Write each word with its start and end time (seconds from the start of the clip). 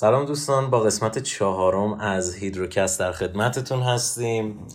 سلام 0.00 0.24
دوستان 0.24 0.70
با 0.70 0.80
قسمت 0.80 1.18
چهارم 1.18 1.92
از 1.92 2.34
هیدروکست 2.34 3.00
در 3.00 3.12
خدمتتون 3.12 3.82
هستیم. 3.82 4.66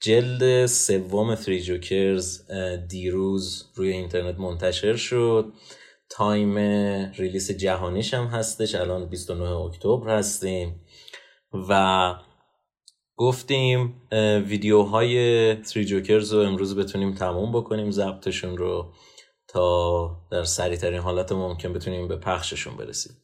جلد 0.00 0.66
سوم 0.66 1.34
Three 1.34 1.62
Jokers 1.62 2.50
دیروز 2.88 3.70
روی 3.74 3.92
اینترنت 3.92 4.38
منتشر 4.38 4.96
شد. 4.96 5.52
time 6.10 6.58
release 7.16 7.50
جهانیش 7.50 8.14
هم 8.14 8.24
هستش 8.24 8.74
الان 8.74 9.08
29 9.08 9.50
اکتبر 9.50 10.18
هستیم. 10.18 10.80
و 11.68 12.14
گفتیم 13.16 14.02
ویدیوهای 14.46 15.54
Three 15.54 15.84
Jokers 15.84 16.32
رو 16.32 16.40
امروز 16.40 16.76
بتونیم 16.76 17.14
تموم 17.14 17.52
بکنیم 17.52 17.90
ضبطشون 17.90 18.56
رو 18.56 18.92
تا 19.48 20.16
در 20.30 20.44
سریع 20.44 20.76
ترین 20.76 21.00
حالت 21.00 21.32
ممکن 21.32 21.72
بتونیم 21.72 22.08
به 22.08 22.16
پخششون 22.16 22.76
برسیم. 22.76 23.21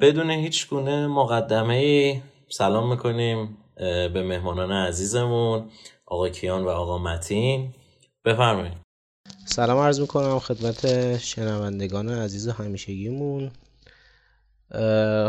بدون 0.00 0.30
هیچ 0.30 0.68
گونه 0.68 1.06
مقدمه 1.06 2.22
سلام 2.48 2.90
می‌کنیم 2.90 3.56
به 4.14 4.22
مهمانان 4.22 4.72
عزیزمون 4.72 5.70
آقا 6.06 6.28
کیان 6.28 6.64
و 6.64 6.68
آقا 6.68 6.98
متین. 6.98 7.72
بفرمایید. 8.24 8.72
سلام 9.44 9.78
عرض 9.78 10.00
می‌کنم 10.00 10.38
خدمت 10.38 11.16
شنوندگان 11.18 12.08
عزیز 12.08 12.48
همیشگیمون. 12.48 13.50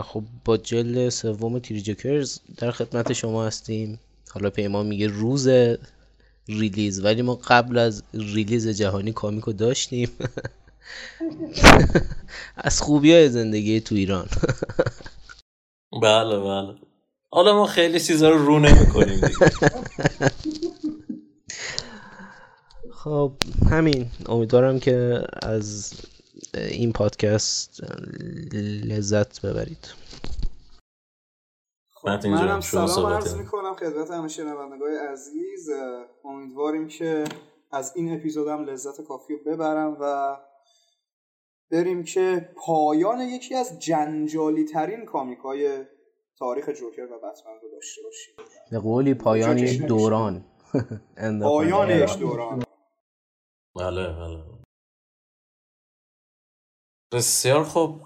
خب 0.04 0.24
با 0.46 0.58
جل 0.58 1.10
سوم 1.10 1.60
تیری 1.60 1.82
جوکرز 1.82 2.40
در 2.58 2.72
خدمت 2.72 3.14
شما 3.14 3.46
هستیم. 3.46 4.00
حالا 4.32 4.50
پیمان 4.50 4.86
میگه 4.86 5.08
روز 5.08 5.48
release 6.48 7.06
ولی 7.06 7.22
ما 7.22 7.36
قبل 7.36 7.78
از 7.78 8.04
release 8.14 8.67
جهانی 8.67 9.12
کامیکو 9.12 9.54
داشتیم. 9.54 10.10
از 12.58 12.81
خوبی 12.81 13.14
های 13.14 13.30
زندگی 13.30 13.81
تو 13.81 13.95
ایران. 13.95 14.28
بله 16.02 16.39
بله. 16.39 16.75
حالا 17.31 17.53
ما 17.53 17.66
خیلی 17.66 18.00
چیزا 18.00 18.30
رو 18.30 18.45
رو 18.45 18.59
نمی 18.59 18.80
خب 23.03 23.31
همین. 23.72 24.11
امیدوارم 24.25 24.80
که 24.80 25.22
از 25.44 25.94
این 26.53 26.92
پادکست 26.92 27.81
لذت 28.83 29.42
ببرید. 29.42 29.94
خب 31.94 32.08
منم 32.27 32.61
سلام 32.61 33.05
عرض 33.05 33.36
می‌کنم 33.36 33.75
خدمت 33.75 34.11
همه 34.11 34.27
شنوندگان 34.27 34.92
عزیز. 35.11 35.70
امیدواریم 36.25 36.88
که 36.88 37.23
از 37.72 37.94
این 37.95 38.14
اپیزودم 38.14 38.64
لذت 38.64 39.02
کافی 39.02 39.33
رو 39.33 39.39
ببرم 39.45 39.97
و 40.02 40.38
بریم 41.76 42.04
که 42.04 42.50
پایان 42.56 43.20
یکی 43.22 43.56
از 43.56 43.80
جنجالی 43.80 44.66
ترین 44.66 45.06
کامیک 45.06 45.40
های 45.40 45.86
تاریخ 46.40 46.70
جوکر 46.70 47.02
و 47.02 47.17
بتمن 47.17 47.54
رو 47.62 47.72
داشته 47.72 48.02
باشیم. 48.04 48.36
به 48.72 48.80
قولی 48.80 49.14
پایان 49.14 49.58
یک 49.58 49.82
دوران. 49.82 50.45
پایان 51.44 51.90
یک 51.90 52.17
دوران. 52.17 52.64
بله 53.76 54.08
بله. 54.14 54.44
بسیار 57.14 57.64
خوب. 57.64 58.02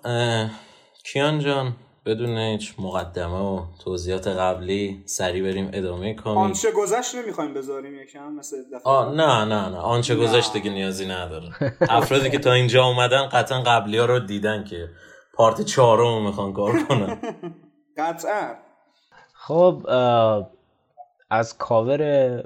کیان 1.04 1.40
جان. 1.40 1.76
بدون 2.10 2.38
هیچ 2.38 2.76
مقدمه 2.80 3.40
و 3.40 3.66
توضیحات 3.84 4.28
قبلی 4.28 5.04
سری 5.06 5.42
بریم 5.42 5.70
ادامه 5.74 6.14
کامیک. 6.14 6.40
آنچه 6.40 6.72
گذشت 6.72 7.16
نمی‌خوایم 7.16 7.54
بذاریم 7.54 7.96
یکم 7.96 8.34
مثل 8.34 8.58
آه 8.84 9.16
نه 9.16 9.46
نه 9.46 9.70
نه. 9.70 9.78
آنچه 9.78 10.16
گذشت 10.16 10.54
دیگه 10.54 10.72
نیازی 10.72 11.06
نداره. 11.06 11.50
افرادی 11.90 12.30
که 12.30 12.40
تا 12.40 12.54
اینجا 12.54 12.86
اومدن 12.86 13.26
قطعا 13.28 13.62
قبلی 13.62 13.98
ها 13.98 14.06
رو 14.06 14.20
دیدن 14.20 14.64
که 14.64 14.90
پارت 15.34 15.62
چهارم 15.62 16.26
می‌خوان 16.26 16.54
کار 16.54 16.84
کنن. 16.84 17.22
قطعا. 17.98 18.56
خب 19.34 19.86
از 21.30 21.58
کاور 21.58 22.44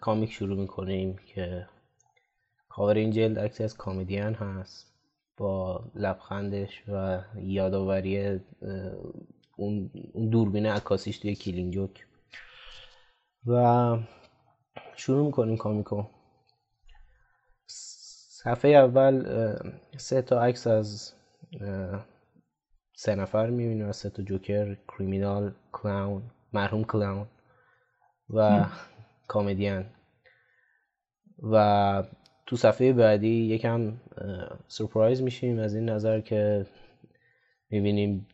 کامیک 0.00 0.32
شروع 0.32 0.58
می‌کنیم 0.58 1.16
که 1.34 1.66
کاور 2.68 2.94
این 2.94 3.10
جلد 3.10 3.38
عکسی 3.38 3.64
از 3.64 3.76
کامدین 3.76 4.34
هست. 4.34 4.95
با 5.36 5.84
لبخندش 5.94 6.88
و 6.88 7.22
یادآوری 7.36 8.40
اون 9.56 9.90
دوربین 10.30 10.66
عکاسیش 10.66 11.18
توی 11.18 11.34
کلین 11.34 11.70
جوک. 11.70 12.06
و 13.46 13.98
شروع 14.96 15.26
می‌کنیم 15.26 15.56
کامیکو. 15.56 16.02
صفحه 17.66 18.70
اول 18.70 19.24
سه 19.96 20.22
تا 20.22 20.42
عکس 20.42 20.66
از 20.66 21.12
سه 22.96 23.14
نفر 23.14 23.50
می‌بینیم 23.50 23.88
از 23.88 23.96
سه 23.96 24.10
تا 24.10 24.22
جوکر 24.22 24.76
کریمینال 24.88 25.54
کلاون 25.72 26.22
مرحوم 26.52 26.84
کلاون 26.84 27.26
و 28.30 28.66
کامدین 29.28 29.84
و 31.42 32.02
تو 32.46 32.56
صفحه 32.56 32.92
بعدی 32.92 33.28
یکم 33.28 33.92
سرپرایز 34.68 35.22
میشیم 35.22 35.58
از 35.58 35.74
این 35.74 35.88
نظر 35.88 36.20
که 36.20 36.66
می‌بینیم 37.70 38.26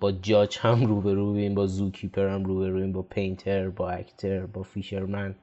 با 0.00 0.12
جاج 0.12 0.58
هم 0.60 0.86
روبرویم 0.86 1.54
با 1.54 1.66
زوکیپر 1.66 2.28
هم 2.28 2.44
روبرویم 2.44 2.92
با 2.92 3.02
پینتر 3.02 3.68
با 3.68 3.90
اکتر 3.90 4.46
با 4.46 4.62
فیشرمن 4.62 5.34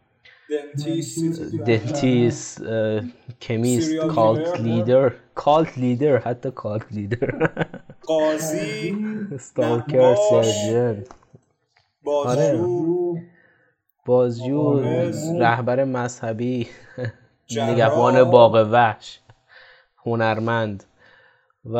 دنتیس 1.67 2.61
کمیست 3.41 3.95
کالت 3.95 4.59
لیدر 4.59 5.11
کالت 5.35 5.77
لیدر 5.77 6.17
حتی 6.17 6.51
کالت 6.51 6.91
لیدر 6.91 7.49
قاضی. 8.01 8.95
ستالکر 9.39 10.15
سرجن 10.15 11.03
بازجو. 12.03 13.17
بازجو 14.05 14.79
رهبر 15.39 15.83
مذهبی. 15.83 16.67
نگهبان 17.51 18.23
باغ 18.23 18.69
وحش. 18.71 19.19
هنرمند. 19.97 20.83
و 21.65 21.79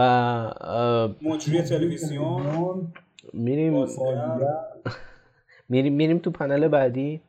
مجری 1.21 1.61
تلویزیون. 1.61 2.93
میریم. 3.33 3.87
میریم 5.69 5.93
میریم 5.93 6.19
تو 6.19 6.31
پنل 6.31 6.67
بعدی. 6.67 7.21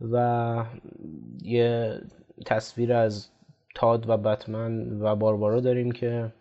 و 0.00 0.64
یه 1.42 2.00
تصویر 2.46 2.92
از 2.92 3.28
تاد 3.74 4.08
و 4.08 4.16
بتمن 4.16 5.00
و 5.00 5.16
باربارا 5.16 5.60
داریم 5.60 5.92
که 5.92 6.32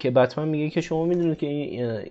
که 0.00 0.10
بتمن 0.10 0.48
میگه 0.48 0.70
که 0.70 0.80
شما 0.80 1.04
می‌دونید 1.04 1.38
که 1.38 1.46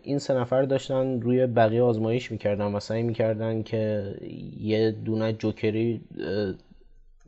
این 0.03 0.19
سه 0.19 0.33
نفر 0.33 0.61
داشتن 0.61 1.21
روی 1.21 1.47
بقیه 1.47 1.81
آزمایش 1.81 2.31
می‌کردن 2.31 2.65
و 2.65 2.79
سعی 2.79 3.03
می‌کردن 3.03 3.63
که 3.63 4.13
یه 4.59 4.91
دونه 4.91 5.33
جوکری 5.33 6.01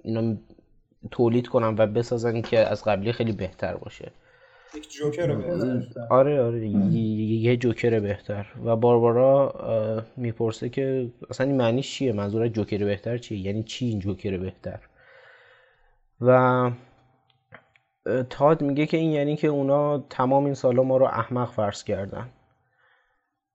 اینا 0.03 0.35
تولید 1.11 1.47
کنن 1.47 1.75
و 1.77 1.87
بسازن 1.87 2.41
که 2.41 2.59
از 2.59 2.83
قبلی 2.83 3.11
خیلی 3.11 3.31
بهتر 3.31 3.75
باشه. 3.75 4.11
یک 4.77 4.91
جوکر 4.91 5.35
بهتر. 5.35 6.01
آره 6.09 6.41
آره 6.41 6.67
یه 6.67 7.57
جوکر 7.57 7.99
بهتر. 7.99 8.45
و 8.65 8.75
باربارا 8.75 9.53
می‌پرسه 10.17 10.69
که 10.69 11.07
اصلا 11.29 11.47
این 11.47 11.57
معنیش 11.57 11.91
چیه؟ 11.91 12.11
منظور 12.11 12.47
جوکر 12.47 12.77
بهتر 12.77 13.17
چیه؟ 13.17 13.39
یعنی 13.39 13.63
چی 13.63 13.85
این 13.85 13.99
جوکر 13.99 14.37
بهتر؟ 14.37 14.79
و 16.21 16.71
تاد 18.29 18.61
میگه 18.61 18.85
که 18.85 18.97
این 18.97 19.11
یعنی 19.11 19.35
که 19.35 19.47
اونا 19.47 19.97
تمام 19.97 20.45
این 20.45 20.53
سالا 20.53 20.83
ما 20.83 20.97
رو 20.97 21.05
احمق 21.05 21.51
فرض 21.51 21.83
کردن. 21.83 22.29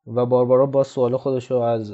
و 0.07 0.27
باربارا 0.27 0.67
با 0.67 0.85
سوال 0.85 1.17
خودش 1.17 1.51
رو 1.51 1.59
از 1.59 1.93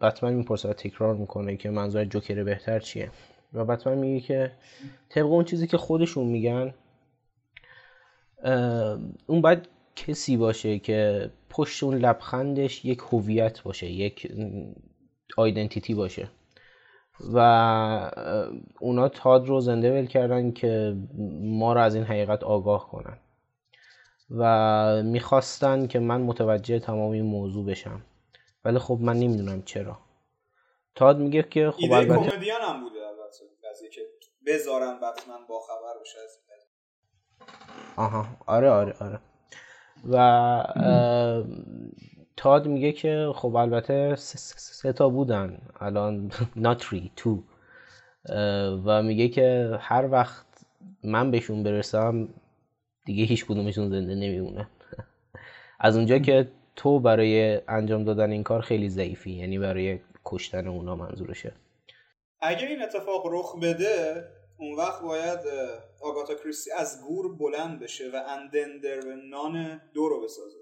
بتمن 0.00 0.34
می‌پرسه 0.34 0.68
و 0.68 0.72
تکرار 0.72 1.14
می‌کنه 1.14 1.56
که 1.56 1.70
منظور 1.70 2.04
جوکر 2.04 2.44
بهتر 2.44 2.80
چیه. 2.80 3.10
و 3.52 3.64
بتمن 3.64 3.98
میگه 3.98 4.20
که 4.20 4.52
طبق 5.08 5.26
اون 5.26 5.44
چیزی 5.44 5.66
که 5.66 5.76
خودشون 5.76 6.26
میگن 6.26 6.74
اون 9.26 9.40
باید 9.42 9.68
کسی 9.96 10.36
باشه 10.36 10.78
که 10.78 11.30
پشت 11.50 11.82
اون 11.82 11.94
لبخندش 11.94 12.84
یک 12.84 12.98
هویت 13.12 13.62
باشه 13.62 13.86
یک 13.86 14.32
آیدنتیتی 15.36 15.94
باشه. 15.94 16.28
و 17.32 17.38
اونا 18.80 19.08
تاد 19.08 19.46
رو 19.46 19.60
زنده 19.60 19.92
ول 20.00 20.06
کردن 20.06 20.52
که 20.52 20.96
ما 21.40 21.72
رو 21.72 21.80
از 21.80 21.94
این 21.94 22.04
حقیقت 22.04 22.42
آگاه 22.42 22.90
کنن. 22.90 23.18
و 24.30 25.02
می‌خواستن 25.02 25.86
که 25.86 25.98
من 25.98 26.20
متوجه 26.20 26.78
تمام 26.78 27.10
این 27.10 27.24
موضوع 27.24 27.66
بشم. 27.66 28.00
ولی 28.64 28.78
خب 28.78 28.98
من 29.00 29.16
نمی‌دونم 29.16 29.62
چرا. 29.62 29.98
تاد 30.94 31.18
میگه 31.18 31.42
که 31.42 31.70
خب 31.70 31.78
ایده 31.80 31.96
البته 31.96 32.30
کمدین 32.30 32.52
هم 32.60 32.80
بوده 32.80 32.98
البته. 33.06 33.44
که 33.92 34.00
بذارن 34.46 34.96
بتمن 34.96 35.46
با 35.48 35.60
خبر 35.60 36.00
بشه 36.02 36.18
از 36.24 36.38
آها. 37.96 38.26
آره 38.46 38.70
آره 38.70 38.94
آره. 39.00 39.20
و 40.10 40.16
تاد 42.42 42.66
میگه 42.66 42.92
که 42.92 43.32
خب 43.34 43.56
البته 43.56 44.16
سه 44.16 44.92
تا 44.92 45.08
بودن. 45.08 45.58
الان 45.80 46.32
ناتری 46.56 47.12
تو 47.16 47.42
و 48.84 49.02
میگه 49.02 49.28
که 49.28 49.76
هر 49.80 50.08
وقت 50.10 50.46
من 51.04 51.30
بهشون 51.30 51.62
برسم 51.62 52.28
دیگه 53.04 53.24
هیچ 53.24 53.46
کدومشون 53.46 53.88
زنده 53.88 54.14
نمیمونن. 54.14 54.66
از 55.86 55.96
اونجا 55.96 56.18
که 56.18 56.48
تو 56.76 57.00
برای 57.00 57.60
انجام 57.68 58.04
دادن 58.04 58.30
این 58.30 58.42
کار 58.42 58.60
خیلی 58.60 58.88
ضعیفی 58.88 59.30
یعنی 59.30 59.58
برای 59.58 59.98
کشتن 60.24 60.68
اونا 60.68 60.96
منظورشه. 60.96 61.52
اگر 62.40 62.66
این 62.66 62.82
اتفاق 62.82 63.26
رخ 63.30 63.56
بده 63.62 64.28
اون 64.58 64.76
وقت 64.76 65.02
باید 65.02 65.40
آگاتا 66.00 66.34
کریستی 66.34 66.70
از 66.72 67.02
گور 67.02 67.36
بلند 67.36 67.80
بشه 67.80 68.04
و 68.10 68.16
اندندر 68.28 69.06
و 69.06 69.16
نان 69.30 69.80
دو 69.94 70.08
رو 70.08 70.24
بسازه. 70.24 70.61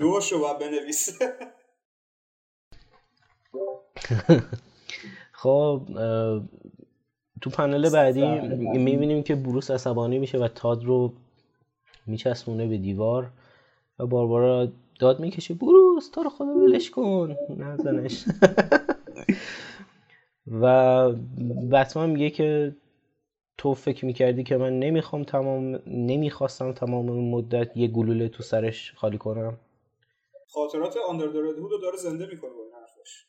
دو 0.00 0.20
شو 0.20 0.40
باید 0.40 0.58
بنویسه. 0.58 1.12
خب 5.32 5.82
تو 7.40 7.50
پنل 7.50 7.90
بعدی 7.90 8.26
می‌بینیم 8.78 9.22
که 9.22 9.34
بروس 9.34 9.70
عصبانی 9.70 10.18
میشه 10.18 10.38
و 10.38 10.48
تاد 10.48 10.84
رو 10.84 11.12
میچسبونه 12.06 12.66
به 12.66 12.78
دیوار 12.78 13.30
و 13.98 14.06
باربارا 14.06 14.68
داد 15.00 15.20
می‌کشه. 15.20 15.54
بروس 15.54 16.10
تو 16.10 16.22
رو 16.22 16.30
خدا 16.30 16.54
ولش 16.54 16.90
کن. 16.90 17.36
نزنش 17.56 18.24
و 20.62 21.12
بتمن 21.72 22.10
میگه 22.10 22.30
که 22.30 22.76
تو 23.58 23.74
فکر 23.74 24.04
می‌کردی 24.06 24.42
که 24.42 24.56
من 24.56 24.78
نمی‌خوام 24.78 25.24
تمام 25.24 25.80
نمی‌خواستم 25.86 26.72
تمام 26.72 27.06
مدت 27.06 27.76
یه 27.76 27.88
گلوله 27.88 28.28
تو 28.28 28.42
سرش 28.42 28.92
خالی 28.96 29.18
کنم؟ 29.18 29.56
خاطرات 30.48 30.96
آندردرد 31.08 31.56
رو 31.58 31.78
داره 31.78 31.96
زنده 31.96 32.26
می‌کنه 32.26 32.50
با 32.50 32.78
حرفش 32.78 33.26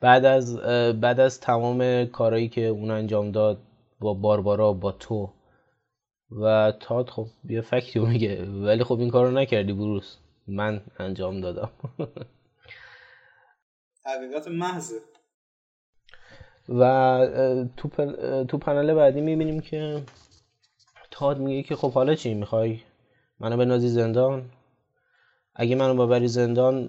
بعد 0.00 0.24
از 0.24 0.56
بعد 1.00 1.20
از 1.20 1.40
تمام 1.40 2.04
کارهایی 2.04 2.48
که 2.48 2.66
اون 2.66 2.90
انجام 2.90 3.30
داد 3.32 3.58
با 4.00 4.14
باربارا 4.14 4.72
با 4.72 4.92
تو. 4.92 5.30
و 6.30 6.72
تاد 6.80 7.08
خب 7.08 7.26
یه 7.48 7.60
فکتی 7.60 7.98
میگه. 7.98 8.44
ولی 8.46 8.84
خب 8.84 8.98
این 9.00 9.10
کارو 9.10 9.30
نکردی 9.30 9.72
بروس 9.72 10.16
من 10.46 10.80
انجام 10.98 11.40
دادم. 11.40 11.70
حقیقت 14.06 14.48
محض. 14.48 14.92
و 16.68 17.66
تو, 17.76 17.88
تو 18.44 18.58
پنل 18.58 18.94
بعدی 18.94 19.20
می‌بینیم 19.20 19.60
که 19.60 20.02
تاد 21.10 21.38
میگه 21.38 21.62
که 21.62 21.76
خب 21.76 21.92
حالا 21.92 22.14
چی 22.14 22.34
می‌خوای؟ 22.34 22.80
منو 23.40 23.56
بنازی 23.56 23.88
زندان؟ 23.88 24.50
اگه 25.54 25.76
منو 25.76 26.06
ببری 26.06 26.28
زندان 26.28 26.88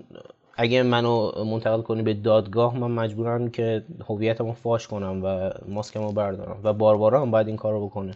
اگه 0.58 0.84
منو 0.84 1.44
منتقل 1.46 1.82
کنی 1.82 2.02
به 2.02 2.14
دادگاه 2.14 2.78
من 2.78 2.92
مجبورم 2.92 3.50
که 3.50 3.86
هویتمو 4.10 4.54
فاش 4.54 4.88
کنم 4.88 5.22
و 5.24 5.50
ماسکمو 5.68 6.12
بردارم 6.12 6.60
و 6.64 6.74
باربارا 6.74 7.22
هم 7.22 7.32
باید 7.32 7.48
این 7.48 7.58
کارو 7.58 7.86
بکنه 7.86 8.16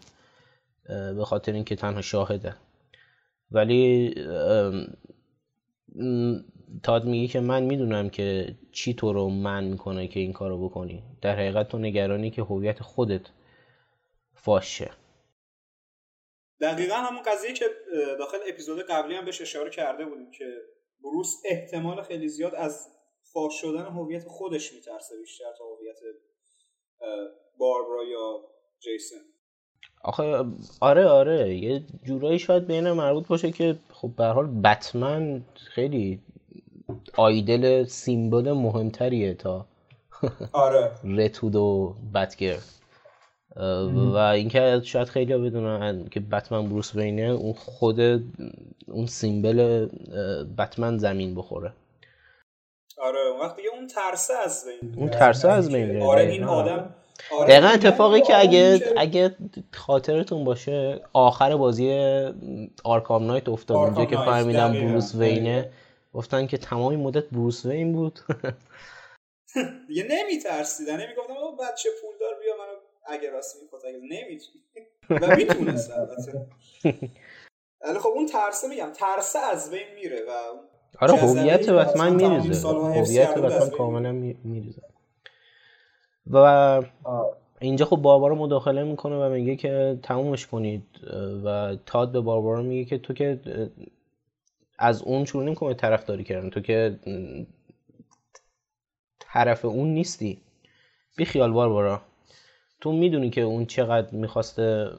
به 0.88 1.26
خاطر 1.26 1.54
اینکه 1.54 1.76
تنها 1.76 2.02
شاهده. 2.02 2.56
ولی 3.52 4.16
تاد 6.84 7.06
میگه 7.06 7.28
که 7.28 7.40
من 7.40 7.64
می‌دونم 7.64 8.10
که 8.10 8.56
چی 8.72 8.94
تو 8.94 9.14
رو 9.14 9.30
من 9.30 9.64
می‌کنه 9.64 10.08
که 10.08 10.20
این 10.20 10.34
کارو 10.34 10.70
بکنی. 10.70 11.04
در 11.22 11.36
حقیقت 11.36 11.68
تو 11.68 11.78
نگرانی 11.78 12.32
که 12.32 12.42
هویت 12.42 12.84
خودت 12.84 13.22
فاشه 14.34 14.92
دقیقا 16.62 16.96
همون 16.96 17.24
قضیه 17.24 17.54
که 17.54 17.66
داخل 18.20 18.38
اپیزود 18.50 18.82
قبلی 18.82 19.16
هم 19.16 19.26
بهش 19.26 19.42
اشاره 19.42 19.70
کرده 19.70 20.06
بودیم 20.06 20.32
که 20.32 20.46
بروس 21.04 21.36
احتمال 21.46 22.02
خیلی 22.02 22.30
زیاد 22.30 22.56
از 22.56 22.88
فاش 23.34 23.62
شدن 23.62 23.86
هویت 23.86 24.28
خودش 24.28 24.74
میترسه 24.74 25.18
بیشتر 25.22 25.54
تا 25.58 25.64
هویت 25.66 26.00
باربرا 27.58 28.04
یا 28.04 28.40
جیسن. 28.80 29.16
آخه 30.04 30.46
آره 30.82 31.06
آره 31.06 31.56
یه 31.56 31.84
جورایی 32.04 32.40
شاید 32.40 32.68
بین 32.68 32.92
مربوط 32.92 33.28
باشه 33.28 33.52
که 33.52 33.80
خب 33.90 34.12
به 34.18 34.26
حال 34.26 34.62
بتمن 34.62 35.44
خیلی 35.56 36.20
آیدل 37.18 37.86
سیمبل 37.86 38.52
مهمتریه 38.52 39.34
تا 39.34 39.66
آره. 40.54 40.92
رتود 41.04 41.56
و 41.56 41.96
بتگر. 42.16 42.58
و 44.14 44.18
اینکه 44.18 44.82
شاید 44.84 45.08
خیلی 45.08 45.38
بدونن 45.38 46.08
که 46.12 46.20
بتمن 46.20 46.70
بروس 46.70 46.96
بینه 46.96 47.22
اون 47.22 47.54
خود 47.54 48.00
اون 48.88 49.06
سیمبل 49.06 49.90
بتمن 50.58 50.98
زمین 50.98 51.36
بخوره. 51.36 51.74
آره 52.98 53.20
اون 53.32 53.42
وقت 53.42 53.56
دیگه 53.56 53.70
اون 53.74 53.88
ترسه 53.88 54.34
از 54.46 54.66
بین 54.82 54.96
اون 54.98 55.10
ترسه 55.10 55.50
از 55.50 55.72
بین 55.72 56.02
آره 56.02 56.22
این 56.22 56.44
آدم 56.44 56.96
آره 57.40 57.48
دقیقا 57.48 57.68
اتفاقی 57.68 58.22
که 58.22 58.40
اگه 58.40 58.80
اگه 58.98 59.36
خاطرتون 59.74 60.44
باشه 60.44 61.02
آخر 61.14 61.56
بازی 61.56 61.90
آرکام 62.84 63.24
نایت 63.24 63.50
افتاد. 63.50 63.78
اونجا 63.78 64.06
که 64.06 64.16
فهمیدم 64.16 64.74
بروس 64.74 65.16
وینه 65.16 65.70
گفتن 66.16 66.48
که 66.48 66.58
تمام 66.58 66.96
مدت 66.96 67.30
بروس 67.30 67.66
وین 67.66 67.94
بود. 67.94 68.20
دیگه 69.88 70.08
نمیترسیدن. 70.10 71.02
نمی‌گفتم 71.02 71.34
بچه 71.60 71.90
پولدار 72.02 72.40
بیا 72.40 72.54
منو 72.58 72.76
اگه 73.18 73.30
راست 73.30 73.64
می‌خواد 73.64 73.82
اگه 73.86 73.98
نمی‌تونی. 73.98 74.64
و 75.10 75.36
می‌تونست 75.36 75.92
البته. 75.92 76.48
ولی 77.82 78.00
خب 78.00 78.10
اون 78.10 78.26
ترسه 78.26 78.68
میگم 78.68 78.92
ترسه 78.94 79.40
از 79.40 79.72
بین 79.72 79.88
میره 79.96 80.22
و 80.28 80.32
آره 81.02 81.14
هویت 81.14 81.70
بتمن 81.70 82.16
میریزه. 82.16 82.68
هویت 82.70 83.38
بتمن 83.38 83.70
کاملا 83.70 84.12
میریزه. 84.44 84.82
و 86.32 86.82
اینجا 87.60 87.86
خب 87.86 87.98
باربارا 87.98 88.36
مداخله 88.36 88.84
می‌کنه 88.84 89.16
و 89.16 89.30
میگه 89.30 89.56
که 89.56 90.00
تمومش 90.04 90.48
کنید. 90.48 90.84
و 91.46 91.76
تاد 91.86 92.12
به 92.12 92.22
باربارا 92.22 92.62
میگه 92.62 92.90
که 92.90 92.98
تو 92.98 93.14
که 93.14 93.40
از 94.78 95.02
اون 95.02 95.26
شروع 95.26 95.44
نمی‌کنه 95.44 95.74
طرفداری 95.74 96.24
کردن. 96.24 96.50
تو 96.50 96.62
که 96.62 97.00
طرف 99.20 99.66
اون 99.66 99.94
نیستی. 99.94 100.42
بی 101.18 101.26
خیال 101.26 101.52
باربارا 101.52 102.02
تو 102.82 102.92
می‌دونی 102.92 103.30
که 103.30 103.42
اون 103.42 103.66
چقدر 103.66 104.16
می‌خواسته 104.16 104.90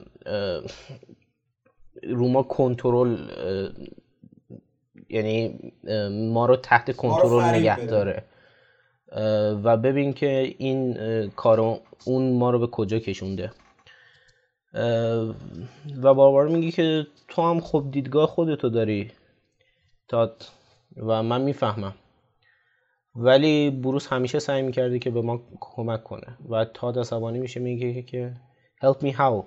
رو 2.03 2.29
ما 2.29 2.43
کنترل 2.43 3.17
یعنی 5.09 5.59
ما 6.11 6.47
رو 6.47 6.57
تحت 6.57 6.97
کنترل 6.97 7.45
نگه 7.45 7.87
داره. 7.87 8.25
و 9.65 9.77
ببین 9.77 10.13
که 10.13 10.55
این 10.59 10.97
کار 11.29 11.81
اون 12.05 12.33
ما 12.33 12.51
رو 12.51 12.59
به 12.59 12.67
کجا 12.67 12.99
کشونده. 12.99 13.51
و 16.03 16.15
باربارا 16.15 16.51
میگی 16.51 16.71
که 16.71 17.07
تو 17.29 17.43
هم 17.43 17.61
خب 17.61 17.85
دیدگاه 17.91 18.27
خودتو 18.27 18.69
داری. 18.69 19.11
تاد 20.09 20.45
و 20.97 21.23
من 21.23 21.41
می‌فهمم. 21.41 21.95
ولی 23.15 23.71
بروس 23.71 24.07
همیشه 24.07 24.39
سعی 24.39 24.63
می‌کرده 24.63 24.99
که 24.99 25.11
به 25.11 25.21
ما 25.21 25.43
کمک 25.61 26.05
کنه 26.05 26.39
و 26.49 26.65
تاد 26.65 26.99
عصبانی 26.99 27.39
میشه 27.39 27.61
میگه 27.61 28.03
که 28.03 28.37
help 28.85 29.03
me 29.03 29.13
how. 29.13 29.45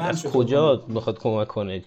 از 0.00 0.26
کجا 0.26 0.84
می‌خواد 0.88 1.18
کمک 1.18 1.48
کنه؟ 1.48 1.84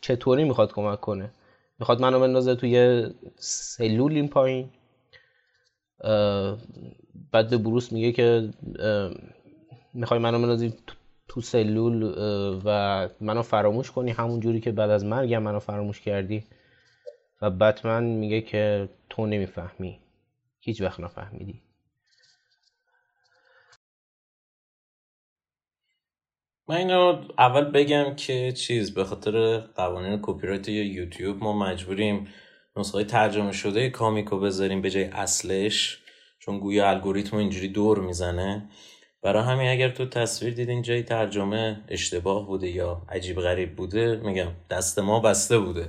چطوری 0.00 0.44
می‌خواد 0.44 0.72
کمک 0.72 1.00
کنه؟ 1.00 1.30
می‌خواد 1.78 2.00
منو 2.00 2.20
بندازه 2.20 2.54
توی 2.54 3.06
سلول 3.38 4.12
این 4.12 4.28
پایین؟ 4.28 4.70
بعد 7.32 7.50
به 7.50 7.58
بروس 7.58 7.92
میگه 7.92 8.12
که 8.12 8.50
می‌خوای 9.94 10.20
منو 10.20 10.38
بندازی 10.38 10.74
تو 11.30 11.40
سلول 11.40 12.14
و 12.64 13.08
منو 13.20 13.42
فراموش 13.42 13.90
کنی 13.90 14.10
همون 14.10 14.40
جوری 14.40 14.60
که 14.60 14.72
بعد 14.72 14.90
از 14.90 15.04
مرگم 15.04 15.42
منو 15.42 15.58
فراموش 15.58 16.00
کردی. 16.00 16.44
و 17.42 17.50
بتمن 17.50 18.04
میگه 18.04 18.40
که 18.40 18.88
تو 19.10 19.26
نمی‌فهمی. 19.26 20.00
هیچ 20.60 20.80
وقت 20.80 21.00
نفهمیدی. 21.00 21.62
من 26.68 26.76
اینو 26.76 27.24
اول 27.38 27.64
بگم 27.64 28.14
که 28.16 28.52
چیز 28.52 28.94
به 28.94 29.04
خاطر 29.04 29.58
قوانین 29.58 30.18
کپی 30.22 30.46
رایت 30.46 30.68
یا 30.68 30.84
یوتیوب 30.84 31.42
ما 31.42 31.52
مجبوریم 31.58 32.28
نسخه 32.76 33.04
ترجمه 33.04 33.52
شده 33.52 33.90
کامیکو 33.90 34.40
بذاریم 34.40 34.82
به 34.82 34.90
جای 34.90 35.04
اصلش 35.04 35.98
چون 36.38 36.58
گویا 36.58 36.90
الگوریتم 36.90 37.36
اینجوری 37.36 37.68
دور 37.68 37.98
می‌زنه. 37.98 38.70
برای 39.22 39.42
همین 39.42 39.68
اگر 39.68 39.90
تو 39.90 40.06
تصویر 40.06 40.54
دیدین 40.54 40.82
جای 40.82 41.02
ترجمه 41.02 41.80
اشتباه 41.88 42.46
بوده 42.46 42.68
یا 42.68 43.02
عجیب 43.08 43.40
غریب 43.40 43.76
بوده 43.76 44.16
میگم 44.16 44.48
دست 44.70 44.98
ما 44.98 45.20
بسته 45.20 45.58
بوده. 45.58 45.88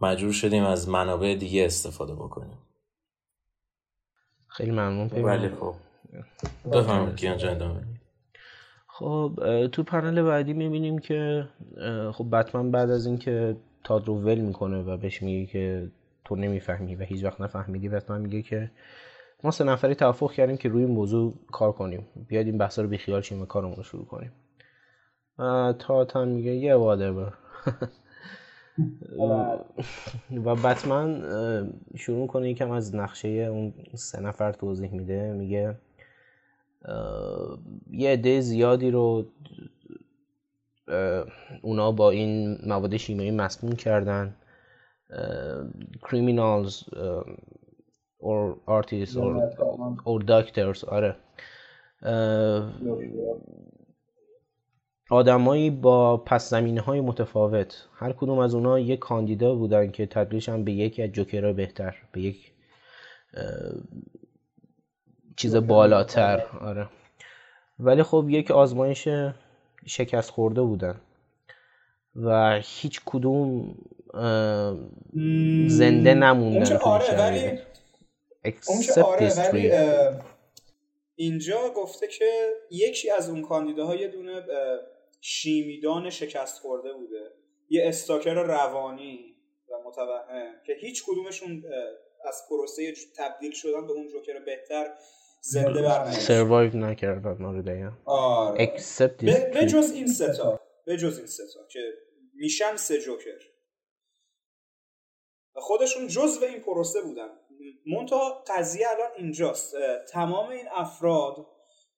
مجبور 0.00 0.32
شدیم 0.32 0.64
از 0.64 0.88
منابع 0.88 1.34
دیگه 1.34 1.64
استفاده 1.64 2.14
بکنیم. 2.14 2.58
خیلی 4.48 4.70
ممنون. 4.70 5.08
ولی 5.24 5.48
خب. 5.48 5.74
بفهمید 6.72 7.16
که 7.16 7.50
ادامه 7.50 7.80
خب 8.86 9.32
تو 9.72 9.82
پنل 9.82 10.22
بعدی 10.22 10.52
می‌بینیم 10.52 10.98
که 10.98 11.48
خب 12.12 12.26
بتمن 12.32 12.70
بعد 12.70 12.90
از 12.90 13.06
اینکه 13.06 13.56
تاد 13.84 14.06
رو 14.06 14.14
ول 14.14 14.38
می‌کنه 14.38 14.82
و 14.82 14.96
بهش 14.96 15.22
میگه 15.22 15.52
که 15.52 15.90
تو 16.24 16.36
نمی‌فهمی 16.36 16.94
و 16.94 17.02
هیچ 17.02 17.24
وقت 17.24 17.40
نفهمیدی 17.40 17.88
بتمن 17.88 18.20
میگه 18.20 18.42
که 18.42 18.70
ما 19.44 19.50
سه 19.50 19.64
نفری 19.64 19.94
توافق 19.94 20.32
کردیم 20.32 20.56
که 20.56 20.68
روی 20.68 20.84
این 20.84 20.94
موضوع 20.94 21.34
کار 21.52 21.72
کنیم. 21.72 22.06
بیاید 22.28 22.46
این 22.46 22.58
بحثا 22.58 22.82
رو 22.82 22.88
بیخیال 22.88 23.20
شیم 23.20 23.42
و 23.42 23.46
کارمون 23.46 23.76
رو 23.76 23.82
شروع 23.82 24.04
کنیم. 24.04 24.32
تا 25.78 26.04
تا 26.04 26.24
میگه 26.24 26.50
یه 26.50 26.74
وادر 26.74 27.12
و 30.44 30.54
بتمن 30.54 31.22
شروع 31.96 32.26
کنه 32.26 32.50
یکم 32.50 32.70
از 32.70 32.94
نقشه 32.94 33.28
اون 33.28 33.74
سه 33.94 34.20
نفر 34.20 34.52
توضیح 34.52 34.92
میده. 34.92 35.32
میگه 35.32 35.76
یه 37.90 38.10
عده 38.10 38.40
زیادی 38.40 38.90
رو 38.90 39.26
اونا 41.62 41.92
با 41.92 42.10
این 42.10 42.58
مواد 42.66 42.96
شیمیایی 42.96 43.30
مسموم 43.30 43.72
کردن. 43.72 44.36
criminals 46.02 46.84
or 48.22 48.56
artists 48.66 49.16
or, 49.16 49.32
or 50.04 50.18
doctors. 50.22 50.84
آره. 50.84 51.16
آدمایی 55.10 55.70
با 55.70 56.16
پس 56.16 56.50
زمینه 56.50 56.80
های 56.80 57.00
متفاوت. 57.00 57.88
هر 57.94 58.12
کدوم 58.12 58.38
از 58.38 58.54
اونا 58.54 58.78
یک 58.78 58.98
کاندیدا 58.98 59.54
بودن 59.54 59.90
که 59.90 60.06
تبدیلش 60.06 60.48
هم 60.48 60.64
به 60.64 60.72
یکی 60.72 61.02
از 61.02 61.10
جوکرها 61.10 61.52
بهتر 61.52 61.96
به 62.12 62.20
یک 62.20 62.52
چیز 65.36 65.56
بالاتر. 65.56 66.42
آره. 66.60 66.88
ولی 67.78 68.02
خب 68.02 68.26
یک 68.28 68.50
آزمایش 68.50 69.08
شکست 69.86 70.30
خورده 70.30 70.62
بودن. 70.62 71.00
و 72.16 72.60
هیچ 72.64 73.00
کدوم 73.04 73.74
زنده 75.66 76.14
نموندن 76.14 76.76
آره 76.76 77.18
ولی 77.18 77.58
آره 79.04 79.38
ولی 79.38 79.72
اینجا 81.14 81.70
گفته 81.76 82.08
که 82.08 82.52
یکی 82.70 83.10
از 83.10 83.28
اون 83.28 83.42
کاندیداها 83.42 83.94
یه 83.94 84.08
دونه 84.08 84.42
شیمیدان 85.20 86.10
شکست 86.10 86.58
خورده 86.58 86.92
بوده. 86.92 87.30
یه 87.68 87.88
استاکر 87.88 88.34
روانی 88.34 89.36
و 89.70 89.88
متوهم 89.88 90.52
که 90.66 90.72
هیچ 90.80 91.04
کدومشون 91.06 91.64
از 92.24 92.42
پروسه 92.50 92.94
تبدیل 93.16 93.52
شدن 93.52 93.86
به 93.86 93.92
اون 93.92 94.08
جوکر 94.08 94.38
بهتر 94.38 94.94
زنده 95.40 95.82
برنگشت. 95.82 96.20
سروایو 96.20 96.76
نکردن 96.76 97.44
آره 97.44 97.62
آره. 98.04 98.64
به 99.54 99.66
جز 99.66 99.92
این 99.94 100.06
ستا 100.06 100.60
به 100.84 100.96
جز 100.96 101.18
این 101.18 101.26
ستا 101.26 101.66
که 101.70 101.80
میشن 102.34 102.76
سه 102.76 103.00
جوکر. 103.00 103.38
و 105.56 105.60
خودشون 105.60 106.06
جزو 106.06 106.44
این 106.44 106.60
پروسه 106.60 107.00
بودن. 107.02 107.28
منتها 107.86 108.44
قضیه 108.56 108.86
الان 108.90 109.10
اینجاست. 109.16 109.74
تمام 110.12 110.48
این 110.50 110.66
افراد 110.74 111.46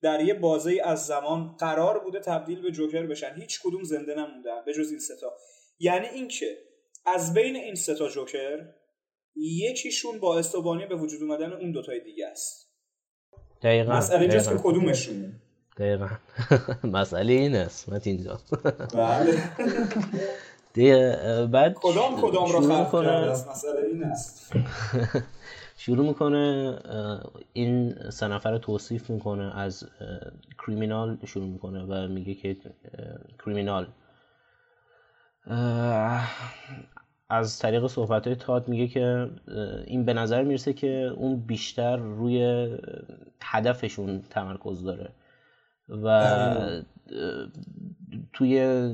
در 0.02 0.20
یه 0.20 0.34
بازه 0.34 0.80
از 0.84 1.06
زمان 1.06 1.56
قرار 1.58 2.04
بوده 2.04 2.20
تبدیل 2.20 2.62
به 2.62 2.70
جوکر 2.70 3.06
بشن. 3.06 3.34
هیچ 3.34 3.60
کدوم 3.62 3.82
زنده 3.82 4.14
نموندن 4.14 4.64
به 4.66 4.74
جز 4.74 4.90
این 4.90 4.98
ستا 4.98 5.32
یعنی 5.78 6.06
اینکه 6.06 6.58
از 7.06 7.34
بین 7.34 7.56
این 7.56 7.74
ستا 7.74 8.08
جوکر 8.08 8.68
یکیشون 9.36 10.20
با 10.20 10.38
استوبانی 10.38 10.86
به 10.86 10.96
وجود 10.96 11.22
اومدن 11.22 11.52
اون 11.52 11.72
دوتای 11.72 12.00
دیگه 12.00 12.26
است. 12.26 12.70
دقیقا. 13.62 13.92
مسئله 13.92 14.20
اینجاست 14.20 14.48
که 14.48 14.56
کدومشون؟ 14.58 15.32
دقیقا. 15.78 16.08
مسئله 16.98 17.32
این 17.32 17.56
است 17.56 18.06
اینجا 18.06 18.40
بله. 18.94 19.38
بعد 21.46 21.74
کدام 21.74 22.20
کدام 22.20 22.52
رو 22.52 22.60
خلق 22.60 23.04
کرده 23.04 23.30
مسئله 23.30 23.86
این 23.92 24.04
است. 24.04 24.52
شروع 25.76 26.06
می‌کنه 26.06 26.76
این 27.52 27.94
سه 28.10 28.28
نفر 28.28 28.50
رو 28.50 28.58
توصیف 28.58 29.10
می‌کنه 29.10 29.58
از 29.58 29.88
کریمینال 30.58 31.18
شروع 31.26 31.48
می‌کنه 31.48 31.82
و 31.82 32.08
میگه 32.08 32.34
که 32.34 32.56
کریمینال 33.44 33.86
از 37.28 37.58
طریق 37.58 37.86
صحبت 37.86 38.26
های 38.26 38.36
تاد 38.36 38.68
میگه 38.68 38.88
که 38.88 39.30
این 39.86 40.04
به 40.04 40.14
نظر 40.14 40.42
می‌رسه 40.42 40.72
که 40.72 41.12
اون 41.16 41.36
بیشتر 41.36 41.96
روی 41.96 42.68
هدفشون 43.42 44.22
تمرکز 44.30 44.82
داره 44.82 45.10
و 45.88 46.80
توی 48.32 48.88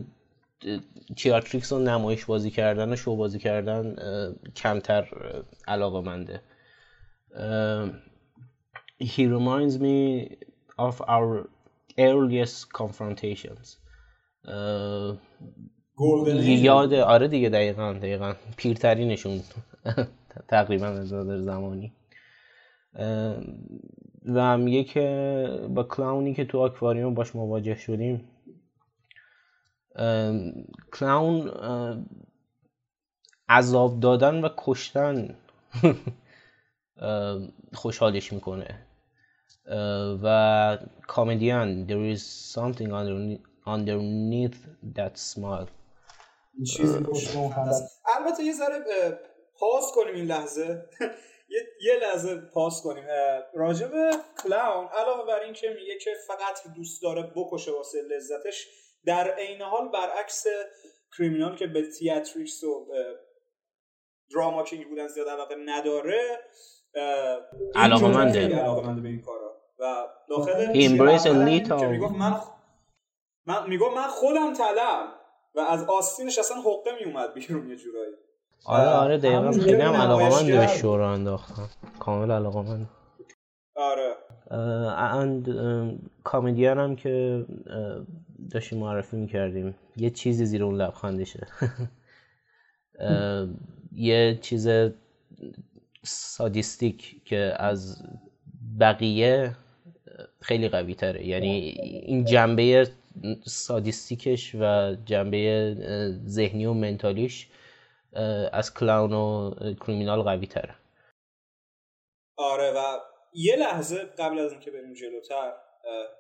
تیاتریکس 1.16 1.72
و 1.72 1.78
نمایش 1.78 2.25
بازی 2.25 2.50
کردن 2.50 2.92
و 2.92 2.96
شو 2.96 3.16
بازی 3.16 3.38
کردن 3.38 3.96
کمتر 4.56 5.08
علاقه 5.68 6.00
منده 6.00 6.40
he 8.99 9.26
reminds 9.26 9.78
me 9.78 10.37
of 10.78 11.02
our 11.08 11.49
earliest 11.99 12.72
confrontations. 12.72 13.78
یاد 16.62 16.94
آره 16.94 17.28
دیگه 17.28 17.49
دقیقا 17.49 17.92
دقیقا. 17.92 18.34
پیرترینشون. 18.56 19.40
تقریبا 20.49 20.87
از 20.87 21.12
نظر 21.12 21.38
زمانی. 21.38 21.92
و 24.26 24.58
میگه 24.58 24.84
که 24.84 25.68
با 25.75 25.82
کلاونی 25.82 26.34
که 26.34 26.44
تو 26.44 26.58
آکواریوم 26.58 27.14
باش 27.14 27.37
مواجه 27.37 27.75
شدیم. 27.75 28.28
کلاون 30.92 31.50
عذاب 33.49 34.00
دادن 34.00 34.44
و 34.44 34.49
کشتن. 34.56 35.34
خوشحالش 37.75 38.33
می‌کنه. 38.33 38.87
و 40.23 40.78
کامدیان 41.07 41.87
there 41.87 42.16
is 42.16 42.23
something 42.54 42.90
underneath 43.66 44.57
that 44.97 45.16
smile. 45.16 45.69
چیزی 46.76 46.99
البته 48.19 48.42
یه 48.42 48.52
ذره 48.52 48.85
پاس 49.59 49.92
کنیم 49.95 50.14
این 50.14 50.25
لحظه. 50.25 50.85
یه 51.87 51.95
لحظه 52.02 52.37
پاس 52.37 52.83
کنیم. 52.83 53.04
راجب 53.54 53.90
کلاون 54.42 54.87
علاوه 54.87 55.26
بر 55.26 55.40
این 55.40 55.52
که 55.52 55.69
میگه 55.69 55.99
که 55.99 56.11
فقط 56.26 56.75
دوست 56.76 57.02
داره 57.02 57.23
بکشه 57.37 57.73
واسه 57.73 57.99
لذتش 58.02 58.69
در 59.04 59.35
عین 59.35 59.62
حال 59.62 59.88
برعکس 59.88 60.45
کریمینال 61.19 61.57
که 61.57 61.66
به 61.66 61.90
تیاتریکس 61.99 62.64
و 62.64 62.87
دراما 64.35 64.64
کینگ 64.64 64.88
بودن 64.88 65.09
زیاد 65.09 65.28
علاقه 65.28 65.54
نداره 65.66 66.40
علاقه 67.75 68.09
منده. 68.09 68.49
به 69.02 69.09
این 69.09 69.20
کارا. 69.20 69.50
و 69.78 70.06
داخل 70.28 70.70
ایمبریس 70.73 71.26
می‌گفت؟ 71.26 72.14
من 72.14 72.40
من 73.47 73.68
می‌گفت 73.68 73.97
من 73.97 74.09
خودم 74.09 74.54
طلب 74.54 75.09
و 75.54 75.61
از 75.61 75.85
آستینش 75.85 76.38
اصلا 76.38 76.56
حقه 76.56 77.04
میومد 77.04 77.35
بیرون 77.35 77.68
یه 77.68 77.76
جورایی. 77.76 78.12
آره 78.66 78.88
آره 78.88 79.18
دقیقا 79.18 79.52
خیلی 79.52 79.82
هم 79.82 79.92
علاقه 79.92 80.42
من 80.42 80.59
به 80.59 80.66
شورا 80.66 81.12
انداختم. 81.12 81.68
کامل 81.99 82.30
علاقه 82.30 82.62
من. 82.62 82.87
آره. 83.75 84.14
اند 84.97 85.49
کامدیان 86.25 86.78
هم 86.78 86.97
که 86.97 87.47
داشتیم 88.52 88.78
معرفی 88.78 89.16
می‌کردیم. 89.16 89.75
یه 89.97 90.11
چیزی 90.11 90.47
زیر 90.47 90.64
اون 90.64 90.75
لبخندشه. 90.75 91.47
یه 93.92 94.38
چیز 94.42 94.68
سادیستیک 96.04 97.25
که 97.25 97.52
از 97.59 98.02
بقیه 98.80 99.57
خیلی 100.40 100.69
قوی 100.69 100.95
تره. 100.95 101.26
یعنی 101.26 101.49
این 102.07 102.25
جنبه 102.25 102.90
سادیستیکش 103.45 104.54
و 104.54 104.95
جنبه 105.04 105.75
ذهنی 106.26 106.66
و 106.66 106.73
منتالیش 106.73 107.50
از 108.52 108.75
کلاون 108.75 109.12
و 109.12 109.54
کریمینال 109.75 110.23
قوی 110.23 110.47
تره. 110.47 110.75
آره 112.37 112.73
و 112.73 112.99
یه 113.35 113.57
لحظه 113.57 113.99
قبل 113.99 114.38
از 114.38 114.52
اینکه 114.52 114.71
بریم 114.71 114.92
جلوتر 114.92 115.52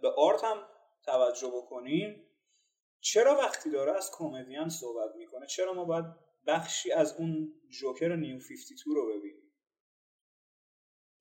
به 0.02 0.08
آرت 0.16 0.44
هم 0.44 0.56
توجه 1.04 1.48
بکنیم. 1.56 2.26
چرا 3.00 3.36
وقتی 3.36 3.70
داره 3.70 3.92
از 3.92 4.10
کمدین 4.18 4.68
صحبت 4.68 5.16
می‌کنه 5.18 5.46
چرا 5.46 5.72
ما 5.72 5.84
باید 5.84 6.04
بخشی 6.46 6.92
از 6.92 7.16
اون 7.18 7.52
جوکر 7.68 8.16
نیو 8.16 8.38
52 8.38 8.94
رو 8.94 9.08
ببینیم؟ 9.08 9.39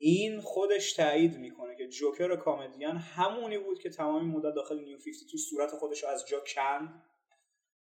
این 0.01 0.41
خودش 0.41 0.93
تایید 0.93 1.37
می‌کنه 1.37 1.75
که 1.75 1.87
جوکر 1.87 2.35
کامدیان 2.35 2.97
همونی 2.97 3.57
بود 3.57 3.79
که 3.79 3.89
تمامی 3.89 4.25
مدت 4.25 4.55
داخل 4.55 4.79
نیو 4.79 4.97
52 4.97 5.37
صورت 5.37 5.71
خودش 5.71 6.03
رو 6.03 6.09
از 6.09 6.27
جا 6.27 6.43
کند 6.47 7.03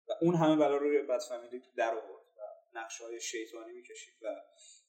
و 0.09 0.13
اون 0.23 0.35
همه 0.35 0.57
بلا 0.57 0.77
روی 0.77 1.03
بدفهمیدی 1.03 1.63
در 1.77 1.95
آورد 1.95 2.27
و 2.37 2.41
نقشه 2.79 3.05
های 3.05 3.21
شیطانی 3.21 3.73
می‌کشید. 3.73 4.15
و 4.23 4.27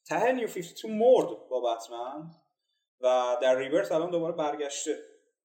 ته 0.07 0.31
New 0.31 0.47
52 0.47 0.87
مرد 0.87 1.49
با 1.49 1.75
بتمن 1.75 2.31
و 3.01 3.37
در 3.41 3.57
Rebirth 3.57 3.91
الان 3.91 4.11
دوباره 4.11 4.35
برگشته 4.35 4.99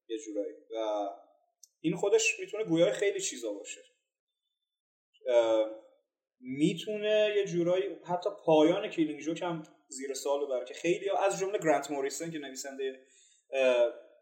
یه 0.08 0.18
جورایی. 0.18 0.54
و 0.76 1.08
این 1.80 1.96
خودش 1.96 2.40
می‌تونه 2.40 2.64
گویای 2.64 2.92
خیلی 2.92 3.20
چیزا 3.20 3.52
باشه. 3.52 3.80
می‌تونه 6.40 7.32
یه 7.36 7.44
جورایی 7.44 7.98
حتی 8.04 8.30
پایان 8.44 8.88
Killing 8.88 9.20
Joke 9.20 9.42
هم 9.42 9.62
زیر 9.92 10.14
سوال 10.14 10.46
ببره 10.46 10.64
که 10.64 10.74
خیلی 10.74 11.10
از 11.26 11.38
جمله 11.38 11.58
گرانت 11.58 11.90
موریسن 11.90 12.30
که 12.30 12.38
نویسنده 12.38 13.00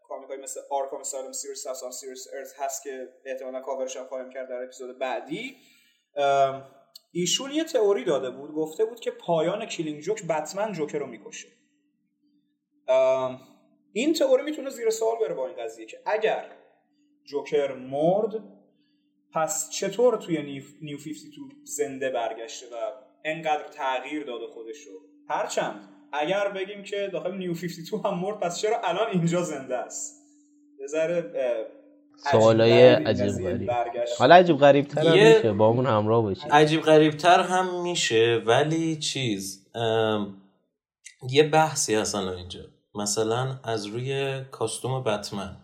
comic 0.07 0.29
های 0.29 0.37
مثل 0.37 0.61
Arkham 0.69 1.03
Asylum 1.03 1.31
Serious 1.31 1.63
House 1.63 1.83
on 1.83 1.91
Serious 1.91 2.27
Earth 2.33 2.53
هست 2.59 2.83
که 2.83 3.07
احتمالا 3.25 3.61
کاورش 3.61 3.97
هم 3.97 4.07
خواهیم 4.07 4.29
کرد 4.29 4.49
در 4.49 4.63
اپیزود 4.63 4.99
بعدی. 4.99 5.57
ایشون 7.11 7.51
یه 7.51 7.63
تئوری 7.63 8.03
داده 8.03 8.29
بود 8.29 8.53
گفته 8.53 8.85
بود 8.85 8.99
که 8.99 9.11
پایان 9.11 9.65
Killing 9.65 9.99
Joke 10.01 10.23
بتمن 10.23 10.71
جوکر 10.71 10.97
رو 10.97 11.07
می‌کشه. 11.07 11.47
این 13.93 14.13
تئوری 14.13 14.43
می‌تونه 14.43 14.69
زیر 14.69 14.89
سوال 14.89 15.19
بره 15.19 15.33
با 15.33 15.47
این 15.47 15.55
قضیه 15.57 15.85
که 15.85 16.01
اگر 16.05 16.51
جوکر 17.23 17.73
مرد 17.73 18.43
پس 19.33 19.69
چطور 19.69 20.17
توی 20.17 20.41
New, 20.41 20.63
New 20.81 20.97
52 20.97 21.41
زنده 21.63 22.09
برگشته 22.09 22.65
و 22.65 22.91
انقدر 23.25 23.67
تغییر 23.67 24.23
داده 24.23 24.47
خودشو 24.47 25.10
هرچند 25.29 25.87
اگر 26.13 26.49
بگیم 26.49 26.83
که 26.83 27.09
داخل 27.13 27.37
New 27.37 27.53
52 27.53 27.97
هم 28.05 28.19
مرد 28.19 28.39
پس 28.39 28.61
چرا 28.61 28.77
الان 28.83 29.07
اینجا 29.11 29.41
زنده 29.41 29.77
است؟ 29.77 30.21
ذره 30.87 31.31
سوالای 32.31 32.89
عجیب 32.89 33.49
غریب. 33.49 33.71
حالا 34.17 34.35
عجیب 34.35 34.57
غریب 34.57 34.87
تر 34.87 35.07
هم 35.07 35.13
میشه 35.13 35.53
با 35.53 35.71
همون 35.71 35.85
همراه 35.85 36.21
باشی 36.21 36.47
عجیب 36.51 36.81
غریب 36.81 37.17
تر 37.17 37.39
هم 37.39 37.81
میشه 37.81 38.43
ولی 38.45 38.95
چیز 38.95 39.67
یه 41.29 41.43
بحثی 41.51 41.95
هستن 41.95 42.27
اینجا. 42.27 42.61
مثلا 42.95 43.59
از 43.63 43.85
روی 43.85 44.41
کاستوم 44.51 45.03
بتمن 45.03 45.57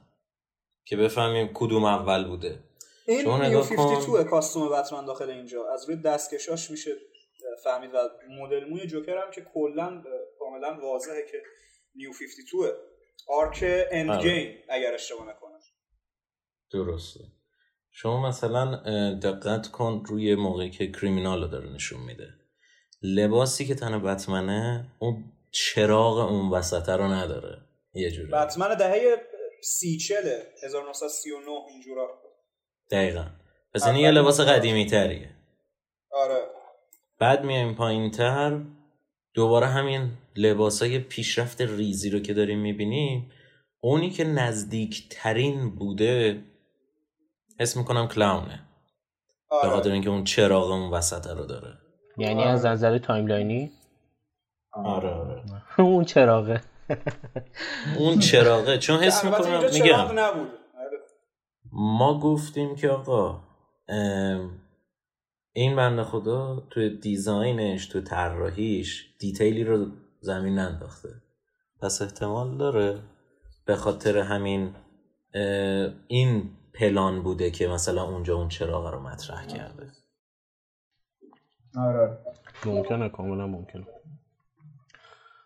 که 0.85 0.97
بفهمیم 0.97 1.49
کدوم 1.53 1.85
اول 1.85 2.27
بوده. 2.27 2.59
این 3.07 3.41
نیو 3.41 3.61
52 3.61 4.23
کاستوم 4.23 4.69
بتمن 4.69 5.05
داخل 5.05 5.29
اینجا. 5.29 5.73
از 5.73 5.89
روی 5.89 5.97
دستکشاش 5.97 6.71
میشه 6.71 6.91
فهمید 7.63 7.93
و 7.93 7.97
مدل 8.29 8.65
موی 8.65 8.87
جوکر 8.87 9.17
هم 9.17 9.31
که 9.31 9.41
کلا 9.53 10.03
کاملا 10.39 10.79
واضحه 10.81 11.25
که 11.31 11.43
New 11.95 12.11
52 12.11 12.73
arc 13.27 13.63
Endgame 13.91 14.63
اگر 14.69 14.93
اشتباه 14.93 15.29
نکنم. 15.29 15.59
درسته. 16.73 17.19
شما 17.91 18.29
مثلا 18.29 18.75
دقت 19.23 19.67
کن 19.67 20.03
روی 20.05 20.35
موقعی 20.35 20.69
که 20.69 20.91
Criminal 20.91 21.41
رو 21.41 21.47
داره 21.47 21.69
نشون 21.69 21.99
میده. 21.99 22.27
لباسی 23.01 23.65
که 23.65 23.75
تن 23.75 24.03
بتمنه 24.03 24.85
اون 24.99 25.33
چراغ 25.51 26.17
اون 26.17 26.49
وسطه 26.49 26.91
رو 26.91 27.03
نداره. 27.03 27.57
یه 27.93 28.11
جوری. 28.11 28.31
بتمن 28.31 28.75
دهه 28.75 29.17
سی 29.63 29.97
چله 29.97 30.53
1939 30.63 31.51
اینجورا. 31.69 32.21
دقیقا. 32.91 33.25
پس 33.73 33.87
این 33.87 33.95
یه 33.95 34.11
لباس 34.11 34.39
قدیمی 34.39 34.85
تریه 34.85 35.29
آره. 36.11 36.56
بعد 37.19 37.43
میایم 37.45 37.75
پایین 37.75 38.11
تر 38.11 38.59
دوباره 39.33 39.67
همین 39.67 40.11
لباسای 40.35 40.99
پیشرفت 40.99 41.61
ریزی 41.61 42.09
رو 42.09 42.19
که 42.19 42.33
داریم 42.33 42.59
می‌بینیم 42.59 43.31
اونی 43.79 44.09
که 44.09 44.23
نزدیک 44.23 45.07
ترین 45.09 45.75
بوده 45.75 46.43
حس 47.59 47.77
می‌کنم 47.77 48.07
Clown 48.07 48.54
ه 48.54 48.63
آره. 49.49 49.69
به 49.69 49.75
خاطر 49.75 49.91
اینکه 49.91 50.09
اون 50.09 50.23
چراغ 50.23 50.71
اون 50.71 50.91
وسط 50.91 51.27
رو 51.27 51.45
داره. 51.45 51.77
یعنی 52.17 52.43
از 52.43 52.65
نظر 52.65 52.97
timeline 52.97 53.63
ی 53.63 53.71
آره. 54.73 55.09
آره 55.09 55.43
اون 55.77 56.03
چراغه. 56.03 56.61
اون 57.97 58.19
چراغه. 58.19 58.77
چون 58.77 58.99
حس 58.99 59.25
می‌کنم 59.25 59.63
میگم. 59.73 60.07
ما 61.71 62.19
گفتیم 62.19 62.75
که 62.75 62.89
آقا 62.89 63.41
این 65.57 65.75
بنده 65.75 66.03
خدا 66.03 66.63
تو 66.69 66.89
design 66.89 67.61
ش 67.61 67.85
تو 67.85 68.01
طراحیش 68.01 69.15
detail 69.19 69.57
ی 69.57 69.63
رو 69.63 69.87
زمین 70.19 70.55
ننداخته. 70.55 71.09
پس 71.81 72.01
احتمال 72.01 72.57
داره. 72.57 72.99
به 73.65 73.75
خاطر 73.75 74.17
همین 74.17 74.75
این 76.07 76.49
پلان 76.73 77.23
بوده 77.23 77.51
که 77.51 77.67
مثلا 77.67 78.03
اونجا 78.03 78.35
اون 78.35 78.47
چراغ 78.47 78.93
رو 78.93 78.99
مطرح 78.99 79.47
کرده. 79.47 79.91
آره. 81.77 82.17
ممکنه 82.65 83.09
کاملا 83.09 83.47
ممکنه. 83.47 83.87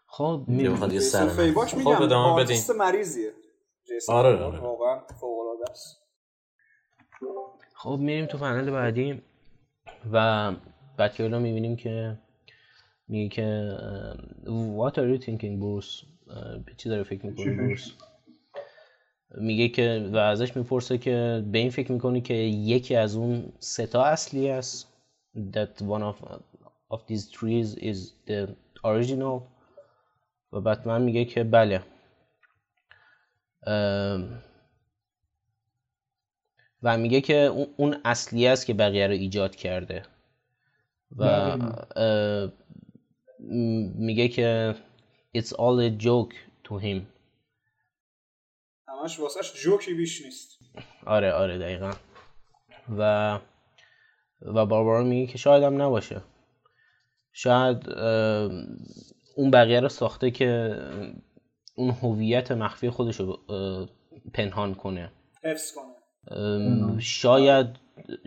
خب 0.07 0.43
می‌خواد 0.47 0.93
یه 0.93 0.99
سر 0.99 1.27
فیباش 1.27 1.73
میگم 1.73 1.95
خب 1.95 2.13
آرتیست 2.13 2.71
مریضیه. 2.71 3.31
آره 4.09 4.43
آره. 4.43 4.59
واقعا 4.59 4.99
فوق 5.19 5.39
العاده 5.39 5.71
است. 5.71 5.97
خب 7.73 7.97
میریم 7.99 8.25
تو 8.25 8.37
پنل 8.37 8.71
بعدی. 8.71 9.30
و 10.11 10.51
بعد 10.97 11.13
که 11.13 11.27
می‌بینیم 11.27 11.75
که 11.75 12.17
میگه 13.07 13.29
که 13.29 13.77
what 14.77 14.93
are 14.93 15.17
you 15.17 15.25
thinking 15.25 15.59
بروس 15.59 16.01
چی 16.77 16.89
داره 16.89 17.03
فکر 17.03 17.25
می‌کنی 17.25 17.55
بروس 17.55 17.91
میگه؟ 19.37 19.67
که 19.67 20.09
و 20.13 20.17
ازش 20.17 20.57
می‌پرسه 20.57 20.97
که 20.97 21.43
به 21.51 21.57
این 21.57 21.69
فکر 21.69 21.91
می‌کنی 21.91 22.21
که 22.21 22.33
یکی 22.33 22.95
از 22.95 23.15
اون 23.15 23.53
ستا 23.59 24.03
اصلی 24.03 24.49
است؟ 24.49 24.87
That 25.35 25.81
one 25.81 26.03
of, 26.11 26.15
of 26.89 26.99
these 27.07 27.31
trees 27.31 27.75
is 27.75 27.97
the 28.27 28.47
original. 28.83 29.41
و 30.53 30.61
بتمن 30.61 31.01
میگه 31.01 31.25
که 31.25 31.43
بله. 31.43 31.81
و 36.83 36.97
میگه 36.97 37.21
که 37.21 37.35
اون 37.77 38.01
اصلی 38.05 38.47
است 38.47 38.65
که 38.65 38.73
بقیه 38.73 39.07
رو 39.07 39.13
ایجاد 39.13 39.55
کرده. 39.55 40.03
و 41.17 41.57
میگه 43.95 44.27
که 44.27 44.75
it's 45.37 45.49
all 45.49 45.89
a 45.89 46.03
joke 46.03 46.35
to 46.67 46.83
him. 46.83 47.01
همش 48.87 49.19
واسهش 49.19 49.53
جوکی 49.63 49.93
بیش 49.93 50.25
نیست. 50.25 50.59
آره 51.05 51.33
آره 51.33 51.57
دقیقا. 51.57 51.91
و 52.97 53.39
و 54.41 54.65
باربارا 54.65 55.03
میگه 55.03 55.31
که 55.31 55.37
شاید 55.37 55.63
هم 55.63 55.81
نباشه. 55.81 56.21
شاید 57.33 57.89
اون 59.35 59.51
بقیه 59.51 59.79
رو 59.79 59.89
ساخته 59.89 60.31
که 60.31 60.79
اون 61.75 61.91
هویت 61.91 62.51
مخفی 62.51 62.89
خودش 62.89 63.19
رو 63.19 63.39
پنهان 64.33 64.75
کنه. 64.75 65.11
حفظ 65.43 65.71
کنه. 65.75 65.90
شاید 66.99 67.67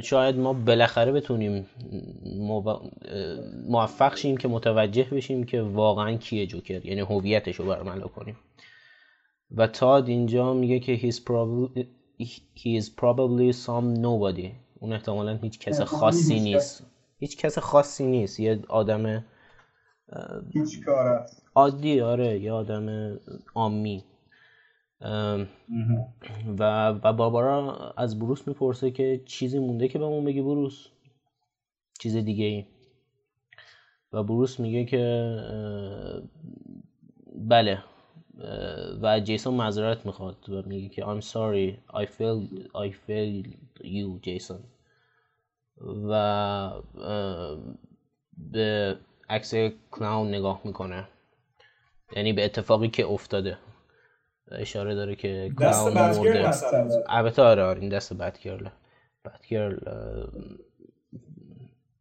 شاید 0.03 0.37
ما 0.37 0.53
بالاخره 0.53 1.13
بتونیم 1.13 1.67
موفق 3.69 4.17
شیم 4.17 4.37
که 4.37 4.49
متوجه 4.49 5.05
بشیم 5.13 5.45
که 5.45 5.63
واقعا 5.63 6.17
کیه 6.17 6.47
جوکر 6.47 6.87
یعنی 6.87 7.01
هویتش 7.01 7.57
رو 7.57 7.67
برملا 7.67 8.07
کنیم. 8.07 8.37
و 9.51 9.67
تاد 9.67 10.09
اینجا 10.09 10.55
میگه 10.55 10.81
که 10.81 10.97
he's 10.97 11.15
probably, 11.15 11.85
he 12.55 12.81
is 12.81 12.85
probably 12.85 13.53
some 13.67 13.97
nobody. 14.03 14.49
اون 14.81 14.93
احتمالا 14.93 15.35
هیچ 15.37 15.59
کس 15.59 15.81
خاصی 15.81 16.41
نیست. 16.41 16.87
هیچ 17.19 17.37
کس 17.37 17.59
خاصی 17.59 18.07
نیست. 18.07 18.41
یه 18.41 18.63
آدم 18.69 19.25
هیچ 20.53 20.85
کار 20.85 21.27
عادی 21.55 22.01
آره 22.01 22.41
یه 22.41 22.53
آدم 22.53 23.17
آمی 23.55 24.05
و 26.59 26.89
و 27.03 27.13
بابارا 27.13 27.91
از 27.97 28.19
بروس 28.19 28.49
می‌پرسه 28.49 28.91
که 28.91 29.21
چیزی 29.27 29.59
مونده 29.59 29.89
که 29.89 29.99
بهمون 29.99 30.25
بگی 30.25 30.43
بروس؟ 30.43 30.87
چیز 32.01 32.17
دیگه 32.17 32.45
ای 32.45 32.65
و 34.13 34.23
بروس 34.23 34.61
میگه 34.61 34.85
که 34.85 35.37
بله 37.35 37.79
و 39.03 39.21
جیسون 39.21 39.55
معذرت 39.55 40.07
می‌خواد 40.07 40.51
و 40.51 40.63
میگه 40.67 40.89
که 40.89 41.03
I'm 41.03 41.23
sorry 41.23 41.97
I 41.97 42.07
failed 42.07 42.67
I 42.75 42.93
failed 43.09 43.49
you 43.85 44.21
جیسون. 44.23 44.61
و 46.11 46.71
به 48.53 48.99
عکس 49.29 49.55
کلاون 49.91 50.29
نگاه 50.29 50.61
می‌کنه. 50.65 51.09
یعنی 52.17 52.33
به 52.33 52.45
اتفاقی 52.45 52.89
که 52.89 53.07
افتاده. 53.07 53.59
اشاره 54.59 54.95
داره 54.95 55.15
که 55.17 55.53
کلاون 55.59 55.93
مرده 55.93 56.51
البته 57.09 57.43
آره 57.43 57.63
آره 57.63 57.81
این 57.81 57.89
دست 57.89 58.13
بد 58.13 58.39
بتگرل 59.25 59.77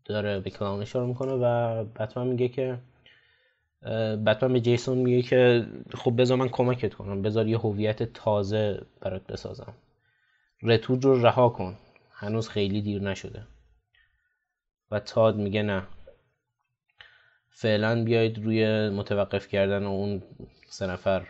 داره 0.05 0.39
به 0.39 0.49
کلاون 0.49 0.81
اشاره 0.81 1.05
می‌کنه 1.05 1.31
و 1.31 1.83
بتمن 1.83 2.27
میگه 2.27 2.47
که 2.47 2.77
بتمن 4.25 4.53
به 4.53 4.61
جیسون 4.61 4.97
میگه 4.97 5.21
که 5.21 5.67
خب 5.95 6.21
بذار 6.21 6.37
من 6.37 6.49
کمکت 6.49 6.93
کنم 6.93 7.21
بذار 7.21 7.47
یه 7.47 7.57
هویت 7.57 8.03
تازه 8.03 8.81
برات 9.01 9.27
بسازم. 9.27 9.73
رتوج 10.63 11.05
رو 11.05 11.25
رها 11.25 11.49
کن. 11.49 11.77
هنوز 12.11 12.49
خیلی 12.49 12.81
دیر 12.81 13.01
نشده. 13.01 13.43
و 14.91 14.99
تاد 14.99 15.35
میگه 15.35 15.61
نه. 15.61 15.83
فعلا 17.49 18.03
بیاید 18.03 18.43
روی 18.43 18.89
متوقف 18.89 19.47
کردن 19.47 19.83
اون 19.83 20.23
سه 20.69 20.87
نفر 20.87 21.27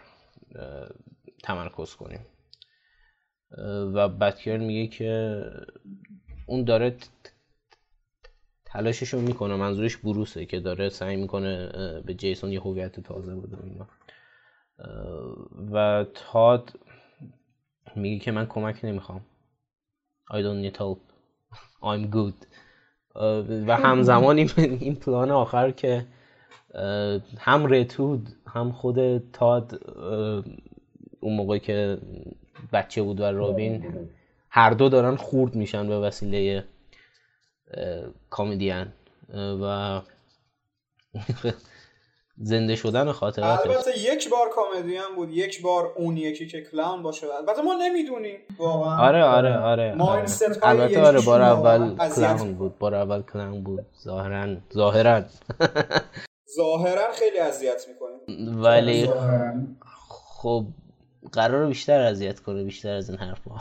تمرکز 1.43 1.95
کنیم. 1.95 2.25
و 3.93 4.09
بتکر 4.09 4.57
میگه 4.57 4.87
که 4.87 5.43
اون 6.47 6.63
داره 6.63 6.97
تلاشش 8.65 9.09
رو 9.09 9.21
می‌کنه 9.21 9.55
منظورش 9.55 9.97
بروسه 9.97 10.45
که 10.45 10.59
داره 10.59 10.89
سعی 10.89 11.15
می‌کنه 11.15 11.71
به 12.05 12.13
جیسون 12.13 12.51
یه 12.51 12.61
هویت 12.61 12.99
تازه 12.99 13.35
بده 13.35 13.57
اینا. 13.63 13.87
و 15.71 16.05
تاد 16.13 16.79
میگه 17.95 18.19
که 18.19 18.31
من 18.31 18.45
کمک 18.45 18.85
نمی‌خوام. 18.85 19.25
I 20.31 20.35
don't 20.35 20.71
need 20.71 20.77
help. 20.77 20.99
I'm 21.81 22.15
good. 22.15 22.47
و 23.67 23.77
همزمان 23.77 24.37
این 24.57 24.95
پلان 24.95 25.31
آخر 25.31 25.71
که 25.71 26.05
هم 27.37 27.65
رتود 27.65 28.29
هم 28.47 28.71
خود 28.71 29.31
تاد 29.31 29.79
اون 31.23 31.35
موقع 31.35 31.57
که 31.57 31.97
بچه 32.73 33.01
بود 33.01 33.19
و 33.19 33.23
رابین 33.23 33.85
هر 34.49 34.69
دو 34.69 34.89
دارن 34.89 35.15
خورد 35.15 35.55
میشن 35.55 35.87
به 35.87 35.99
وسیله 35.99 36.63
کامیدیان 38.29 38.93
و 39.33 40.01
زنده 42.37 42.75
شدن 42.75 43.11
خاطرات 43.11 43.67
البته 43.67 43.99
یک 43.99 44.29
بار 44.29 44.47
کمدین 44.55 45.01
بود 45.15 45.31
یک 45.31 45.61
بار 45.61 45.93
اون 45.95 46.17
یکی 46.17 46.47
که 46.47 46.61
کلان 46.61 47.03
باشه. 47.03 47.27
البته 47.27 47.61
ما 47.61 47.73
نمی‌دونیم. 47.73 48.39
واقعا. 48.57 49.07
آره 49.07 49.23
آره 49.23 49.57
آره, 49.57 49.91
آره. 50.01 50.27
البته 50.63 51.01
آره 51.01 51.21
بار 51.21 51.41
اول 51.41 51.97
کلان 52.15 52.53
بود 52.53 52.77
بار 52.77 52.95
اول 52.95 53.21
کلان 53.21 53.63
بود. 53.63 53.85
ظاهرا 54.03 54.55
ظاهرا. 54.73 55.23
ظاهرا 56.55 57.11
خیلی 57.13 57.39
اذیت 57.39 57.85
می‌کنه 57.87 58.55
ولی 58.61 59.09
خب 60.09 60.65
قرار 61.31 61.67
بیشتر 61.67 61.99
اذیت 61.99 62.39
کنه 62.39 62.63
بیشتر 62.63 62.93
از 62.93 63.09
این 63.09 63.19
حرفا. 63.19 63.51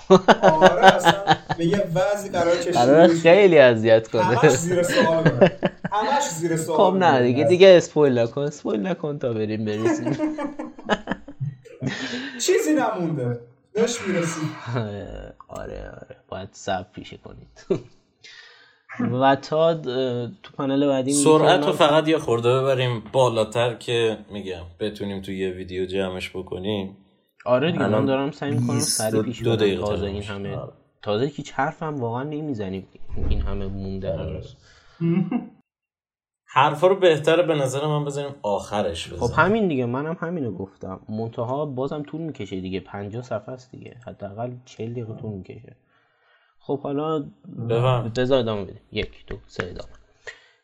آره 0.43 0.85
اصلا 0.85 1.25
به 1.59 1.67
یه 1.67 1.85
وضعی 1.95 2.31
قرار 2.31 2.57
کشید 2.57 2.75
قرار 2.75 3.09
خیلی 3.09 3.59
اذیت 3.59 4.09
کنه. 4.09 4.23
همش 4.23 4.51
زیر 4.51 4.83
سوال 4.83 5.49
همش 5.93 6.23
زیر 6.23 6.57
سوال 6.57 6.91
خب 6.91 6.97
نه 6.97 7.23
دیگه 7.23 7.45
دیگه 7.45 7.69
اسپویل 7.69 8.19
نکن 8.19 8.43
اسپویل 8.43 8.87
نکن 8.87 9.19
تا 9.19 9.33
بریم 9.33 9.65
برسیم. 9.65 10.13
چیزی 12.47 12.75
نمونده. 12.75 13.41
بهش 13.73 14.01
می‌رسیم. 14.07 14.51
آره 14.77 15.35
آره 15.49 15.93
باید 16.29 16.49
سب 16.53 16.87
پیشه 16.93 17.17
کنید. 17.17 17.67
و 19.23 19.37
تا 19.37 19.75
تو 20.43 20.53
پنل 20.59 20.87
بعدی 20.87 21.13
سرعت 21.13 21.67
رو 21.67 21.73
فقط 21.73 22.09
یه 22.09 22.19
خورده 22.19 22.61
ببریم 22.61 23.03
بالاتر 23.13 23.75
که 23.75 24.19
میگم 24.31 24.63
بتونیم 24.81 25.23
تو 25.23 25.33
یه 25.33 25.51
ویدیو 25.51 25.87
جمعش 25.87 26.31
بکنیم. 26.31 26.97
آره 27.45 27.73
دیگه 27.73 27.87
من 27.87 28.05
دارم 28.05 28.31
سعی 28.31 28.51
می‌کنم 28.51 28.79
سریع 28.79 29.23
پیش 29.23 29.43
دو 29.43 29.57
دقیقه 29.57 29.83
تازه 29.83 30.07
این 30.07 30.23
همه 30.23 30.57
آره. 30.57 30.73
تازه 31.03 31.27
هیچ 31.27 31.53
حرفم 31.53 32.01
واقعا 32.01 32.23
نمی‌زنیم 32.23 32.87
این 33.29 33.41
همه 33.41 33.67
مونده 33.67 34.17
هنوز. 34.19 34.57
حرفا 36.55 36.87
رو 36.87 36.97
بهتره 36.97 37.43
به 37.43 37.55
نظر 37.55 37.87
من 37.87 38.05
بزنیم 38.05 38.35
آخرش 38.43 39.13
بزنیم. 39.13 39.21
خب 39.21 39.41
همین 39.41 39.69
دیگه 39.69 39.87
منم 39.87 40.17
همینو 40.21 40.53
گفتم. 40.53 41.01
منتها 41.09 41.67
بازم 41.67 42.03
طول 42.03 42.21
می‌کشه 42.21 42.61
دیگه 42.61 42.81
50 42.81 43.23
صفحه 43.23 43.55
است 43.55 43.71
دیگه. 43.71 43.97
حداقل 44.07 44.51
40 44.65 44.93
دقیقه 44.93 45.15
طول 45.15 45.33
می‌کشه. 45.33 45.77
خب 46.59 46.81
حالا 46.81 47.25
بذار 48.17 48.39
ادامه 48.39 48.65
بدیم. 48.65 48.81
یک 48.93 49.27
دو 49.27 49.37
سه 49.47 49.65
ادامه. 49.65 49.93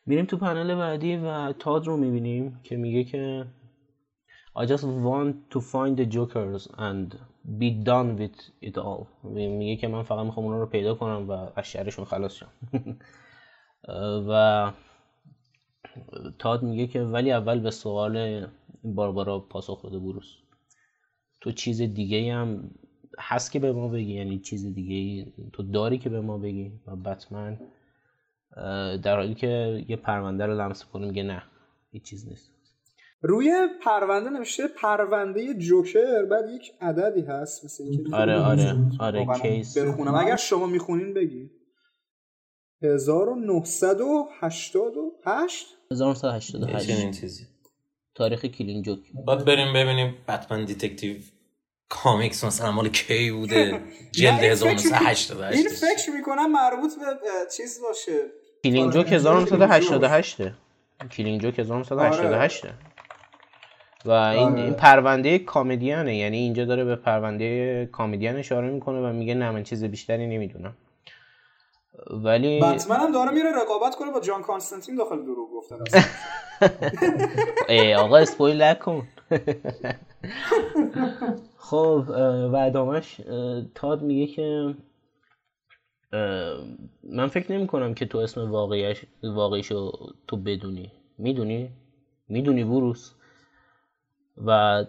میریم 0.07 0.25
تو 0.25 0.37
پنل 0.37 0.75
بعدی 0.75 1.17
و 1.17 1.53
تاد 1.53 1.87
رو 1.87 1.97
می‌بینیم 1.97 2.61
که 2.64 2.77
میگه 2.77 3.05
که 3.05 3.47
I 4.61 4.66
just 4.66 4.83
want 4.83 5.51
to 5.53 5.61
find 5.61 5.97
the 5.97 6.05
jokers 6.05 6.66
and 6.77 7.16
be 7.59 7.71
done 7.71 8.16
with 8.16 8.38
it 8.61 8.77
all. 8.77 9.07
میگه 9.25 9.77
که 9.77 9.88
من 9.88 10.03
فقط 10.03 10.27
می‌خوام 10.27 10.47
اونا 10.47 10.59
رو 10.59 10.66
پیدا 10.66 10.94
کنم 10.94 11.31
و 11.31 11.33
از 11.57 11.64
شرشون 11.64 12.05
خلاص 12.05 12.35
شم. 12.35 12.53
و 14.29 14.73
تاد 16.38 16.62
میگه 16.62 16.87
که 16.87 17.03
ولی 17.03 17.33
اول 17.33 17.61
به 17.61 17.71
سوال 17.71 18.47
باربارا 18.85 19.38
پاسخ 19.38 19.85
بده 19.85 19.99
بروس. 19.99 20.35
تو 21.40 21.53
چیز 21.53 21.83
دیگه 21.83 22.35
هم 22.35 22.71
هست 23.18 23.53
که 23.53 23.59
به 23.59 23.73
ما 23.73 23.88
بگی 23.88 24.14
یعنی 24.14 24.38
چیز 24.38 24.75
دیگه 24.75 25.33
تو 25.53 25.62
داری 25.62 25.99
که 25.99 26.09
به 26.09 26.21
ما 26.21 26.38
بگی؟ 26.38 26.73
و 26.87 26.97
بتمن 26.97 27.61
در 29.03 29.16
حالی 29.16 29.35
که 29.35 29.85
یه 29.88 29.97
پرونده 29.97 30.47
رو 30.47 30.61
لمس 30.61 30.85
کنه 30.85 31.07
میگه 31.07 31.23
نه 31.23 31.42
هیچ 31.90 32.03
چیز 32.03 32.29
نیست. 32.29 32.58
روی 33.22 33.68
پرونده 33.85 34.31
نوشته 34.31 34.68
پرونده 34.68 35.54
جوکر 35.54 36.24
بعد 36.24 36.50
یک 36.50 36.72
عددی 36.81 37.20
هست 37.20 37.64
مثل 37.64 37.85
اینکه 37.85 38.16
آره 38.16 38.40
آره 38.40 38.76
آره 39.00 39.26
case. 39.42 39.79
بخونم. 39.78 40.14
اگر 40.14 40.37
شما 40.37 40.66
می‌خونین 40.66 41.14
بگی 41.14 41.50
1988 42.83 45.66
1988 45.92 47.46
تاریخ 48.14 48.44
Killing 48.44 48.83
Joke. 48.83 48.99
باید 49.26 49.44
بریم 49.44 49.72
ببینیم 49.72 50.14
بتمن 50.28 50.64
Detective 50.64 51.16
Comics 51.88 52.44
مثلا 52.44 52.72
مال 52.72 52.88
کی 52.88 53.31
بوده. 53.31 53.81
جلد 54.12 54.42
1988 54.42 55.57
این 55.59 55.68
فکر 55.68 56.11
می‌کنم 56.11 56.52
مربوط 56.52 56.90
به 56.98 57.04
چیز 57.57 57.81
باشه. 57.83 58.20
کلین 58.64 58.90
جوک 58.90 59.12
1988 59.12 60.37
کلین 61.16 61.38
جوک 61.38 61.59
1988 61.59 62.64
و 64.05 64.11
این, 64.11 64.49
آره. 64.49 64.63
این 64.63 64.73
پرونده 64.73 65.39
کامدیانه. 65.39 66.17
یعنی 66.17 66.37
اینجا 66.37 66.65
داره 66.65 66.85
به 66.85 66.97
پرونده 66.97 67.87
کامدیان 67.93 68.37
اشاره 68.37 68.71
می‌کنه 68.71 69.01
و 69.01 69.13
میگه 69.13 69.35
نه 69.35 69.51
من 69.51 69.63
چیز 69.63 69.85
بیشتری 69.85 70.27
نمی‌دونم. 70.27 70.77
ولی 72.11 72.61
بتمن 72.61 72.97
هم 72.97 73.13
داره 73.13 73.31
میره 73.31 73.51
رقابت 73.63 73.95
کنه 73.95 74.13
با 74.13 74.21
جان 74.21 74.43
کانستانتین 74.43 74.97
داخل 74.97 75.23
دروغ 75.23 75.49
گفتن 75.51 75.77
ای 77.69 77.95
آقا 77.95 78.17
اسپویل 78.17 78.63
نکن. 78.63 79.09
خب 81.57 82.05
و 82.53 82.57
ادامش 82.57 83.21
تاد 83.75 84.03
میگه 84.03 84.27
که 84.27 84.75
من 87.03 87.27
فکر 87.29 87.53
نمی 87.53 87.67
کنم 87.67 87.95
که 87.95 88.07
تو 88.07 88.19
اسم 88.19 88.51
واقعیش 88.51 89.05
واقعیشو 89.23 89.93
تو 90.27 90.37
بدونی. 90.37 90.93
می‌دونی؟ 91.19 91.71
می‌دونی 92.29 92.65
بروس 92.65 93.13
و 94.46 94.85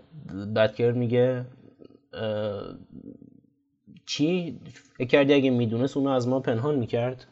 بدکر 0.56 0.92
میگه 0.92 1.46
چی؟ 4.06 4.60
فکر 4.98 5.08
کردی 5.08 5.34
اگه 5.34 5.50
می‌دونست 5.50 5.98
اونو 5.98 6.10
از 6.10 6.28
ما 6.28 6.40
پنهان 6.40 6.76
می‌کرد؟ 6.76 7.26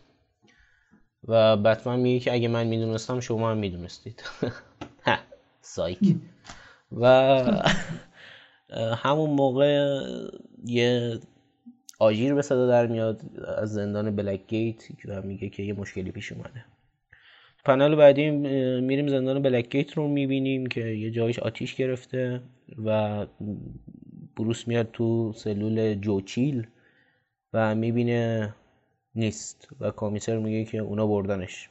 و 1.27 1.57
بتمن 1.57 1.99
میگه 1.99 2.19
که 2.19 2.33
اگه 2.33 2.47
من 2.47 2.67
می‌دونستم 2.67 3.19
شما 3.19 3.51
هم 3.51 3.57
می‌دونستید. 3.57 4.23
سایک. 5.61 5.99
و 6.91 7.05
همون 9.03 9.29
موقع 9.29 9.99
یه 10.65 11.19
آژیر 11.99 12.33
به 12.33 12.41
صدا 12.41 12.67
در 12.67 12.87
میاد 12.87 13.21
از 13.57 13.73
زندان 13.73 14.15
بلک 14.15 14.47
گیت 14.47 14.83
و 15.05 15.21
میگه 15.21 15.49
که 15.49 15.63
یه 15.63 15.73
مشکلی 15.73 16.11
پیش 16.11 16.31
اومده. 16.31 16.65
پنل 17.67 17.95
بعدی 17.95 18.29
میریم 18.81 19.07
زندان 19.07 19.41
بلک 19.41 19.69
گیت 19.69 19.93
رو 19.93 20.07
می‌بینیم 20.07 20.65
که 20.65 20.81
یه 20.81 21.11
جایش 21.11 21.39
آتیش 21.39 21.75
گرفته 21.75 22.41
و 22.85 23.25
بروس 24.35 24.67
میاد 24.67 24.89
تو 24.93 25.33
سلول 25.35 25.95
جوچیل 25.95 26.67
و 27.53 27.75
می‌بینه 27.75 28.53
نیست 29.15 29.67
و 29.79 29.91
کامیسر 29.91 30.37
میگه 30.37 30.65
که 30.65 30.77
اونا 30.77 31.07
بردنش. 31.07 31.69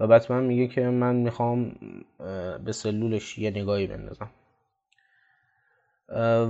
و 0.00 0.06
بتمن 0.06 0.44
میگه 0.44 0.66
که 0.66 0.80
من 0.80 1.16
می‌خوام 1.16 1.76
به 2.64 2.72
سلولش 2.72 3.38
یه 3.38 3.50
نگاهی 3.50 3.86
بندازم. 3.86 4.30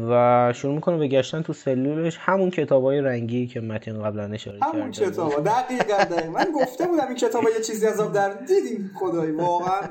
و 0.08 0.52
شروع 0.54 0.74
می‌کنه 0.74 0.98
به 0.98 1.08
گشتن 1.08 1.42
تو 1.42 1.52
سلولش 1.52 2.16
همون 2.20 2.52
های 2.70 3.00
رنگی 3.00 3.46
که 3.46 3.60
متین 3.60 4.02
قبلا 4.02 4.24
اشاره 4.24 4.60
کرده 4.60 4.78
همون 4.78 4.90
کتابا. 4.90 5.40
دقیقا 5.40 6.04
دقیقا. 6.04 6.30
من 6.30 6.46
گفته 6.54 6.86
بودم 6.86 7.06
این 7.06 7.16
کتابا 7.16 7.50
یه 7.50 7.60
چیزی 7.60 7.86
از 7.86 8.12
در 8.12 8.32
دیدیم 8.34 8.90
خدایی 8.94 9.32
واقعا. 9.32 9.80
آره. 9.80 9.88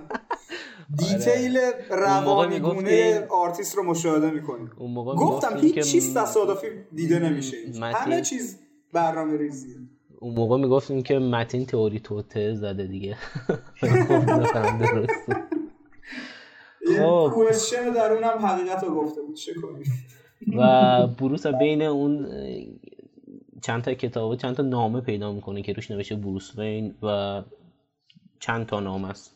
detail 0.97 1.57
روانی‌گونه 1.89 3.27
artist 3.29 3.75
رو 3.77 3.83
مشاهده 3.83 4.31
می‌کنیم. 4.31 4.71
گفتم 5.17 5.57
هیچ 5.57 5.79
چیز 5.91 6.17
تصادفی 6.17 6.67
دیده 6.93 7.19
نمیشه. 7.19 7.57
همه 7.81 8.21
چیز 8.21 8.59
برنامه 8.93 9.37
ریزیه. 9.37 9.75
اون 10.19 10.35
موقع 10.35 10.57
می‌گفتیم 10.57 11.03
که 11.03 11.19
متین 11.19 11.65
تئوری 11.65 11.99
توته 11.99 12.53
زده 12.53 12.87
دیگه. 12.87 13.17
خب. 16.85 17.31
کوشن 17.33 17.89
در 17.89 18.11
اونم 18.11 18.45
حقیقت 18.45 18.83
رو 18.83 18.95
گفته 18.95 19.21
بود. 19.21 19.35
چه 19.35 19.53
کنیم؟ 19.53 19.85
و 20.57 21.07
بروس 21.07 21.47
بین 21.47 21.81
اون 21.81 22.27
چند 23.61 23.83
تا 23.83 23.93
کتاب 23.93 24.35
چند 24.35 24.55
تا 24.55 24.63
نامه 24.63 25.01
پیدا 25.01 25.31
می‌کنه 25.31 25.61
که 25.61 25.73
روش 25.73 25.91
نوشته 25.91 26.15
بروس 26.15 26.57
وین 26.57 26.95
و 27.03 27.41
چند 28.39 28.65
تا 28.65 28.79
نامه 28.79 29.09
است. 29.09 29.35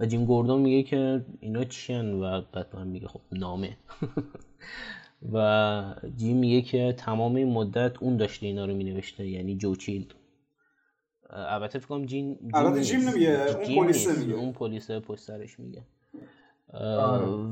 و 0.00 0.06
جیم 0.06 0.24
گوردون 0.24 0.60
میگه 0.60 0.82
که 0.82 1.24
اینا 1.40 1.64
چیان 1.64 2.14
و 2.14 2.42
من 2.74 2.86
میگه 2.86 3.08
خب 3.08 3.20
نامه. 3.32 3.76
و 5.32 5.94
جیم 6.16 6.36
میگه 6.36 6.62
که 6.62 6.94
تمام 6.98 7.34
این 7.34 7.52
مدت 7.52 8.02
اون 8.02 8.16
داشته 8.16 8.46
اینا 8.46 8.64
رو 8.64 8.74
مینوشته 8.74 9.26
یعنی 9.26 9.56
جو 9.56 9.76
چیلد. 9.76 10.14
البته 11.30 11.78
فکر 11.78 11.88
کنم 11.88 12.06
جین 12.06 12.38
البته 12.54 12.84
جیم 12.84 13.08
نمیگه 13.08 13.56
اون 13.56 13.84
پلیس 13.84 14.18
میگه. 14.18 14.34
اون 14.34 14.52
پلیس 14.52 14.90
پشت 14.90 15.20
سرش 15.20 15.58
میگه. 15.58 15.82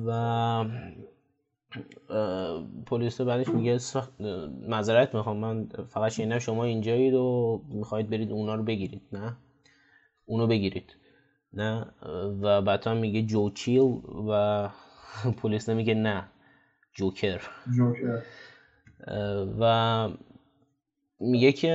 و 0.07 0.65
پلیس 2.87 3.21
بعدش 3.21 3.49
میگه 3.49 3.79
معذرت 4.69 5.15
می‌خوام 5.15 5.37
من 5.37 5.69
فقط 5.89 6.13
شنیدم 6.13 6.39
شما 6.39 6.65
اینجایید 6.65 7.15
و 7.15 7.63
می‌خواید 7.69 8.11
برید 8.11 8.33
اونا 8.33 8.55
رو 8.55 8.63
بگیرید 8.63 9.03
نه؟ 9.13 9.37
اونو 10.27 10.47
بگیرید 10.47 10.97
نه؟ 11.53 11.87
و 12.43 12.63
بعدا 12.63 12.95
میگه 12.95 13.23
جوچیل 13.23 14.01
و 14.29 14.69
پلیس 15.43 15.69
میگه 15.69 15.95
نه 15.95 16.29
جوکر. 16.93 17.43
جوکر. 17.77 18.23
و 19.61 20.09
میگه 21.21 21.53
که 21.53 21.73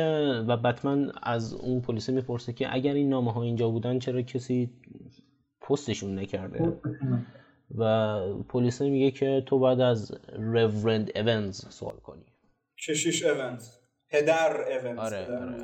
و 0.48 0.58
بتمن 0.58 1.12
از 1.24 1.54
اون 1.54 1.82
پلیس 1.82 2.10
می‌پرسه 2.10 2.54
که 2.54 2.74
اگر 2.74 2.94
این 2.94 3.10
نامه 3.10 3.34
ها 3.34 3.44
اینجا 3.44 3.70
بودن 3.70 4.00
چرا 4.00 4.22
کسی 4.22 4.70
پستشون 5.64 6.20
نکرده. 6.20 6.82
و 7.78 8.20
پلیس 8.44 8.82
میگه 8.82 9.12
که 9.12 9.44
تو 9.46 9.60
باید 9.60 9.80
از 9.80 10.12
رورند 10.34 11.12
ایونز 11.16 11.68
سوال 11.70 11.96
کنی. 11.96 12.26
کشیش 12.88 13.26
ایونز 13.26 13.70
پدر 14.10 14.62
ایونز 14.62 15.00
آره, 15.00 15.38
آره. 15.38 15.64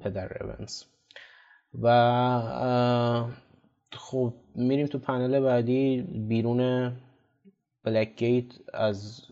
پدر 0.00 0.42
ایونز 0.42 0.84
و 1.82 1.88
خب 3.92 4.34
میریم 4.54 4.86
تو 4.86 4.98
پنل 4.98 5.40
بعدی 5.40 6.02
بیرون 6.28 6.92
بلک 7.84 8.16
گیت 8.16 8.44
از 8.74 9.22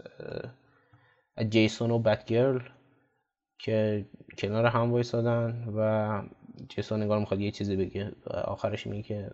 جیسون 1.48 1.90
و 1.90 1.98
بتگرل 1.98 2.60
که 3.58 4.06
کنار 4.38 4.66
هم 4.66 4.92
وایسادن 4.92 5.68
و 5.76 6.22
جیسون 6.68 7.02
نگار 7.02 7.18
می‌خواد 7.18 7.40
یه 7.40 7.50
چیزی 7.50 7.76
بگه. 7.76 8.12
و 8.26 8.32
آخرش 8.32 8.86
میگه 8.86 9.02
که 9.02 9.30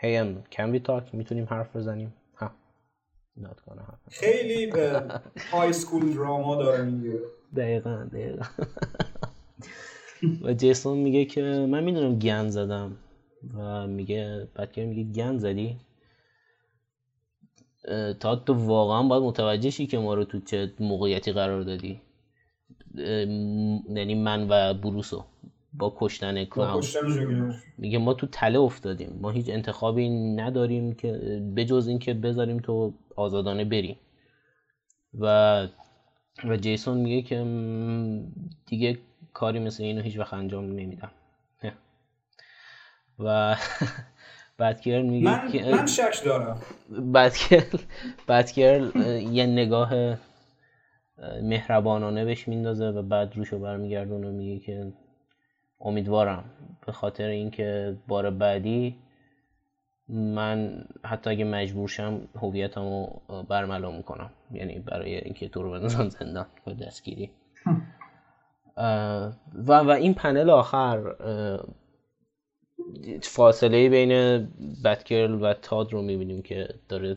هیم 0.00 0.44
کم 0.52 0.72
بی 0.72 0.80
تاک 0.80 1.14
می‌تونیم 1.14 1.44
حرف 1.50 1.76
بزنیم؟ 1.76 2.14
ها. 2.36 2.50
کنه 3.66 3.82
خیلی 4.10 4.66
به 4.72 5.02
high 5.52 5.72
school 5.72 6.12
drama 6.14 6.56
داره 6.56 6.84
میگه. 6.84 7.18
دقیقا 7.56 8.08
دقیقا. 8.12 8.44
و 10.42 10.54
جیسون 10.54 10.98
میگه 10.98 11.24
که 11.24 11.42
من 11.42 11.84
می‌دونم 11.84 12.18
گن 12.18 12.48
زدم. 12.48 12.96
و 13.54 13.86
میگه 13.86 14.48
بعد 14.54 14.78
میگه 14.80 15.12
گن 15.12 15.38
زدی 15.38 15.76
تا 18.20 18.36
تو 18.36 18.54
واقعا 18.54 19.02
باید 19.02 19.22
متوجه 19.22 19.70
شی 19.70 19.86
که 19.86 19.98
ما 19.98 20.14
رو 20.14 20.24
تو 20.24 20.40
چه 20.40 20.72
موقعیتی 20.80 21.32
قرار 21.32 21.62
دادی. 21.62 22.00
یعنی 23.94 24.14
من 24.14 24.46
و 24.50 24.74
بروسو. 24.74 25.24
با 25.78 25.96
کشتن 25.98 26.44
کلاون. 26.44 26.82
میگه 27.78 27.98
ما 27.98 28.14
تو 28.14 28.26
تله 28.26 28.58
افتادیم. 28.58 29.18
ما 29.20 29.30
هیچ 29.30 29.48
انتخابی 29.48 30.08
نداریم 30.34 30.92
که 30.92 31.12
بجز 31.56 31.88
اینکه 31.88 32.14
بذاریم 32.14 32.58
تو 32.58 32.92
آزادانه 33.16 33.64
بری 33.64 33.96
و 35.14 35.66
و 36.44 36.56
جیسون 36.56 36.98
میگه 36.98 37.22
که 37.22 37.44
دیگه 38.66 38.98
کاری 39.32 39.58
مثل 39.58 39.82
اینو 39.82 40.02
هیچ 40.02 40.18
وقت 40.18 40.34
انجام 40.34 40.64
نمیدم. 40.64 41.10
و 43.18 43.56
بدکرل 44.58 45.02
میگه 45.02 45.24
من, 45.24 45.52
که 45.52 45.64
من 45.64 45.86
شک 45.86 46.24
دارم. 46.24 46.60
بدکرل 48.28 48.90
یه 49.32 49.46
نگاه 49.46 50.18
مهربانانه 51.42 52.24
بهش 52.24 52.48
میندازه 52.48 52.88
و 52.88 53.02
بعد 53.02 53.36
روشو 53.36 53.58
برمیگردونه 53.58 54.28
و 54.28 54.32
میگه 54.32 54.58
که 54.58 54.92
امیدوارم. 55.80 56.44
به 56.86 56.92
خاطر 56.92 57.28
اینکه 57.28 57.96
بار 58.08 58.30
بعدی 58.30 58.96
من 60.08 60.84
حتی 61.04 61.30
اگه 61.30 61.44
مجبور 61.44 61.88
شم 61.88 62.28
هویتم 62.34 62.82
رو 62.82 63.22
برملا 63.48 63.90
می‌کنم. 63.90 64.30
یعنی 64.52 64.78
برای 64.78 65.14
اینکه 65.14 65.48
تو 65.48 65.62
رو 65.62 65.70
بندازن 65.70 66.08
زندان 66.08 66.46
و 66.66 66.72
دستگیری. 66.74 67.30
و 69.54 69.78
و 69.78 69.90
این 69.90 70.14
پنل 70.14 70.50
آخر 70.50 71.14
فاصله 73.22 73.88
بین 73.88 74.12
بتگرل 74.84 75.42
و 75.42 75.54
تاد 75.54 75.92
رو 75.92 76.02
می‌بینیم 76.02 76.42
که 76.42 76.68
داره 76.88 77.16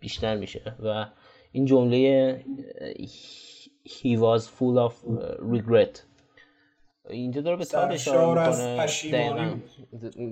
بیشتر 0.00 0.36
میشه. 0.36 0.74
و 0.84 1.06
این 1.52 1.64
جمله 1.64 2.44
he 3.86 4.16
was 4.18 4.42
full 4.42 4.88
of 4.88 4.92
regret. 5.52 6.11
اینجا 7.12 7.40
داره 7.40 7.56
به 7.56 7.64
تاد 7.64 7.92
اشاره 7.92 8.50
می‌کنه. 8.50 9.62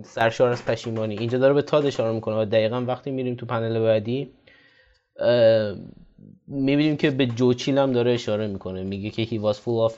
سرشار 0.05 0.51
از 0.53 0.65
پشیمانی. 0.65 1.19
اینجا 1.19 1.39
داره 1.39 1.55
به 1.55 1.63
تاد 1.63 1.87
اشاره 1.87 2.13
می‌کنه 2.13 2.43
و 2.43 2.45
دقیقا 2.45 2.81
وقتی 2.81 3.11
میریم 3.11 3.35
تو 3.35 3.47
پنل 3.47 3.79
بعدی 3.79 4.31
می‌بینیم 6.47 6.97
که 6.97 7.11
به 7.11 7.27
جوچیل 7.27 7.79
هم 7.79 7.93
داره 7.93 8.13
اشاره 8.13 8.47
می‌کنه. 8.47 8.83
میگه 8.83 9.11
که 9.11 9.25
he 9.25 9.43
was 9.43 9.57
full 9.57 9.91
of 9.91 9.95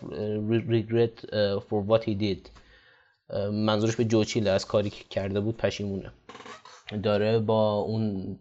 regret 0.71 1.27
for 1.61 1.88
what 1.88 2.05
he 2.05 2.23
did. 2.23 2.49
منظورش 3.53 3.97
به 3.97 4.05
جوچیل 4.05 4.49
از 4.49 4.66
کاری 4.66 4.90
که 4.90 5.05
کرده 5.11 5.40
بود 5.40 5.57
پشیمونه. 5.57 6.12
داره 7.03 7.38
با 7.38 7.75
اون 7.75 8.38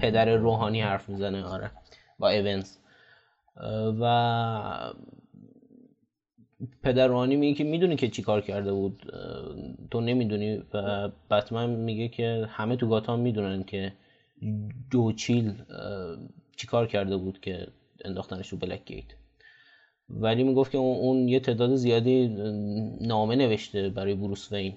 پدر 0.00 0.36
روحانی 0.36 0.80
حرف 0.80 1.08
می‌زنه. 1.08 1.44
آره. 1.44 1.70
با 2.18 2.28
ایونز 2.28 2.76
و 4.00 4.04
پدر 6.82 7.06
روحانی 7.06 7.36
میگه 7.36 7.54
که 7.54 7.64
می‌دونی 7.64 7.96
که 7.96 8.08
چی 8.08 8.22
کار 8.22 8.40
کرده 8.40 8.72
بود 8.72 9.02
تو 9.90 10.00
نمی‌دونی. 10.00 10.62
و 10.74 11.08
بتمن 11.30 11.70
میگه 11.70 12.08
که 12.08 12.46
همه 12.48 12.76
تو 12.76 12.88
گاتام 12.88 13.20
می‌دونن 13.20 13.62
که 13.62 13.92
جوچیل 14.90 15.52
چی 16.56 16.66
کار 16.66 16.86
کرده 16.86 17.16
بود 17.16 17.40
که 17.40 17.66
انداختنش 18.04 18.48
تو 18.48 18.56
بلک 18.56 18.84
گیت. 18.84 19.04
ولی 20.08 20.42
می‌گفت 20.42 20.72
که 20.72 20.78
اون 20.78 21.28
یه 21.28 21.40
تعداد 21.40 21.74
زیادی 21.74 22.28
نامه 23.00 23.36
نوشته 23.36 23.88
برای 23.88 24.14
بروس 24.14 24.52
وین. 24.52 24.74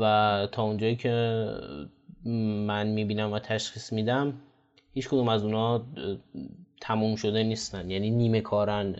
و 0.00 0.48
تا 0.52 0.62
اونجایی 0.62 0.96
که 0.96 1.44
من 2.66 2.86
می‌بینم 2.86 3.32
و 3.32 3.38
تشخیص 3.38 3.92
میدم 3.92 4.34
هیچ 4.94 5.08
کدوم 5.08 5.28
از 5.28 5.44
اونا 5.44 5.86
تموم 6.80 7.16
شده 7.16 7.42
نیستن. 7.42 7.90
یعنی 7.90 8.10
نیمه 8.10 8.40
کارن 8.40 8.96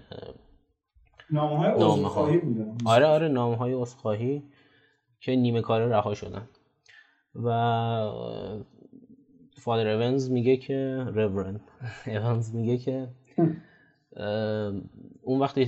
نامه 1.31 2.09
های 2.09 2.39
بودن 2.39 2.77
آره 2.85 3.07
آره 3.07 3.29
نامه 3.29 3.57
های 3.57 3.75
اصخاهی 3.75 4.43
که 5.21 5.37
نیمه 5.37 5.61
کاره 5.61 5.89
رها 5.89 6.15
شدن. 6.15 6.49
و 7.35 7.49
فادر 9.57 9.87
ایونز 9.87 10.31
میگه 10.31 10.57
که 10.57 11.07
ریورند 11.15 11.61
ایونز 12.07 12.55
میگه 12.55 12.79
که 12.79 13.09
اون 15.23 15.41
وقتی 15.41 15.67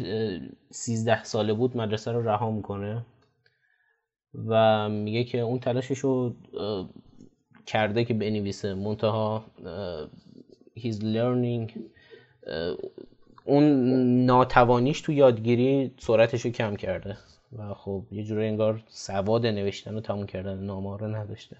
سیزده 0.70 1.24
ساله 1.24 1.52
بود 1.52 1.76
مدرسه 1.76 2.12
رو 2.12 2.28
رها 2.28 2.50
می‌کنه 2.50 3.06
و 4.48 4.88
میگه 4.88 5.24
که 5.24 5.38
اون 5.40 5.58
تلاشش 5.58 5.98
رو 5.98 6.34
کرده 7.66 8.04
که 8.04 8.14
بنویسه. 8.14 8.74
منتها 8.74 9.44
he's 10.78 11.00
learning 11.00 11.72
اون 13.44 13.64
ناتوانیش 14.24 15.00
تو 15.00 15.12
یادگیری 15.12 15.94
سرعتش 15.98 16.44
رو 16.44 16.50
کم 16.50 16.76
کرده. 16.76 17.16
و 17.58 17.74
خب 17.74 18.04
یه 18.10 18.24
جوری 18.24 18.46
انگار 18.46 18.82
سواد 18.88 19.46
نوشتن 19.46 19.94
و 19.94 20.00
تموم 20.00 20.26
کردن 20.26 20.58
نامه 20.58 20.98
رو 20.98 21.06
نداشته. 21.06 21.56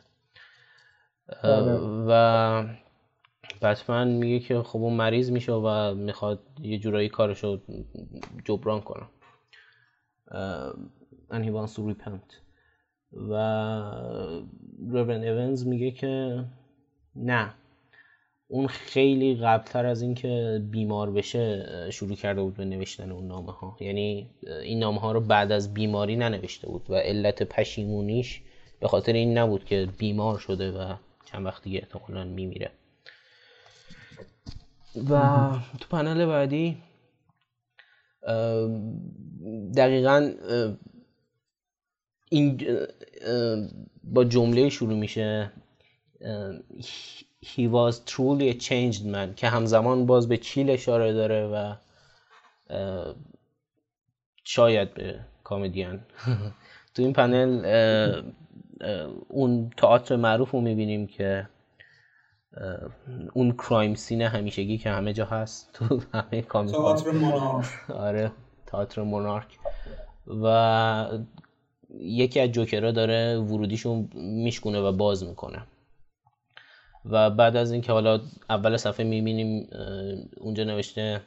بله. 1.42 1.78
و 2.08 2.64
بتمن 3.62 4.08
میگه 4.08 4.40
که 4.40 4.62
خب 4.62 4.78
اون 4.78 4.92
مریض 4.92 5.30
میشه 5.30 5.52
و 5.52 5.94
می‌خواد 5.94 6.40
یه 6.60 6.78
جورایی 6.78 7.08
کارش 7.08 7.44
رو 7.44 7.60
جبران 8.44 8.80
کنه. 8.80 9.06
and 11.30 11.44
he 11.44 11.50
wants 11.50 11.74
to 11.74 11.80
repent. 11.80 12.30
و 13.12 13.32
رورن 14.88 15.22
ایونز 15.22 15.66
میگه 15.66 15.90
که 15.90 16.44
نه. 17.16 17.54
اون 18.50 18.66
خیلی 18.66 19.34
قبلتر 19.34 19.86
از 19.86 20.02
اینکه 20.02 20.62
بیمار 20.70 21.10
بشه 21.10 21.66
شروع 21.90 22.16
کرده 22.16 22.42
بود 22.42 22.56
به 22.56 22.64
نوشتن 22.64 23.10
اون 23.10 23.26
نامه 23.26 23.52
ها 23.52 23.76
یعنی 23.80 24.30
این 24.62 24.78
نامه 24.78 25.00
ها 25.00 25.12
رو 25.12 25.20
بعد 25.20 25.52
از 25.52 25.74
بیماری 25.74 26.16
ننوشته 26.16 26.66
بود 26.66 26.90
و 26.90 26.94
علت 26.94 27.42
پشیمونیش 27.42 28.40
به 28.80 28.88
خاطر 28.88 29.12
این 29.12 29.38
نبود 29.38 29.64
که 29.64 29.88
بیمار 29.98 30.38
شده 30.38 30.70
و 30.70 30.94
چند 31.24 31.46
وقت 31.46 31.62
دیگه 31.62 31.78
احتمالا 31.78 32.24
میمیره. 32.24 32.70
و 35.10 35.20
تو 35.80 35.88
پنل 35.90 36.26
بعدی 36.26 36.76
دقیقا 39.76 40.32
این 42.30 42.60
با 44.04 44.24
جمله 44.24 44.68
شروع 44.68 44.98
میشه. 44.98 45.52
He 47.42 47.66
was 47.66 48.00
truly 48.00 48.48
a 48.50 48.54
changed 48.54 49.04
man 49.04 49.34
که 49.36 49.48
همزمان 49.48 50.06
باز 50.06 50.28
به 50.28 50.36
چیل 50.36 50.70
اشاره 50.70 51.12
داره 51.12 51.46
و 51.46 51.74
شاید 54.44 54.94
به 54.94 55.20
کامدین 55.44 56.00
تو 56.94 57.02
این 57.02 57.12
پنل 57.12 57.64
اون 59.28 59.70
تئاتر 59.76 60.16
معروف 60.16 60.50
رو 60.50 60.60
می‌بینیم 60.60 61.06
که 61.06 61.48
اون 63.32 63.52
کرایم 63.52 63.94
سین 63.94 64.22
همیشگی 64.22 64.78
که 64.78 64.90
همه 64.90 65.12
جا 65.12 65.24
هست 65.24 65.70
تو 65.72 66.00
همه 66.14 66.42
کامیک 66.42 66.72
تئاتر 66.74 67.10
مونارک. 67.10 67.90
آره 67.90 68.32
تئاتر 68.66 69.02
مونارک. 69.02 69.58
و 70.42 71.20
یکی 72.00 72.40
از 72.40 72.48
جوکرها 72.48 72.90
داره 72.90 73.38
ورودیشون 73.38 74.08
میشکونه 74.14 74.80
و 74.80 74.92
باز 74.92 75.24
می‌کنه. 75.24 75.62
و 77.04 77.30
بعد 77.30 77.56
از 77.56 77.72
اینکه 77.72 77.92
حالا 77.92 78.20
اول 78.50 78.76
صفحه 78.76 79.06
می‌بینیم 79.06 79.68
اونجا 80.36 80.64
نوشته 80.64 81.20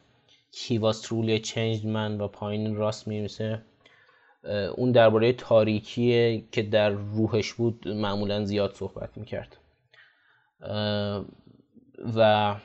was 0.56 0.96
truly 1.02 1.40
a 1.40 1.46
changed 1.46 1.84
man 1.84 2.22
و 2.22 2.28
پایین 2.28 2.76
راست 2.76 3.08
میمیسه 3.08 3.62
اون 4.76 4.92
درباره 4.92 5.34
تاریکی 5.34 6.48
که 6.52 6.62
در 6.62 6.90
روحش 6.90 7.54
بود 7.54 7.88
معمولا 7.88 8.46
زیاد 8.46 8.74
صحبت 8.74 9.18
می‌کرد. 9.18 9.58
و 12.18 12.56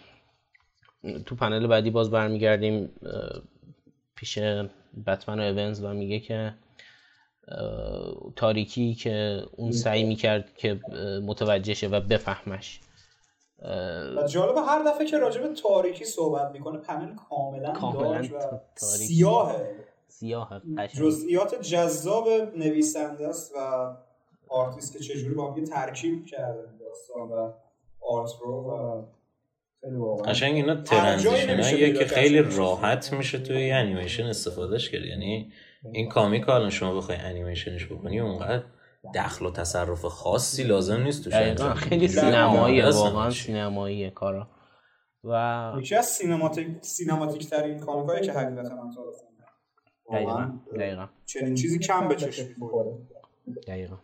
تو 1.27 1.35
پنل 1.35 1.67
بعدی 1.67 1.91
باز 1.91 2.11
برمیگردیم 2.11 2.91
پیش 4.15 4.39
بتمن 5.07 5.41
و 5.41 5.59
اونز 5.59 5.85
و 5.85 5.95
میگه 5.95 6.21
که 6.21 6.55
تاریکی 8.37 8.95
که 8.95 9.43
اون 9.53 9.73
سعی 9.73 10.05
می‌کرد 10.05 10.57
که 10.57 10.81
متوجه 11.27 11.75
شه 11.75 11.89
و 11.89 12.01
بفهمش. 12.01 12.81
جالبه 14.29 14.61
هر 14.61 14.83
دفعه 14.83 15.07
که 15.07 15.19
راجب 15.19 15.55
تاریکی 15.55 16.05
صحبت 16.05 16.53
می‌کنه 16.53 16.79
پنل 16.79 17.15
کاملا, 17.15 17.73
کاملا 17.73 18.23
و 18.23 18.61
سیاهه. 18.75 19.75
سیاه 20.09 20.63
جزئیات 20.99 21.61
جذاب 21.61 22.29
نویسنده 22.57 23.29
است 23.29 23.53
و 23.57 23.91
آرتیست 24.49 24.93
که 24.93 24.99
چجوری 24.99 25.35
با 25.35 25.53
هم 25.53 25.65
ترکیب 25.65 26.27
کرده 26.27 26.63
داستان 26.81 27.29
و 27.29 27.53
art 28.01 28.31
رو 28.41 28.53
و 28.53 30.23
قشنگ 30.23 30.55
اینا 30.55 30.83
transition 30.83 31.95
که 31.95 32.05
خیلی 32.05 32.39
راحت 32.39 33.13
میشه 33.13 33.39
توی 33.39 33.71
انیمیشن 33.71 34.25
استفادهش 34.25 34.91
کرد. 34.91 35.05
یعنی 35.05 35.53
این 35.93 36.09
comic 36.09 36.49
الان 36.49 36.71
شما 36.71 36.95
بخوای 36.95 37.19
انیمیشنش 37.19 37.87
بکنی 37.87 38.21
اونقدر 38.21 38.63
دخل 39.15 39.47
و 39.47 39.51
تصرف 39.51 40.05
خاصی 40.05 40.63
لازم 40.63 41.03
نیست 41.03 41.25
توش 41.25 41.35
خیلی 41.75 42.09
سینمایی 42.09 42.83
واقعا 42.83 43.31
سینمایی 43.31 44.11
کارا. 44.11 44.49
و 45.25 45.73
یکی 45.79 45.95
از 45.95 46.07
cinematic 46.07 46.67
cinematic 46.81 47.51
ترین 47.51 47.81
comic 47.81 48.14
ایی 48.14 48.27
که 48.27 48.33
حقیقتا 48.33 48.75
من 48.75 48.95
تا 48.95 49.03
دقیقا 50.13 50.51
دقیقا. 50.77 51.07
چنین 51.27 51.55
چیزی 51.55 51.79
کم 51.79 52.09
به 52.09 52.17
چشم 52.17 52.45
دقیقا. 53.67 53.97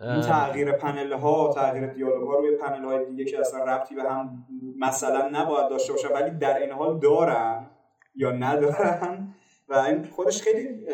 این 0.00 0.20
تغییر 0.20 0.72
پنل 0.72 1.12
ها 1.12 1.52
تغییر 1.54 1.86
دیالوگ 1.86 2.28
ها 2.28 2.34
روی 2.34 2.56
پنل 2.56 2.84
های 2.84 3.06
دیگه 3.06 3.24
که 3.24 3.40
اصلا 3.40 3.64
ربطی 3.64 3.94
به 3.94 4.02
هم 4.02 4.46
مثلا 4.78 5.28
نباید 5.32 5.68
داشته 5.68 5.92
باشن 5.92 6.08
ولی 6.08 6.30
در 6.30 6.58
این 6.58 6.70
حال 6.70 6.98
دارن 6.98 7.66
یا 8.14 8.32
ندارن. 8.32 9.34
و 9.68 9.74
این 9.74 10.04
خودش 10.04 10.42
خیلی 10.42 10.86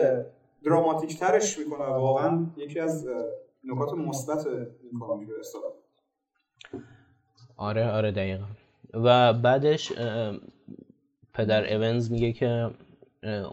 دراماتیک 0.64 1.18
ترش 1.18 1.58
می‌کنه 1.58 1.84
واقعا 1.84 2.46
یکی 2.56 2.80
از 2.80 3.06
نکات 3.64 3.92
مثبت 3.94 4.46
این 4.46 5.00
کامیک 5.00 5.28
آره 7.56 7.90
آره 7.90 8.12
دقیقا. 8.12 8.44
و 8.94 9.32
بعدش 9.32 9.92
پدر 11.34 11.74
اونز 11.74 12.10
میگه 12.10 12.32
که 12.32 12.70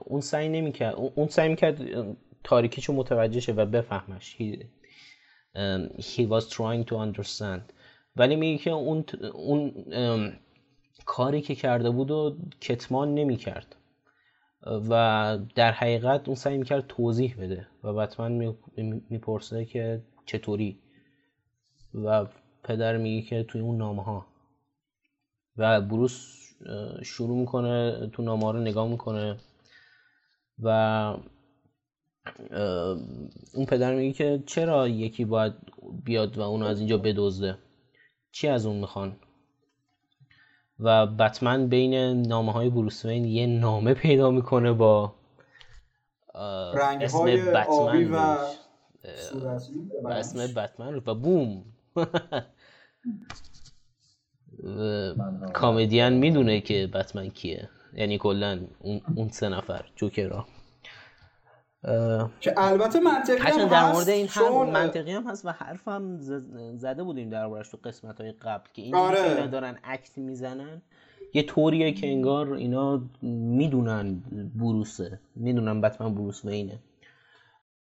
اون 0.05 0.21
سعی 0.21 0.49
نمی‌کرد 0.49 0.95
اون 1.15 1.27
سعی 1.27 1.49
می‌کرد 1.49 1.81
تاریکیشو 2.43 2.93
متوجه 2.93 3.39
شه 3.39 3.53
و 3.53 3.65
بفهمش. 3.65 4.37
He, 4.39 4.63
he 5.99 6.21
was 6.29 6.43
trying 6.49 6.85
to 6.89 6.93
understand. 6.93 7.73
ولی 8.15 8.35
میگه 8.35 8.63
که 8.63 8.71
اون 8.71 9.05
اون 9.33 9.73
کاری 11.05 11.41
که 11.41 11.55
کرده 11.55 11.89
بود 11.89 12.11
و 12.11 12.37
کتمان 12.61 13.13
نمی‌کرد. 13.13 13.75
و 14.65 15.37
در 15.55 15.71
حقیقت 15.71 16.27
اون 16.27 16.35
سعی 16.35 16.57
می‌کرد 16.57 16.87
توضیح 16.87 17.35
بده 17.39 17.67
و 17.83 17.93
بتمن 17.93 18.55
می‌پرسه 19.09 19.65
که 19.65 20.01
چطوری 20.25 20.79
و 21.93 22.25
پدر 22.63 22.97
میگه 22.97 23.27
که 23.27 23.43
توی 23.43 23.61
اون 23.61 23.77
نامه 23.77 24.03
ها. 24.03 24.25
و 25.57 25.81
بروس 25.81 26.37
شروع 27.03 27.37
می‌کنه 27.37 28.07
تو 28.13 28.23
نامه 28.23 28.51
رو 28.51 28.59
نگاه 28.59 28.87
می‌کنه 28.87 29.37
و 30.59 30.69
اون 33.53 33.65
پدر 33.67 33.95
میگه 33.95 34.13
که 34.13 34.43
چرا 34.45 34.87
یکی 34.87 35.25
باید 35.25 35.53
بیاد 36.03 36.37
و 36.37 36.41
اونو 36.41 36.65
از 36.65 36.79
اینجا 36.79 36.97
بدزده؟ 36.97 37.57
چی 38.31 38.47
از 38.47 38.65
اون 38.65 38.75
می‌خوان؟ 38.75 39.15
و 40.79 41.07
بتمن 41.07 41.67
بین 41.67 41.93
نامه 42.27 42.51
های 42.51 42.69
بروس 42.69 43.05
وین 43.05 43.25
یه 43.25 43.45
نامه 43.47 43.93
پیدا 43.93 44.31
می‌کنه 44.31 44.73
با 44.73 45.13
اسم 46.35 47.25
بتمن 47.25 48.13
و 50.03 50.07
اسم 50.07 50.53
بتمن 50.53 51.01
و 51.05 51.15
بوم. 51.15 51.63
کامدین 55.53 56.09
می‌دونه 56.09 56.61
که 56.61 56.87
بتمن 56.87 57.29
کیه. 57.29 57.69
یعنی 57.93 58.17
کلا 58.17 58.59
اون, 58.79 59.01
اون 59.15 59.29
سه 59.29 59.49
نفر 59.49 59.85
جوکرا. 59.95 60.45
که 62.39 62.53
البته 62.57 62.99
منطقی 62.99 63.51
هم 63.51 63.67
در 63.67 63.91
مورد 63.91 64.09
این 64.09 64.27
هم 64.27 64.69
منطقی 64.69 65.11
هم 65.11 65.23
هست 65.27 65.45
و 65.45 65.49
حرف 65.49 65.87
هم 65.87 66.17
زده 66.77 67.03
بودیم 67.03 67.29
دربارش 67.29 67.69
تو 67.69 67.77
قسمت 67.83 68.21
های 68.21 68.31
قبل 68.31 68.69
که 68.73 68.81
این 68.81 68.95
آره. 68.95 69.47
دارن 69.47 69.79
عکس 69.83 70.17
می‌زنن. 70.17 70.81
یه 71.33 71.43
طوریه 71.43 71.93
که 71.93 72.07
انگار 72.07 72.53
اینا 72.53 73.01
می‌دونن 73.21 74.23
بروسه. 74.55 75.19
می‌دونن 75.35 75.81
بتمن 75.81 76.15
بروس 76.15 76.45
و 76.45 76.47
اینه. 76.47 76.79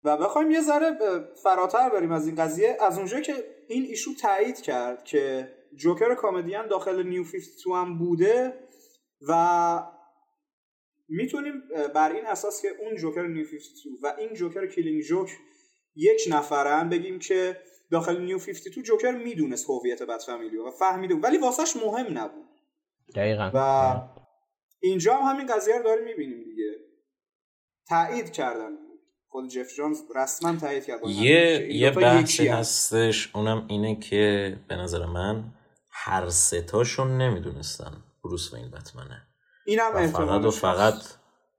و 0.05 0.16
بخوایم 0.16 0.51
یه 0.51 0.61
ذره 0.61 0.99
فراتر 1.42 1.90
بریم 1.90 2.12
از 2.12 2.27
این 2.27 2.37
قضیه. 2.37 2.77
از 2.81 2.99
اونجایی 2.99 3.22
که 3.22 3.33
این 3.68 3.85
issue 3.85 4.11
تایید 4.22 4.61
کرد 4.61 5.05
که 5.05 5.49
جوکر 5.77 6.14
Comedian 6.14 6.66
داخل 6.66 7.03
New 7.03 7.25
52 7.25 7.75
هم 7.75 7.99
بوده 7.99 8.55
و 9.29 9.83
می‌تونیم 11.09 11.62
بر 11.95 12.12
این 12.12 12.27
اساس 12.27 12.62
که 12.62 12.69
اون 12.81 12.97
جوکر 12.97 13.27
New 13.27 13.45
52 13.45 13.90
و 14.03 14.14
این 14.19 14.35
جوکر 14.35 14.66
Killing 14.66 15.03
Joke 15.03 15.31
یک 15.95 16.21
نفرن 16.31 16.88
بگیم 16.88 17.19
که 17.19 17.57
داخل 17.90 18.21
نیو 18.21 18.38
52 18.38 18.83
جوکر 18.83 19.11
می‌دونست 19.11 19.71
هویت 19.71 20.03
بد 20.03 20.21
فامیلیو 20.21 20.69
و 20.69 20.71
فهمیده 20.71 21.14
ولی 21.14 21.38
واسهش 21.38 21.77
مهم 21.77 22.19
نبود. 22.19 22.47
دقیقا. 23.14 23.51
و 23.55 24.01
اینجا 24.83 25.16
هم 25.16 25.35
همین 25.35 25.47
قضیه 25.47 25.77
رو 25.77 25.83
داریم 25.83 26.05
می‌بینیم 26.05 26.45
دیگه. 26.45 26.73
تایید 27.88 28.31
کردن. 28.33 28.71
خود 29.29 29.49
جف 29.49 29.75
جونز 29.75 30.03
رسما 30.16 30.57
تایید 30.57 30.85
کرد 30.85 31.01
یه 31.07 31.69
یه 31.75 31.90
بحثی 31.90 32.49
هستش 32.49 33.31
اونم 33.35 33.66
اینه 33.69 34.01
که 34.01 34.57
به 34.69 34.77
نظر 34.77 35.07
من 35.07 35.45
هر 35.90 36.29
ستاشون 36.29 37.19
نمی‌دونستن 37.19 37.92
بروس 38.25 38.55
وین 38.55 38.71
بتمنه. 38.71 39.23
اینم 39.66 40.07
فقط 40.07 40.44
و 40.44 40.50
فقط 40.50 40.94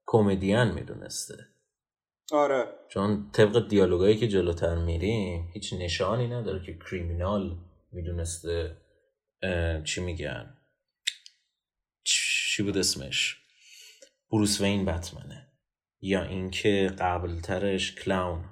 کمدین 0.05 0.63
می‌دونسته. 0.63 1.47
آره. 2.31 2.65
چون 2.89 3.31
طبق 3.31 3.67
دیالوگایی 3.67 4.17
که 4.17 4.27
جلوتر 4.27 4.75
میریم 4.75 5.49
هیچ 5.53 5.73
نشانی 5.73 6.27
نداره 6.27 6.65
که 6.65 6.77
کریمینال 6.77 7.57
می‌دونسته 7.91 8.77
چی 9.83 10.01
میگن. 10.01 10.57
چی 12.03 12.63
بود 12.63 12.77
اسمش؟ 12.77 13.37
بروس 14.31 14.61
وین 14.61 14.85
بتمنه. 14.85 15.47
یا 16.01 16.23
اینکه 16.23 16.91
قبلترش 16.99 17.95
کلاون 17.95 18.45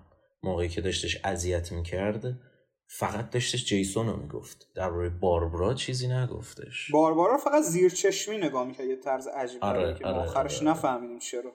موقعی 0.43 0.69
که 0.69 0.81
داشتش 0.81 1.17
اذیت 1.23 1.71
می‌کرد 1.71 2.39
فقط 2.87 3.29
داشتش 3.29 3.65
جیسون 3.65 4.07
رو 4.07 4.15
می‌گفت. 4.15 4.67
روی 4.75 5.09
باربرا 5.09 5.73
چیزی 5.73 6.07
نگفتش. 6.07 6.91
باربرا 6.91 7.37
فقط 7.37 7.63
زیر 7.63 7.89
چشمی 7.91 8.37
نگاه 8.37 8.67
می‌کرد 8.67 8.85
یه 8.85 8.95
طرز 8.95 9.27
عجیب 9.27 9.63
آره، 9.63 9.93
که 9.93 10.05
آره، 10.05 10.17
آخرش 10.17 10.57
آره. 10.59 10.69
نفهمیدیم 10.69 11.19
چرا. 11.19 11.51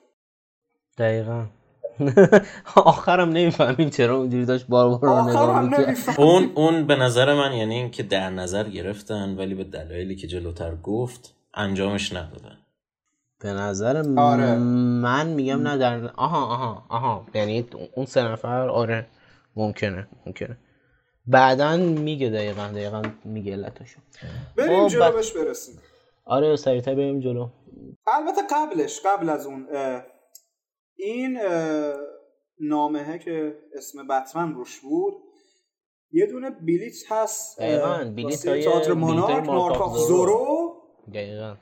دقیقا. 0.97 1.45
آخرم 2.75 3.29
نمی‌فهمیم 3.29 3.89
چرا 3.89 4.17
اونجوری 4.17 4.45
داشت 4.45 4.67
باربرا 4.67 5.19
رو 5.19 5.29
نگاه 5.29 5.61
می‌کرد. 5.61 5.97
اون 6.17 6.51
اون 6.55 6.87
به 6.87 6.95
نظر 6.95 7.33
من 7.33 7.53
یعنی 7.53 7.75
اینکه 7.75 8.03
در 8.03 8.29
نظر 8.29 8.69
گرفتن 8.69 9.35
ولی 9.37 9.55
به 9.55 9.63
دلایلی 9.63 10.15
که 10.15 10.27
جلوتر 10.27 10.75
گفت 10.75 11.35
انجامش 11.53 12.13
ندادن. 12.13 12.57
به 13.39 13.53
نظر 13.53 14.03
آره. 14.17 14.55
من 14.55 15.27
میگم 15.27 15.67
نه 15.67 15.77
در 15.77 16.07
آها 16.07 16.45
آها 16.45 16.85
آها. 16.89 17.25
یعنی 17.33 17.67
اون 17.95 18.05
سه 18.05 18.23
نفر 18.23 18.69
آره 18.69 19.07
ممکنه 19.55 20.07
ممکنه. 20.25 20.57
بعدا 21.25 21.77
میگه 21.77 22.29
دقیقا 22.29 22.67
دقیقا 22.67 23.01
میگه 23.25 23.51
علتشو 23.53 23.99
بریم 24.57 24.83
خب، 24.83 24.87
جلو 24.87 25.11
بهش 25.11 25.31
برسیم. 25.31 25.79
آره 26.25 26.55
سریعتر 26.55 26.95
بریم 26.95 27.19
جلو. 27.19 27.49
البته 28.07 28.41
قبلش 28.51 29.01
قبل 29.05 29.29
از 29.29 29.45
اون 29.45 29.67
این 30.95 31.39
نامه 32.59 33.19
که 33.19 33.55
اسم 33.75 34.07
بتمن 34.07 34.53
روش 34.53 34.79
بود 34.79 35.13
یه 36.11 36.25
دونه 36.25 36.49
بلیت 36.49 37.11
هست 37.11 37.61
بلیت 38.15 38.47
های 38.47 38.63
تئاتر 38.63 38.93
مونارک 38.93 39.45
مارک 39.45 39.97
زورو. 40.07 40.75
دقیقا. 41.13 41.55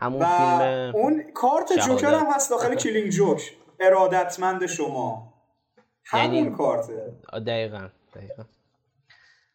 همون 0.00 0.22
و 0.22 0.24
فیلم 0.24 0.92
اون 0.94 1.22
کارت 1.34 1.72
جوکر 1.86 2.14
هم 2.14 2.26
هست 2.26 2.50
داخل 2.50 2.74
کلینگ 2.74 3.10
جوک 3.10 3.56
ارادتمند 3.80 4.66
شما. 4.66 5.34
همون 6.04 6.34
یعنی... 6.34 6.56
کارته. 6.56 7.12
دقیقا 7.46 7.88
دقیقا. 8.14 8.44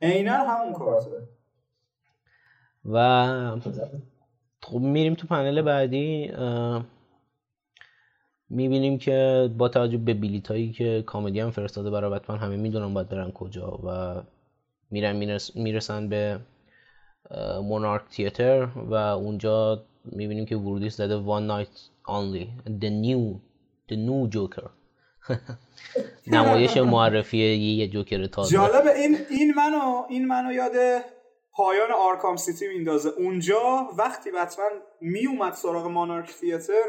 عینا 0.01 0.33
همون 0.33 0.73
کارته 0.73 1.27
و 2.85 3.59
خب 4.61 4.79
میریم 4.79 5.13
تو 5.13 5.27
پنل 5.27 5.61
بعدی 5.61 6.31
می‌بینیم 8.49 8.97
که 8.97 9.49
با 9.57 9.69
توجه 9.69 9.97
به 9.97 10.13
بلیت 10.13 10.47
هایی 10.47 10.71
که 10.71 11.03
کامدی 11.05 11.39
هم 11.39 11.51
فرستاده 11.51 11.89
برای 11.89 12.19
بتمن 12.19 12.37
همه 12.37 12.57
می‌دونن 12.57 12.93
باید 12.93 13.09
برن 13.09 13.31
کجا 13.31 13.79
و 13.83 14.21
میرن 14.91 15.15
می‌رسن 15.55 16.09
به 16.09 16.39
مونارک 17.63 18.01
تیتر 18.09 18.69
و 18.75 18.93
اونجا 18.93 19.83
می‌بینیم 20.05 20.45
که 20.45 20.55
ورودی 20.55 20.89
زده 20.89 21.23
one 21.23 21.47
night 21.51 21.77
only 22.07 22.47
the 22.81 22.89
new 22.89 23.39
the 23.89 23.95
new 23.95 24.35
joker. 24.35 24.69
نمایش 26.27 26.77
معرفی 26.77 27.37
یه 27.37 27.87
جوکر 27.87 28.25
تازه. 28.25 28.53
جالبه 28.53 28.99
این 28.99 29.17
این 29.29 29.53
منو 29.53 30.05
این 30.09 30.27
منو 30.27 30.51
یاد 30.51 31.03
پایان 31.51 31.91
آرکام 31.91 32.35
سیتی 32.35 32.67
میندازه. 32.67 33.09
اونجا 33.09 33.89
وقتی 33.97 34.31
بتمن 34.31 34.71
میومد 35.01 35.53
سراغ 35.53 35.87
Monarch 35.87 36.33
Theatre 36.39 36.83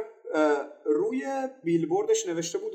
روی 0.85 1.27
بیلبوردش 1.65 2.27
نوشته 2.29 2.59
بود 2.59 2.73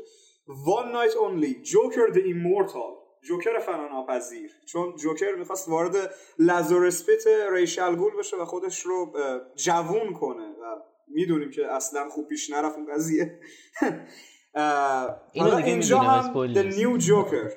One 0.48 0.88
Night 0.96 1.14
Only 1.14 1.68
Joker 1.68 2.14
the 2.16 2.20
Immortal. 2.20 3.06
جوکر 3.28 3.60
فناناپذیر 3.60 4.52
چون 4.66 4.96
جوکر 4.96 5.36
می‌خواست 5.36 5.70
وارد 5.70 5.96
Lazarus 6.40 6.98
Pit 6.98 7.24
ریشل 7.52 7.96
گول 7.96 8.18
بشه 8.20 8.38
و 8.38 8.46
خودش 8.46 8.80
رو 8.80 9.14
جوون 9.56 10.14
کنه. 10.14 10.44
و 10.44 10.76
می‌دونیم 11.08 11.52
که 11.52 11.72
اصلا 11.72 12.10
خوب 12.10 12.28
پیش 12.28 12.50
نرفت 12.50 12.78
این 12.78 12.88
قضیه. 12.94 13.40
حالا 14.56 15.58
اینجا 15.58 16.00
هم 16.00 16.54
The 16.54 16.74
New 16.74 17.02
Joker. 17.02 17.52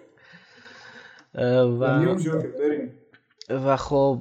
و 1.35 2.05
و 3.51 3.77
خب 3.77 4.19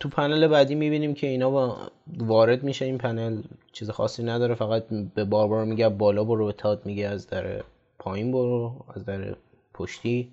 تو 0.00 0.08
پنل 0.08 0.46
بعدی 0.46 0.74
می‌بینیم 0.74 1.14
که 1.14 1.26
اینا 1.26 1.76
وارد 2.18 2.62
میشه 2.62 2.84
این 2.84 2.98
پنل. 2.98 3.42
چیز 3.72 3.90
خاصی 3.90 4.22
نداره 4.22 4.54
فقط 4.54 4.86
به 5.14 5.24
باربارا 5.24 5.64
میگه 5.64 5.88
بالا 5.88 6.24
برو 6.24 6.46
به 6.46 6.52
تاد 6.52 6.86
میگه 6.86 7.08
از 7.08 7.26
در 7.26 7.64
پایین 7.98 8.32
برو 8.32 8.84
از 8.94 9.04
در 9.04 9.36
پشتی. 9.74 10.32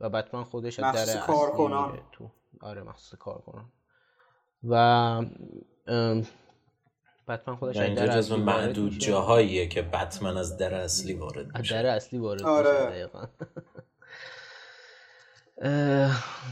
و 0.00 0.10
بتمن 0.10 0.44
خودش 0.44 0.78
از 0.78 0.94
در 0.94 1.20
کارکنان. 1.20 1.98
تو. 2.12 2.30
آره 2.60 2.82
مخصوص 2.82 3.18
کارکنان. 3.18 3.64
و 4.64 5.24
بتمن 7.28 7.56
خودش 7.56 7.76
از 7.76 7.94
در 7.94 8.18
اصلی 8.18 8.36
معدود 8.36 8.98
جاهاییه 8.98 9.66
که 9.66 9.82
بتمن 9.82 10.36
از 10.36 10.56
در 10.56 10.74
اصلی 10.74 11.14
وارد 11.14 11.58
میشه. 11.58 11.82
در 11.82 11.86
اصلی 11.86 12.18
وارد 12.18 12.42
آره. 12.42 12.90
میشه 12.90 13.08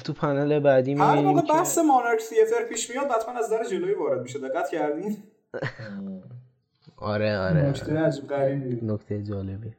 تو 0.04 0.12
پنل 0.12 0.58
بعدی 0.58 0.94
می‌بینیم 0.94 1.14
هر 1.14 1.20
موقع 1.20 1.40
بحث 1.40 1.78
مانارک 1.78 2.20
تیتر 2.20 2.64
پیش 2.68 2.90
میاد 2.90 3.06
بتمن 3.08 3.36
از 3.36 3.50
در 3.50 3.64
جلوی 3.64 3.94
وارد 3.94 4.22
میشه. 4.22 4.38
دقت 4.38 4.70
کردین؟ 4.70 5.16
آره 6.96 7.38
آره 7.38 7.62
نکته 7.62 7.98
عجیب 7.98 8.32
نکته 8.84 9.22
جالبی 9.22 9.72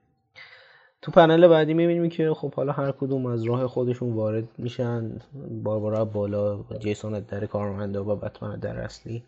تو 1.01 1.11
پنل 1.11 1.47
بعدی 1.47 1.73
می‌بینیم 1.73 2.09
که 2.09 2.33
خب 2.33 2.53
حالا 2.53 2.71
هر 2.71 2.91
کدوم 2.91 3.25
از 3.25 3.43
راه 3.43 3.67
خودشون 3.67 4.13
وارد 4.13 4.47
میشن. 4.57 5.19
باربارا 5.63 6.05
بالا 6.05 6.63
جیسون 6.79 7.19
در 7.19 7.45
کارمنده 7.45 7.99
و 7.99 8.15
بتمن 8.15 8.59
در 8.59 8.79
اصلی. 8.79 9.23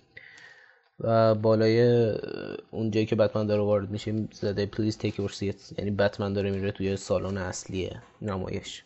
و 0.99 1.35
بالای 1.35 2.09
اونجایی 2.71 3.05
که 3.05 3.15
بتمن 3.15 3.47
داره 3.47 3.61
وارد 3.61 3.89
میشه 3.89 4.13
زده 4.31 4.65
please 4.65 4.97
take 4.97 5.19
your 5.19 5.29
seat 5.29 5.79
یعنی 5.79 5.91
بتمن 5.91 6.33
داره 6.33 6.51
میره 6.51 6.71
توی 6.71 6.95
سالن 6.97 7.37
اصلی 7.37 7.89
نمایش. 8.21 8.83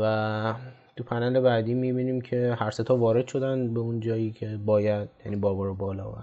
و 0.00 0.54
تو 0.96 1.04
پنل 1.04 1.40
بعدی 1.40 1.74
می‌بینیم 1.74 2.20
که 2.20 2.56
هر 2.58 2.70
سه 2.70 2.82
تا 2.82 2.96
وارد 2.96 3.28
شدن 3.28 3.74
به 3.74 3.80
اون 3.80 4.00
جایی 4.00 4.32
که 4.32 4.58
باید 4.64 5.08
یعنی 5.24 5.36
باربارا 5.36 5.74
بالا 5.74 6.12
و. 6.12 6.16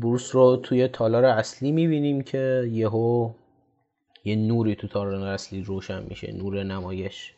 بروس 0.00 0.34
رو 0.34 0.56
توی 0.56 0.88
تالار 0.88 1.24
اصلی 1.24 1.72
می‌بینیم 1.72 2.22
که 2.22 2.68
یهو 2.70 3.30
یه 4.24 4.36
نوری 4.36 4.74
تو 4.74 4.88
تالار 4.88 5.26
اصلی 5.26 5.62
روشن 5.62 6.02
میشه 6.02 6.32
نور 6.32 6.62
نمایش. 6.62 7.34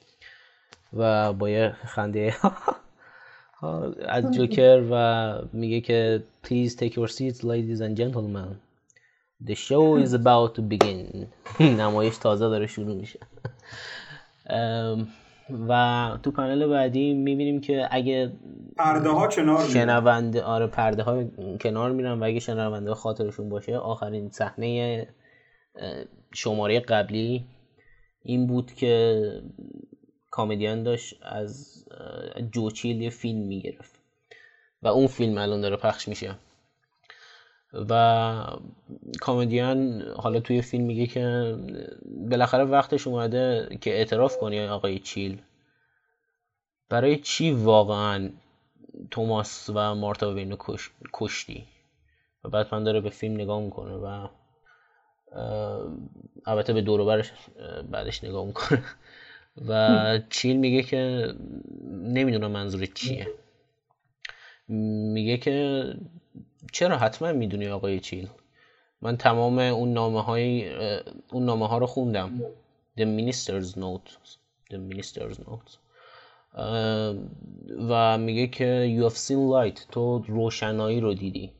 و 0.93 1.33
با 1.33 1.51
یه 1.51 1.77
خنده 1.85 2.35
از 4.09 4.31
جوکر 4.31 4.83
و 4.91 5.35
میگه 5.53 5.81
که 5.81 6.23
please 6.45 6.71
take 6.71 6.93
your 6.93 7.09
seats 7.09 7.43
ladies 7.43 7.81
and 7.81 7.97
gentlemen. 7.97 8.57
The 9.47 9.55
show 9.55 9.97
is 9.97 10.13
about 10.21 10.55
to 10.57 10.63
begin. 10.63 11.27
نمایش 11.81 12.17
تازه 12.17 12.49
داره 12.49 12.67
شروع 12.67 12.97
میشه. 12.97 13.19
و 15.69 16.11
تو 16.23 16.31
پنل 16.31 16.67
بعدی 16.67 17.15
می‌بینیم 17.15 17.61
که 17.61 17.89
اگه 17.91 18.33
پرده 18.77 19.09
ها 19.09 19.29
کنار 19.29 19.65
شنونده 19.65 20.43
آره 20.43 20.67
پرده 20.67 21.03
ها 21.03 21.25
کنار 21.61 21.93
میرن 21.93 22.21
و 22.21 22.25
اگه 22.25 22.41
شنونده 22.41 22.95
خاطرشون 22.95 23.49
باشه 23.49 23.77
آخرین 23.77 24.31
صحنه 24.31 25.07
شماره 26.35 26.81
قبلی 26.81 27.45
این 28.23 28.47
بود 28.47 28.73
که 28.73 29.23
کامدیان 30.33 30.83
داشت 30.83 31.19
از 31.23 31.85
جوچیل 32.53 33.03
یه 33.03 33.11
فیلم 33.11 33.39
می‌گرفت. 33.39 33.95
و 34.83 34.89
اون 34.89 35.07
فیلم 35.07 35.39
الان 35.39 35.61
داره 35.61 35.77
پخش 35.77 36.09
میشه. 36.09 36.35
و 37.91 38.45
کامدیان 39.21 40.03
حالا 40.17 40.41
توی 40.41 40.63
فیلم 40.63 40.85
میگه 40.85 41.07
که 41.07 41.57
بالاخره 42.31 42.65
وقتش 42.65 43.07
اومده 43.07 43.79
که 43.81 43.91
اعتراف 43.91 44.39
کنی 44.39 44.67
آقای 44.67 44.99
چیل. 44.99 45.43
برای 46.89 47.19
چی 47.19 47.51
واقعا 47.51 48.31
توماس 49.11 49.71
و 49.75 49.95
مارتا 49.95 50.35
وینو 50.35 50.57
کش... 50.59 50.91
کشتی؟ 51.13 51.65
و 52.45 52.49
بعد 52.49 52.75
من 52.75 52.85
داره 52.85 53.01
به 53.01 53.11
فیلم 53.11 53.35
نگاه 53.35 53.61
می‌کنه 53.61 53.95
و 53.95 54.29
البته 56.47 56.73
به 56.73 56.81
دوروبرش 56.81 57.33
بعدش 57.91 58.25
نگاه 58.25 58.47
می‌کنه. 58.47 58.85
و 59.69 60.19
چیل 60.31 60.57
میگه 60.57 60.83
که 60.83 61.35
نمی‌دونم 61.93 62.51
منظور 62.51 62.87
چیه. 62.87 63.27
میگه 64.69 65.37
که 65.37 65.85
چرا 66.73 66.97
حتما 66.97 67.33
می‌دونی 67.33 67.69
آقای 67.69 68.01
چیل؟ 68.01 68.29
من 69.03 69.17
تمام 69.17 69.59
اون 69.59 69.93
نامه 69.93 70.23
های 70.23 70.69
اون 71.33 71.45
نامه 71.45 71.69
ها 71.69 71.79
رو 71.79 71.87
خوندم. 71.87 72.41
The 72.99 73.03
Minister's 73.03 73.77
Note 73.77 74.11
The 74.71 74.77
Minister's 74.91 75.39
Note 75.39 75.79
و 77.89 78.19
میگه 78.19 78.47
که 78.47 78.99
You 78.99 79.11
have 79.11 79.17
seen 79.17 79.53
light. 79.53 79.81
تو 79.91 80.25
روشنایی 80.29 81.01
رو 81.01 81.15
دیدی. 81.15 81.53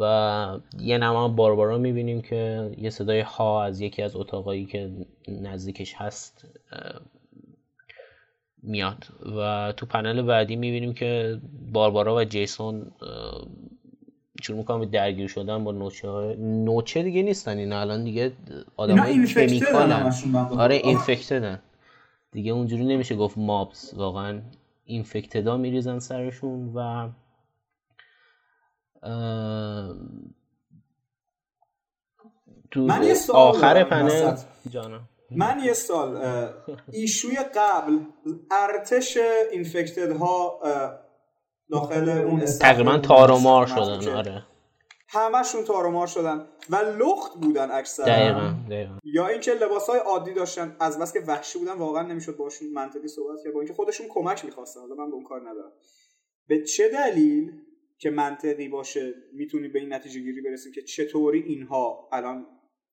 و 0.00 0.58
یه 0.80 0.98
نما 0.98 1.28
باربارا 1.28 1.78
می‌بینیم 1.78 2.22
که 2.22 2.70
یه 2.78 2.90
صدای 2.90 3.20
ها 3.20 3.64
از 3.64 3.80
یکی 3.80 4.02
از 4.02 4.16
اتاقایی 4.16 4.66
که 4.66 4.90
نزدیکش 5.28 5.94
هست 5.94 6.44
میاد. 8.62 9.06
و 9.36 9.72
تو 9.76 9.86
پنل 9.86 10.22
بعدی 10.22 10.56
می‌بینیم 10.56 10.94
که 10.94 11.40
باربارا 11.72 12.16
و 12.16 12.24
جیسون 12.24 12.92
شروع 14.42 14.58
می‌کنم 14.58 14.80
به 14.80 14.86
درگیر 14.86 15.28
شدن 15.28 15.64
با 15.64 15.72
نوچه 15.72 16.08
های 16.08 16.36
نوچه 16.36 17.02
دیگه 17.02 17.22
نیستن 17.22 17.58
این 17.58 17.72
الان 17.72 18.04
دیگه 18.04 18.32
آدم 18.76 18.98
های 18.98 19.26
کمیکال 19.26 19.92
آره 20.58 20.74
اینفکتدن 20.74 21.58
دیگه 22.32 22.52
اونجوری 22.52 22.84
نمیشه 22.84 23.16
گفت 23.16 23.38
مابز 23.38 23.94
واقعا 23.94 24.40
اینفکتدا 24.84 25.56
میریزن 25.56 25.98
سرشون 25.98 26.72
و 26.74 27.08
تو 32.70 32.88
آخر 33.32 33.84
پنل 33.84 34.36
جانا 34.70 35.00
من 35.30 35.60
یه 35.64 35.72
سال 35.72 36.22
ایشوی 36.92 37.36
قبل 37.36 37.98
ارتش 38.50 39.18
اینفکتد 39.52 40.16
ها 40.16 40.60
داخل 41.70 42.08
اون 42.08 42.44
تقریبا 42.44 42.98
تارومار 42.98 43.66
شدن 43.66 44.08
آره. 44.08 44.42
همشون 45.08 45.64
تارومار 45.64 46.06
شدن 46.06 46.46
و 46.70 46.76
لخت 46.76 47.34
بودن 47.34 47.70
اکثرا. 47.70 48.06
دقیقا, 48.06 48.54
یا 49.04 49.26
اینکه 49.28 49.54
لباس 49.54 49.90
های 49.90 49.98
عادی 49.98 50.34
داشتن 50.34 50.76
از 50.80 50.98
بس 50.98 51.12
که 51.12 51.20
وحشی 51.20 51.58
بودن 51.58 51.72
واقعا 51.72 52.02
نمی‌شد 52.02 52.36
باشون 52.36 52.68
منطقی 52.68 53.08
صحبت 53.08 53.38
کرد. 53.44 53.52
با 53.52 53.60
اینکه 53.60 53.74
خودشون 53.74 54.06
کمک 54.10 54.44
می‌خواستن 54.44 54.80
حالا 54.80 54.94
من 54.94 55.10
به 55.10 55.14
اون 55.14 55.24
کار 55.24 55.40
ندارم. 55.40 55.72
به 56.48 56.62
چه 56.62 56.88
دلیل 56.88 57.52
که 57.98 58.10
منطقی 58.10 58.68
باشه 58.68 59.14
می‌تونی 59.32 59.68
به 59.68 59.78
این 59.78 59.92
نتیجه 59.92 60.20
گیری 60.20 60.40
برسیم 60.40 60.72
که 60.72 60.82
چطوری 60.82 61.42
اینها 61.42 62.08
الان 62.12 62.46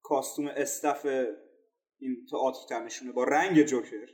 کاستوم 0.03 0.47
استف 0.47 1.05
این 1.99 2.17
تئاتر 2.31 2.85
نشونه 2.85 3.11
با 3.11 3.23
رنگ 3.23 3.63
جوکر. 3.63 4.07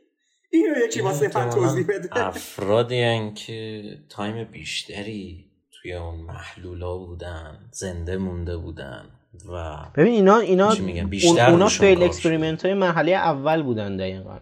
اینو 0.51 0.77
یکی 0.85 1.01
واسه 1.01 1.31
من 1.37 1.49
توضیح 1.49 1.85
بده. 1.87 2.27
افرادی 2.27 3.31
که 3.35 3.83
تایم 4.09 4.43
بیشتری 4.51 5.45
توی 5.71 5.93
اون 5.93 6.15
محلولا 6.15 6.97
بودن 6.97 7.69
زنده 7.71 8.17
مونده 8.17 8.57
بودن 8.57 9.05
و 9.49 9.77
ببین 9.95 10.13
اینا 10.13 10.37
اینا 10.37 10.75
بیشتر 11.09 11.49
اونا 11.49 11.67
failed 11.67 12.03
experiment 12.03 12.65
های 12.65 12.73
مرحله 12.73 13.11
اول 13.11 13.63
بودن 13.63 13.97
دقیقا. 13.97 14.39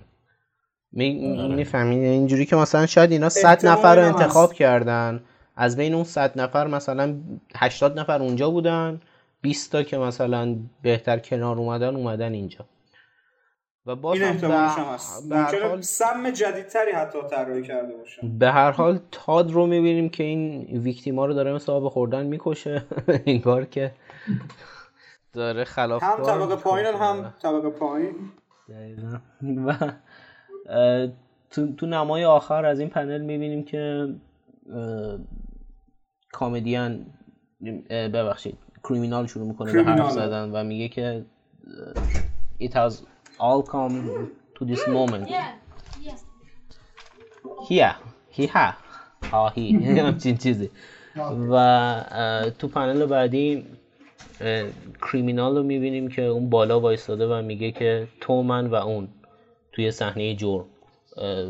می‌فهمین 0.92 2.00
آره. 2.00 2.10
اینجوری 2.10 2.46
که 2.46 2.56
مثلا 2.56 2.86
شاید 2.86 3.12
اینا 3.12 3.30
100 3.30 3.66
نفر 3.66 3.96
رو 3.96 4.06
انتخاب 4.06 4.54
کردن. 4.54 5.24
از 5.58 5.78
بین 5.78 5.94
اون 5.94 6.04
100 6.04 6.40
نفر 6.40 6.68
مثلا 6.68 7.16
80 7.56 8.00
نفر 8.00 8.22
اونجا 8.22 8.50
بودن 8.50 9.02
20 9.42 9.72
تا 9.72 9.84
که 9.84 9.98
مثلا 9.98 10.56
بهتر 10.82 11.20
کنار 11.20 11.58
اومدن 11.58 11.96
اومدن 11.96 12.34
اینجا. 12.34 12.66
و 13.86 13.96
باز 13.96 14.22
این 14.22 14.30
احتمالش 14.30 15.62
حال 15.64 15.82
سم 15.82 16.30
جدیدتری 16.30 16.92
حتی 16.92 17.18
طراحی 17.30 17.64
کرده 17.64 17.94
باشن؟ 17.98 18.38
به 18.38 18.52
هر 18.52 18.72
حال 18.72 19.00
تاد 19.12 19.52
رو 19.52 19.68
می‌بینیم 19.68 20.10
که 20.10 20.24
این 20.24 20.64
ویکتیما 20.78 21.26
رو 21.26 21.34
داره 21.34 21.54
مثل 21.54 21.72
آب 21.72 21.90
خوردن 21.90 22.26
می‌کشه. 22.26 22.84
انگار 23.26 23.66
که 23.66 23.92
داره 25.34 25.64
خلاف 25.64 26.04
هم 26.04 26.24
طبقه 26.24 26.56
پایین 26.56 26.88
هم 26.88 27.34
طبقه 27.42 27.70
پایین. 27.70 28.16
و 29.66 29.76
تو, 31.50 31.74
تو 31.76 31.86
نمای 31.86 32.26
آخر 32.26 32.66
از 32.66 32.80
این 32.80 32.90
پنل 32.90 33.22
می‌بینیم 33.22 33.64
که 33.64 34.08
کامدیان 36.38 37.06
ببخشید 37.90 38.58
کریمینال 38.84 39.28
شروع 39.28 39.48
می‌کنه 39.48 39.74
به 39.74 39.84
حرف 39.84 40.12
زدن 40.12 40.52
و 40.52 40.64
میگه 40.64 40.88
که 40.88 41.26
it 42.62 42.72
has 42.72 42.94
all 43.40 43.62
come 43.72 43.94
to 44.56 44.66
this 44.66 44.88
moment. 44.88 45.28
Yeah 45.30 45.54
yes. 46.08 46.20
Here 47.70 47.96
here 48.38 48.74
ها 49.32 49.50
هی 49.50 50.00
همچین 50.00 50.38
چیزی. 50.38 50.70
و 51.52 52.52
تو 52.60 52.68
پنل 52.68 53.06
بعدی 53.06 53.66
کریمینال 55.02 55.58
رو 55.58 55.64
می‌بینیم 55.64 56.08
که 56.08 56.22
اون 56.22 56.50
بالا 56.50 56.80
وایستاده 56.80 57.28
و 57.28 57.42
میگه 57.42 57.72
که 57.72 58.08
تو 58.22 58.44
من 58.44 58.68
و 58.68 58.76
اون 58.76 59.08
توی 59.72 59.92
صحنه 59.92 60.36
جرم. 60.36 60.66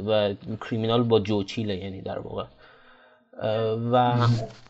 و 0.08 0.34
کریمینال 0.62 1.04
با 1.04 1.20
جوچیله 1.20 1.76
یعنی 1.76 2.02
در 2.02 2.20
واقع. 2.20 2.46
و 3.92 4.14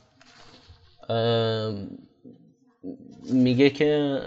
میگه 3.31 3.69
که 3.69 4.19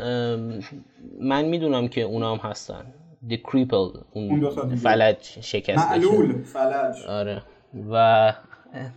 من 1.21 1.45
می‌دونم 1.45 1.89
که 1.89 2.01
اونا 2.01 2.35
هم 2.37 2.51
هستن. 2.51 2.85
The 3.29 3.37
Cripple 3.37 3.99
اون 4.11 4.77
فلج 4.77 5.17
شکسته 5.23 5.91
معلول 5.91 6.43
فلج. 6.43 7.07
آره. 7.09 7.43
و 7.91 8.33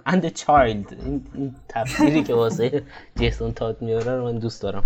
and 0.08 0.22
the 0.22 0.30
child 0.30 0.94
این 1.06 1.56
تفسیری 1.70 2.24
که 2.24 2.34
واسه 2.34 2.84
جیسون 3.20 3.52
تاد 3.52 3.82
میاره 3.82 4.16
رو 4.16 4.24
من 4.24 4.38
دوست 4.38 4.62
دارم. 4.62 4.84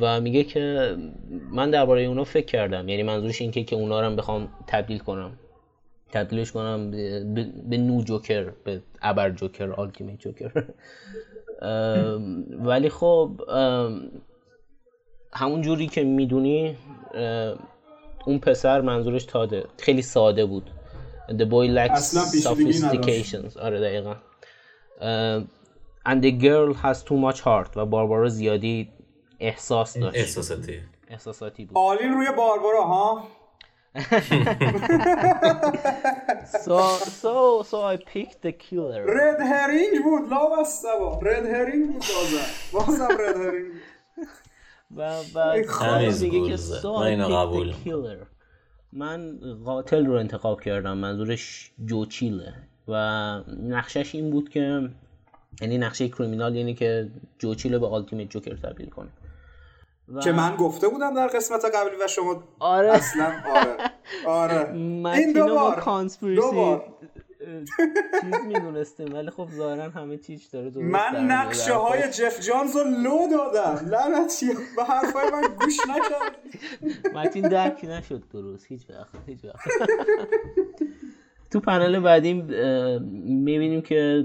و 0.00 0.20
میگه 0.20 0.44
که 0.44 0.96
من 1.50 1.70
درباره 1.70 2.02
اونا 2.02 2.24
فکر 2.24 2.46
کردم. 2.46 2.88
یعنی 2.88 3.02
منظورش 3.02 3.40
این 3.40 3.50
که 3.50 3.64
که 3.64 3.76
اونا 3.76 4.00
رو 4.00 4.16
بخوام 4.16 4.48
تبدیل 4.66 4.98
کنم. 4.98 5.32
تبدیلش 6.12 6.52
کنم 6.52 6.90
به, 7.68 7.78
نو 7.78 8.02
جوکر 8.02 8.50
به 8.64 8.82
ابر 9.02 9.30
جوکر 9.30 9.72
آلتیمیت 9.72 10.18
جوکر. 10.18 10.64
ولی 12.60 12.88
خب 12.88 13.40
همون 15.32 15.62
جوری 15.62 15.86
که 15.86 16.04
می‌دونی 16.04 16.76
اون 18.26 18.38
پسر 18.38 18.80
منظورش 18.80 19.24
تاده. 19.24 19.64
خیلی 19.78 20.02
ساده 20.02 20.46
بود. 20.46 20.70
The 21.28 21.44
boy 21.44 21.68
lacks 21.76 22.00
sophistications. 22.44 23.56
آره 23.56 23.80
دقیقا. 23.80 24.14
and 26.06 26.22
the 26.22 26.30
girl 26.30 26.74
has 26.82 27.02
too 27.02 27.18
much 27.30 27.40
heart 27.40 27.76
و 27.76 27.86
باربارا 27.86 28.28
زیادی 28.28 28.88
احساس 29.40 29.98
داشت. 29.98 30.16
احساساتی. 30.16 30.80
احساساتی 31.08 31.64
بود. 31.64 31.78
آلین 31.78 32.12
روی 32.12 32.26
باربارا 32.36 32.82
ها؟ 32.82 33.24
so 36.66 36.78
so 37.22 37.62
so 37.70 37.82
I 37.82 37.96
picked 37.96 38.42
the 38.42 38.52
killer. 38.52 39.04
رد 39.06 39.40
هرینگ 39.40 40.04
بود 40.04 40.30
لا 40.30 40.48
با. 40.48 41.22
رد 41.22 41.46
هرینگ 41.46 41.92
بود 41.92 42.02
بازم 42.02 42.46
بازم 42.72 43.08
رد 43.20 43.36
هرینگ 43.36 43.72
و 44.96 45.22
میگه 46.20 46.48
که 46.48 46.56
the 46.56 47.74
killer. 47.84 48.26
من 48.92 49.38
قاتل 49.64 50.06
رو 50.06 50.14
انتخاب 50.14 50.60
کردم 50.60 50.98
منظورش 50.98 51.72
جوچیله 51.84 52.54
و 52.88 52.94
نقشش 53.62 54.14
این 54.14 54.30
بود 54.30 54.48
که 54.48 54.90
یعنی 55.60 55.78
نقشه 55.78 56.08
کریمینال 56.08 56.56
یعنی 56.56 56.74
که 56.74 57.08
جوچیله 57.38 57.78
به 57.78 57.86
آلتیمیت 57.86 58.30
جوکر 58.30 58.56
تبدیل 58.56 58.88
کنه. 58.88 59.08
و... 60.14 60.20
که 60.20 60.32
من 60.32 60.56
گفته 60.56 60.88
بودم 60.88 61.14
در 61.14 61.26
قسمت 61.26 61.64
قبلی 61.64 61.96
و 62.04 62.08
شما 62.08 62.42
آره. 62.58 62.92
اصلا 62.92 63.32
آره. 63.54 63.76
آره. 64.26 64.74
این 64.74 65.32
دوبار 65.32 65.82
دوبار 66.20 66.84
چیز 68.20 68.34
می‌دونستیم 68.46 69.14
ولی 69.14 69.30
خب 69.30 69.48
ظاهرا 69.56 69.90
همه 69.90 70.16
چیز 70.16 70.50
داره 70.50 70.70
درست 70.70 70.86
من 70.86 71.26
نقشه 71.30 71.74
های 71.74 72.02
جف 72.02 72.40
جانز 72.40 72.76
رو 72.76 72.84
لو 72.84 73.18
دادم. 73.30 73.88
لعنتی 73.88 74.46
به 74.76 74.84
حرفای 74.84 75.30
من 75.30 75.42
گوش 75.60 75.76
نکرد 75.80 77.14
متین 77.14 77.48
درک 77.48 77.84
نشد 77.84 78.22
درست. 78.32 78.66
هیچ 78.66 78.90
وقت 78.90 79.14
هیچ 79.26 79.44
وقت. 79.44 79.68
تو 81.50 81.60
پنل 81.60 82.00
بعدی 82.00 82.34
می‌بینیم 83.24 83.82
که 83.82 84.24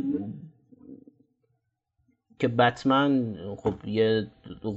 که 2.46 2.50
بتمن 2.50 3.36
خب 3.58 3.74
یه 3.86 4.28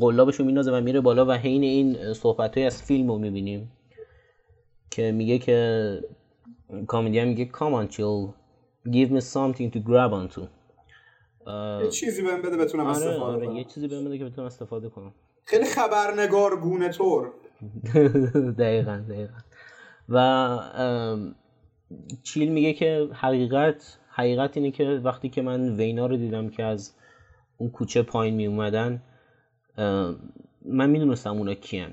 قلابشو 0.01 0.45
مینازه 0.45 0.73
و 0.73 0.81
میره 0.81 1.01
بالا 1.01 1.27
و 1.27 1.33
حین 1.33 1.63
این 1.63 2.15
صحبت 2.15 2.57
های 2.57 2.67
از 2.67 2.83
فیلم 2.83 3.09
رو 3.09 3.19
می‌بینیم 3.19 3.73
که 4.91 5.13
میگه 5.13 5.39
که 5.39 6.01
کامدی 6.87 7.25
میگه 7.25 7.49
come 7.53 7.89
on 7.89 7.93
chill. 7.95 8.33
Give 8.87 9.11
me 9.11 9.21
something 9.21 9.71
to 9.75 9.81
grab 9.89 10.13
onto. 10.13 10.43
یه 11.83 11.89
چیزی 11.91 12.23
بهم 12.23 12.43
بده 12.43 12.57
بتونم 12.57 12.87
آره، 12.87 12.97
استفاده 12.97 13.23
آره، 13.23 13.47
کنم. 13.47 13.57
یه 13.57 13.65
چیزی 13.65 13.89
بهم 13.89 14.05
بده 14.05 14.19
که 14.19 14.25
بتونم 14.25 14.47
استفاده 14.47 14.89
کنم. 14.89 15.13
خیلی 15.45 15.65
خبرنگار 15.65 16.61
گونه 16.61 16.89
طور. 16.89 17.33
دقیقا 18.59 19.05
دقیقا. 19.09 19.39
و 20.09 20.59
چیل 22.23 22.49
میگه 22.49 22.73
که 22.73 23.09
حقیقت 23.13 23.99
حقیقت 24.11 24.57
اینه 24.57 24.71
که 24.71 24.85
وقتی 24.85 25.29
که 25.29 25.43
من 25.43 25.77
وینا 25.77 26.07
رو 26.07 26.17
دیدم 26.17 26.49
که 26.49 26.65
از 26.65 26.95
اون 27.59 27.71
کوچه 27.71 28.03
پایین 28.03 28.35
می 28.35 28.47
اومدن 28.47 29.03
من 30.65 30.91
می‌دونستم 30.91 31.31
اونا 31.31 31.55
کیان. 31.55 31.93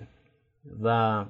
و 0.83 1.25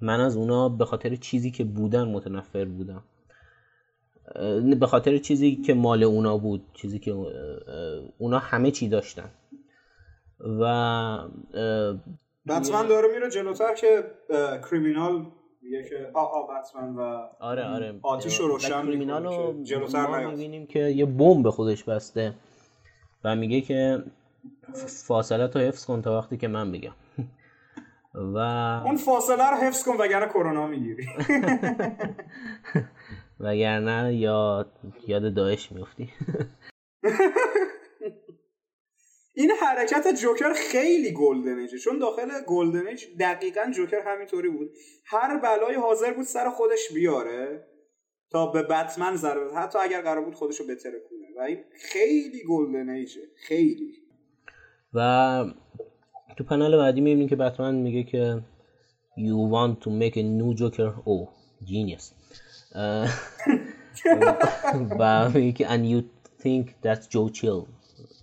من 0.00 0.20
از 0.20 0.36
اونا 0.36 0.68
به 0.68 0.84
خاطر 0.84 1.16
چیزی 1.16 1.50
که 1.50 1.64
بودن 1.64 2.08
متنفر 2.08 2.64
بودم. 2.64 3.02
به 4.80 4.86
خاطر 4.86 5.18
چیزی 5.18 5.56
که 5.56 5.74
مال 5.74 6.02
اونا 6.02 6.38
بود 6.38 6.64
چیزی 6.74 6.98
که 6.98 7.10
اونا 8.18 8.38
همه 8.38 8.70
چی 8.70 8.88
داشتن. 8.88 9.30
و 10.40 11.18
بتمن 12.46 12.86
داره 12.86 13.08
میره 13.14 13.30
جلوتر 13.30 13.74
که 13.74 14.04
کریمینال 14.70 15.26
میگه 15.62 15.88
که 15.88 16.10
آ 16.14 16.20
آ 16.20 16.46
بتمن 16.46 16.94
و 16.94 17.28
آره 17.40 17.64
آره. 17.64 17.98
آتیش 18.02 18.40
رو 18.40 18.48
روشن 18.48 18.82
کریمینال 18.82 19.24
رو 19.24 19.62
جلوتر 19.62 20.26
می‌بینیم 20.26 20.66
که 20.66 20.78
یه 20.78 21.06
بمب 21.06 21.42
به 21.42 21.50
خودش 21.50 21.84
بسته. 21.84 22.34
و 23.24 23.36
میگه 23.36 23.60
که 23.60 24.04
فاصله 25.06 25.48
تو 25.48 25.58
حفظ 25.58 25.84
کن 25.84 26.02
تا 26.02 26.18
وقتی 26.18 26.36
که 26.36 26.48
من 26.48 26.72
بگم. 26.72 26.94
و 28.14 28.36
اون 28.86 28.96
فاصله 28.96 29.50
رو 29.50 29.56
حفظ 29.56 29.84
کن 29.84 29.96
وگرنه 29.96 30.26
کرونا 30.26 30.66
می‌گیری. 30.66 31.06
وگرنه 33.40 34.14
یا 34.14 34.66
یاد 35.08 35.34
داعش 35.34 35.72
میفتی 35.72 36.10
این 39.34 39.50
حرکت 39.50 40.14
جوکر 40.22 40.52
خیلی 40.52 41.12
گلدن 41.12 41.58
ایجه 41.58 41.78
چون 41.78 41.98
داخل 41.98 42.28
گلدن 42.46 42.86
ایج 42.86 43.04
دقیقا 43.20 43.70
جوکر 43.74 44.00
همینطوری 44.06 44.48
بود. 44.48 44.70
هر 45.06 45.38
بلای 45.38 45.74
حاضر 45.74 46.12
بود 46.12 46.24
سر 46.24 46.50
خودش 46.50 46.92
بیاره 46.94 47.68
تا 48.30 48.46
به 48.46 48.62
بتمن 48.62 49.16
ضربه 49.16 49.54
حتی 49.54 49.78
اگر 49.78 50.02
قرار 50.02 50.24
بود 50.24 50.34
خودش 50.34 50.60
رو 50.60 50.66
این 51.42 51.58
خیلی 51.72 52.42
گلدن 52.48 52.88
ایجه 52.88 53.20
خیلی. 53.36 53.92
و 54.94 55.44
تو 56.36 56.44
پنل 56.44 56.76
بعدی 56.76 57.00
می‌بینیم 57.00 57.28
که 57.28 57.36
بتمن 57.36 57.74
میگه 57.74 58.02
که 58.02 58.42
you 59.18 59.52
want 59.52 59.84
to 59.84 59.90
make 59.90 60.16
a 60.16 60.22
new 60.22 60.54
joker? 60.60 60.92
Oh 61.06 61.28
genius. 61.64 62.12
و 64.98 65.30
میگه 65.34 65.52
که 65.52 65.66
and 65.66 65.86
you 65.86 66.02
think 66.42 66.66
that's 66.82 67.06
Joe 67.06 67.28
Chill. 67.32 67.66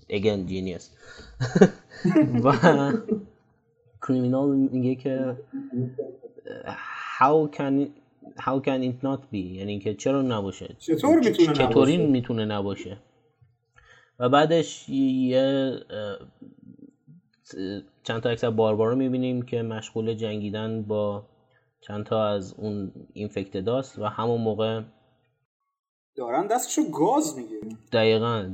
Again 0.09 0.49
genius. 0.49 0.83
و 2.43 2.53
کریمینال 4.07 4.55
میگه 4.55 4.95
که 4.95 5.37
how 7.19 7.47
can 7.57 7.87
how 8.39 8.59
can 8.65 8.83
it 8.83 9.03
not 9.03 9.21
be? 9.33 9.35
یعنی 9.35 9.79
که 9.79 9.93
چرا 9.93 10.21
نباشه؟ 10.21 10.75
چطور 10.79 11.19
می‌تونه 11.19 11.53
چطوری 11.53 11.97
می‌تونه 11.97 12.45
نباشه؟ 12.45 12.97
و 14.19 14.29
بعدش 14.29 14.89
یه 14.89 15.79
چند 18.03 18.21
تا 18.21 18.29
اکثر 18.29 18.49
باربارو 18.49 18.95
می‌بینیم 18.95 19.41
که 19.41 19.61
مشغول 19.61 20.13
جنگیدن 20.13 20.81
با 20.81 21.25
چند 21.81 22.05
تا 22.05 22.27
از 22.27 22.53
اون 22.57 22.91
اینفکتداست 23.13 23.99
و 23.99 24.05
همون 24.05 24.41
موقع 24.41 24.81
دارن 26.15 26.47
دستشو 26.47 26.81
گاز 26.91 27.37
می‌گیره 27.37 27.61
دقیقا 27.91 28.51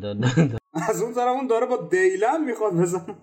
از 0.90 1.02
اون 1.02 1.14
طرف 1.14 1.36
اون 1.36 1.48
داره 1.48 1.66
با 1.66 1.78
دیلم 1.92 2.46
می‌خواد 2.46 2.74
بزن 2.74 3.16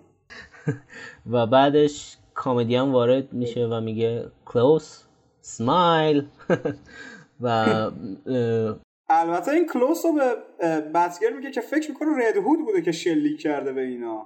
و 1.31 1.47
بعدش 1.47 2.17
کامدیان 2.33 2.91
وارد 2.91 3.33
میشه 3.33 3.65
و 3.65 3.81
میگه 3.81 4.31
کلوس 4.45 5.03
سمایل 5.41 6.27
و 7.41 7.91
البته 9.19 9.51
این 9.51 9.67
کلوس 9.67 10.05
رو 10.05 10.13
به 10.13 10.35
بتگر 10.81 11.29
میگه 11.29 11.51
که 11.51 11.61
فکر 11.61 11.91
می‌کنه 11.91 12.09
رد 12.27 12.37
هود 12.37 12.65
بوده 12.65 12.81
که 12.81 12.91
شلیک 12.91 13.41
کرده 13.41 13.73
به 13.73 13.81
اینا. 13.81 14.25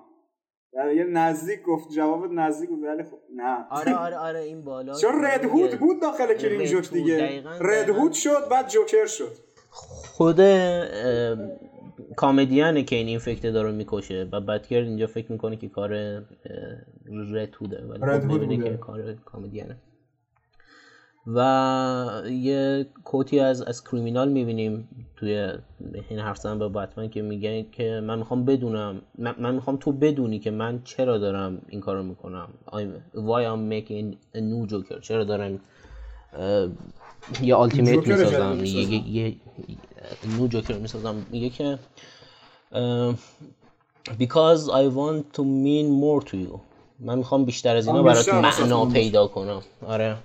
یه 0.95 1.03
نزدیک 1.03 1.61
گفت 1.61 1.91
جواب 1.91 2.33
نزدیک 2.33 2.69
بود 2.69 2.83
ولی 2.83 3.03
خب 3.03 3.17
نه. 3.35 3.65
آره 3.69 3.95
آره 3.95 4.17
آره 4.17 4.39
این 4.39 4.63
بالا 4.63 4.93
چون 4.93 5.25
رد 5.25 5.45
هود 5.45 5.79
بود 5.79 6.01
داخل 6.01 6.33
کلین 6.33 6.65
جوک 6.65 6.91
دیگه؟ 6.91 7.43
رد 7.59 7.89
هود 7.89 8.13
شد 8.13 8.49
بعد 8.51 8.67
جوکر 8.67 9.05
شد. 9.05 9.31
خود 9.71 10.41
کامدیانه 12.15 12.83
که 12.83 12.95
این 12.95 13.07
اینفکته 13.07 13.51
داره 13.51 13.71
می‌کشه 13.71 14.29
و 14.31 14.41
بتگر 14.41 14.77
اینجا 14.77 15.07
فکر 15.07 15.31
می‌کنه 15.31 15.55
که 15.55 15.69
کار 15.69 15.89
رد 17.31 17.55
هوده 17.61 17.83
ولی 17.85 18.57
خب 18.57 18.63
که 18.63 18.77
کار 18.77 19.13
کامدیانه 19.25 19.77
و 21.36 22.21
یه 22.30 22.86
کوتی 23.03 23.39
از 23.39 23.61
از 23.61 23.84
کریمینال 23.84 24.30
می‌بینیم 24.30 24.89
توی 25.15 25.51
این 26.09 26.19
حرف 26.19 26.38
زن 26.38 26.59
با 26.59 26.69
بتمن 26.69 27.09
که 27.09 27.21
میگه 27.21 27.65
که 27.71 28.01
من 28.03 28.19
می‌خوام 28.19 28.45
بدونم 28.45 29.01
من, 29.17 29.36
من 29.39 29.55
می‌خوام 29.55 29.78
تو 29.78 29.91
بدونی 29.91 30.39
که 30.39 30.51
من 30.51 30.82
چرا 30.84 31.17
دارم 31.17 31.61
این 31.69 31.82
کارو 31.82 32.03
می‌کنم. 32.03 32.47
Why 33.13 33.43
I'm 33.43 33.71
making 33.73 34.15
a 34.38 34.39
new 34.39 34.71
Joker 34.71 35.01
چرا 35.01 35.23
دارم 35.23 35.59
یه 37.41 37.55
آلتیمیت 37.55 38.07
می‌سازم؟ 38.07 38.65
یه, 38.65 39.09
یه, 39.09 39.36
نو 40.38 40.47
جوکر 40.47 40.78
می‌سازم. 40.78 41.25
میگه 41.32 41.49
که 41.49 41.80
because 44.09 44.61
I 44.67 44.84
want 44.97 45.38
to 45.38 45.41
mean 45.43 45.88
more 46.03 46.30
to 46.30 46.34
you. 46.34 46.59
من 46.99 47.17
می‌خوام 47.17 47.45
بیشتر 47.45 47.75
از 47.75 47.88
اینا 47.88 48.03
برات 48.03 48.30
معنا 48.30 48.86
پیدا 48.86 49.28
کنم. 49.28 49.61
آره. 49.88 50.15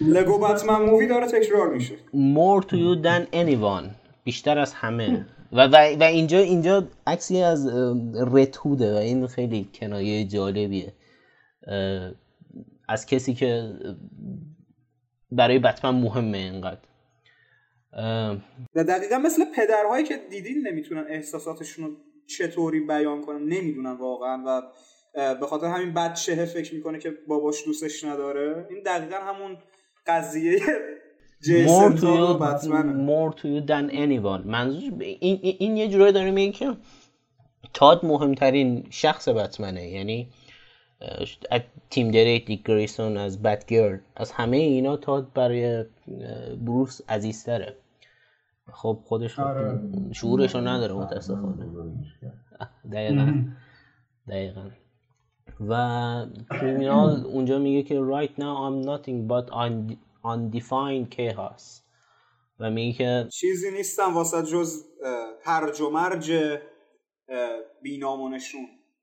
لگو 0.00 0.38
بتمن 0.38 0.82
مووی 0.82 1.06
داره 1.06 1.26
تکرار 1.26 1.74
میشه. 1.74 1.96
More 2.12 2.62
to 2.62 2.72
you 2.72 3.04
than 3.04 3.34
anyone. 3.34 3.90
بیشتر 4.24 4.58
از 4.58 4.74
همه. 4.74 5.26
و, 5.52 5.66
و, 5.66 5.76
و 6.00 6.02
اینجا 6.02 6.38
اینجا 6.38 6.88
عکسی 7.06 7.42
از 7.42 7.66
رتوده 8.32 8.94
و 8.94 8.96
این 8.96 9.26
خیلی 9.26 9.68
کنایه 9.74 10.24
جالبیه. 10.24 10.92
از 12.88 13.06
کسی 13.06 13.34
که 13.34 13.72
برای 15.32 15.58
بتمن 15.58 15.94
مهمه 15.94 16.38
اینقدر. 16.38 16.80
و 18.74 18.84
دقیقا 18.84 19.18
مثل 19.18 19.44
پدرهایی 19.56 20.04
که 20.04 20.16
دیدین 20.30 20.66
نمی‌تونن 20.66 21.04
احساساتشون 21.08 21.84
رو 21.84 21.90
چطوری 22.26 22.80
بیان 22.80 23.22
کنن. 23.22 23.42
نمی‌دونن 23.42 23.92
واقعا 23.92 24.42
و 24.46 24.62
به 25.34 25.46
خاطر 25.46 25.66
همین 25.66 25.94
بچه 25.94 26.44
فکر 26.44 26.74
می‌کنه 26.74 26.98
که 26.98 27.12
باباش 27.28 27.64
دوستش 27.64 28.04
نداره. 28.04 28.66
این 28.70 28.82
دقیقا 28.82 29.16
همون 29.16 29.56
قضیه 30.08 30.58
more 31.42 31.92
to 31.92 32.08
you, 32.18 32.34
more 33.12 33.32
to 33.32 33.46
you 33.48 33.60
than 33.60 33.90
anyone. 33.90 34.46
منظور 34.46 34.92
این, 35.00 35.38
این 35.42 35.76
یه 35.76 35.88
جورایی 35.88 36.12
داره 36.12 36.30
میگه 36.30 36.52
که 36.52 36.76
تاد 37.74 38.04
مهمترین 38.04 38.86
شخص 38.90 39.28
بتمنه 39.28 39.88
یعنی 39.88 40.28
تیم 41.90 42.10
دریت 42.10 42.44
دیک 42.44 42.62
گریسون 42.64 43.16
از 43.16 43.42
بتگرد 43.42 44.00
از 44.16 44.32
همه 44.32 44.56
اینا 44.56 44.96
تاد 44.96 45.32
برای 45.32 45.84
بروس 46.64 47.00
عزیزتره. 47.08 47.76
خب 48.72 48.98
خودش 49.04 49.38
آره. 49.38 49.80
شعورش 50.12 50.54
رو 50.54 50.60
نداره 50.60 50.94
متاسفانه. 50.94 51.66
دقیقا. 52.92 53.44
دقیقا. 54.28 54.70
و 55.68 55.74
کریمینال 56.50 57.26
اونجا 57.26 57.58
میگه 57.58 57.82
که 57.82 58.00
right 58.00 58.32
now 58.40 58.54
I'm 58.66 58.86
nothing 58.86 59.28
but 59.28 59.52
undefined 60.24 61.14
chaos. 61.16 61.82
و 62.60 62.70
میگه 62.70 62.98
که 62.98 63.28
چیزی 63.30 63.70
نیستم 63.70 64.14
واسه 64.14 64.42
جز 64.42 64.84
هرج 65.44 65.80
و 65.80 65.90
مرج 65.90 66.58
بینامونشون 67.82 68.60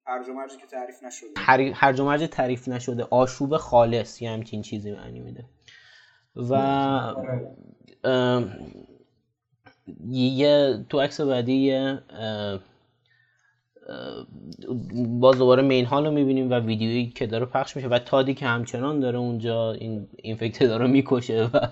هرج 0.08 0.30
و 0.30 0.34
مرجی 0.34 0.58
که 0.58 0.68
تعریف 0.68 1.04
نشده. 1.04 1.30
هرج 1.74 2.00
و 2.00 2.06
مرج 2.06 2.24
تعریف 2.24 2.68
نشده. 2.68 3.08
آشوب 3.12 3.58
خالص 3.58 4.22
یه 4.22 4.30
همچین 4.30 4.62
چیزی 4.62 4.92
معنی 4.92 5.20
میده. 5.20 5.46
و 6.36 7.14
یه 10.10 10.86
تو 10.90 11.00
عکس 11.00 11.22
بعدی 11.22 11.72
باز 15.20 15.38
دوباره 15.38 15.64
مین 15.64 15.86
هال 15.86 16.06
رو 16.06 16.12
می‌بینیم 16.12 16.52
و 16.52 16.54
ویدیویی 16.54 17.10
که 17.10 17.28
داره 17.28 17.46
پخش 17.46 17.76
میشه 17.76 17.88
و 17.88 18.00
تادی 18.00 18.34
که 18.34 18.46
همچنان 18.46 19.00
داره 19.00 19.18
اونجا 19.18 19.72
این 19.72 20.08
اینفکت 20.16 20.64
داره 20.64 20.88
می‌کشه 20.88 21.50
و 21.54 21.68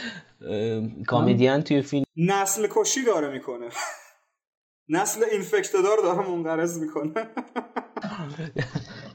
کامدین 1.06 1.60
توی 1.60 1.82
فیلم 1.82 2.04
نسل 2.16 2.66
کشی 2.70 3.04
داره 3.04 3.32
می‌کنه. 3.32 3.68
نسل 4.88 5.24
اینفکتدار 5.32 5.96
داره 6.02 6.28
منقرض 6.30 6.78
می‌کنه. 6.78 7.12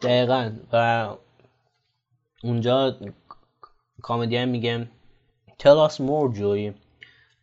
دقیقا. 0.01 0.51
و 0.73 1.07
اونجا 2.43 2.97
کامدین 4.01 4.45
میگه 4.45 4.87
tell 5.59 5.89
us 5.89 5.95
more 5.95 6.37
جوی 6.37 6.73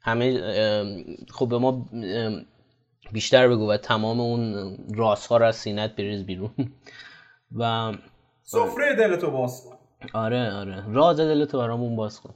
همه 0.00 0.40
خب 1.30 1.48
به 1.48 1.58
ما 1.58 1.86
بیشتر 3.12 3.48
بگو 3.48 3.70
و 3.70 3.76
تمام 3.76 4.20
اون 4.20 4.70
راست 4.94 5.26
ها 5.26 5.36
رو 5.36 5.46
از 5.46 5.56
سینت 5.56 5.96
بریز 5.96 6.24
بیرون. 6.24 6.50
و 7.56 7.92
سفره 8.42 8.94
دلتو 8.94 9.30
باز 9.30 9.64
کن. 9.64 9.76
آره 10.12 10.52
آره. 10.52 10.84
راز 10.92 11.20
دلتو 11.20 11.58
برامون 11.58 11.96
باز 11.96 12.20
کن. 12.20 12.34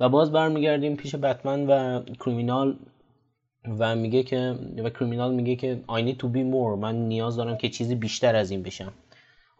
و 0.00 0.08
باز 0.08 0.32
برمیگردیم 0.32 0.96
پیش 0.96 1.14
بتمن 1.14 1.66
و 1.66 2.02
کریمینال 2.20 2.78
و 3.78 3.96
میگه 3.96 4.22
که 4.22 4.58
و 4.84 4.90
کریمینال 4.90 5.34
میگه 5.34 5.56
که 5.56 5.84
I 5.88 6.00
need 6.00 6.16
to 6.16 6.26
be 6.26 6.52
more. 6.52 6.78
من 6.78 6.96
نیاز 6.96 7.36
دارم 7.36 7.56
که 7.56 7.68
چیزی 7.68 7.94
بیشتر 7.94 8.36
از 8.36 8.50
این 8.50 8.62
بشم. 8.62 8.92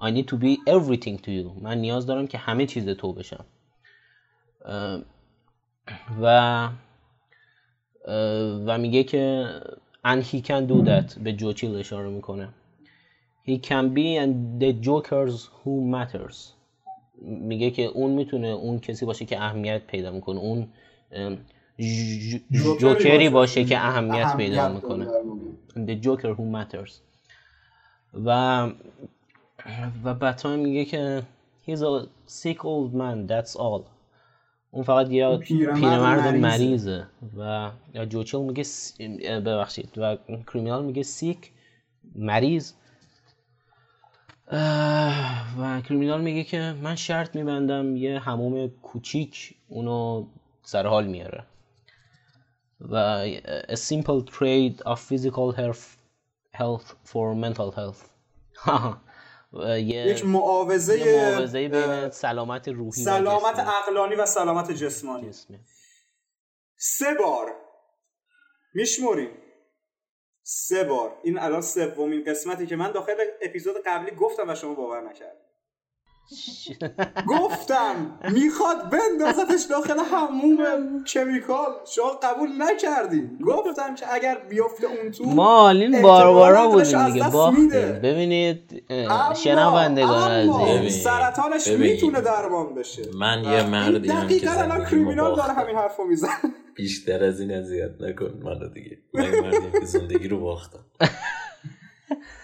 I 0.01 0.05
need 0.05 0.25
to 0.25 0.37
be 0.37 0.57
everything 0.71 1.17
to 1.23 1.29
you. 1.29 1.63
من 1.63 1.79
نیاز 1.79 2.07
دارم 2.07 2.27
که 2.27 2.39
همه 2.39 2.67
چیز 2.67 2.89
تو 2.89 3.13
بشم. 3.13 3.45
و 6.23 6.69
و 8.67 8.79
میگه 8.79 9.05
که 9.05 9.47
and 10.05 10.23
he 10.23 10.41
can 10.41 10.67
do 10.67 10.83
that. 10.85 11.19
به 11.19 11.33
جوچیل 11.33 11.77
اشاره 11.77 12.09
می‌کنه. 12.09 12.49
He 13.49 13.59
can 13.59 13.95
be 13.95 14.19
and 14.23 14.63
the 14.63 14.73
jokers 14.87 15.35
who 15.47 15.73
matters. 15.95 16.37
میگه 17.23 17.71
که 17.71 17.83
اون 17.83 18.11
می‌تونه 18.11 18.49
اون 18.49 18.79
کسی 18.79 19.07
باشه 19.07 19.25
که 19.25 19.41
اهمیت 19.41 19.83
پیدا 19.87 20.11
می‌کنه. 20.11 20.41
اون 20.41 20.69
جوکری 22.81 23.29
باشه. 23.29 23.65
که 23.65 23.79
اهمیت 23.79 24.37
پیدا 24.37 24.69
می‌کنه. 24.69 25.07
the 25.75 26.05
joker 26.05 26.35
who 26.37 26.43
matters. 26.57 26.93
و 28.15 28.69
و 30.05 30.15
بتمن 30.15 30.59
میگه 30.59 30.85
که 30.85 31.23
he's 31.67 31.79
a 31.79 32.07
sick 32.29 32.59
old 32.59 32.95
man 32.95 33.27
that's 33.29 33.57
all. 33.57 33.92
اون 34.75 34.85
فقط 34.85 35.11
یه 35.11 35.37
پیرمرد 35.75 36.35
مریضه. 36.35 37.07
و 37.37 37.71
یا 37.95 38.05
جوچل 38.05 38.39
میگه 38.39 38.65
ببخشید. 39.41 39.91
و 39.97 40.17
کریمینال 40.53 40.85
میگه 40.85 41.03
سیک 41.03 41.51
مریض. 42.15 42.73
و 45.59 45.81
کریمینال 45.89 46.21
میگه 46.21 46.45
که 46.45 46.75
من 46.83 46.95
شرط 46.95 47.37
میبندم 47.37 47.97
یه 47.97 48.19
هموم 48.19 48.69
کوچیک 48.69 49.55
اونو 49.69 50.27
سر 50.63 50.87
حال 50.87 51.07
میاره. 51.07 51.45
و 52.81 53.25
a 53.69 53.77
simple 53.77 54.23
trade 54.31 54.83
of 54.87 54.99
physical 54.99 55.53
health, 55.53 55.85
health 56.55 56.95
for 57.05 57.35
mental 57.35 57.71
health. 57.71 58.01
یک 59.77 60.25
معاوضه 60.25 61.17
معاوضه 61.17 61.69
بین 61.69 62.11
سلامت 62.11 62.69
روحی 62.69 63.05
سلامت 63.05 63.59
عقلانی 63.59 64.15
و 64.15 64.27
سلامت 64.27 64.73
جسمانی. 64.73 65.29
جسمی. 65.29 65.59
سه 66.77 67.15
بار. 67.15 67.53
میشموریم. 68.75 69.31
سه 70.43 70.85
بار. 70.85 71.21
این 71.23 71.39
الان 71.39 71.63
سومین 71.63 72.25
قسمتی 72.25 72.67
که 72.67 72.77
من 72.77 72.93
داخل 72.93 73.15
اپیزود 73.43 73.77
قبلی 73.87 74.17
گفتم 74.17 74.49
و 74.49 74.55
شما 74.55 74.75
باور 74.75 75.01
نکرد 75.11 75.42
گفتم 77.29 78.19
می‌خواد 78.31 78.77
بندازتش 78.91 79.63
داخل 79.71 79.99
هموم 80.13 80.59
کمیکال 81.05 81.71
شما 81.95 82.11
قبول 82.23 82.49
نکردی. 82.59 83.31
گفتم 83.47 83.95
که 83.95 84.15
اگر 84.15 84.39
بیفته 84.51 84.87
اون 84.87 85.11
تو 85.11 85.25
مالین 85.25 86.03
باربارا 86.03 86.69
بودیم 86.69 87.13
دیگه. 87.13 87.31
باختیم 87.31 87.69
ببینید 88.03 88.85
شنوندگان 89.37 90.31
عزیز. 90.31 91.03
سرطانش 91.03 91.69
می‌تونه 91.69 92.21
درمان 92.21 92.75
بشه. 92.75 93.03
من 93.15 93.45
یه 93.45 93.63
مردی 93.63 94.09
هم 94.09 94.29
که 94.29 94.61
الان 94.61 94.85
کریمینال 94.85 95.37
داره 95.37 95.53
همین 95.53 95.77
حرفو 95.77 96.05
میزن 96.05 96.29
بیشتر 96.75 97.25
از 97.25 97.41
این 97.41 97.51
اذیت 97.51 97.91
نکن 98.01 98.41
منو 98.45 98.69
دیگه. 98.69 98.99
من 99.15 99.41
مردی 99.41 99.81
که 99.81 99.87
زندگی 99.87 100.29
رو 100.29 100.41
باختم. 100.41 100.85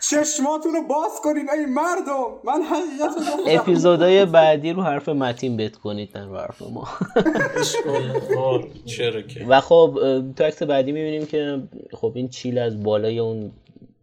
چشماتون 0.00 0.72
رو 0.74 0.82
باز 0.88 1.20
کنین 1.24 1.50
ای 1.50 1.66
مردم. 1.66 2.40
من 2.44 2.62
حقیقت 2.62 3.60
اپیزودهای 3.60 4.24
بعدی 4.24 4.72
رو 4.72 4.82
حرف 4.82 5.08
متین 5.08 5.56
بت 5.56 5.76
کنید 5.76 6.18
نه 6.18 6.26
رو 6.26 6.36
حرف 6.36 6.62
ما 6.62 6.88
و 9.48 9.60
خب 9.60 9.98
تو 10.36 10.44
عکس 10.44 10.62
بعدی 10.62 10.92
می‌بینیم 10.92 11.26
که 11.26 11.62
خب 11.92 12.12
این 12.14 12.28
چیل 12.28 12.58
از 12.58 12.82
بالای 12.82 13.18
اون 13.18 13.52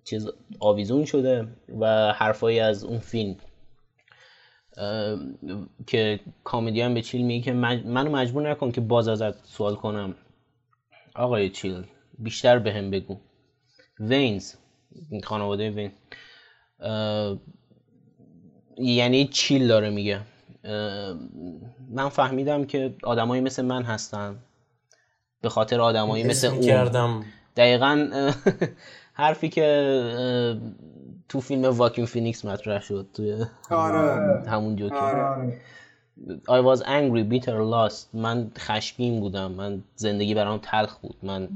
چیز 0.03 0.27
آویزون 0.59 1.05
شده 1.05 1.47
و 1.79 2.13
حرفایی 2.13 2.59
از 2.59 2.83
اون 2.83 2.99
فیلم. 2.99 3.35
که 5.87 6.19
کامدیان 6.43 6.93
به 6.93 7.01
چیل 7.01 7.25
میگه 7.25 7.45
که 7.45 7.53
منو 7.53 8.11
مجبور 8.11 8.49
نکن 8.51 8.71
که 8.71 8.81
باز 8.81 9.07
ازت 9.07 9.45
سوال 9.45 9.75
کنم. 9.75 10.15
آقای 11.15 11.49
چیل 11.49 11.83
بیشتر 12.19 12.59
بهم 12.59 12.91
بگو. 12.91 13.17
وینز 13.99 14.53
خانواده 15.23 15.69
وین. 15.69 15.91
یعنی 18.77 19.27
چیل 19.27 19.67
داره 19.67 19.89
میگه. 19.89 20.21
من 21.89 22.09
فهمیدم 22.09 22.65
که 22.65 22.95
آدمایی 23.03 23.41
مثل 23.41 23.65
من 23.65 23.83
هستن. 23.83 24.35
به 25.41 25.49
خاطر 25.49 25.81
آدمایی 25.81 26.23
مثل 26.23 26.47
اون. 26.47 26.61
کردم 26.61 27.25
دقیقا 27.55 28.09
حرفی 29.13 29.49
که 29.49 29.67
تو 31.29 31.41
فیلم 31.41 31.65
واکین 31.65 32.07
فینیکس 32.07 32.45
مطرح 32.45 32.81
شد 32.81 33.07
توی 33.13 33.45
آره. 33.69 34.49
همون 34.49 34.75
جوکر. 34.75 34.95
آره. 34.95 35.61
I 36.47 36.61
was 36.61 36.81
angry, 36.81 37.23
bitter, 37.33 37.57
lost. 37.73 38.05
من 38.13 38.51
خشمگین 38.57 39.19
بودم. 39.19 39.51
من 39.51 39.83
زندگی 39.95 40.33
برام 40.33 40.57
تلخ 40.57 40.97
بود. 40.97 41.15
من 41.23 41.49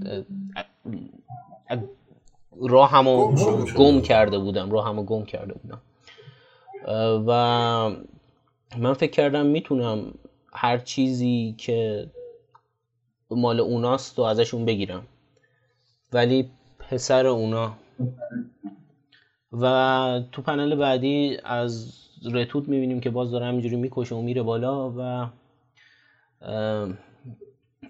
راهمو 2.57 3.35
گم 3.77 4.01
کرده 4.01 4.39
بودم 4.39 4.71
راهمو 4.71 5.03
گم 5.03 5.25
کرده 5.25 5.53
بودم. 5.53 5.81
و 7.27 7.31
من 8.77 8.93
فکر 8.93 9.11
کردم 9.11 9.45
می‌تونم 9.45 10.13
هر 10.53 10.77
چیزی 10.77 11.55
که 11.57 12.07
مال 13.31 13.59
اوناست 13.59 14.19
و 14.19 14.21
ازشون 14.21 14.65
بگیرم. 14.65 15.07
ولی 16.13 16.49
پسر 16.79 17.27
اونا. 17.27 17.73
و 19.51 20.21
تو 20.31 20.41
پنل 20.41 20.75
بعدی 20.75 21.37
از 21.43 21.93
رتوت 22.31 22.67
می‌بینیم 22.67 22.99
که 22.99 23.09
باز 23.09 23.31
داره 23.31 23.45
همینجوری 23.45 23.75
می‌کشه 23.75 24.15
و 24.15 24.21
میره 24.21 24.41
بالا 24.41 24.93
و 24.97 25.27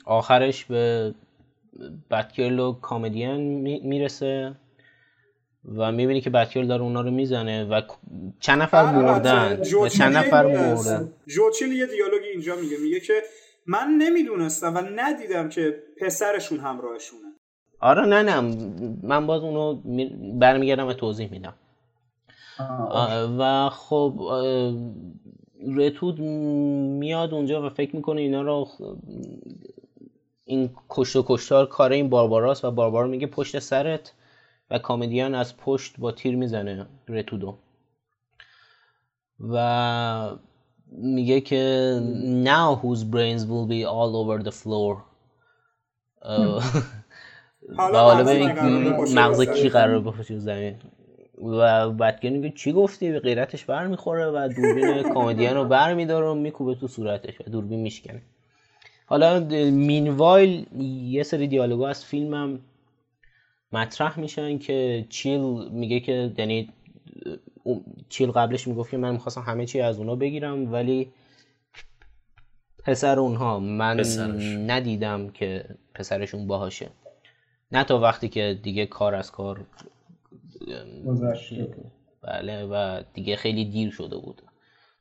آخرش 0.06 0.66
به 0.66 1.14
بتگرل 2.12 2.60
و 2.60 2.72
کامدین 2.72 3.38
می‌رسه 3.88 4.56
و 5.78 5.92
می‌بینی 5.92 6.22
که 6.22 6.30
بتگرل 6.30 6.68
داره 6.68 6.82
اونا 6.82 7.02
رو 7.02 7.12
می‌زنه 7.12 7.66
و 7.66 7.82
چند 8.40 8.62
نفر 8.62 8.92
مردن 8.92 9.62
و 9.84 9.88
چند 9.88 10.18
نفر 10.18 10.46
مردن 10.46 11.14
جوچیل 11.28 11.72
یه 11.72 11.86
دیالوگی 11.86 12.28
اینجا 12.28 12.56
میگه 12.56 12.78
میگه 12.84 13.00
که 13.00 13.14
من 13.66 13.88
نمی‌دونستم 13.98 14.76
و 14.76 14.82
ندیدم 14.96 15.50
که 15.50 15.84
پسرشون 16.02 16.60
همراهشونه. 16.60 17.24
آره 17.80 18.06
نه 18.06 18.24
نه 18.24 18.42
من 19.04 19.28
باز 19.28 19.42
اونو 19.42 19.82
برمیگردم 20.40 20.88
و 20.88 20.94
توضیح 20.94 21.32
میدم. 21.32 21.54
و 23.40 23.70
خب 23.70 24.14
رتود 25.76 26.20
میاد 27.00 27.34
اونجا 27.34 27.66
و 27.66 27.70
فکر 27.70 27.96
می‌کنه 27.96 28.22
اینا 28.22 28.42
رو 28.42 28.68
این 30.50 30.70
کشت 30.90 31.16
و 31.16 31.26
کشتار 31.28 31.66
کار 31.66 31.92
این 31.92 32.10
بارباراست 32.10 32.66
و 32.66 32.72
باربارا 32.72 33.08
میگه 33.08 33.28
پشت 33.28 33.60
سرت 33.60 34.14
و 34.70 34.80
کامدیان 34.80 35.36
از 35.36 35.58
پشت 35.58 35.96
با 35.98 36.12
تیر 36.12 36.36
می‌زنه 36.36 36.86
رتودو. 37.08 37.58
و 39.40 40.38
میگه 40.92 41.42
که 41.42 41.94
now 42.44 42.82
whose 42.82 43.04
brains 43.04 43.42
will 43.42 43.68
be 43.70 43.86
all 43.86 44.14
over 44.22 44.44
the 44.48 44.52
floor. 44.52 44.98
و 47.78 47.98
حالا 47.98 48.24
مغز 49.16 49.42
کی 49.42 49.70
قرار 49.70 50.00
بخوشه 50.00 50.40
زمین 50.40 50.76
و 51.44 51.90
بعد 51.90 52.24
میگه 52.24 52.50
چی 52.50 52.72
گفتی؟ 52.72 53.12
به 53.12 53.20
غیرتش 53.20 53.66
برمیخوره 53.66 54.28
و 54.28 54.50
دوربین 54.56 55.14
کامدیان 55.14 55.56
رو 55.56 55.66
برمیداره 55.66 56.28
و 56.28 56.34
میکوبه 56.34 56.76
تو 56.76 56.88
صورتش 56.88 57.42
و 57.42 57.44
دوربین 57.52 57.80
میشکنه. 57.80 58.22
حالا 59.10 59.40
مینوایل 59.72 60.66
یه 61.04 61.24
سری 61.24 61.48
دیالوگا 61.48 61.88
از 61.88 62.06
فیلمم 62.06 62.60
مطرح 63.72 64.20
میشن 64.20 64.58
که 64.58 65.06
چیل 65.10 65.42
میگه 65.70 66.00
که 66.00 66.34
یعنی 66.38 66.70
چیل 68.10 68.32
قبلش 68.32 68.68
می‌گفت 68.68 68.92
که 68.92 68.98
من 68.98 69.12
می‌خواستم 69.12 69.42
همه 69.42 69.66
چی 69.66 69.82
از 69.82 70.00
اونا 70.00 70.16
بگیرم 70.16 70.72
ولی 70.72 71.12
پسر 72.86 73.20
اونها 73.20 73.60
من 73.60 73.98
پسرش. 73.98 74.44
ندیدم 74.44 75.30
که 75.30 75.66
پسرشون 75.94 76.48
باهاشه. 76.48 76.90
نه 77.72 77.84
تا 77.84 78.00
وقتی 78.00 78.30
که 78.30 78.60
دیگه 78.64 78.86
کار 78.86 79.16
از 79.16 79.32
کار 79.32 79.66
بله 82.22 82.66
و 82.66 83.04
دیگه 83.14 83.36
خیلی 83.36 83.66
دیر 83.66 83.92
شده 83.92 84.18
بود. 84.18 84.42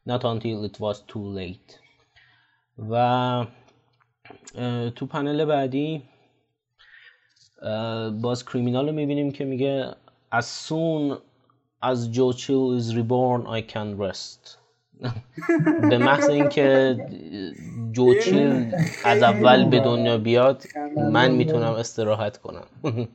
Not 0.09 0.23
until 0.23 0.71
it 0.71 0.81
was 0.81 0.97
too 0.97 1.39
late. 1.39 1.75
و 2.79 3.47
تو 4.97 5.07
پنل 5.07 5.45
بعدی 5.45 6.03
باز 8.23 8.45
کریمینال 8.45 8.89
رو 8.89 8.95
می‌بینیم 8.95 9.31
که 9.31 9.45
میگه 9.45 9.95
as 10.35 10.69
soon 10.69 11.19
as 11.83 11.99
Joe 12.17 12.33
Chill 12.33 12.67
is 12.79 12.95
reborn 12.97 13.47
I 13.47 13.61
can 13.73 13.97
rest. 14.05 14.59
به 15.91 15.99
محض 15.99 16.29
اینکه 16.29 16.97
جو 17.93 18.15
چیل 18.15 18.73
از 19.05 19.23
اول 19.23 19.65
به 19.71 19.81
دنیا 19.81 20.19
بیاد 20.19 20.65
من 21.13 21.31
می‌تونم 21.31 21.73
استراحت 21.73 22.39
کنم. 22.39 22.67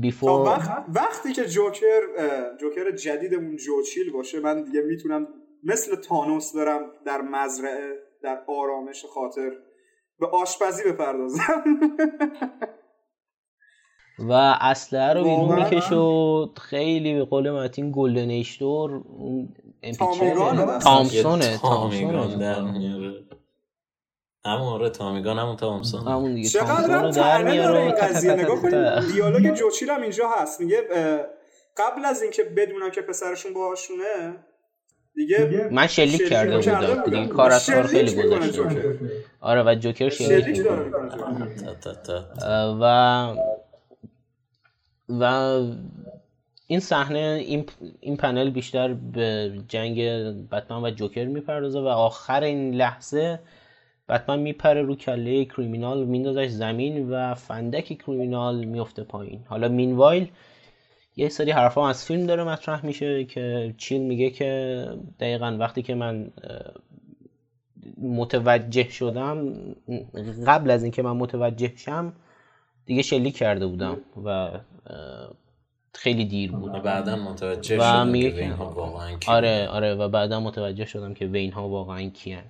بیفور 0.00 0.84
وقتی 0.88 1.32
که 1.32 1.44
جوکر 1.44 2.00
جوکر 2.60 2.90
جدیدمون 2.96 3.56
جو 3.56 3.82
چیل 3.82 4.12
باشه 4.12 4.40
من 4.40 4.62
دیگه 4.62 4.80
می‌تونم 4.80 5.26
مثل 5.64 5.96
تانوس 5.96 6.56
برم 6.56 6.80
در 7.06 7.20
مزرعه 7.20 7.92
در 8.22 8.42
آرامش 8.48 9.04
خاطر. 9.04 9.52
به 10.20 10.26
آشپزی 10.26 10.82
بپردازم. 10.92 11.64
و 14.18 14.32
اسلحه 14.60 15.12
رو 15.12 15.24
بیرون 15.24 15.54
می‌کشه 15.54 15.94
و 15.94 16.48
خیلی 16.56 17.14
به 17.14 17.24
قول 17.24 17.50
متین 17.50 17.92
گلدن 17.94 18.30
ایشتور 18.30 19.04
تامسونه 19.98 21.58
تامسونه 21.58 22.44
همون 24.46 24.72
آره 24.72 24.90
تامیگان 24.90 25.38
همون 25.38 25.56
تامسون 25.56 26.00
همون 26.00 26.34
دیگه. 26.34 26.48
چقدر 26.48 26.90
هم 26.90 27.10
در 27.10 27.42
میاره 27.42 27.80
این 27.80 27.90
قضیه. 27.94 28.32
نگاه 28.32 28.62
کنید 28.62 29.12
دیالوگ 29.12 29.54
جوچیل 29.54 29.90
هم 29.90 30.02
اینجا 30.02 30.28
هست. 30.28 30.60
میگه 30.60 30.80
قبل 31.76 32.04
از 32.04 32.22
اینکه 32.22 32.44
بدونم 32.44 32.90
که 32.90 33.02
پسرشون 33.02 33.54
باهاشونه 33.54 34.44
دیگه 35.14 35.68
من 35.72 35.86
شلیک 35.86 36.28
کرده 36.28 36.58
بودم. 36.58 37.02
دیگه 37.04 37.26
کار 37.26 37.52
از 37.52 37.70
کار 37.70 37.86
خیلی 37.86 38.22
گذاشته 38.22 38.62
آره 39.40 39.62
و 39.62 39.74
جوکر 39.74 40.08
شلیک 40.08 40.46
می‌کنه. 40.46 40.76
و 42.80 43.34
و 45.08 45.62
این 46.66 46.80
صحنه 46.80 47.42
این, 47.46 47.64
این 48.00 48.16
پنل 48.16 48.50
بیشتر 48.50 48.94
به 48.94 49.52
جنگ 49.68 50.00
بتمن 50.50 50.82
و 50.82 50.90
جوکر 50.90 51.24
می‌پردازه 51.24 51.80
و 51.80 51.86
آخر 51.86 52.42
این 52.42 52.74
لحظه 52.74 53.38
بتمن 54.08 54.38
میپره 54.38 54.82
رو 54.82 54.96
کله 54.96 55.44
کریمینال 55.44 56.04
میندازش 56.04 56.48
زمین 56.48 57.10
و 57.10 57.34
فندک 57.34 58.02
کریمینال 58.06 58.64
میفته 58.64 59.02
پایین. 59.02 59.44
حالا 59.48 59.68
مینوایل 59.68 60.28
یه 61.16 61.28
سری 61.28 61.50
حرفا 61.50 61.88
از 61.88 62.04
فیلم 62.04 62.26
داره 62.26 62.44
مطرح 62.44 62.86
میشه 62.86 63.24
که 63.24 63.74
چیل 63.78 64.02
میگه 64.02 64.30
که 64.30 64.86
دقیقا 65.20 65.56
وقتی 65.60 65.82
که 65.82 65.94
من 65.94 66.30
متوجه 67.98 68.88
شدم 68.88 69.54
قبل 70.46 70.70
از 70.70 70.82
اینکه 70.82 71.02
من 71.02 71.16
متوجه 71.16 71.72
شم 71.76 72.12
دیگه 72.86 73.02
شلیک 73.02 73.36
کرده 73.36 73.66
بودم 73.66 73.96
و 74.24 74.50
خیلی 75.94 76.24
دیر 76.24 76.52
بود. 76.52 76.74
و 76.74 76.80
بعدا 76.80 77.16
متوجه 77.16 77.76
شدم 77.76 78.12
که 78.12 78.28
وین 78.28 78.52
ها 78.52 78.70
واقعا 78.70 79.18
آره 79.28 79.68
آره 79.68 79.94
و 79.94 80.08
بعدا 80.08 80.40
متوجه 80.40 80.84
شدم 80.84 81.14
که 81.14 81.26
وین 81.26 81.52
ها 81.52 81.68
واقعا 81.68 82.08
کیان. 82.08 82.44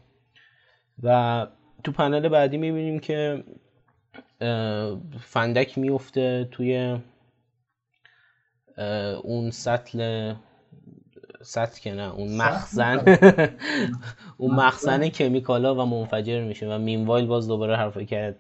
و 1.03 1.47
تو 1.85 1.93
پنل 1.93 2.29
بعدی 2.29 2.57
می‌بینیم 2.57 2.99
که 2.99 3.45
فندک 5.21 5.79
میفته 5.79 6.49
توی 6.51 6.99
اون 9.22 9.51
سطل 9.51 10.35
سطل 11.43 11.81
که 11.81 11.95
نه 11.95 12.14
اون 12.14 12.37
مخزن. 12.43 13.18
اون 14.39 14.55
مخزن 14.55 15.09
کمیکالا 15.09 15.75
و 15.75 15.85
منفجر 15.87 16.45
میشه 16.45 16.68
و 16.68 16.79
مینوایل 16.79 17.27
باز 17.27 17.49
دوباره 17.49 17.77
حرفه 17.77 18.05
که 18.05 18.35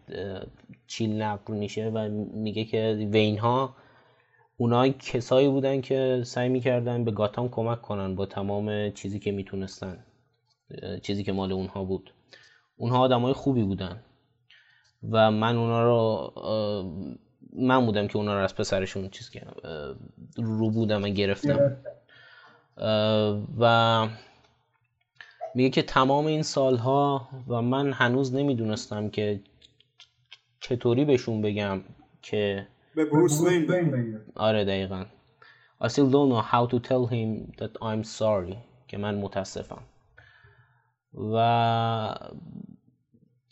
چیل 0.86 1.22
نقل 1.22 1.54
میشه 1.54 1.88
و 1.88 2.08
میگه 2.34 2.64
که 2.64 3.08
وین 3.12 3.38
ها 3.38 3.74
اونای 4.56 4.92
کسایی 4.92 5.48
بودن 5.48 5.80
که 5.80 6.22
سعی 6.24 6.48
می‌کردن 6.48 7.04
به 7.04 7.10
گاتام 7.10 7.48
کمک 7.48 7.82
کنن 7.82 8.14
با 8.14 8.26
تمام 8.26 8.90
چیزی 8.90 9.18
که 9.18 9.32
می‌تونستن 9.32 9.98
چیزی 11.02 11.24
که 11.24 11.32
مال 11.32 11.52
اونها 11.52 11.84
بود. 11.84 12.12
اونها 12.76 12.98
آدمای 12.98 13.32
خوبی 13.32 13.62
بودن 13.62 14.02
و 15.10 15.30
من 15.30 15.56
اونا 15.56 15.84
رو 15.84 16.32
من 17.54 17.86
بودم 17.86 18.06
که 18.06 18.16
اونا 18.16 18.34
رو 18.34 18.44
از 18.44 18.54
پسرشون 18.54 19.08
چیز 19.08 19.30
که 19.30 19.42
رو 20.36 20.70
بودم 20.70 21.02
و 21.02 21.08
گرفتم. 21.08 21.76
و 23.58 24.08
میگه 25.54 25.70
که 25.70 25.82
تمام 25.82 26.26
این 26.26 26.42
سالها 26.42 27.28
و 27.48 27.62
من 27.62 27.92
هنوز 27.92 28.34
نمی‌دونستم 28.34 29.08
که 29.08 29.40
چطوری 30.60 31.04
بهشون 31.04 31.42
بگم 31.42 31.80
که 32.22 32.66
به 32.94 33.04
بروس 33.04 33.40
وین 33.40 34.20
آره 34.34 34.64
دقیقا. 34.64 35.04
I 35.82 35.88
still 35.88 36.10
don't 36.14 36.30
know 36.32 36.42
how 36.52 36.66
to 36.72 36.78
tell 36.78 37.06
him 37.06 37.52
that 37.58 37.72
I'm 37.82 38.04
sorry 38.18 38.56
که 38.88 38.98
من 38.98 39.14
متاسفم. 39.14 39.82
و 41.14 42.14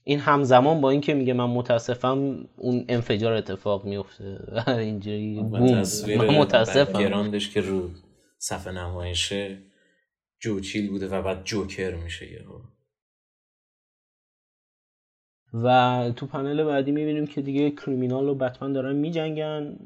این 0.04 0.18
همزمان 0.18 0.80
با 0.80 0.90
اینکه 0.90 1.14
میگه 1.14 1.32
من 1.32 1.44
متاسفم 1.44 2.48
اون 2.56 2.84
انفجار 2.88 3.32
اتفاق 3.32 3.84
میفته. 3.84 4.24
و 4.54 4.70
اینجوری 4.70 5.42
من 5.42 6.38
متاسفم. 6.38 7.00
گراندش 7.00 7.50
که 7.50 7.60
رو 7.60 7.90
صفحه 8.38 8.72
نمایشه 8.72 9.58
جوچیل 10.40 10.90
بوده 10.90 11.08
و 11.08 11.22
بعد 11.22 11.44
جوکر 11.44 11.94
میشه 11.94 12.32
یهو. 12.32 12.60
و 15.54 16.10
تو 16.16 16.26
پنل 16.26 16.64
بعدی 16.64 16.92
می‌بینیم 16.92 17.26
که 17.26 17.42
دیگه 17.42 17.70
کریمینال 17.70 18.28
و 18.28 18.34
بتمن 18.34 18.72
دارن 18.72 18.96
میجنگن. 18.96 19.78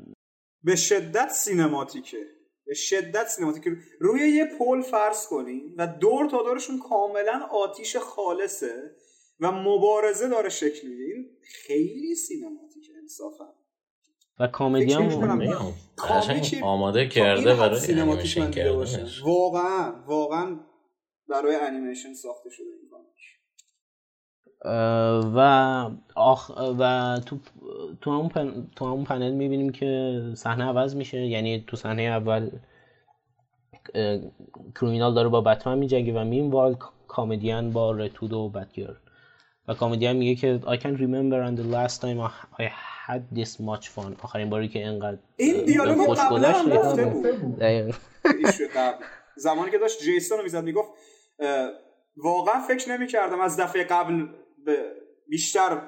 به 0.63 0.77
شدت 0.77 1.29
سینماتیکه. 1.29 2.19
به 2.67 2.75
شدت 2.75 3.27
سینماتیکه. 3.27 3.71
روی 4.01 4.21
یه 4.21 4.45
پل 4.59 4.83
فرض 4.83 5.27
کنیم 5.27 5.75
و 5.79 5.87
دور 5.87 6.31
تا 6.31 6.43
دورشون 6.43 6.79
کاملا 6.79 7.41
آتیش 7.53 7.97
خالصه. 7.97 8.97
و 9.41 9.53
مبارزه 9.53 10.29
داره 10.29 10.49
شکل 10.49 10.89
می‌گیره 10.89 11.15
این 11.15 11.27
خیلی 11.43 12.15
سینماتیکه 12.15 12.93
انصافا. 13.03 13.45
و 14.41 14.47
کامدی 14.47 14.93
هم 14.93 15.09
آماده 16.63 17.09
کرده 17.09 17.55
برای 17.55 17.93
انیمیشن 17.93 19.07
واقعا 19.25 20.05
واقعا 20.07 20.61
برای 21.29 21.57
انیمیشن 21.57 22.15
ساخته 22.15 22.51
شده 22.51 22.67
این 22.67 22.87
و 25.35 25.91
آخ 26.15 26.51
و 26.79 27.17
تو 27.27 27.39
تو 28.01 28.11
همون, 28.11 28.29
پن... 28.29 28.71
تو 28.77 28.85
همون 28.85 29.05
پنل 29.05 29.33
می‌بینیم 29.33 29.73
که 29.73 30.21
صحنه 30.37 30.65
عوض 30.65 30.97
میشه. 30.97 31.27
یعنی 31.27 31.65
تو 31.67 31.77
صحنه 31.77 32.03
اول 32.03 32.51
کریمینال 34.81 35.15
داره 35.15 35.29
با 35.29 35.41
بتمن 35.41 35.79
میجنگه 35.79 36.13
و 36.13 36.25
مین 36.25 36.77
کامدیان 37.09 37.71
با 37.71 37.93
رتود 37.93 38.33
و 38.33 38.49
بتگر 38.49 38.97
و 39.69 39.75
کامدیان 39.75 40.17
میگه 40.17 40.35
که 40.35 40.61
I 40.67 40.77
can 40.77 40.97
remember 40.99 41.49
and 41.49 41.59
the 41.61 41.75
last 41.75 42.01
time 42.01 42.21
I 42.63 42.65
had 43.07 43.39
this 43.39 43.61
much 43.61 43.89
fun. 43.89 44.23
آخرین 44.23 44.51
باری 44.51 44.69
که 44.69 44.79
اینقدر 44.79 45.19
این 45.37 45.65
دیالوگو 45.65 46.15
قبلا 46.15 46.53
هم 46.53 46.71
گفته 46.71 47.05
بود. 47.05 47.63
زمانی 49.37 49.71
که 49.71 49.79
داشت 49.79 50.03
جیسون 50.03 50.39
رو 50.39 50.45
می‌زد 50.45 50.65
می‌گفت 50.65 50.89
واقعا 52.17 52.61
فکر 52.69 52.91
نمی 52.91 53.07
کردم 53.07 53.41
از 53.41 53.61
دفعه 53.61 53.85
قبل 53.85 54.27
بیشتر 55.29 55.83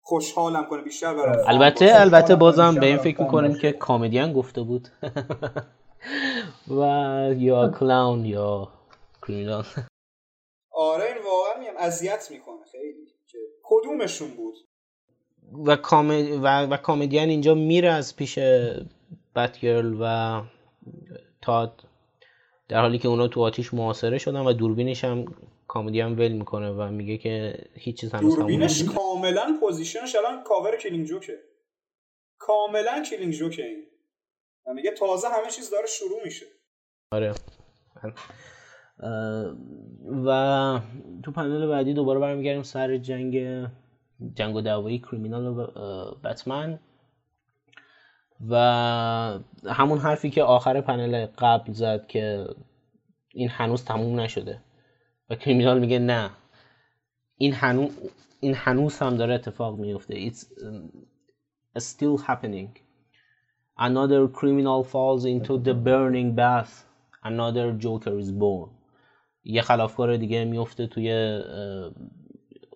خوشحالم 0.00 0.66
کنه 0.66 0.82
بیشتر 0.82 1.14
برای 1.14 1.44
البته 1.46 1.90
البته 1.92 2.36
بازم 2.36 2.74
به 2.74 2.86
این 2.86 2.98
فکر 2.98 3.22
می‌کنیم 3.22 3.54
که 3.54 3.72
کامدیان 3.72 4.32
گفته 4.32 4.62
بود. 4.62 4.88
و 6.78 6.82
یا 7.36 7.68
کلاون 7.80 8.24
یا 8.24 8.68
کریمینال. 9.22 9.64
آره. 10.72 11.07
اذیت 11.78 12.28
می‌کنه 12.30 12.64
خیلی 12.72 13.06
که 13.26 13.38
کدومشون 13.62 14.28
بود؟ 14.28 14.54
و, 15.66 15.76
کام... 15.76 16.10
و... 16.42 16.66
و 16.66 16.76
کامدیان 16.76 17.28
اینجا 17.28 17.54
میره 17.54 17.88
از 17.88 18.16
پیش 18.16 18.38
بتگرل 19.36 19.96
و 20.00 20.42
تاد 21.42 21.82
در 22.68 22.80
حالی 22.80 22.98
که 22.98 23.08
اونا 23.08 23.28
تو 23.28 23.40
آتیش 23.40 23.74
محاصره 23.74 24.18
شدن 24.18 24.40
و 24.40 24.52
دوربینش 24.52 25.04
هم 25.04 25.34
کامدی 25.68 26.00
هم 26.00 26.18
ول 26.18 26.32
می‌کنه 26.32 26.70
و 26.70 26.90
میگه 26.90 27.18
که 27.18 27.64
هیچ 27.74 28.00
چیز 28.00 28.14
هنوز 28.14 28.36
دوربینش 28.36 28.84
کاملا 28.84 29.56
position 29.60 30.05
ش 30.05 30.16
الان 30.16 30.42
cover 30.42 30.76
Killing 30.76 31.06
Joke 31.06 31.27
ه. 31.27 31.38
کاملا 32.38 33.02
Killing 33.10 33.32
Joke 33.32 33.58
ه 33.58 33.64
این. 33.64 33.86
و 34.66 34.74
میگه 34.74 34.90
تازه 34.90 35.28
همه 35.28 35.50
چیز 35.50 35.70
داره 35.70 35.86
شروع 35.86 36.24
میشه. 36.24 36.46
آره. 37.12 37.34
و 40.24 40.80
تو 41.22 41.32
پنل 41.32 41.66
بعدی 41.66 41.94
دوباره 41.94 42.20
برمیگردیم 42.20 42.62
سر 42.62 42.96
جنگ 42.96 43.66
جنگ 44.34 44.56
و 44.56 44.60
دعوایی 44.60 44.98
کریمینال 44.98 45.46
و 45.46 45.66
بتمن. 46.24 46.80
و 48.48 48.54
همون 49.66 49.98
حرفی 49.98 50.30
که 50.30 50.42
آخر 50.42 50.80
پنل 50.80 51.26
قبل 51.38 51.72
زد 51.72 52.06
که 52.06 52.46
این 53.34 53.48
هنوز 53.48 53.84
تموم 53.84 54.20
نشده. 54.20 54.62
و 55.30 55.34
کریمینال 55.34 55.78
میگه 55.78 55.98
نه. 55.98 56.30
این 57.36 57.52
هنوز 57.52 57.90
این 58.40 58.54
هنوز 58.54 58.98
هم 58.98 59.16
داره 59.16 59.34
اتفاق 59.34 59.78
میفته. 59.78 60.30
It's 60.30 60.44
still 61.78 62.18
happening. 62.26 62.68
Another 63.78 64.26
criminal 64.26 64.82
falls 64.82 65.24
into 65.24 65.58
the 65.58 65.74
burning 65.74 66.34
bath. 66.34 66.84
Another 67.22 67.72
joker 67.72 68.18
is 68.18 68.30
born. 68.32 68.77
یه 69.50 69.62
خلافکار 69.62 70.16
دیگه 70.16 70.44
میفته 70.44 70.86
توی 70.86 71.40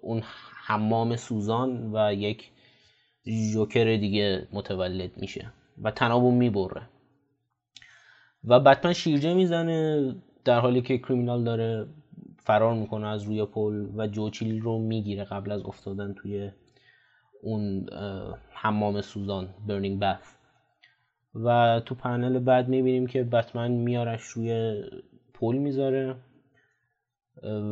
اون 0.01 0.23
حمام 0.67 1.17
سوزان 1.17 1.91
و 1.95 2.15
یک 2.15 2.51
جوکر 3.53 3.97
دیگه 3.97 4.49
متولد 4.53 5.11
میشه 5.17 5.53
و 5.83 5.91
تنابو 5.91 6.31
می‌بره. 6.31 6.83
و 8.45 8.61
بتمن 8.61 8.93
شیرجه 8.93 9.35
می‌زنه 9.35 10.15
در 10.45 10.61
حالی 10.61 10.83
که 10.83 10.99
کریمینال 10.99 11.45
داره 11.45 11.87
فرار 12.39 12.75
می‌کنه 12.75 13.07
از 13.07 13.23
روی 13.23 13.45
پل 13.45 13.87
و 13.97 14.07
جوچیل 14.07 14.61
رو 14.61 14.79
می‌گیره 14.79 15.25
قبل 15.25 15.53
از 15.53 15.63
افتادن 15.65 16.13
توی 16.13 16.51
اون 17.43 17.87
حمام 18.51 19.01
سوزان 19.01 19.49
برنینگ 19.67 20.01
بث 20.01 20.37
و 21.35 21.81
تو 21.87 21.95
پنل 21.95 22.39
بعد 22.39 22.69
می‌بینیم 22.69 23.07
که 23.07 23.25
بتمن 23.25 23.71
میارش 23.71 24.23
روی 24.23 24.83
پل 25.35 25.57
می‌ذاره. 25.57 26.17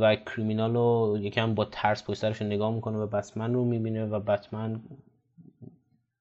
و 0.01 0.17
کریمینال 0.17 0.75
رو 0.75 1.19
یکم 1.21 1.55
با 1.55 1.65
ترس 1.65 2.05
پشترش 2.05 2.43
نگاه 2.43 2.75
می‌کنه 2.75 2.99
و 2.99 3.07
بتمن 3.07 3.55
رو 3.55 3.65
می‌بینه 3.65 4.07
و 4.07 4.21
بتمن 4.21 4.81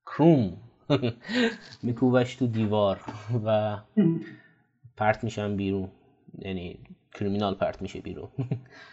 کروم 0.06 0.58
میکوبش 1.84 2.36
تو 2.36 2.48
دیوار 2.48 3.02
و 3.46 3.78
پرت 4.98 5.24
میشن 5.24 5.56
بیرون. 5.56 5.90
یعنی 6.40 6.80
کریمینال 7.14 7.56
پرت 7.56 7.82
میشه 7.82 8.02
بیرون. 8.02 8.30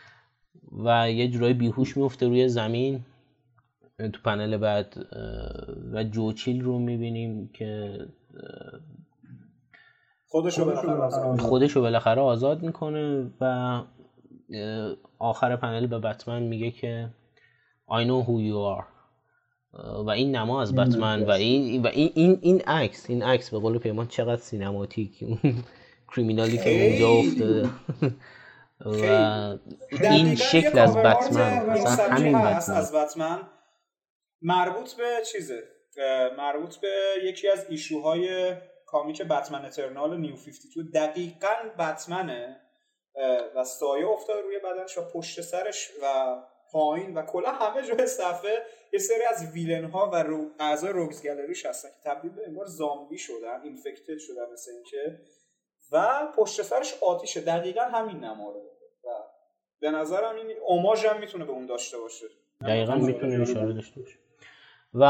و 0.85 1.11
یه 1.11 1.29
جورایی 1.29 1.55
بیهوش 1.55 1.97
میفته 1.97 2.27
روی 2.27 2.49
زمین. 2.49 3.05
تو 3.99 4.21
پنل 4.25 4.57
بعد 4.57 4.97
و 5.93 6.05
جوچیل 6.05 6.61
رو 6.63 6.79
می‌بینیم 6.79 7.49
که 7.49 7.99
آزاد 11.01 11.41
خودشو 11.41 11.81
بالاخره 11.81 12.23
آزاد 12.23 12.63
می‌کنه 12.63 13.31
و 13.41 13.83
آخر 15.19 15.57
پنل 15.57 15.87
به 15.87 15.99
بتمن 15.99 16.43
میگه 16.43 16.71
که 16.71 17.09
I 17.89 18.05
know 18.05 18.27
who 18.27 18.41
you 18.51 18.79
are. 18.79 18.97
و 20.07 20.11
این 20.11 20.37
نما 20.37 20.63
از 20.63 20.75
بتمن 20.75 21.23
و 21.23 21.31
این 21.31 21.83
و 21.83 21.87
این 21.87 22.13
این 22.15 22.39
این 22.43 22.61
عکس 22.61 23.11
این 23.11 23.23
عکس 23.23 23.51
به 23.51 23.59
قول 23.59 23.79
پیمان 23.79 24.09
چقدر 24.09 24.41
سینماتیک. 24.41 25.25
کریمینالی 26.17 26.59
که 26.59 26.85
اونجا 26.85 27.09
افتاده. 27.09 27.69
و 28.81 29.59
این 30.03 30.35
شکل 30.35 30.79
از 30.79 30.97
بتمن. 30.97 31.67
مثلا 31.67 32.15
همین 32.15 32.39
بتمن. 32.39 32.77
از 32.77 32.95
بتمن. 32.95 33.39
مربوط 34.43 34.95
به 34.95 35.23
چیزه؟ 35.33 35.63
مربوط 36.39 36.77
به 36.77 36.89
یکی 37.25 37.49
از 37.49 37.67
ایشوهای 37.69 38.57
کامیک 38.87 39.23
بتمن 39.23 39.65
اترنال 39.65 40.21
نیو 40.21 40.37
52 40.37 40.83
دقیقا 40.95 41.49
بتمنه. 41.79 42.57
و 43.57 43.65
سایه 43.65 44.09
افتاد 44.09 44.39
روی 44.45 44.59
بدنش 44.59 44.99
و 44.99 45.01
پشت 45.01 45.41
سرش 45.41 45.91
و 46.03 46.37
پایین 46.73 47.15
و 47.15 47.23
کلا 47.23 47.51
همه 47.53 47.83
جای 47.87 48.07
صفحه 48.07 48.63
یه 48.93 48.99
سری 48.99 49.23
از 49.31 49.53
ویلن 49.53 49.85
ها 49.85 50.11
و 50.13 50.23
رو... 50.23 50.51
اعضای 50.59 50.93
روگز 50.93 51.27
گالریش 51.27 51.67
هستن 51.67 51.89
که 51.89 52.11
تبدیل 52.11 52.31
به 52.31 52.43
انگار 52.47 52.67
زامبی 52.67 53.19
شدن 53.19 53.61
اینفکتد 53.65 54.19
شدن 54.19 54.53
مثل 54.53 54.71
اینکه. 54.71 55.21
و 55.93 56.27
پشت 56.37 56.63
سرش 56.63 56.95
آتیشه. 57.03 57.41
دقیقا 57.41 57.81
همین 57.81 58.17
نماره. 58.17 58.61
و 59.05 59.09
به 59.81 59.91
نظرم 59.91 60.37
این 60.37 60.57
اوماژ 60.67 61.05
هم 61.05 61.21
می‌تونه 61.21 61.45
به 61.45 61.53
اون 61.53 61.67
داشته 61.67 61.99
باشه. 61.99 62.27
دقیقا 62.61 62.95
می‌تونه 62.95 63.43
اشاره 63.43 63.73
داشته 63.73 64.01
باشه. 64.01 64.19
و 64.95 65.05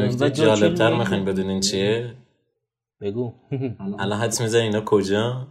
نکته 0.00 0.30
جالبتر 0.30 0.94
می‌خواین 0.94 1.24
بدونین 1.24 1.60
چیه؟ 1.60 2.14
بگو. 3.00 3.32
الان 3.98 4.18
حدس 4.18 4.40
میزن 4.40 4.58
اینا 4.58 4.80
کجا؟ 4.84 5.46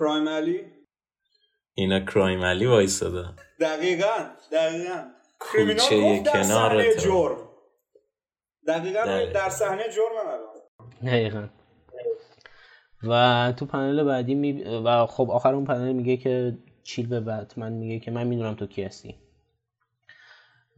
کرایم 0.00 0.28
علی 0.28 0.64
اینا 1.74 2.00
کرایم 2.00 2.44
علی 2.44 2.66
وایستاده 2.66 3.28
دقیقا 3.60 4.30
دقیقا. 4.52 5.04
در 6.24 6.42
صحنه 6.42 6.94
جرم. 6.94 7.36
دقیقا 8.66 9.04
در 9.34 9.48
صحنه 9.48 9.82
جرم 9.92 10.26
الان. 10.26 10.56
دقیقا. 11.06 11.48
و 13.02 13.52
تو 13.52 13.66
پنل 13.66 14.04
بعدی 14.04 14.34
می... 14.34 14.62
و 14.62 15.06
خب 15.06 15.30
آخر 15.30 15.54
اون 15.54 15.64
پنل 15.64 15.92
میگه 15.92 16.16
که 16.16 16.58
چیل 16.82 17.06
به 17.06 17.20
بتمن 17.20 17.72
میگه 17.72 17.98
که 17.98 18.10
من 18.10 18.26
می‌دونم 18.26 18.54
تو 18.54 18.66
کی 18.66 18.82
هستی. 18.82 19.14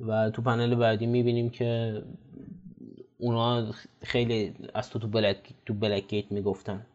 و 0.01 0.31
تو 0.31 0.43
پنل 0.43 0.75
بعدی 0.75 1.07
می‌بینیم 1.07 1.51
که 1.51 2.03
اونا 3.19 3.73
خیلی 4.03 4.55
از 4.75 4.91
تو 4.91 4.99
تو 4.99 5.09
بلک, 5.09 5.55
تو 5.67 5.75
بلک 5.75 6.07
گیت 6.09 6.33
می‌گفتن. 6.33 6.87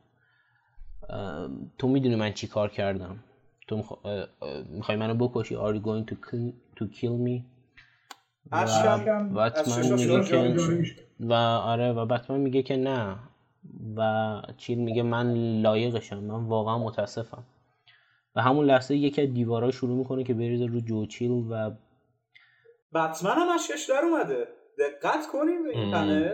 تو 1.78 1.88
می‌دونی 1.88 2.16
من 2.16 2.34
چی 2.34 2.48
کار 2.48 2.70
کردم؟ 2.70 3.24
تو 3.68 3.84
می‌خوای 4.70 4.98
منو 4.98 5.28
بکشی؟ 5.28 5.56
Are 5.56 5.76
you 5.76 5.82
going 5.82 6.12
to 6.12 6.16
kill, 6.16 6.54
to 6.80 6.84
kill 6.84 7.18
me? 7.28 7.42
و 8.52 9.50
بتمن 9.50 9.92
میگه 9.92 10.24
که 10.24 10.56
و 11.20 11.34
آره 11.34 11.92
و 11.92 12.06
بتمن 12.06 12.40
میگه 12.40 12.64
که 12.64 12.76
نه. 12.76 13.20
و 13.98 14.42
چیل 14.58 14.78
میگه 14.78 15.04
من 15.04 15.34
لایقشم. 15.62 16.20
من 16.20 16.44
واقعا 16.44 16.78
متاسفم. 16.78 17.44
و 18.36 18.42
همون 18.42 18.66
لحظه 18.66 18.96
یکی 18.96 19.22
از 19.22 19.34
دیوارا 19.34 19.72
شروع 19.72 19.98
می‌کنه 19.98 20.24
که 20.24 20.34
بریزه 20.34 20.66
رو 20.66 20.82
جو 20.82 21.06
چیل 21.06 21.32
و 21.32 21.72
بتمن 22.94 23.36
هم 23.36 23.50
اشکش 23.56 23.90
در 23.90 24.02
اومده. 24.06 24.48
دقت 24.80 25.28
کنیم 25.28 25.64
به 25.64 25.70
این 25.70 25.92
پنل. 25.92 26.32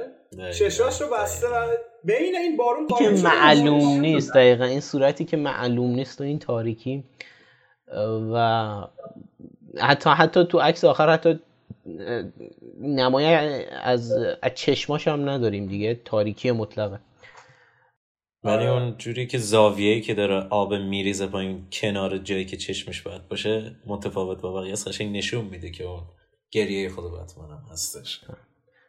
چشاش 0.51 1.01
رو 1.01 1.07
بسته 1.13 1.47
و 1.47 1.67
بین 2.03 2.35
این 2.35 2.57
بارون 2.57 2.87
که 2.99 3.09
معلوم 3.09 3.99
نیست 3.99 4.33
دقیقا. 4.33 4.65
این 4.65 4.79
صورتی 4.79 5.25
که 5.25 5.37
معلوم 5.37 5.91
نیست 5.91 6.21
و 6.21 6.23
این 6.23 6.39
تاریکی. 6.39 7.03
و 8.33 8.87
حتی 9.79 10.09
حتی 10.09 10.45
تو 10.45 10.59
عکس 10.59 10.83
آخر 10.83 11.09
حتی 11.09 11.39
نمای 12.81 13.25
از 13.71 14.11
از 14.41 14.51
چشماش 14.55 15.07
هم 15.07 15.29
نداریم 15.29 15.65
دیگه. 15.65 16.01
تاریکی 16.05 16.51
مطلقه. 16.51 16.99
ولی 18.43 18.65
اون 18.65 18.97
جوری 18.97 19.27
که 19.27 19.37
زاویه‌ای 19.37 20.01
که 20.01 20.13
داره 20.13 20.47
آب 20.49 20.73
میریزه 20.73 21.27
پایین 21.27 21.67
کنار 21.71 22.17
جایی 22.17 22.45
که 22.45 22.57
چشمش 22.57 23.01
باید 23.01 23.27
باشه 23.27 23.75
متفاوت 23.85 24.41
با 24.41 24.53
بقیه 24.53 24.73
قشنگ 24.73 25.17
نشون 25.17 25.45
میده 25.45 25.71
که 25.71 25.83
اون 25.83 26.01
گریه 26.51 26.89
خود 26.89 27.03
بتمن 27.05 27.49
هم 27.49 27.63
هستش. 27.71 28.21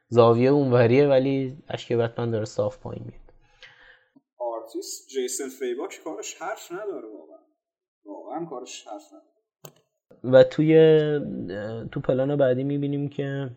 زاویه 0.08 0.50
اونوریه 0.50 1.08
ولی 1.08 1.56
اشک 1.68 1.92
بتمن 1.92 2.30
داره 2.30 2.44
صاف 2.44 2.78
پایین 2.78 3.04
میاد. 3.04 3.20
آرتیست 4.38 5.08
جیسن 5.08 5.48
فیبوک 5.48 6.00
کارش 6.04 6.34
حرف 6.34 6.72
نداره 6.72 7.08
واقعا. 7.18 7.38
واقعا 8.04 8.44
کارش 8.44 8.86
حرف 8.86 9.02
نداره. 9.12 9.34
و 10.24 10.44
توی 10.44 10.74
تو 11.92 12.00
پلان 12.00 12.36
بعدی 12.36 12.64
می‌بینیم 12.64 13.08
که 13.08 13.50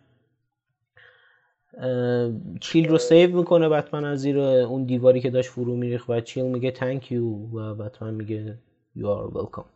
چیل 2.62 2.90
رو 2.90 2.98
سیو 2.98 3.38
می‌کنه 3.38 3.70
بتمن 3.70 4.06
از 4.06 4.20
زیر 4.20 4.40
اون 4.40 4.86
دیواری 4.86 5.22
که 5.22 5.30
داشت 5.30 5.50
فرو 5.50 5.76
میریخ 5.76 6.10
و 6.10 6.22
چیل 6.22 6.46
میگه 6.46 6.72
تانک 6.72 7.12
یو 7.12 7.24
و 7.26 7.76
بتمن 7.76 8.14
میگه 8.14 8.58
you 8.98 9.02
are 9.02 9.34
welcome. 9.38 9.68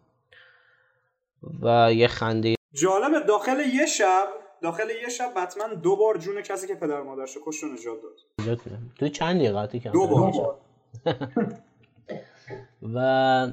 و 1.61 1.93
یه 1.93 2.07
خنده 2.07 2.55
جالبه 2.73 3.19
داخل 3.27 3.59
یه 3.73 3.85
شب 3.85 4.27
داخل 4.61 4.89
یه 5.03 5.09
شب 5.09 5.33
بتمن 5.35 5.75
دو 5.75 5.95
بار 5.95 6.17
جون 6.17 6.41
کسی 6.41 6.67
که 6.67 6.75
پدر 6.75 7.01
مادرش 7.01 7.35
رو 7.35 7.41
کشت 7.45 7.63
نجات 7.63 7.97
داد. 8.01 8.57
تو 8.99 9.07
چند 9.07 9.39
دقیقاتی 9.39 9.79
که 9.79 9.89
دو 9.89 10.07
بار. 10.07 10.57
و 12.95 13.47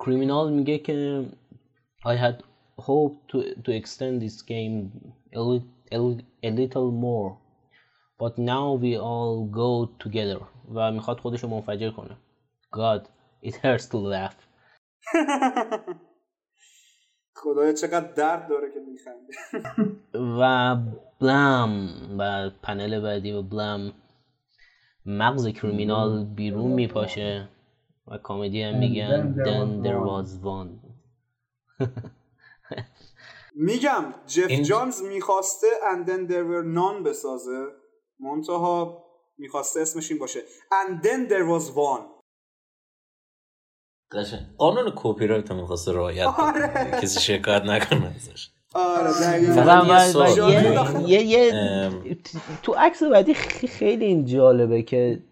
کریمینال 0.00 0.52
میگه 0.52 0.78
که 0.78 1.24
I 2.06 2.16
had 2.16 2.42
hoped 2.80 3.32
to, 3.32 3.38
to 3.64 3.70
extend 3.80 4.22
this 4.22 4.42
game 4.42 4.90
a, 5.34 5.40
a, 5.92 5.98
a 6.42 6.50
little 6.50 6.90
more 7.06 7.30
but 8.22 8.38
now 8.38 8.66
we 8.84 8.96
all 8.96 9.46
go 9.50 9.70
together 10.04 10.42
و 10.74 10.92
می‌خواد 10.92 11.20
خودشو 11.20 11.48
منفجر 11.48 11.90
کنه. 11.90 12.16
God 12.76 13.02
it 13.46 13.54
hurts 13.54 13.86
to 13.88 13.96
laugh. 13.96 14.36
خدایا 17.42 17.72
چقدر 17.72 18.12
درد 18.12 18.48
داره 18.48 18.70
که 18.70 18.80
میخنده 18.80 19.34
و 20.40 20.76
بلم 21.20 21.88
و 22.18 22.50
پنل 22.62 23.00
بعدی 23.00 23.32
و 23.32 23.42
بلم. 23.42 23.92
مغز 25.06 25.48
کریمینال 25.48 26.24
بیرون 26.24 26.72
میپاشه 26.72 27.48
و 28.08 28.18
کامدی 28.18 28.62
هم 28.62 28.78
میگن 28.78 29.34
then 29.34 29.86
there 29.86 30.02
was 30.08 30.28
one. 30.44 30.70
میگم 33.54 34.14
جف. 34.26 34.50
جانز 34.50 35.02
می‌خواسته 35.02 35.66
and 35.92 36.08
then 36.08 36.30
there 36.30 36.44
were 36.44 36.64
none 36.64 37.02
بسازه. 37.04 37.66
منتها 38.20 39.04
می‌خواسته 39.38 39.80
اسمش 39.80 40.10
این 40.10 40.20
باشه. 40.20 40.40
And 40.70 41.04
then 41.04 41.30
there 41.32 41.46
was 41.46 41.70
one. 41.70 42.11
قانون 44.58 44.92
کپی 44.96 45.26
رایت 45.26 45.50
هم 45.50 45.56
می‌خواسته 45.56 45.92
رعایت 45.92 46.26
آره. 46.26 46.90
کسی 47.02 47.20
شکایت 47.20 47.62
نکنه 47.62 48.06
ازش. 48.16 48.50
آره 48.74 49.10
یه 51.06 51.22
یه 51.22 51.52
تو 52.62 52.72
عکس 52.72 53.02
بعدی 53.02 53.34
خیلی 53.34 54.04
این 54.04 54.24
جالبه 54.24 54.82
که 54.82 55.22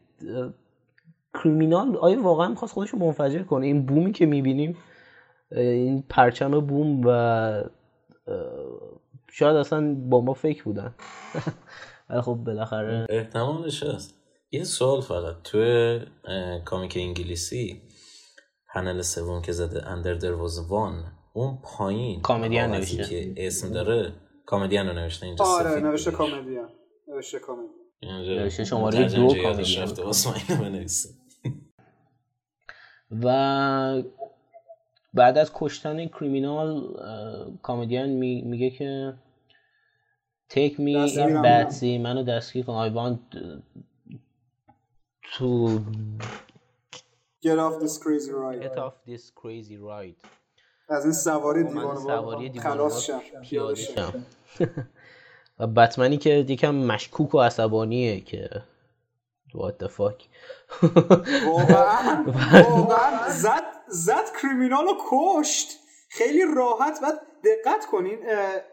کریمینال 1.34 1.96
آیا 1.96 2.22
واقعا 2.22 2.48
می‌خواست 2.48 2.74
خودش 2.74 2.90
رو 2.90 2.98
منفجر 2.98 3.42
کنه؟ 3.42 3.66
این 3.66 3.86
بومی 3.86 4.12
که 4.12 4.26
می‌بینیم 4.26 4.76
این 5.50 6.04
پرچم 6.08 6.60
بوم 6.60 7.00
و 7.06 7.62
شاید 9.32 9.56
اصلا 9.56 9.94
با 9.94 10.20
ما 10.20 10.34
فکر 10.34 10.64
بودن. 10.64 10.94
ولی 12.10 12.20
خب 12.20 12.34
بالاخره. 12.34 13.06
احتمالش 13.10 13.82
هست 13.82 14.14
یه 14.50 14.64
سوال 14.64 15.00
فقط. 15.00 15.42
تو 15.44 15.98
کامیک 16.64 16.96
انگلیسی 17.00 17.82
پنل 18.74 19.02
سوم 19.02 19.42
که 19.42 19.52
زده 19.52 19.86
اندر 19.86 20.14
در 20.14 20.32
واز 20.32 20.70
وان 20.70 21.04
اون 21.32 21.58
پایین 21.62 22.20
کامدین 22.20 22.60
نوشته. 22.60 23.04
که 23.04 23.34
اسم 23.36 23.72
داره 23.72 24.12
کامدین 24.46 24.86
رو 24.86 24.92
نوشته 24.92 25.26
اینجا 25.26 25.44
آره 25.44 25.80
نوشته 25.80 26.10
کامدین. 26.10 26.66
نوشته 27.08 27.38
نوشته 28.02 28.64
شماره 28.64 29.08
دو 29.08 29.34
کامدین. 29.42 29.86
و 33.10 34.02
بعد 35.14 35.38
از 35.38 35.50
کشتن 35.54 36.06
کریمینال 36.06 36.94
کامدین 37.62 38.06
میگه 38.44 38.70
که 38.70 39.14
take 40.50 40.74
me 40.74 41.08
in 41.16 41.42
باتسی 41.42 41.98
منو 41.98 42.22
دستگیر 42.22 42.64
کن. 42.64 42.88
I 42.88 42.92
want 42.94 43.38
to 45.34 45.46
Get 47.42 47.58
off 47.58 47.80
this 47.80 47.96
crazy 47.98 48.32
ride 48.32 48.60
Get 48.62 48.78
off 48.78 48.96
this 49.06 49.30
crazy 49.30 49.78
ride. 49.78 50.20
از 50.88 51.04
این 51.04 51.12
سواری 51.12 51.64
دیوانه 51.64 52.60
خلاص 52.60 53.02
شم 53.02 53.20
پیاده 53.42 53.74
شم. 53.74 54.26
و 55.58 55.66
بتمنی 55.66 56.16
که 56.16 56.30
یکم 56.30 56.74
مشکوک 56.74 57.34
و 57.34 57.40
عصبانیه 57.40 58.20
که 58.20 58.48
what 59.48 59.84
the 59.84 59.88
fuck. 59.88 60.22
واقعا 61.46 62.24
واقعا 62.70 63.30
زد 63.30 63.64
زد 63.88 64.24
کریمینال 64.42 64.84
رو 64.84 64.96
کشت. 65.10 65.68
خیلی 66.08 66.42
راحت. 66.56 66.98
و 67.02 67.12
دقت 67.44 67.86
کنین 67.86 68.18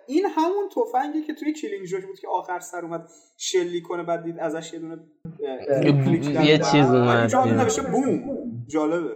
این 0.07 0.25
همون 0.25 0.69
تفنگی 0.69 1.23
که 1.23 1.33
توی 1.33 1.53
کلینگ 1.53 1.85
جوک 1.85 2.05
بود 2.05 2.19
که 2.19 2.27
آخر 2.27 2.59
سر 2.59 2.81
اومد 2.81 3.09
شلی 3.37 3.81
کنه 3.81 4.03
بعد 4.03 4.23
دید 4.23 4.39
ازش 4.39 4.73
یه 4.73 4.79
دونه 4.79 4.99
یه 6.45 6.57
چیز 6.57 6.85
اومد. 6.85 7.91
بوم. 7.91 8.46
جالبه. 8.67 9.15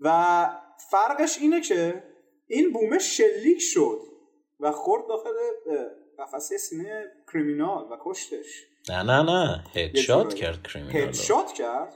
و 0.00 0.48
فرقش 0.90 1.38
اینه 1.40 1.60
که 1.60 2.02
این 2.46 2.72
بومه 2.72 2.98
شلیک 2.98 3.58
شد 3.60 3.98
و 4.60 4.72
خورد 4.72 5.02
داخل 5.08 5.30
قفسه 6.18 6.58
سینه 6.58 7.04
کریمینال 7.32 7.84
و 7.84 7.96
کشتش. 8.04 8.66
نه 8.88 9.02
نه 9.02 9.22
نه. 9.22 9.64
هدشات 9.74 10.34
کرد 10.34 10.62
کریمینال. 10.62 11.02
هدشات 11.02 11.52
کرد. 11.52 11.94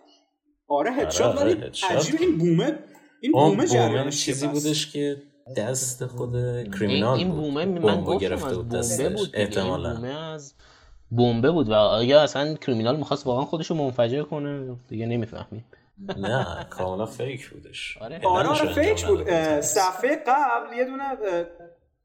آره 0.69 0.93
هدشات 0.93 1.37
آره، 1.37 1.55
ولی 1.55 1.71
عجیب 1.91 2.21
این 2.21 2.39
بومه 2.39 2.79
این 3.21 3.33
بومه 3.33 3.67
جریانش 3.67 4.25
چیزی 4.25 4.47
بودش 4.47 4.93
که 4.93 5.23
دست 5.57 6.07
خود 6.07 6.33
کریمینال 6.79 7.19
این 7.19 7.31
بومه 7.31 7.65
من 7.65 8.05
گفتم 8.05 8.33
از 8.33 8.99
بومبه 8.99 9.17
بود 9.17 9.31
احتمالا. 9.35 9.95
بومه 9.95 10.09
از 10.09 10.55
بمبه 11.11 11.51
بود. 11.51 11.69
و 11.69 11.73
آیا 11.73 12.23
اصلا 12.23 12.55
کریمینال 12.55 12.97
می‌خواست 12.97 13.27
واقعا 13.27 13.45
خودشو 13.45 13.75
منفجر 13.75 14.23
کنه؟ 14.23 14.77
دیگه 14.89 15.07
نمی‌فهمید 15.07 15.65
نه 15.99 16.67
کاملا 16.71 17.07
فیک 17.07 17.51
بودش. 17.51 17.99
آره. 18.01 18.21
آره, 18.25 18.49
آره 18.49 18.73
فیک 18.73 19.07
بود. 19.07 19.31
صفحه 19.61 20.17
قبل 20.27 20.77
یه 20.77 20.85
دونه 20.85 21.05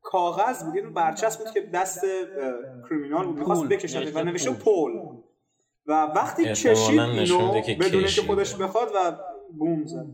کاغذ 0.02 0.64
بود 0.64 0.76
یه 0.76 0.82
دونه 0.82 0.94
برچسب 0.94 1.44
بود 1.44 1.54
که 1.54 1.62
دست 1.62 2.02
کریمینال 2.90 3.26
بود. 3.26 3.38
می‌خواست 3.40 3.66
بکشه 3.66 4.12
و 4.16 4.24
نوشته 4.24 4.52
پول؟ 4.52 4.92
و 5.88 6.04
وقتی 6.16 6.46
کشید 6.46 7.00
اینو 7.00 7.52
بدون 7.80 8.06
که 8.06 8.22
خودش 8.22 8.56
بخواد 8.56 8.88
و 8.96 9.18
بوم 9.58 9.86
زد. 9.86 10.06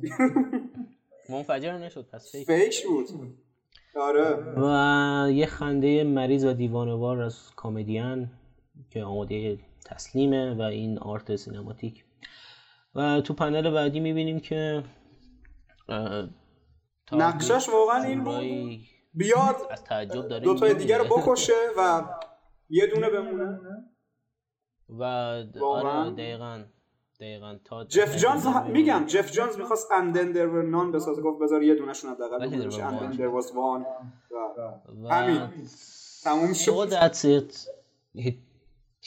منفجر 1.30 1.78
نشد 1.78 2.08
پس 2.14 2.32
فیک. 2.32 2.48
فیک 2.48 2.86
بود. 2.86 3.08
آره. 3.96 4.36
و 4.58 5.32
یه 5.32 5.46
خنده 5.46 6.04
مریض 6.04 6.46
و 6.46 6.54
دیوانوار 6.54 7.22
از 7.22 7.52
کمدین 7.58 8.30
که 8.90 9.04
آماده 9.04 9.58
تسلیمه 9.86 10.54
و 10.54 10.62
این 10.62 11.00
آرت 11.00 11.36
سینماتیک 11.36 12.04
و 12.98 13.22
تو 13.22 13.34
پنل 13.34 13.70
بعدی 13.70 14.00
می‌بینیم 14.00 14.40
که 14.40 14.84
نقشش 17.12 17.70
واقعا 17.70 18.04
این 18.04 18.24
بود. 18.24 18.80
بیاد 19.14 19.56
از 19.70 19.84
تعجب 19.84 20.28
داره 20.28 20.44
دو 20.44 20.56
تای 20.56 20.74
دیگر 20.74 20.98
رو 20.98 21.04
بکشه 21.18 21.54
و 21.78 22.04
یه 22.70 22.88
دونه 22.88 23.10
بمونه. 23.10 23.60
و 24.90 25.04
آره 25.64 26.12
دقیقا 26.12 26.64
دقیقا 27.20 27.58
تا 27.66 27.86
جف 27.86 28.18
جانز 28.18 28.48
میگم 28.48 29.06
جف 29.08 29.32
جانز 29.32 29.58
می‌خواست 29.58 29.92
اندن 29.92 30.32
در 30.32 30.46
نان 30.46 30.92
بسازه 30.92 31.22
گفت 31.22 31.42
بذار 31.42 31.64
یه 31.64 31.76
دونه 31.76 31.94
شون 31.94 32.12
حداقل 32.12 32.44
اندن 32.44 33.12
در 33.12 33.28
واز 33.28 33.52
وان. 33.56 33.86
همین. 35.12 35.42
تموم 36.24 36.54
شد. 36.54 36.94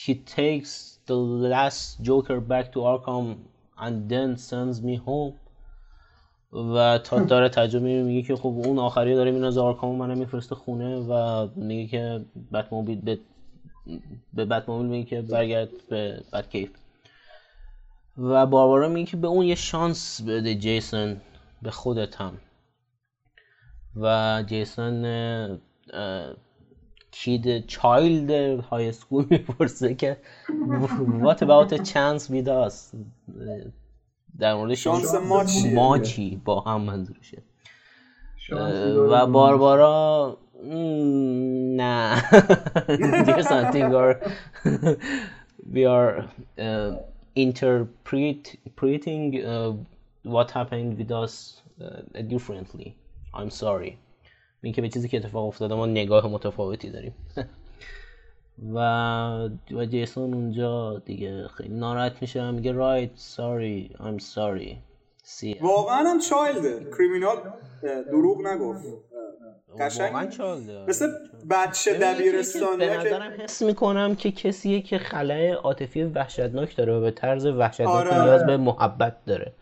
He 0.06 0.14
takes 0.14 0.72
the 1.08 1.18
last 1.54 2.02
Joker 2.08 2.40
back 2.52 2.66
to 2.74 2.78
Arkham 2.92 3.26
and 3.80 4.10
then 4.10 4.36
sends 4.36 4.82
me 4.82 4.96
home. 5.06 5.34
و 6.52 6.98
تا 6.98 7.18
داره 7.18 7.48
ترجمه 7.48 8.02
میگه 8.02 8.22
که 8.28 8.36
خب 8.36 8.54
اون 8.64 8.78
آخری 8.78 9.14
داره 9.14 9.30
میره 9.30 9.46
از 9.46 9.58
آرکام 9.58 9.96
منم 9.96 10.18
میفرسته 10.18 10.54
خونه. 10.54 10.96
و 10.96 11.48
میگه 11.56 11.86
که 11.86 12.24
بتموبیل 12.52 13.00
به 13.00 13.18
به 14.32 14.44
بتموبیل 14.44 14.86
میگه 14.86 15.10
که 15.10 15.22
برگرد 15.22 15.68
به 15.88 16.22
کیف 16.50 16.70
و 18.18 18.46
باربارا 18.46 18.88
میگه 18.88 19.10
که 19.10 19.16
به 19.16 19.28
اون 19.28 19.46
یه 19.46 19.54
شانس 19.54 20.22
بده 20.22 20.54
جیسون 20.54 21.20
به 21.62 21.70
خودت 21.70 22.16
هم. 22.16 22.38
و 23.96 24.42
جیسون 24.46 25.04
کید 27.10 27.66
چایلد 27.66 28.60
های 28.60 28.92
سکول 28.92 29.26
می‌پرسه 29.30 29.94
که 29.94 30.16
what 31.20 31.36
about 31.36 31.72
a 31.72 31.78
chance 31.78 32.30
with 32.30 32.48
us 32.48 32.96
در 34.38 34.54
مورد 34.54 34.74
شانس 34.74 35.14
ما 35.74 35.98
چی 35.98 36.36
با 36.44 36.60
هم 36.60 36.80
منظورشه 36.80 37.42
و 39.10 39.26
باربارا 39.26 40.38
نه 41.76 42.20
there's 43.26 43.48
something 43.48 43.94
or 43.94 44.16
we 45.74 45.84
are 45.84 46.24
uh, 46.58 46.90
interpreting 47.36 49.24
uh, 49.44 49.72
what 50.34 50.50
happened 50.50 50.98
with 50.98 51.10
us 51.10 51.62
uh, 51.80 52.22
differently 52.22 52.96
I'm 53.34 53.50
sorry 53.50 53.98
این 54.62 54.72
که 54.72 54.82
به 54.82 54.88
چیزی 54.88 55.08
که 55.08 55.16
اتفاق 55.16 55.46
افتاده 55.46 55.74
ما 55.74 55.86
نگاه 55.86 56.26
متفاوتی 56.26 56.90
داریم. 56.90 57.14
و 58.74 58.78
و 59.70 59.84
جیسون 59.84 60.34
اونجا 60.34 60.98
دیگه 60.98 61.48
خیلی 61.48 61.74
ناراحت 61.74 62.22
میشه 62.22 62.50
میگه 62.50 62.72
رایت 62.72 63.10
ساری 63.14 63.90
I'm 63.98 64.22
sorry. 64.22 64.76
واقعا 65.60 65.98
هم 65.98 66.20
چایلده. 66.20 66.86
کریمینال 66.98 67.36
دروغ 68.10 68.46
نگفت. 68.46 68.84
قشنگ. 69.80 70.14
مثل 70.88 71.08
بچه 71.50 71.98
دبیرستانی 71.98 72.76
به 72.76 72.96
نظرم 72.96 73.32
حس 73.40 73.62
می‌کنم 73.62 74.16
که 74.16 74.32
کسیه 74.32 74.82
که 74.82 74.98
خلای 74.98 75.50
عاطفی 75.50 76.02
وحشتناک 76.02 76.76
داره 76.76 76.92
و 76.92 77.00
به 77.00 77.10
طرز 77.10 77.46
وحشتناک 77.46 77.88
آره. 77.88 78.22
نیاز 78.22 78.46
به 78.46 78.56
محبت 78.56 79.24
داره. 79.26 79.52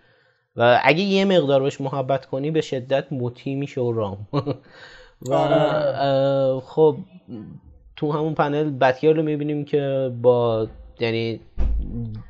و 0.59 0.81
اگه 0.85 1.01
یه 1.01 1.25
مقدار 1.25 1.63
بهش 1.63 1.81
محبت 1.81 2.27
کنی 2.27 2.51
به 2.51 2.61
شدت 2.61 3.13
مطیع 3.13 3.57
میشه 3.57 3.81
و 3.81 3.93
رام. 3.93 4.29
و 5.23 5.35
آره. 5.35 6.61
خب 6.61 6.97
تو 7.97 8.13
همون 8.13 8.35
پنل 8.35 8.71
بتگر 8.71 9.13
رو 9.13 9.23
می‌بینیم 9.23 9.65
که 9.65 10.13
با 10.23 10.69
یعنی 11.01 11.41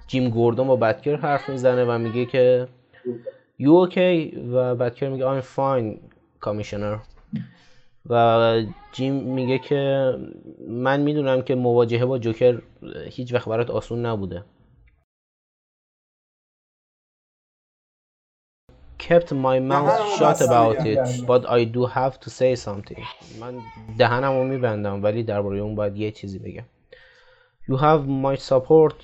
جیم 0.07 0.31
گوردون 0.31 0.67
با 0.67 0.77
بتگر 0.77 1.17
حرف 1.17 1.49
می‌زنه 1.49 1.85
و 1.85 1.99
میگه 1.99 2.27
که 2.27 2.69
یو 3.59 3.73
اوکی 3.73 4.31
و 4.53 4.75
بتگر 4.75 5.09
میگه 5.09 5.41
I'm 5.41 5.45
fine 5.57 5.99
کامیشنر 6.41 6.99
و 8.11 8.63
جیم 8.93 9.15
میگه 9.15 9.59
که 9.59 10.13
من 10.69 11.01
می‌دونم 11.01 11.43
که 11.43 11.55
مواجهه 11.55 12.05
با 12.05 12.19
جوکر 12.19 12.59
هیچ 13.11 13.35
وقت 13.35 13.49
برات 13.49 13.71
آسون 13.71 14.07
نبوده. 14.07 14.45
kept 18.98 19.32
my 19.32 19.60
mouth 19.60 20.18
shut 20.18 20.40
about 20.42 20.86
it 20.86 21.26
but 21.32 21.42
I 21.50 21.64
do 21.66 21.86
have 21.86 22.20
to 22.24 22.30
say 22.30 22.56
something 22.56 23.04
من 23.40 23.62
دهنم 23.98 24.38
رو 24.38 24.44
میبندم 24.44 25.04
ولی 25.04 25.24
درباره 25.24 25.60
اون 25.60 25.76
باید 25.76 25.98
یه 25.98 26.12
چیزی 26.12 26.40
بگم 26.40 26.64
You 27.70 27.78
have 27.78 28.08
my 28.08 28.36
support 28.36 28.98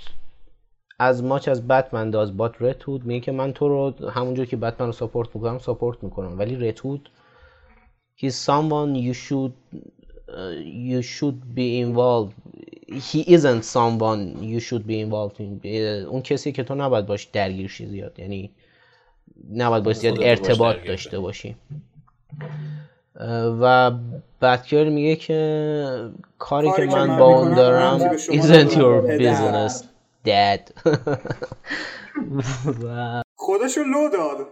as 1.00 1.22
much 1.22 1.48
as 1.48 1.62
Batman 1.62 2.12
does 2.12 2.30
but 2.32 2.60
Red 2.60 2.84
Hood 2.84 3.06
میگه 3.06 3.20
که 3.20 3.32
من 3.32 3.54
تو 3.54 3.68
رو 3.68 4.10
همونجور 4.10 4.46
که 4.46 4.58
بتمن 4.58 4.88
رو 4.88 4.94
ساپورت 4.94 5.36
میکنم 5.36 5.60
ساپورت 5.60 6.04
میکنم 6.04 6.40
ولی 6.40 6.72
Red 6.72 6.78
Hood 6.78 7.10
he's 8.22 8.36
someone 8.36 8.96
you 8.96 9.14
should 9.14 9.54
uh, 10.30 10.56
you 10.90 11.02
should 11.02 11.56
be 11.56 11.80
involved 11.86 12.34
he 13.10 13.20
isn't 13.36 13.64
someone 13.64 14.22
you 14.54 14.60
should 14.60 14.86
be 14.88 15.00
involved 15.06 15.40
in 15.40 15.68
اون 16.08 16.22
کسی 16.22 16.52
که 16.52 16.64
تو 16.64 16.76
نباید 16.76 17.06
باش 17.06 17.24
درگیر 17.24 17.68
شی 17.68 17.86
زیاد 17.86 18.20
یعنی 18.20 18.52
نباید 19.53 19.85
با 19.85 19.93
زیاد 19.93 20.19
ارتباط 20.23 20.77
داشته 20.87 21.19
باشی. 21.19 21.57
و 23.61 23.91
بتگر 24.43 24.89
میگه 24.89 25.17
که 25.17 26.11
کاری, 26.39 26.73
که 26.77 26.85
من 26.85 27.19
با 27.19 27.25
اون 27.25 27.55
دارم 27.55 28.17
isn't 28.17 28.71
your 28.71 29.19
business 29.21 29.85
dad. 30.27 30.73
خودشو 33.37 33.81
لو 33.81 34.09
داد. 34.09 34.47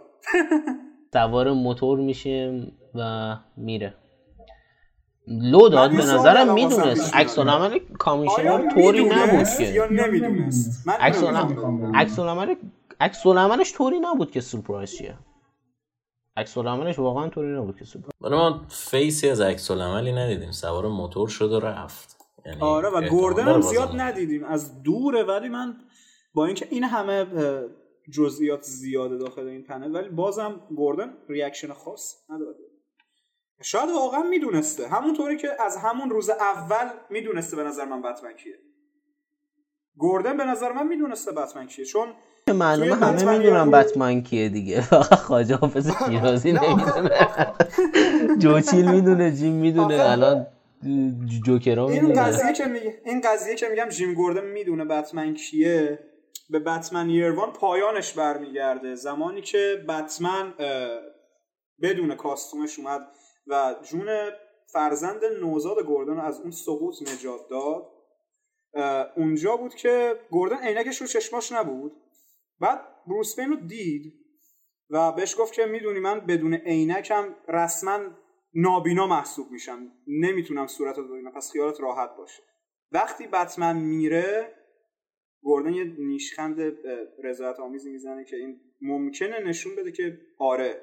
سوار 1.12 1.52
موتور 1.52 1.98
میشه 1.98 2.66
و 2.94 3.36
میره. 3.56 3.94
لو 5.28 5.68
داد 5.68 5.90
به 5.90 5.96
نظرم 5.96 6.54
می‌دونست. 6.54 7.16
عکس 7.16 7.38
العمل 7.38 7.78
کامیشنر 7.98 8.74
طوری 8.74 9.04
نبود 9.04 9.46
که. 9.58 9.88
عکس 11.94 12.18
العمل 12.18 12.54
عکس 13.02 13.26
العملش 13.26 13.72
طوری 13.72 14.00
نبود 14.00 14.30
که 14.30 14.40
سورپرایز 14.40 14.96
چیه 14.96 15.18
عکس 16.36 16.58
العملش 16.58 16.98
واقعا 16.98 17.28
طوری 17.28 17.48
نبود 17.48 17.78
که 17.78 17.84
سورپرایز 17.84 18.32
ما 18.32 18.66
face 18.68 19.16
ی 19.16 19.28
از 19.28 19.40
عکس 19.40 19.70
العملی 19.70 20.12
ندیدیم. 20.12 20.50
سوار 20.50 20.88
موتور 20.88 21.28
شد 21.28 21.52
و 21.52 21.60
رفت. 21.60 22.16
یعنی 22.46 22.60
آره 22.60 22.88
و 22.88 23.08
گوردن 23.08 23.48
هم 23.48 23.60
زیاد 23.60 24.00
ندیدیم. 24.00 24.44
از 24.44 24.82
دوره 24.82 25.22
ولی 25.22 25.48
من 25.48 25.76
با 26.34 26.46
اینکه 26.46 26.68
این 26.70 26.84
همه 26.84 27.26
جزئیات 28.12 28.62
زیاده 28.62 29.16
داخل 29.16 29.46
این 29.46 29.62
پنل 29.64 29.94
ولی 29.94 30.08
بازم 30.08 30.60
گوردن 30.76 31.14
reaction 31.28 31.72
خاص 31.72 32.30
نداده 32.30 32.64
شاید 33.62 33.90
واقعا 33.90 34.22
می‌دونسته. 34.22 34.88
همونطوری 34.88 35.36
که 35.36 35.48
از 35.62 35.76
همون 35.76 36.10
روز 36.10 36.30
اول 36.30 36.90
می‌دونسته 37.10 37.56
به 37.56 37.62
نظر 37.62 37.84
من 37.84 38.02
بتمن 38.02 38.32
کیه. 38.32 38.58
گوردن 39.96 40.36
به 40.36 40.44
نظر 40.44 40.72
من 40.72 40.86
می‌دونسته 40.86 41.32
بتمن 41.32 41.66
کیه. 41.66 41.84
چون 41.84 42.08
معلومه 42.48 42.94
همه 42.94 43.38
می‌دونن 43.38 43.70
بتمن 43.70 44.22
کیه 44.22 44.48
دیگه. 44.48 44.80
فقط 44.90 45.14
خواجه 45.14 45.56
حافظ 45.56 45.90
شیرازی 46.08 46.52
نمی‌دونه. 46.52 47.28
جوچیل 48.38 48.90
می‌دونه 48.90 49.30
جیم 49.32 49.52
می‌دونه. 49.52 50.10
الان 50.10 50.46
جوکرا 51.46 51.88
این 51.88 52.12
قضیه 52.12 52.52
که 52.52 52.64
این 53.04 53.20
قضیه 53.24 53.54
که 53.54 53.68
میگم 53.68 53.88
جیم 53.88 54.14
گوردن 54.14 54.44
می‌دونه 54.44 54.84
بتمن 54.84 55.34
کیه. 55.34 55.98
به 56.50 56.58
بتمن 56.58 57.10
یروان 57.10 57.52
پایانش 57.52 58.12
برمیگرده. 58.12 58.94
زمانی 58.94 59.40
که 59.40 59.84
بتمن 59.88 60.54
بدون 61.82 62.14
کاستومش 62.14 62.78
اومد 62.78 63.00
و 63.46 63.74
جون 63.90 64.06
فرزند 64.72 65.20
نوزاد 65.40 65.84
گوردن 65.86 66.20
از 66.20 66.40
اون 66.40 66.50
سقوط 66.50 66.94
نجات 67.02 67.40
داد 67.50 67.86
اونجا 69.16 69.56
بود 69.56 69.74
که 69.74 70.14
گوردن 70.30 70.56
عینکش 70.56 71.00
رو 71.00 71.06
چشماش 71.06 71.52
نبود. 71.52 71.92
بعد 72.62 72.80
بروس 73.06 73.38
رو 73.38 73.56
دید 73.56 74.14
و 74.90 75.12
بهش 75.12 75.36
گفت 75.38 75.54
که 75.54 75.66
می‌دونی 75.66 76.00
من 76.00 76.20
بدون 76.20 76.54
عینکم 76.54 77.34
رسما 77.48 77.98
نابینا 78.54 79.06
محسوب 79.06 79.50
میشم. 79.50 79.92
نمی‌تونم 80.06 80.66
صورت 80.66 80.98
رو 80.98 81.08
ببینم. 81.08 81.32
پس 81.32 81.52
خیالت 81.52 81.80
راحت 81.80 82.16
باشه. 82.16 82.42
وقتی 82.92 83.26
بتمن 83.26 83.76
میره 83.76 84.54
گوردن 85.42 85.72
یه 85.72 85.84
نیشخند 85.98 86.60
رضایت 87.24 87.60
آمیزی 87.60 87.90
می‌زنه 87.90 88.24
که 88.24 88.36
این 88.36 88.60
ممکنه 88.80 89.40
نشون 89.40 89.76
بده 89.76 89.92
که 89.92 90.18
آره 90.38 90.80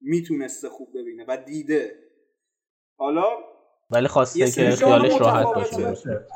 می‌تونسته 0.00 0.68
خوب 0.68 0.88
ببینه 0.98 1.24
و 1.28 1.36
دیده. 1.36 1.98
حالا 2.98 3.38
ولی 3.90 4.08
خواسته 4.08 4.50
که 4.50 4.70
خیالش 4.70 5.20
راحت 5.20 5.46
باشه. 5.46 6.26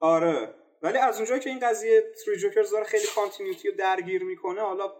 آره. 0.00 0.54
ولی 0.86 0.98
از 0.98 1.16
اونجایی 1.16 1.40
که 1.40 1.50
این 1.50 1.58
قضیه 1.58 2.02
تری 2.24 2.36
جوکرز 2.36 2.70
داره 2.70 2.84
خیلی 2.84 3.06
کانتینیوتی 3.14 3.68
رو 3.68 3.76
درگیر 3.76 4.22
می‌کنه 4.24 4.60
حالا 4.60 4.92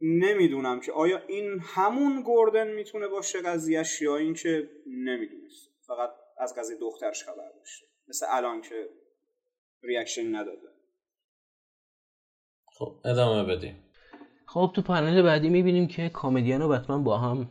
نمی‌دونم 0.00 0.80
که 0.80 0.92
آیا 0.92 1.22
این 1.26 1.60
همون 1.60 2.22
گوردن 2.22 2.68
می‌تونه 2.68 3.08
باشه 3.08 3.42
قضیهش 3.42 4.02
یا 4.02 4.16
اینکه 4.16 4.70
نمی‌دونست. 4.86 5.70
فقط 5.86 6.10
از 6.38 6.54
قضیه 6.54 6.76
دخترش 6.76 7.24
خبر 7.24 7.50
داشته. 7.58 7.86
مثل 8.08 8.26
الان 8.28 8.62
که 8.62 8.88
ریاکشن 9.82 10.36
نداده. 10.36 10.68
خب 12.66 13.00
ادامه 13.04 13.56
بدیم. 13.56 13.84
خب 14.46 14.72
تو 14.74 14.82
پنل 14.82 15.22
بعدی 15.22 15.48
می‌بینیم 15.48 15.88
که 15.88 16.08
کامدیان 16.08 16.62
و 16.62 16.68
بتمن 16.68 17.04
با 17.04 17.18
هم 17.18 17.48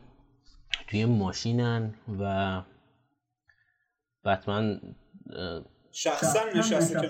توی 0.88 1.06
ماشینن 1.06 1.94
و 2.20 2.64
بتمن 4.26 4.82
شخصا 6.00 6.40
نشسته 6.56 7.02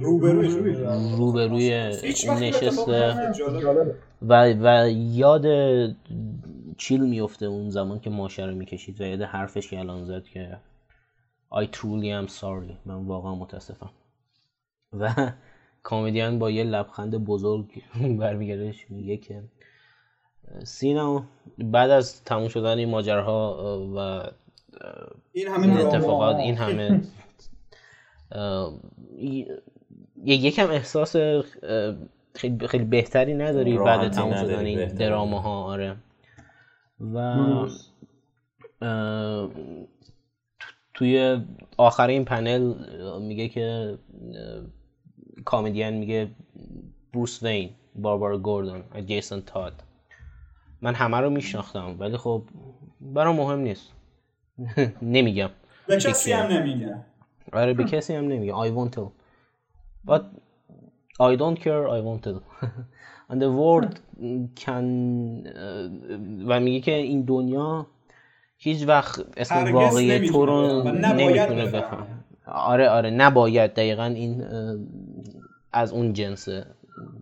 روبروی 0.00 0.48
روبروی 1.16 1.70
نشسته. 2.40 3.32
و, 4.22 4.54
و 4.60 4.90
یاد 4.90 5.46
چیل 6.76 7.00
میفته 7.00 7.46
اون 7.46 7.70
زمان 7.70 8.00
که 8.00 8.10
ماشه 8.10 8.46
رو 8.46 8.54
می‌کشید 8.54 9.00
و 9.00 9.04
یاد 9.04 9.22
حرفش 9.22 9.68
که 9.68 9.78
الان 9.78 10.04
زد 10.04 10.24
که 10.24 10.58
I 11.52 11.64
truly 11.64 12.28
am 12.28 12.32
sorry. 12.32 12.86
من 12.86 13.06
واقعا 13.06 13.34
متاسفم. 13.34 13.90
و 14.92 15.32
کامدیان 15.82 16.38
با 16.38 16.50
یه 16.50 16.64
لبخند 16.64 17.24
بزرگ 17.24 17.82
برمیگردش 18.20 18.90
میگه 18.90 19.16
که 19.16 19.42
سینا 20.64 21.24
بعد 21.58 21.90
از 21.90 22.24
تموم 22.24 22.48
شدن 22.48 22.78
این 22.78 22.90
ماجرها 22.90 23.56
و 23.96 24.30
این 25.32 25.48
همه 25.48 25.86
اتفاقات 25.86 26.36
این 26.36 26.54
همه 26.54 27.00
یکم 30.24 30.70
احساس 30.70 31.16
خیلی, 32.34 32.68
خیلی 32.68 32.84
بهتری 32.84 33.34
نداری 33.34 33.78
بعد 33.78 34.08
تموم 34.08 34.34
شدن 34.34 34.64
این 34.64 34.88
دراما 34.88 35.64
آره. 35.64 35.96
و 37.14 37.36
توی 40.94 41.40
آخر 41.76 42.08
این 42.08 42.24
پنل 42.24 42.74
میگه 43.20 43.48
که 43.48 43.98
کامدین 45.44 45.90
میگه 45.90 46.30
بروس 47.14 47.42
وین 47.42 47.70
باربارا 47.94 48.38
گوردون 48.38 48.84
جیسون 49.06 49.40
تاد. 49.40 49.72
من 50.82 50.94
همه 50.94 51.16
رو 51.16 51.30
میشناختم 51.30 51.96
ولی 51.98 52.16
خب 52.16 52.42
برام 53.00 53.36
مهم 53.36 53.58
نیست. 53.58 53.92
نمیگم. 55.02 55.50
به 55.86 55.96
کسی 55.96 56.32
هم 56.32 56.46
نمیگم 56.46 57.04
آره 57.52 57.74
به 57.74 57.84
کسی 57.84 58.14
هم 58.14 58.24
نمیگم 58.24 58.54
I 58.54 58.70
won't 58.70 58.94
tell 58.94 59.10
but 60.06 60.22
I 61.20 61.36
don't 61.36 61.58
care 61.64 61.88
I 61.88 62.00
won't 62.00 62.22
tell 62.22 62.40
and 63.28 63.40
the 63.42 63.50
world 63.50 64.00
can 64.64 64.86
و 66.46 66.60
میگه 66.60 66.80
که 66.80 66.94
این 66.94 67.22
دنیا 67.22 67.86
هیچ 68.56 68.88
وقت 68.88 69.24
اسم 69.36 69.72
واقعی 69.72 70.30
تو 70.30 70.46
رو 70.46 70.82
نمی‌تونه 70.92 71.66
بفهم 71.66 72.06
آره 72.46 72.88
آره 72.88 73.10
نباید 73.10 73.72
دقیقا 73.74 74.04
این 74.04 74.44
از 75.72 75.92
اون 75.92 76.12
جنس 76.12 76.48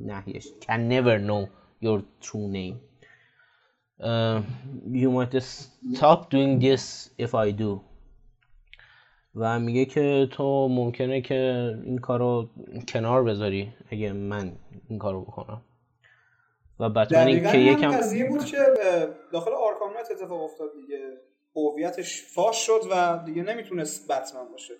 نهیش 0.00 0.48
can 0.60 0.80
never 0.90 1.18
know 1.18 1.48
your 1.82 2.00
true 2.20 2.48
name 2.48 2.76
uh, 4.00 4.40
you 4.92 5.10
might 5.10 5.34
stop 5.94 6.30
doing 6.30 6.59
this 6.59 7.10
if 7.18 7.34
I 7.34 7.50
do 7.50 7.80
و 9.39 9.60
میگه 9.60 9.85
که 9.85 10.28
تو 10.31 10.69
ممکنه 10.69 11.20
که 11.20 11.74
این 11.85 11.98
کارو 11.98 12.48
کنار 12.89 13.24
بذاری 13.24 13.73
اگه 13.90 14.12
من 14.12 14.52
این 14.89 14.98
کارو 14.98 15.24
بکنم. 15.24 15.62
و 16.81 16.90
بتمن 16.90 17.52
که 17.52 17.59
یکم 17.59 17.89
قضیه 17.89 18.28
بود 18.28 18.44
که 18.44 18.59
داخل 19.32 19.51
آرکام 19.51 19.90
اتفاق 20.10 20.43
افتاد 20.43 20.69
دیگه. 20.81 20.98
هویتش 21.56 22.23
فاش 22.23 22.66
شد 22.66 22.81
و 22.90 23.19
دیگه 23.27 23.43
نمی‌تونست 23.43 24.12
بتمن 24.12 24.48
باشه. 24.52 24.74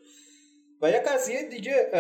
و 0.83 0.91
یه 0.91 1.01
قضیه 1.01 1.49
دیگه 1.49 1.91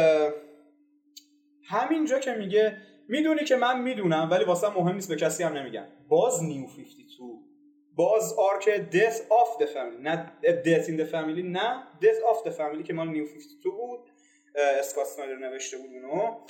همینجا 1.65 2.19
که 2.19 2.35
میگه 2.35 2.77
می‌دونی 3.09 3.45
که 3.45 3.57
من 3.57 3.83
می‌دونم 3.83 4.29
ولی 4.31 4.45
واسه 4.45 4.69
مهم 4.69 4.95
نیست 4.95 5.09
به 5.09 5.17
کسی 5.17 5.43
هم 5.43 5.53
نمیگم. 5.53 5.85
باز 6.09 6.45
New 6.45 6.67
52 6.67 7.08
باز 7.99 8.35
arc 8.39 8.91
death 8.91 9.19
of 9.19 9.63
the 9.63 9.67
family. 9.67 10.01
نه 10.01 10.39
death 10.43 10.87
in 10.87 10.97
the 11.01 11.13
family 11.13 11.45
نه 11.45 11.87
death 12.03 12.23
of 12.33 12.45
the 12.49 12.53
family 12.59 12.83
که 12.87 12.93
مال 12.93 13.09
New 13.09 13.27
52 13.27 13.71
بود. 13.71 14.11
اسکات 14.55 15.07
سنایدر 15.07 15.37
نوشته 15.37 15.77
بود 15.77 15.91
اونو. 15.93 16.47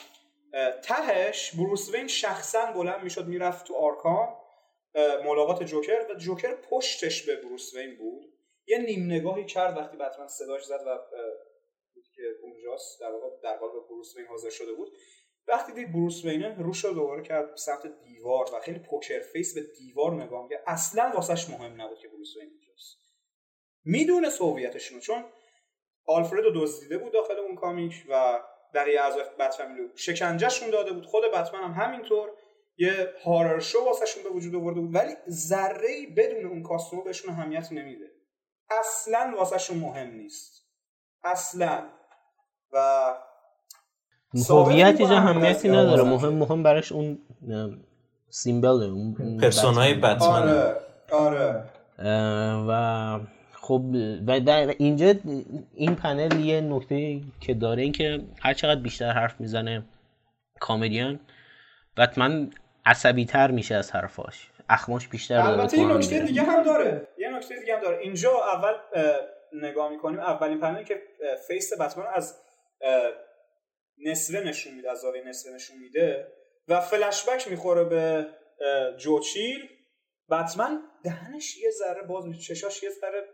تهش 0.82 1.54
بروس 1.54 1.94
وین 1.94 2.06
شخصا 2.06 2.72
بلند 2.72 3.02
می‌شد 3.02 3.26
می‌رفت 3.26 3.66
تو 3.66 3.74
آرکام 3.74 4.36
ملاقات 5.24 5.62
جوکر 5.62 6.06
و 6.10 6.14
جوکر 6.14 6.54
پشتش 6.54 7.26
به 7.26 7.36
بروس 7.36 7.74
وین 7.74 7.96
بود. 7.96 8.32
یه 8.66 8.78
نیم 8.78 9.04
نگاهی 9.04 9.44
کرد 9.44 9.76
وقتی 9.76 9.96
بتمن 9.96 10.28
صداش 10.28 10.64
زد 10.64 10.80
و 10.86 10.98
که 12.16 12.22
اونجاست 12.42 13.00
در 13.00 13.10
واقع 13.10 13.26
در 13.42 13.56
برابر 13.56 13.66
بروس 13.88 14.16
وین 14.16 14.26
حاضر 14.26 14.50
شده 14.50 14.72
بود. 14.72 14.92
وقتی 15.48 15.72
دید 15.72 15.92
بروس 15.92 16.24
وینه 16.24 16.56
روش 16.58 16.84
رو 16.84 16.94
دوباره 16.94 17.22
کرد 17.22 17.56
سمت 17.56 17.86
دیوار 18.04 18.54
و 18.54 18.60
خیلی 18.60 18.78
poker 18.78 19.20
face 19.20 19.54
به 19.54 19.60
دیوار 19.78 20.14
نگاه 20.22 20.42
می‌کرد. 20.42 20.62
اصلا 20.66 21.12
واسش 21.14 21.50
مهم 21.50 21.80
نبود 21.82 21.98
که 21.98 22.08
بروس 22.08 22.36
وین 22.36 22.50
اونجاست 22.50 22.98
می‌دونه 23.84 24.28
هویتشون 24.40 25.00
چون 25.00 25.24
آلفرد 26.06 26.44
رو 26.44 26.50
دزدیده 26.54 26.98
بود 26.98 27.12
داخل 27.12 27.36
اون 27.38 27.54
comic 27.54 28.04
و 28.08 28.40
بقیه 28.74 29.00
اعضای 29.00 29.24
Bat 29.38 29.54
Family 29.54 29.88
شکنجه‌شون 29.96 30.70
داده 30.70 30.92
بود. 30.92 31.06
خود 31.06 31.24
بتمن 31.24 31.62
هم 31.62 31.84
همینطور 31.84 32.32
یه 32.76 33.14
horror 33.24 33.60
show 33.60 33.84
واسه‌شون 33.84 34.22
به 34.22 34.28
وجود 34.28 34.54
آورده 34.54 34.80
بود 34.80 34.94
ولی 34.94 35.16
ذره 35.28 36.06
بدون 36.16 36.46
اون 36.46 36.62
costume 36.62 37.04
بهشون 37.04 37.30
اهمیت 37.30 37.72
نمیده. 37.72 38.10
اصلا 38.70 39.34
واسهشون 39.36 39.78
مهم 39.78 40.10
نیست. 40.10 40.68
اصلا. 41.24 41.90
و 42.72 43.14
هویت 44.34 45.00
اینجا 45.00 45.16
اهمیتی 45.16 45.68
نداره. 45.68 46.02
مهم 46.02 46.34
مهم 46.34 46.62
براش 46.62 46.92
اون 46.92 47.18
سیمبل 48.30 48.68
اون 48.68 49.38
پرسونای 49.40 49.94
بتمن 49.94 50.18
آره 50.22 50.74
آره. 51.12 51.64
و 52.68 53.20
خب 53.52 53.82
و 54.26 54.40
در 54.40 54.74
اینجا 54.78 55.14
این 55.74 55.94
پنل 55.94 56.40
یه 56.40 56.60
نکته 56.60 57.20
که 57.40 57.54
داره 57.54 57.82
این 57.82 57.92
که 57.92 58.20
هر 58.42 58.54
چقدر 58.54 58.80
بیشتر 58.80 59.10
حرف 59.10 59.40
می‌زنه 59.40 59.84
کامدیان 60.60 61.20
بتمن 61.96 62.50
عصبی 62.86 63.24
تر 63.24 63.50
میشه 63.50 63.74
از 63.74 63.92
حرفاش. 63.92 64.50
اخماش 64.68 65.08
بیشتر 65.08 65.42
داره 65.42 65.58
البته 65.58 65.78
یه 65.78 65.86
نکته 65.86 66.20
دیگه 66.20 66.42
هم 66.42 66.62
داره. 66.62 67.08
یه 67.18 67.36
نکته 67.36 67.60
دیگه 67.60 67.76
هم 67.76 67.82
داره. 67.82 67.98
اینجا 67.98 68.30
اول 68.30 68.72
نگاه 69.52 69.90
می‌کنیم. 69.90 70.20
اولین 70.20 70.60
پنلی 70.60 70.84
که 70.84 70.94
فیس 71.48 71.80
بتمن 71.80 72.04
از 72.14 72.34
نصفه 74.04 74.40
نشون 74.40 74.74
میده 74.74 74.90
از 74.90 74.98
زاویه 74.98 75.22
نصفه 75.28 75.50
نشون 75.50 75.78
میده 75.78 76.26
و 76.68 76.80
فلشبک 76.80 77.48
می‌خوره 77.48 77.84
به 77.84 78.26
جوچیل 78.98 79.68
بتمن 80.30 80.82
دهنش 81.04 81.56
یه 81.56 81.70
ذره 81.70 82.02
باز 82.02 82.26
میشه 82.26 82.54
چشاش 82.54 82.82
یه 82.82 82.90
ذره 82.90 83.24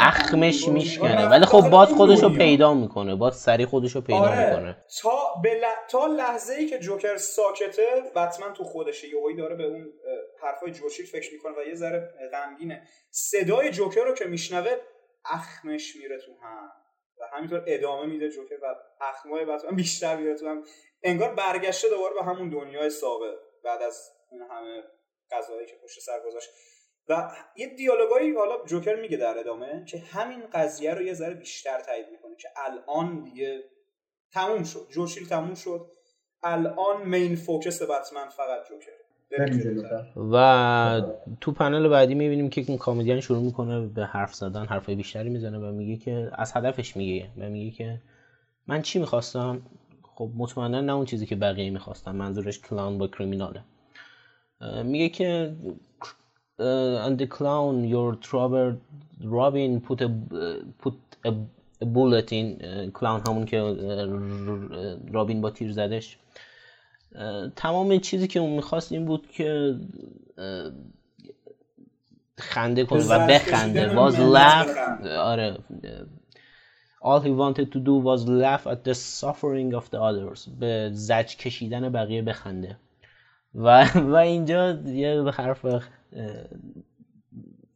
اخمش 0.00 0.68
میشکنه. 0.68 1.28
ولی 1.28 1.44
خب 1.44 1.70
باز 1.70 1.88
خودشو 1.88 2.34
پیدا 2.34 2.74
می‌کنه 2.74 3.16
باز 3.16 3.36
سری 3.36 3.66
خودشو 3.66 4.00
پیدا 4.00 4.18
آره. 4.18 4.50
می‌کنه. 4.50 4.76
تا 5.02 5.34
بل... 5.44 5.64
تا 5.88 6.06
لحظه 6.06 6.54
ای 6.54 6.66
که 6.66 6.78
جوکر 6.78 7.16
ساکته 7.16 7.86
بتمن 8.16 8.52
تو 8.52 8.64
خودشه. 8.64 9.08
یهویی 9.08 9.36
داره 9.36 9.54
به 9.54 9.64
اون 9.64 9.92
حرفای 10.42 10.72
جوچیل 10.72 11.06
فکر 11.06 11.32
می‌کنه 11.32 11.52
و 11.52 11.68
یه 11.68 11.74
ذره 11.74 12.08
غمگینه. 12.32 12.82
صدای 13.10 13.70
جوکر 13.70 14.04
رو 14.04 14.14
که 14.14 14.24
میشنوه 14.24 14.76
اخمش 15.24 15.96
میره 15.96 16.18
تو 16.18 16.32
هم. 16.42 16.70
و 17.20 17.36
همینطور 17.36 17.64
ادامه 17.66 18.06
میده 18.06 18.28
جوکر 18.28 18.58
و 18.62 18.74
اخمای 19.00 19.44
بتمن 19.44 19.76
بیشتر 19.76 20.16
میره 20.16 20.34
تو 20.34 20.48
هم 20.48 20.64
انگار 21.02 21.34
برگشته 21.34 21.88
دوباره 21.88 22.14
به 22.14 22.22
همون 22.22 22.48
دنیای 22.48 22.90
سابق 22.90 23.34
بعد 23.64 23.82
از 23.82 24.10
اون 24.30 24.42
همه 24.42 24.82
غذایی 25.30 25.66
که 25.66 25.76
پشت 25.76 26.00
سر 26.00 26.20
گذاشت. 26.26 26.50
و 27.08 27.32
یه 27.56 27.66
دیالوگایی 27.66 28.34
حالا 28.34 28.64
جوکر 28.64 28.94
میگه 28.94 29.16
در 29.16 29.38
ادامه 29.38 29.84
که 29.84 29.98
همین 29.98 30.46
قضیه 30.52 30.94
رو 30.94 31.02
یه 31.02 31.14
ذره 31.14 31.34
بیشتر 31.34 31.80
تایید 31.80 32.08
می‌کنه 32.08 32.36
که 32.36 32.48
الان 32.56 33.24
دیگه 33.24 33.64
تموم 34.32 34.64
شد. 34.64 34.86
جوشیل 34.90 35.28
تموم 35.28 35.54
شد. 35.54 35.92
الان 36.42 37.02
مین 37.02 37.36
فوکس 37.36 37.82
بتمن 37.82 38.28
فقط 38.28 38.68
جوکر. 38.68 38.99
و 40.32 41.02
تو 41.40 41.52
پنل 41.52 41.88
بعدی 41.88 42.14
می‌بینیم 42.14 42.50
که 42.50 42.64
اون 42.68 42.78
کامدیان 42.78 43.20
شروع 43.20 43.42
می‌کنه 43.42 43.86
به 43.86 44.06
حرف 44.06 44.34
زدن 44.34 44.66
حرفای 44.66 44.94
بیشتری 44.94 45.28
می‌زنه 45.28 45.58
و 45.58 45.72
میگه 45.72 45.96
که 45.96 46.30
از 46.32 46.52
هدفش 46.56 46.96
میگه. 46.96 47.28
و 47.38 47.48
میگه 47.48 47.70
که 47.70 48.00
من 48.66 48.82
چی 48.82 48.98
می‌خواستم؟ 48.98 49.62
خب 50.02 50.30
مطمئنا 50.36 50.80
نه 50.80 50.92
اون 50.92 51.04
چیزی 51.04 51.26
که 51.26 51.36
بقیه 51.36 51.70
می‌خواستم 51.70 52.16
منظورش 52.16 52.58
کلان 52.58 52.98
با 52.98 53.06
کریمیناله. 53.06 53.60
میگه 54.84 55.08
که 55.08 55.52
and 57.06 57.16
the 57.20 57.26
clown 57.36 57.76
your 57.94 58.10
trouble 58.28 58.70
Robin 59.36 59.80
put 59.86 60.00
a 60.06 60.08
put 60.82 60.96
a, 61.28 61.32
bullet 61.96 62.28
in 62.32 62.46
clown 62.98 63.28
همون 63.28 63.44
که 63.44 63.58
رابین 65.12 65.40
با 65.40 65.50
تیر 65.50 65.72
زدش. 65.72 66.18
تمام 67.56 67.98
چیزی 67.98 68.28
که 68.28 68.40
اون 68.40 68.50
می‌خواست 68.50 68.92
این 68.92 69.04
بود 69.04 69.30
که 69.30 69.76
خنده 72.38 72.84
کنه 72.84 73.06
و 73.08 73.26
بخنده. 73.26 73.94
was 73.94 74.14
laugh 74.14 75.06
آره. 75.06 75.58
All 77.02 77.20
he 77.22 77.30
wanted 77.30 77.68
to 77.72 77.80
do 77.88 77.94
was 78.08 78.20
laugh 78.28 78.66
at 78.66 78.84
the 78.84 78.94
suffering 78.94 79.74
of 79.74 79.84
the 79.90 79.98
others. 79.98 80.48
به 80.60 80.90
زج 80.92 81.36
کشیدن 81.36 81.92
بقیه 81.92 82.22
بخنده. 82.22 82.76
و 83.54 83.84
و 83.94 84.14
اینجا 84.14 84.72
یه 84.72 85.22
حرف 85.22 85.66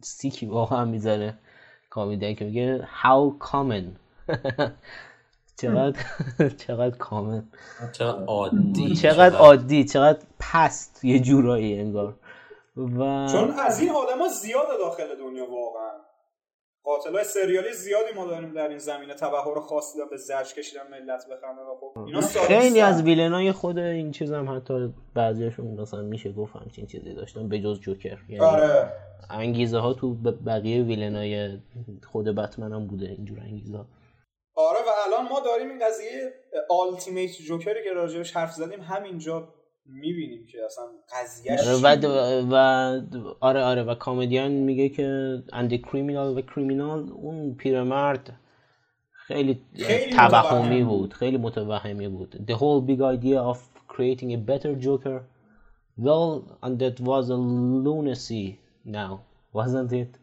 سیکی 0.00 0.46
واقعا 0.46 0.84
می‌ذاره 0.84 1.34
کامیدن 1.90 2.34
که 2.34 2.44
میگه 2.44 2.88
how 3.02 3.46
common. 3.46 3.84
چقدر 5.56 6.00
چقدر 6.66 6.96
کامن 6.96 7.48
چقدر 7.92 8.24
عادی. 8.24 8.96
چقدر 8.96 9.36
عادی 9.36 9.84
چقدر 9.84 10.18
پست 10.40 11.04
یه 11.04 11.20
جورایی 11.20 11.80
انگار. 11.80 12.14
و 12.76 13.28
چون 13.32 13.50
از 13.50 13.80
این 13.80 13.90
آدما 13.90 14.28
زیاد 14.28 14.66
داخل 14.80 15.14
دنیا 15.18 15.50
واقعا. 15.50 15.90
قاتلای 16.84 17.24
سریالی 17.24 17.72
زیادی 17.72 18.12
ما 18.16 18.26
داریم 18.26 18.52
در 18.52 18.68
این 18.68 18.78
زمینه. 18.78 19.14
تبهر 19.14 19.60
خاصی 19.60 19.98
به 20.10 20.16
زرش 20.16 20.54
کشیدن 20.54 20.82
ملت 20.90 21.24
بخنده 21.26 21.60
و 21.62 21.74
خب 21.80 21.98
اینا 21.98 22.20
خیلی 22.20 22.80
از 22.80 23.02
ویلنای 23.02 23.52
خود 23.52 23.78
این 23.78 24.10
چیز 24.12 24.32
هم 24.32 24.56
حتی 24.56 24.94
بعضیاشون 25.14 25.66
مثلا 25.66 26.02
میشه 26.02 26.32
گفت 26.32 26.56
همچین 26.56 26.86
چیزی 26.86 27.14
داشتن 27.14 27.48
به 27.48 27.60
جز 27.60 27.80
جوکر. 27.80 28.18
یعنی 28.28 28.44
آره. 28.44 28.92
انگیزه 29.30 29.78
ها 29.78 29.92
تو 29.92 30.14
بقیه 30.46 30.82
ویلنای 30.82 31.58
خود 32.12 32.24
بتمن 32.24 32.72
هم 32.72 32.86
بوده 32.86 33.06
اینجور 33.06 33.40
انگیزه 33.40 33.76
ها 33.76 33.86
الان 35.06 35.28
ما 35.28 35.40
داریم 35.40 35.70
این 35.70 35.78
قضیه 35.86 36.32
آلتیمیت 36.70 37.30
جوکری 37.30 37.84
که 37.84 37.92
راجبش 37.92 38.36
حرف 38.36 38.52
زدیم 38.52 38.80
همینجا 38.80 39.54
می‌بینیم 39.86 40.46
که 40.46 40.64
اصلا 40.64 40.84
قضیهش 41.12 41.60
و, 41.84 41.86
و 42.50 42.56
آره 43.40 43.62
آره 43.62 43.82
و 43.82 43.94
کامدیان 43.94 44.50
میگه 44.50 44.88
که 44.88 45.38
اندی 45.52 45.78
کریمینال 45.78 46.38
و 46.38 46.40
کریمینال 46.40 47.10
اون 47.12 47.54
پیرمرد 47.54 48.32
خیلی, 49.26 49.60
خیلی 49.76 50.12
توهمی 50.12 50.82
بود 50.82 51.14
خیلی 51.14 51.36
متوهمی 51.36 52.08
بود. 52.08 52.34
The 52.46 52.54
whole 52.54 52.80
big 52.90 53.00
idea 53.00 53.40
of 53.42 53.58
creating 53.88 54.32
a 54.32 54.36
better 54.36 54.74
joker 54.74 55.18
well 55.96 56.58
and 56.62 56.78
that 56.78 57.00
was 57.00 57.30
a 57.30 57.38
lunacy 57.86 58.58
now 58.84 59.20
wasn't 59.54 59.92
it? 59.92 60.18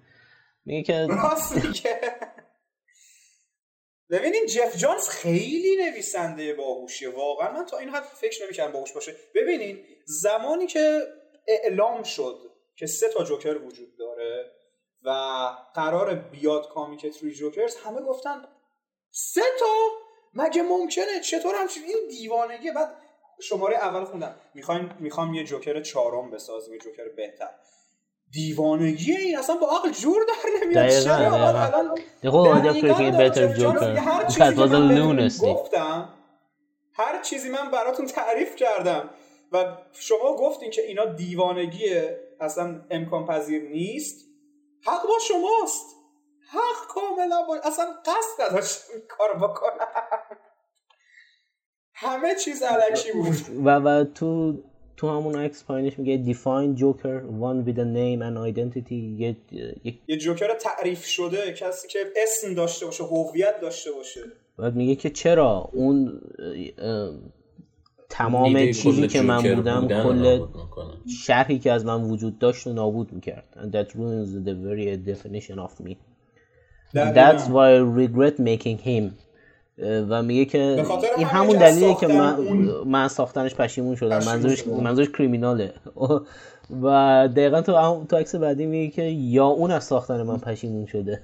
میگه 0.65 0.83
که 0.83 1.07
ببینین 4.11 4.45
جف 4.45 4.77
جانز 4.77 5.09
خیلی 5.09 5.75
نویسنده 5.75 6.53
باهوشیه. 6.53 7.09
واقعا 7.09 7.51
من 7.51 7.65
تا 7.65 7.77
این 7.77 7.89
حد 7.89 8.03
فکر 8.03 8.45
نمی‌کردم 8.45 8.71
باهوش 8.71 8.91
باشه. 8.91 9.15
ببینین 9.35 9.85
زمانی 10.05 10.67
که 10.67 10.99
اعلام 11.47 12.03
شد 12.03 12.51
که 12.75 12.87
سه 12.87 13.09
تا 13.09 13.23
جوکر 13.23 13.57
وجود 13.57 13.97
داره 13.97 14.51
و 15.03 15.09
قرار 15.75 16.15
بیاد 16.15 16.69
کامیک 16.69 17.05
تری 17.05 17.33
جوکرز 17.33 17.75
همه 17.75 18.01
گفتن 18.01 18.47
سه 19.11 19.41
تا؟ 19.59 19.87
مگه 20.33 20.61
ممکنه؟ 20.61 21.19
چطور 21.19 21.55
همچین 21.55 21.83
این 21.83 22.07
دیوانگی؟ 22.07 22.71
بعد 22.71 22.95
شماره 23.41 23.75
اول 23.75 24.05
خوندم. 24.05 24.35
می‌خوایم 24.53 24.97
می‌خوام 24.99 25.33
یه 25.33 25.43
جوکر 25.43 25.81
چهارم 25.81 26.31
بسازیم 26.31 26.73
یه 26.73 26.79
جوکر 26.79 27.09
بهتر. 27.09 27.49
دیوانگی 28.33 29.35
اصلا 29.35 29.55
با 29.55 29.67
عقل 29.77 29.91
جور 29.91 30.25
در 30.27 30.65
نمیاد. 30.65 30.89
چرا؟ 30.89 31.59
الان 31.59 31.99
گفتم 35.41 36.09
هر 36.93 37.21
چیزی 37.21 37.49
من 37.49 37.71
براتون 37.71 38.05
تعریف 38.05 38.55
کردم 38.55 39.09
و 39.51 39.77
شما 39.93 40.35
گفتین 40.35 40.71
که 40.71 40.81
اینا 40.81 41.05
دیوانگیه 41.05 42.19
اصلا 42.39 42.81
امکان 42.89 43.25
پذیر 43.25 43.69
نیست. 43.69 44.27
حق 44.85 45.03
با 45.03 45.19
شماست. 45.27 45.85
حق 46.51 46.87
کاملا 46.89 47.41
با 47.47 47.57
اصلا 47.63 47.85
قصد 48.05 48.41
نداشت 48.49 48.79
این 48.93 49.01
کار 49.07 49.33
بکنم. 49.33 49.87
همه 51.93 52.35
چیز 52.35 52.63
علکی 52.63 53.11
بود. 53.11 53.65
و 53.65 53.69
و 53.69 54.03
تو 54.03 54.53
تو 55.01 55.09
همون 55.09 55.35
عکس 55.35 55.63
پایینش 55.63 55.99
میگه 55.99 56.33
define 56.33 56.79
joker 56.79 57.21
one 57.41 57.65
with 57.65 57.77
a 57.77 57.85
name 57.85 58.21
and 58.21 58.37
identity. 58.53 58.91
یه 58.91 59.35
یه 60.07 60.17
جوکر 60.17 60.47
تعریف 60.53 61.05
شده 61.05 61.53
کسی 61.53 61.87
که 61.87 61.99
اسم 62.23 62.53
داشته 62.53 62.85
باشه 62.85 63.03
هویت 63.03 63.61
داشته 63.61 63.91
باشه. 63.91 64.21
بعد 64.57 64.75
میگه 64.75 64.95
که 64.95 65.09
چرا 65.09 65.69
اون 65.73 66.21
تمام 68.09 68.71
چیزی 68.71 69.07
که 69.07 69.21
من 69.21 69.55
بودم 69.55 69.87
کل 69.87 70.45
شرحی 71.23 71.59
که 71.59 71.71
از 71.71 71.85
من 71.85 72.03
وجود 72.03 72.39
داشت 72.39 72.67
و 72.67 72.73
نابود 72.73 73.13
می‌کرد. 73.13 73.43
And 73.55 73.75
that 73.75 73.95
ruins 73.95 74.29
the 74.45 74.53
very 74.53 74.97
definition 75.11 75.59
of 75.59 75.79
me. 75.85 75.97
that's 76.93 77.45
why 77.55 77.67
I 77.77 77.81
regret 78.03 78.39
making 78.39 78.77
him. 78.77 79.03
و 80.09 80.23
میگه 80.23 80.45
که 80.45 80.85
این 81.17 81.27
همون 81.27 81.57
دلیلیه 81.57 81.95
که 81.95 82.07
من, 82.07 82.35
من 82.85 83.07
ساختنش 83.07 83.55
پشیمون 83.55 83.95
شدم. 83.95 84.19
منظورش 84.25 84.67
منظورش 84.67 85.09
کریمیناله. 85.09 85.73
و 86.83 87.27
دقیقا 87.35 87.61
تو 87.61 88.05
تو 88.09 88.15
عکس 88.15 88.35
بعدی 88.35 88.65
میگه 88.65 88.91
که 88.91 89.03
یا 89.03 89.45
اون 89.45 89.71
از 89.71 89.83
ساختن 89.83 90.21
من 90.21 90.37
پشیمون 90.37 90.85
شده. 90.85 91.21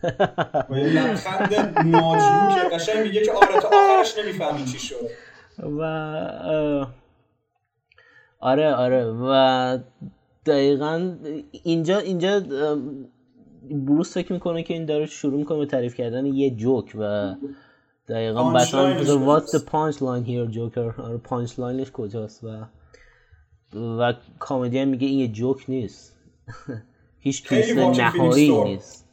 لبخند 0.69 1.53
ناجون 1.85 2.55
که 2.55 2.75
قشنگ 2.75 3.07
میگه 3.07 3.25
که 3.25 3.31
آره 3.31 3.61
تا 3.61 3.67
آخرش 3.67 4.17
نمی‌فهمی 4.17 4.65
چی 4.65 4.79
شد. 4.79 4.95
و 5.79 5.81
آره 8.39 8.73
آره. 8.73 9.05
و 9.05 9.77
دقیقا 10.45 11.11
اینجا 11.63 11.97
اینجا 11.97 12.41
بروس 13.71 14.13
فکر 14.13 14.34
می‌کنه 14.34 14.63
که 14.63 14.73
این 14.73 14.85
داره 14.85 15.05
شروع 15.05 15.38
می‌کنه 15.39 15.57
به 15.57 15.65
تعریف 15.65 15.95
کردن 15.95 16.25
یه 16.25 16.49
جوک 16.49 16.95
و 16.99 17.34
دقیقا 18.09 18.53
بتمن 18.53 19.05
what's 19.05 19.51
the 19.51 19.59
punch 19.59 19.97
line 20.01 20.25
here 20.27 20.51
جوکر 20.51 21.01
آره 21.01 21.17
punch 21.18 21.59
line 21.59 21.81
ش 21.81 21.91
کجاست 21.91 22.43
و 22.43 22.47
و 23.73 24.13
کامدین 24.39 24.85
میگه 24.85 25.07
این 25.07 25.19
یه 25.19 25.27
جوک 25.27 25.65
نیست. 25.67 26.15
هیچ 27.19 27.43
twist 27.43 27.77
نهایی 27.77 28.63
نیست. 28.63 29.05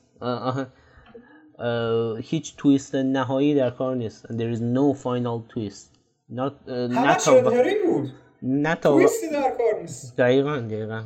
هیچ 2.18 2.56
twist 2.56 2.94
نهایی 2.94 3.54
در 3.54 3.70
کار 3.70 3.96
نیست. 3.96 4.26
And 4.26 4.30
there 4.30 4.56
is 4.56 4.60
no 4.60 5.02
final 5.02 5.54
twist. 5.54 5.94
Not 6.30 6.68
نه 6.68 7.16
تا 7.16 7.40
بود. 7.86 8.12
نه 8.42 8.74
تا 8.74 8.90
twist 8.90 9.24
ی 9.24 9.30
در 9.30 9.50
کار 9.58 9.80
نیست. 9.80 10.16
دقیقا 10.16 10.56
دقیقا. 10.56 11.04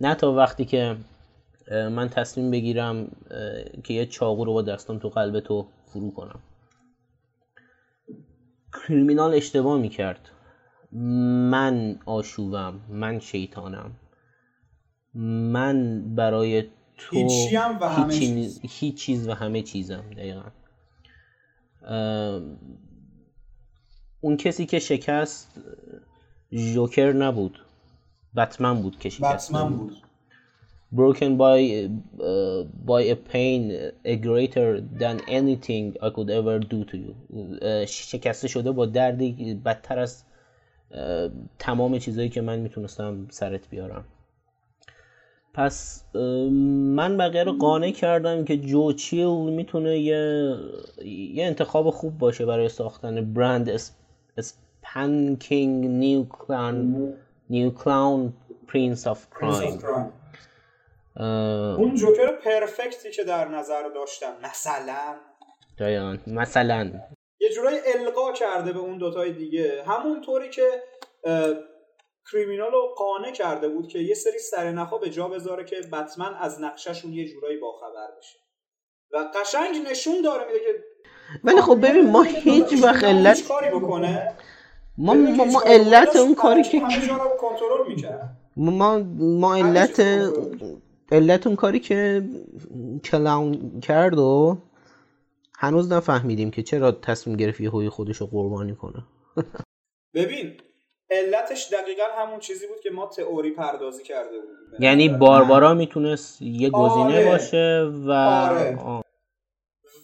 نه 0.00 0.14
تا 0.14 0.32
وقتی 0.32 0.64
که 0.64 0.96
من 1.70 2.08
تصمیم 2.08 2.50
بگیرم 2.50 3.10
که 3.84 3.94
یه 3.94 4.06
چاقو 4.06 4.44
رو 4.44 4.52
با 4.52 4.62
دستم 4.62 4.98
تو 4.98 5.08
قلب 5.08 5.40
تو 5.40 5.66
فرو 5.86 6.10
کنم. 6.10 6.40
کریمینال 8.86 9.34
اشتباه 9.34 9.78
می‌کرد. 9.78 10.30
من 11.50 11.98
آشوبم 12.06 12.80
من 12.88 13.18
شیطانم. 13.18 13.90
من 15.52 16.02
برای 16.14 16.64
تو 16.96 17.16
هیچ 18.62 18.94
چیز 18.96 19.28
و 19.28 19.32
همه 19.34 19.62
چیزم 19.62 20.04
دقیقا. 20.10 20.42
اون 24.20 24.36
کسی 24.36 24.66
که 24.66 24.78
شکست 24.78 25.60
جوکر 26.52 27.12
نبود. 27.12 27.58
بتمن 28.36 28.82
بود 28.82 28.98
که 28.98 29.08
شکست 29.08 29.50
بتمن 29.50 29.76
بود. 29.76 29.96
Broken 30.92 31.36
by 31.36 31.58
uh, 32.20 32.62
by 32.86 33.02
a 33.14 33.16
pain 33.16 33.62
a 34.04 34.16
greater 34.16 34.80
than 35.00 35.20
anything 35.28 35.96
I 36.06 36.10
could 36.10 36.30
ever 36.30 36.58
do 36.58 36.84
to 36.84 36.96
you. 36.96 37.14
شکسته 37.86 38.48
شده 38.48 38.72
با 38.72 38.86
دردی 38.86 39.54
بدتر 39.64 39.98
از 39.98 40.22
تمام 41.58 41.98
چیزایی 41.98 42.28
که 42.28 42.40
من 42.40 42.58
می‌تونستم 42.58 43.26
سرت 43.30 43.70
بیارم. 43.70 44.04
پس 45.54 46.04
من 46.14 47.16
بقیه 47.16 47.44
رو 47.44 47.52
قانع 47.52 47.90
کردم 47.90 48.44
که 48.44 48.56
جو 48.56 48.92
چیل 48.92 49.28
می‌تونه 49.28 49.98
یه, 49.98 50.54
یه 51.34 51.46
انتخاب 51.46 51.90
خوب 51.90 52.18
باشه 52.18 52.46
برای 52.46 52.68
ساختن 52.68 53.32
برند 53.32 53.70
اسپانکینگ 54.38 55.86
نیو 55.86 56.24
کلان 56.24 57.12
new 57.50 57.70
Clown 57.70 58.32
Prince 58.66 59.06
of 59.06 59.26
Crime 59.40 59.78
اون 61.20 61.94
جوکر 61.94 62.32
perfect 62.32 63.00
ی 63.00 63.10
که 63.10 63.24
در 63.24 63.48
نظر 63.48 63.88
داشتم 63.88 64.32
مثلا. 64.42 65.16
دایان 65.78 66.20
مثلا. 66.26 66.90
یه 67.40 67.48
جورایی 67.50 67.78
القا 67.94 68.32
کرده 68.32 68.72
به 68.72 68.78
اون 68.78 68.98
دوتای 68.98 69.32
دیگه. 69.32 69.84
همونطوری 69.86 70.50
که 70.50 70.82
کریمینال 72.32 72.72
رو 72.72 72.94
قانع 72.96 73.32
کرده 73.32 73.68
بود 73.68 73.88
که 73.88 73.98
یه 73.98 74.14
سری 74.14 74.38
سرنخا 74.38 74.98
به 74.98 75.10
جا 75.10 75.28
بذاره 75.28 75.64
که 75.64 75.76
بتمن 75.92 76.34
از 76.40 76.60
نقششون 76.60 77.12
یه 77.12 77.28
جورایی 77.28 77.58
باخبر 77.58 78.08
بشه. 78.18 78.38
و 79.12 79.24
قشنگ 79.34 79.86
نشون 79.90 80.22
داره 80.22 80.46
میده 80.46 80.58
که 80.58 80.84
ولی 81.44 81.60
خب 81.60 81.86
ببین 81.86 82.10
ما 82.10 82.22
هیچ 82.22 82.82
وقت 82.82 83.04
علت 83.04 83.48
کاری 83.48 83.70
بکنه. 83.70 84.34
ما 84.98 85.14
ما, 85.14 85.44
ما 85.44 85.62
علت 85.66 86.16
اون 86.16 86.34
کاری 86.34 86.62
که 86.62 86.80
کنترل 87.40 87.88
می‌کرد. 87.88 88.36
ما 88.56 88.98
ما 89.16 89.56
علت 89.56 90.00
علت 91.12 91.46
اون 91.46 91.56
کاری 91.56 91.80
که 91.80 92.22
کلاون 93.04 93.80
کرد 93.80 94.18
و 94.18 94.58
هنوز 95.58 95.92
نفهمیدیم 95.92 96.50
که 96.50 96.62
چرا 96.62 96.92
تصمیم 96.92 97.36
گرفت 97.36 97.60
یه 97.60 97.90
خودش 97.90 98.16
رو 98.16 98.26
قربانی 98.26 98.74
کنه. 98.74 99.04
ببین 100.14 100.60
علتش 101.10 101.72
دقیقا 101.72 102.02
همون 102.18 102.40
چیزی 102.40 102.66
بود 102.66 102.80
که 102.80 102.90
ما 102.90 103.06
تئوری 103.06 103.50
پردازی 103.50 104.02
کرده 104.02 104.38
بودیم. 104.40 104.82
یعنی 104.86 105.08
باربارا 105.08 105.74
می‌تونست 105.74 106.42
یه 106.42 106.70
گزینه 106.70 107.16
آره. 107.16 107.24
باشه 107.24 107.90
و 108.06 108.10
آره. 108.10 108.78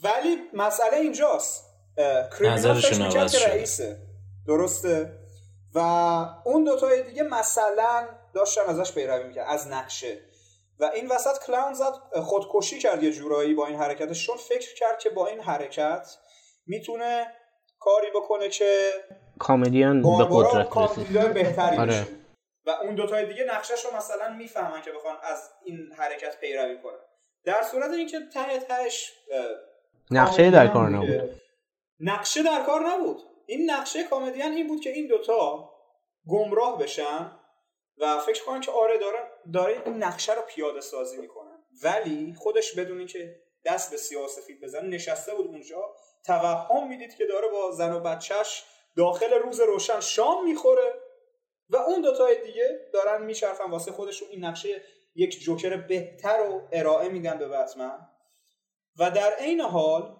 ولی 0.02 0.36
مسئله 0.54 0.96
اینجاست. 0.96 1.64
که 3.38 3.46
رئیسه. 3.48 3.98
درسته؟ 4.46 5.12
و 5.74 5.78
اون 6.44 6.64
دوتای 6.64 7.02
دیگه 7.02 7.22
مثلا 7.22 8.08
داشتن 8.34 8.62
ازش 8.68 8.92
پیروی 8.94 9.28
می‌کرد 9.28 9.46
از 9.48 9.68
نقشه. 9.68 10.18
و 10.82 10.84
این 10.84 11.08
وسط 11.08 11.44
کلاون 11.46 11.74
زد 11.74 11.92
خودکشی 12.22 12.78
کرد 12.78 13.02
یه 13.02 13.12
جورایی 13.12 13.54
با 13.54 13.66
این 13.66 13.76
حرکتش 13.76 14.26
چون 14.26 14.36
فکر 14.36 14.74
کرد 14.74 14.98
که 14.98 15.10
با 15.10 15.26
این 15.26 15.40
حرکت 15.40 16.16
می‌تونه 16.66 17.26
کاری 17.78 18.10
بکنه 18.14 18.48
که 18.48 18.90
کامدیان 19.38 20.02
به 20.02 20.26
قدرت 20.30 20.76
رسید 20.76 21.34
بهتری 21.34 21.76
آره. 21.76 22.06
و 22.66 22.70
اون 22.70 22.94
دوتای 22.94 23.26
دیگه 23.26 23.44
نقشش 23.44 23.84
رو 23.84 23.96
مثلا 23.96 24.28
می‌فهمن 24.28 24.82
که 24.82 24.92
بخوان 24.92 25.16
از 25.22 25.50
این 25.64 25.92
حرکت 25.98 26.40
پیروی 26.40 26.78
کنن. 26.82 26.98
در 27.44 27.62
صورت 27.62 27.90
اینکه 27.90 28.18
ته 28.34 28.58
تهش 28.58 29.12
نقشه 30.10 30.50
در 30.50 30.68
کار 30.68 30.88
نبود. 30.88 31.40
نقشه 32.00 32.42
در 32.42 32.62
کار 32.62 32.80
نبود. 32.80 33.22
این 33.46 33.70
نقشه 33.70 34.04
کامدیان 34.04 34.52
این 34.52 34.66
بود 34.66 34.80
که 34.80 34.90
این 34.90 35.06
دوتا 35.06 35.70
گمراه 36.28 36.78
بشن 36.78 37.32
و 37.98 38.18
فکر 38.18 38.44
کنن 38.44 38.60
که 38.60 38.72
آره 38.72 38.98
دارن 38.98 39.31
داره 39.52 39.82
این 39.86 40.02
نقشه 40.02 40.34
رو 40.34 40.42
پیاده 40.42 40.80
سازی 40.80 41.16
می‌کنن. 41.16 41.58
ولی 41.82 42.34
خودش 42.38 42.74
بدونی 42.74 43.06
که 43.06 43.36
دست 43.64 43.90
به 43.90 43.96
سیاه 43.96 44.28
سفید 44.28 44.60
بزن 44.60 44.86
نشسته 44.86 45.34
بود 45.34 45.46
اونجا. 45.46 45.94
توهم 46.26 46.88
می‌دید 46.88 47.14
که 47.14 47.26
داره 47.26 47.48
با 47.48 47.70
زن 47.70 47.92
و 47.92 48.00
بچهش 48.00 48.64
داخل 48.96 49.32
روز 49.32 49.60
روشن 49.60 50.00
شام 50.00 50.44
می‌خوره 50.44 50.94
و 51.68 51.76
اون 51.76 52.00
دوتای 52.00 52.42
دیگه 52.46 52.80
دارن 52.92 53.24
میچرخن 53.24 53.70
واسه 53.70 53.92
خودشون. 53.92 54.28
این 54.30 54.44
نقشه 54.44 54.82
یک 55.14 55.40
جوکر 55.40 55.76
بهتر 55.76 56.38
رو 56.38 56.68
ارائه 56.72 57.08
میدن 57.08 57.38
به 57.38 57.48
بتمن. 57.48 58.08
و 58.98 59.10
در 59.10 59.32
عین 59.32 59.60
حال 59.60 60.16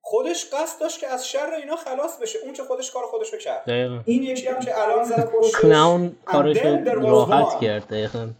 خودش 0.00 0.54
قصد 0.54 0.80
داشت 0.80 1.00
که 1.00 1.06
از 1.06 1.28
شر 1.28 1.50
اینا 1.50 1.76
خلاص 1.76 2.18
بشه. 2.18 2.38
اون 2.38 2.52
چه 2.52 2.64
خودش 2.64 2.90
کار 2.90 3.06
خودش 3.06 3.32
رو 3.32 3.38
کرد. 3.38 3.70
این 4.06 4.22
یکی 4.22 4.46
هم 4.46 4.60
که 4.60 4.82
الان 4.82 5.04
زد 5.04 5.32
کلاون 5.60 6.16
کارش 6.24 6.56
راحت 6.84 7.60
کرد 7.60 7.86
دقیقا. 7.88 8.30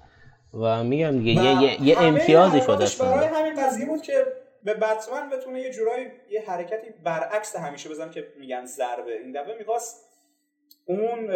و 0.60 0.85
میگم 0.85 1.22
دیگه 1.22 1.62
یه, 1.62 1.82
یه 1.82 1.98
امتیازی 1.98 2.60
شده 2.60 3.05
برای 3.05 3.26
همین 3.26 3.55
قضیه 3.64 3.86
بود 3.86 4.02
که 4.02 4.26
به 4.64 4.74
بتمن 4.74 5.31
بتونه 5.31 5.60
یه 5.60 5.70
جورایی 5.70 6.06
یه 6.31 6.43
حرکتی 6.47 6.90
برعکس 7.05 7.56
همیشه 7.56 7.89
بزن 7.89 8.10
که 8.10 8.32
میگن 8.39 8.66
ضربه. 8.66 9.12
این 9.12 9.32
دفعه 9.32 9.59
می‌خواست 9.59 10.05
اون 10.86 11.31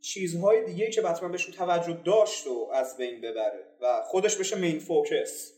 چیزهای 0.00 0.64
دیگه 0.64 0.90
که 0.90 1.02
بتمن 1.02 1.32
بهشون 1.32 1.54
توجه 1.54 2.00
داشت 2.04 2.46
و 2.46 2.68
از 2.72 2.96
بین 2.96 3.20
ببره 3.20 3.66
و 3.80 4.02
خودش 4.04 4.36
بشه 4.36 4.56
main 4.56 4.78
focus 4.78 5.52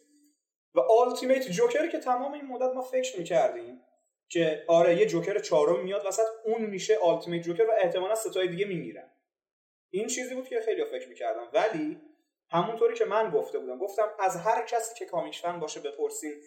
و 0.75 0.81
ultimate 0.81 1.49
Joker 1.51 1.89
که 1.89 1.99
تمام 1.99 2.33
این 2.33 2.45
مدت 2.45 2.75
ما 2.75 2.83
فکر 2.83 3.19
می‌کردیم 3.19 3.81
که 4.29 4.65
آره 4.67 4.97
یه 4.97 5.07
جوکر 5.07 5.39
چهارم 5.39 5.85
میاد 5.85 6.07
وسط 6.07 6.27
اون 6.45 6.63
میشه 6.63 6.97
ultimate 6.97 7.43
Joker 7.43 7.63
و 7.63 7.73
احتمالا 7.81 8.15
ستای 8.15 8.49
دیگه 8.49 8.65
میمیرن 8.65 9.11
این 9.91 10.07
چیزی 10.07 10.35
بود 10.35 10.49
که 10.49 10.61
خیلی 10.61 10.85
فکر 10.85 11.09
می‌کردم 11.09 11.49
ولی 11.53 12.01
همونطوری 12.53 12.95
که 12.95 13.05
من 13.05 13.31
گفته 13.31 13.59
بودم. 13.59 13.79
گفتم 13.79 14.09
از 14.19 14.37
هر 14.37 14.67
کسی 14.67 14.95
که 14.95 15.05
comics 15.05 15.45
باشه 15.45 15.81
بپرسین 15.81 16.43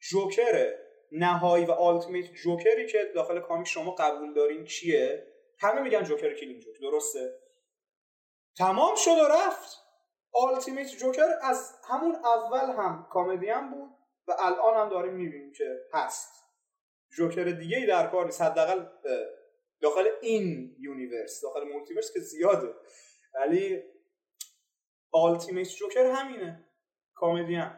جوکر 0.00 0.74
نهایی 1.12 1.64
و 1.64 1.70
ultimate 1.72 2.32
Joker 2.32 2.77
ی 2.77 2.86
که 2.86 3.12
داخل 3.14 3.40
comic 3.40 3.68
شما 3.68 3.90
قبول 3.90 4.34
دارین 4.34 4.64
چیه؟ 4.64 5.26
همه 5.58 5.80
میگن 5.80 6.02
جوکر 6.02 6.34
Killing 6.34 6.62
Joke 6.62 6.80
درسته؟ 6.80 7.38
تمام 8.58 8.94
شد 8.96 9.10
و 9.10 9.28
رفت. 9.28 9.82
ultimate 10.32 10.88
Joker 10.88 11.28
از 11.42 11.72
همون 11.88 12.14
اول 12.14 12.72
هم 12.72 13.06
کامدین 13.10 13.70
بود 13.70 13.90
و 14.28 14.36
الان 14.38 14.74
هم 14.74 14.88
داریم 14.88 15.14
می‌بینیم 15.14 15.52
که 15.52 15.78
هست. 15.92 16.32
جوکر 17.16 17.44
دیگه 17.44 17.76
ای 17.76 17.86
در 17.86 18.06
کار 18.06 18.24
نیست. 18.24 18.42
حداقل 18.42 18.86
داخل 19.80 20.08
این 20.22 20.76
universe 20.80 21.40
داخل 21.42 21.64
multiverse 21.64 22.12
که 22.12 22.20
زیاده. 22.20 22.74
ولی 23.34 23.82
ultimate 25.16 25.68
Joker 25.68 26.12
همینه. 26.14 26.64
کامدین. 27.14 27.70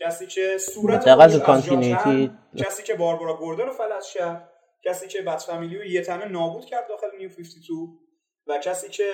کسی 0.00 0.26
که 0.26 0.58
صورت 0.58 1.38
continuity 1.38 2.30
کسی 2.56 2.82
که 2.82 2.94
باربارا 2.94 3.36
گوردن 3.36 3.64
رو 3.64 3.72
فلج 3.72 4.12
کرد 4.14 4.50
کسی 4.84 5.08
که 5.08 5.22
بت 5.22 5.42
فامیلی 5.42 5.78
رو 5.78 5.84
یه 5.84 6.02
تنه 6.02 6.24
نابود 6.24 6.64
کرد 6.64 6.88
داخل 6.88 7.06
نیو 7.18 7.28
52 7.28 7.98
و 8.46 8.58
کسی 8.58 8.88
که 8.88 9.12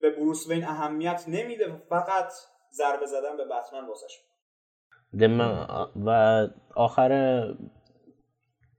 به 0.00 0.10
بروس 0.10 0.48
وین 0.48 0.64
اهمیت 0.64 1.24
نمیده 1.28 1.82
فقط 1.88 2.32
ضربه 2.72 3.06
زدن 3.06 3.36
به 3.36 3.44
بتمن 3.44 3.86
واسش. 3.88 4.20
و 6.06 6.10
آخر 6.74 7.12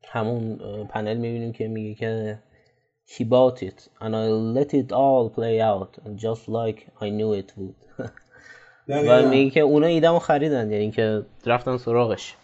همون 0.04 0.58
پنل 0.88 1.18
می‌بینیم 1.18 1.54
که 1.54 1.68
میگه 1.68 1.96
که 1.96 2.40
he 3.14 3.24
bought 3.24 3.64
it 3.64 3.80
and 4.02 4.16
I 4.16 4.26
let 4.58 4.74
it 4.74 4.92
all 4.92 5.30
play 5.30 5.56
out 5.62 5.98
and 6.04 6.20
just 6.20 6.44
like 6.60 6.80
I 7.06 7.10
knew 7.10 7.32
it 7.34 7.54
would. 7.58 7.76
و 9.08 9.30
میگه 9.30 9.50
که 9.50 9.60
اونا 9.60 9.88
ایدمو 9.88 10.20
خریدن 10.20 10.72
یعنی 10.72 10.92
که 10.92 11.26
رفتن 11.46 11.78
سراغش. 11.78 12.36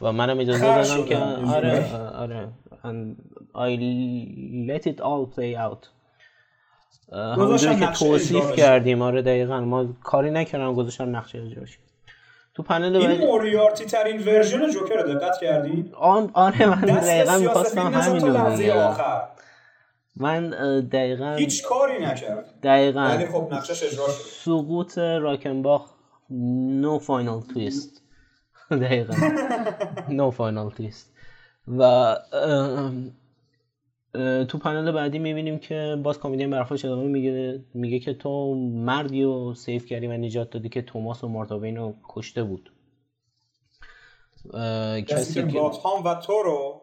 و 0.00 0.12
منم 0.12 0.40
اجازه 0.40 0.60
دادم 0.60 1.04
که 1.04 1.16
آره 1.54 1.96
آره 1.96 2.48
and 2.84 3.16
I 3.54 3.70
let 4.70 4.86
it 4.86 5.00
all 5.00 5.26
play 5.36 5.56
out. 5.56 5.86
همونجوری 7.12 7.76
که 7.76 7.86
توصیف 7.86 8.52
کردیم. 8.52 9.02
آره 9.02 9.22
دقیقا. 9.22 9.60
ما 9.60 9.86
کاری 10.04 10.30
نکردم 10.30 10.74
گذاشتم 10.74 11.16
نقشه 11.16 11.42
اجراش 11.42 11.78
تو 12.54 12.62
پنل 12.62 12.96
این 12.96 13.26
موریارتی 13.26 13.84
ترین 13.84 14.22
ورژن 14.22 14.70
جوکر 14.70 14.94
رو 14.94 15.14
دقت 15.14 15.38
کردی؟ 15.40 15.92
آن 15.94 16.30
آره 16.34 16.66
من 16.66 16.80
دقیقا 16.80 17.38
می‌خواستم 17.38 17.94
همین 17.94 18.26
رو 18.26 18.32
من 20.16 20.50
دقیقا 20.80 21.34
هیچ 21.34 21.62
کاری 21.62 22.04
نکرد. 22.04 22.60
دقیقا. 22.62 23.00
ولی 23.00 23.26
خب 23.26 23.48
نقشش 23.52 23.82
اجرا 23.82 24.06
شد. 24.06 24.24
سقوط 24.28 24.98
راکنباخ 24.98 25.90
no 26.80 26.98
final 26.98 27.40
twist 27.40 28.02
دقیقا. 28.70 29.14
no 30.08 30.30
final 30.30 30.70
twist 30.70 31.12
و 31.78 32.16
تو 34.48 34.58
پنل 34.58 34.92
بعدی 34.92 35.18
می‌بینیم 35.18 35.58
که 35.58 35.96
باز 36.02 36.18
Comedian 36.18 36.50
حرفاش 36.50 36.84
ادامه 36.84 37.04
میگه 37.04 37.64
میگه 37.74 37.98
که 37.98 38.14
تو 38.14 38.54
مردی 38.54 39.22
رو 39.22 39.54
save 39.54 39.86
کردی 39.86 40.06
و 40.06 40.12
نجات 40.12 40.50
دادی 40.50 40.68
که 40.68 40.82
توماس 40.82 41.24
و 41.24 41.28
مارتا 41.28 41.52
وین 41.52 41.76
رو 41.76 41.94
کشته 42.08 42.42
بود. 42.42 42.72
کسی 45.08 45.48
که 45.48 45.60
و 46.04 46.14
تو 46.14 46.42
رو 46.42 46.82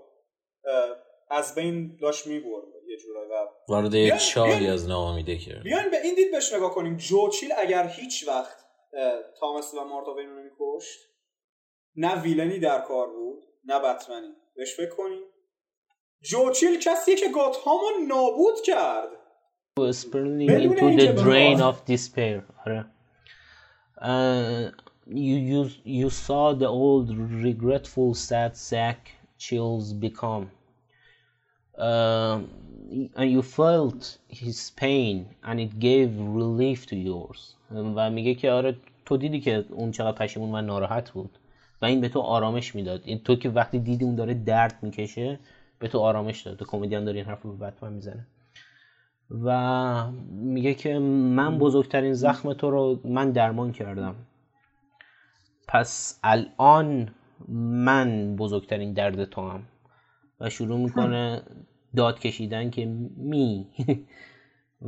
از 1.32 1.56
بین 1.56 1.98
داشت 2.02 2.28
می‌برد. 2.28 2.64
جورایی 3.00 3.32
و 3.32 3.48
وارد 3.68 4.18
چاهی 4.18 4.68
از 4.68 4.88
ناامیده 4.88 5.38
کرد 5.38 5.64
بیاین 5.64 5.90
به 5.92 6.02
این 6.02 6.16
دید 6.16 6.32
بهش 6.32 6.54
نگاه 6.54 6.76
کنیم. 6.76 6.98
جوچیل 6.98 7.50
اگر 7.58 7.88
هیچ 7.88 8.28
وقت 8.28 8.58
تامس 9.40 9.74
و 9.74 9.84
مارتاوین 9.84 10.30
رو 10.30 10.44
میکشت 10.44 11.00
نه 11.96 12.22
ویلنی 12.22 12.60
در 12.60 12.82
کار 12.82 13.08
بود 13.08 13.44
نه 13.66 13.80
بتمنی. 13.80 14.28
بهش 14.56 14.76
فکر 14.76 14.96
کنیم. 14.96 15.22
جوچیل 16.22 16.80
کسیه 16.80 17.16
که 17.16 17.30
گاتهامو 17.36 17.86
نابود 18.08 18.62
کرد. 18.66 19.10
Into 19.80 20.98
the 21.00 21.14
drain 21.24 21.60
of 21.62 21.76
despair. 21.92 22.42
آره. 22.66 22.86
uh, 24.02 24.72
you, 25.08 25.36
you, 25.36 25.70
you 25.84 26.10
saw 26.10 26.54
the 26.54 26.68
old 26.68 27.16
regretful 27.18 28.14
sad 28.14 28.56
sack 28.56 29.12
chills 29.38 29.94
become. 29.94 30.52
Uh, 31.80 32.40
and 33.16 33.32
you 33.32 33.42
felt 33.42 34.18
his 34.28 34.72
pain 34.72 35.16
and 35.44 35.60
it 35.60 35.80
gave 35.80 36.10
relief 36.18 36.86
to 36.86 36.96
yours. 36.96 37.56
و 37.72 38.10
میگه 38.10 38.36
که 38.36 38.52
آره 38.52 38.76
تو 39.06 39.18
دیدی 39.18 39.40
که 39.40 39.66
اون 39.70 39.92
چقدر 39.92 40.18
پشیمون 40.18 40.56
و 40.56 40.62
ناراحت 40.62 41.12
بود. 41.12 41.38
و 41.82 41.86
این 41.86 42.02
به 42.02 42.10
تو 42.10 42.20
آرامش 42.20 42.76
می‌داد. 42.76 43.02
این 43.06 43.20
تو 43.20 43.36
که 43.36 43.50
وقتی 43.50 43.80
دیدی 43.80 44.06
اون 44.06 44.16
داره 44.16 44.34
درد 44.34 44.78
می‌کشه 44.82 45.40
به 45.80 45.88
تو 45.88 46.00
آرامش 46.00 46.42
داد. 46.42 46.58
تو 46.58 46.66
کمدین 46.66 47.04
داره 47.04 47.18
این 47.18 47.26
حرف 47.26 47.42
رو 47.42 47.58
بتمن 47.58 47.94
می‌زنه. 47.94 48.28
و 49.44 50.12
میگه 50.32 50.74
که 50.74 51.00
من 51.00 51.58
بزرگترین 51.58 52.14
زخم 52.14 52.54
تو 52.54 52.72
رو 52.72 53.00
من 53.04 53.32
درمان 53.32 53.72
کردم. 53.72 54.16
پس 55.68 56.20
الان 56.24 57.10
من 57.86 58.36
بزرگترین 58.36 58.94
درد 58.94 59.26
تو 59.26 59.50
هم 59.50 59.64
و 60.40 60.50
شروع 60.50 60.80
می‌کنه 60.80 61.42
داد 61.96 62.20
کشیدن 62.20 62.70
که 62.70 62.86
می. 63.18 63.68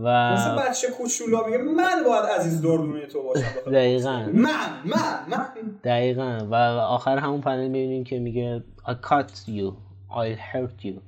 و 0.04 0.34
مثل 0.34 0.70
بچه 0.70 0.88
کوچولو 0.88 1.46
میگه 1.46 1.58
من 1.58 2.04
باید 2.08 2.26
عزیز 2.40 2.62
دردونه 2.62 3.06
تو 3.06 3.24
باشم. 3.24 3.72
دقیقا. 3.72 4.18
من 4.34 4.82
من 4.86 5.26
من. 5.28 5.48
دقیقا. 5.84 6.48
و 6.52 6.56
آخر 6.80 7.18
همون 7.18 7.42
پنل 7.42 7.68
می‌بینیم 7.68 8.04
که 8.04 8.20
میگه 8.20 8.64
I 8.88 8.92
cut 8.92 9.32
you. 9.48 9.74
I'll 10.12 10.38
hurt 10.54 10.86
you. 10.86 11.02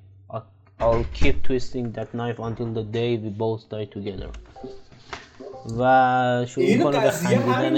I'll 0.79 1.05
keep 1.13 1.35
twisting 1.43 1.93
that 1.97 2.13
knife 2.13 2.39
until 2.39 2.69
the 2.79 2.83
day 2.83 3.17
we 3.23 3.29
both 3.29 3.69
die 3.69 3.85
together. 3.85 4.29
و 5.79 6.45
شروع 6.47 6.83
کنه 6.83 6.99
به 6.99 7.09
خندیدن 7.09 7.77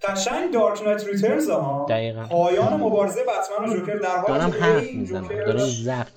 داره 0.00 0.14
قشنگ 0.14 0.52
دارک 0.52 0.82
نایت 0.82 1.06
ریترنز 1.06 1.50
ها. 1.50 1.86
دقیقا. 1.88 2.22
پایان 2.22 2.80
مبارزه 2.80 3.20
بتمن 3.22 3.68
و 3.68 3.76
جوکر 3.76 3.96
در 3.96 4.08
حالی 4.08 4.38
دارم 4.38 4.50
حرف 4.50 4.94
می‌زنم. 4.94 5.28
دارم 5.28 5.68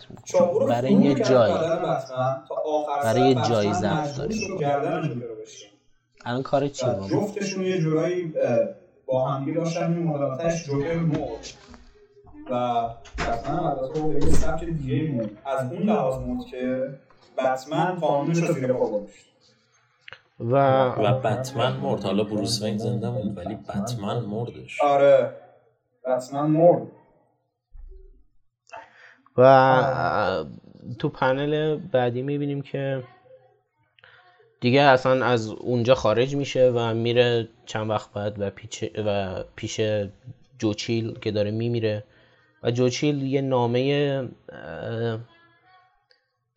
می‌کنم 0.09 0.67
برای 0.67 0.93
یه 0.93 1.15
جایی 1.15 1.53
برای 3.03 3.29
یه 3.29 3.35
جایی 3.49 3.73
ضبط 3.73 4.15
داریم 4.17 5.23
الان 6.25 6.43
کار 6.43 6.67
چی 6.67 6.85
بود 6.85 7.11
جفتشون 7.11 7.63
یه 7.63 7.79
جورایی 7.79 8.33
با 9.05 9.25
همگی 9.27 9.53
داشتن 9.53 9.93
این 9.93 10.03
مدامتش 10.03 10.65
جوکر 10.65 10.95
مرد. 10.95 11.47
و 12.51 12.89
بتمن 13.17 13.59
البته 13.59 14.01
به 14.01 14.25
یه 14.25 14.31
سبک 14.31 14.63
دیگه 14.63 15.11
مرد 15.11 15.29
از 15.45 15.71
اون 15.71 15.81
لحاظ 15.81 16.15
مرد 16.15 16.45
که 16.45 16.89
بتمن 17.37 17.95
قانونش 17.95 18.37
رو 18.37 18.53
زیر 18.53 18.73
پا 18.73 18.85
گذاشت. 18.85 19.30
و 20.41 20.85
و 20.87 21.19
بتمن 21.19 21.77
مرد. 21.77 22.03
حالا 22.03 22.23
بروس 22.23 22.61
وین 22.61 22.77
زنده 22.77 23.09
موند 23.09 23.37
ولی 23.37 23.55
بتمن 23.55 24.19
مردش. 24.19 24.81
آره. 24.81 25.33
بتمن 26.05 26.47
مرد. 26.47 26.87
و 29.37 30.45
تو 30.99 31.09
پنل 31.09 31.75
بعدی 31.75 32.21
می‌بینیم 32.21 32.61
که 32.61 33.03
دیگه 34.61 34.81
اصلا 34.81 35.25
از 35.25 35.49
اونجا 35.49 35.95
خارج 35.95 36.35
میشه 36.35 36.71
و 36.75 36.93
میره 36.93 37.47
چند 37.65 37.89
وقت 37.89 38.13
بعد 38.13 38.35
و 38.39 38.49
پیش, 38.49 38.83
و 39.05 39.43
پیش 39.55 39.81
جوچیل 40.57 41.19
که 41.19 41.31
داره 41.31 41.51
میمیره. 41.51 42.03
و 42.63 42.71
جوچیل 42.71 43.21
یه 43.21 43.41
نامه 43.41 44.29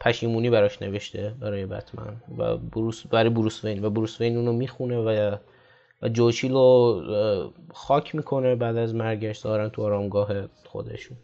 پشیمونی 0.05 0.51
براش 0.51 0.83
نوشته 0.83 1.35
برای 1.41 1.67
بتمن 1.67 2.17
و 2.39 2.57
بروس 2.57 3.07
برای 3.07 3.31
بروس 3.31 3.65
وین 3.65 3.85
و 3.85 3.91
بروس 3.91 4.21
وین 4.21 4.37
اونو 4.37 4.53
می‌خونه 4.53 4.99
و 4.99 5.37
و 6.03 6.09
جوچیل 6.09 6.53
رو 6.53 7.03
خاک 7.73 8.15
می‌کنه 8.15 8.55
بعد 8.55 8.77
از 8.77 8.95
مرگش 8.95 9.39
دارن 9.39 9.69
تو 9.69 9.83
آرامگاه 9.83 10.29
خودشون. 10.65 11.17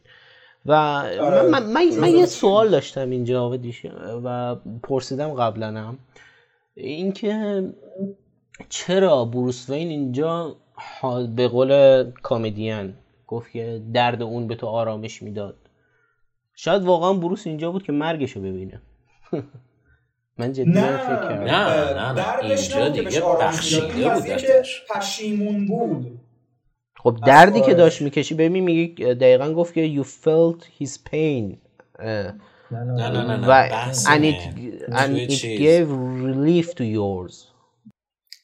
و 0.66 0.73
آره. 0.73 1.43
من, 1.43 1.62
من, 1.66 1.89
من, 2.01 2.09
یه 2.09 2.27
سوال 2.27 2.70
داشتم 2.70 3.11
اینجا 3.11 3.59
و 4.24 4.57
پرسیدم 4.82 5.35
قبلا 5.35 5.94
اینکه 6.74 7.65
چرا 8.69 9.24
بروس 9.24 9.70
وین 9.70 9.89
اینجا 9.89 10.57
به 11.36 11.48
قول 11.48 12.05
کامدین 12.23 12.94
گفت 13.27 13.52
که 13.52 13.82
درد 13.94 14.23
اون 14.23 14.47
به 14.47 14.55
تو 14.55 14.66
آرامش 14.66 15.23
می‌داد؟ 15.23 15.57
شاید 16.62 16.82
واقعا 16.82 17.12
بروس 17.12 17.47
اینجا 17.47 17.73
بود 17.73 17.82
که 17.82 17.93
مرگشو 17.93 18.41
ببینه. 18.41 18.82
من 20.39 20.53
جدی 20.53 20.70
نه 20.70 20.97
فکر 20.97 21.28
کردم. 21.28 21.43
نه 21.43 21.95
نه 21.95 22.12
نه 22.12 22.39
اینجا 22.45 22.89
دیگه 22.89 23.20
بخشیده 23.20 24.15
بود 24.15 24.24
پشیمون 24.91 25.66
بود. 25.66 26.20
خب 26.97 27.19
دردی 27.27 27.61
که 27.61 27.74
داشت 27.74 28.03
می‌کشی 28.03 28.35
ببین 28.35 28.65
میگه 28.65 29.15
دقیقا 29.15 29.53
گفت 29.53 29.74
که 29.74 30.03
you 30.03 30.07
felt 30.07 30.65
his 30.82 30.91
pain. 31.11 31.57
نه 32.01 32.35
نه 32.70 33.09
نه 33.09 33.37
نه 33.37 33.49
و 33.49 33.85
and 33.93 34.24
it, 34.24 34.41
and 34.93 35.16
it 35.16 35.43
gave 35.43 35.89
relief 36.27 36.74
to 36.74 36.85
yours. 36.85 37.35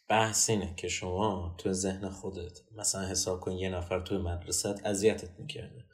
بحث 0.09 0.51
اینه 0.51 0.75
که 0.77 0.89
شما 0.89 1.55
تو 1.59 1.73
ذهن 1.73 2.09
خودت 2.09 2.61
مثلا 2.79 3.09
حساب 3.09 3.41
کن 3.41 3.53
یه 3.53 3.69
نفر 3.69 4.01
توی 4.01 4.19
مدرسه 4.19 4.75
اذیتت 4.85 5.31
می‌کرده. 5.39 5.86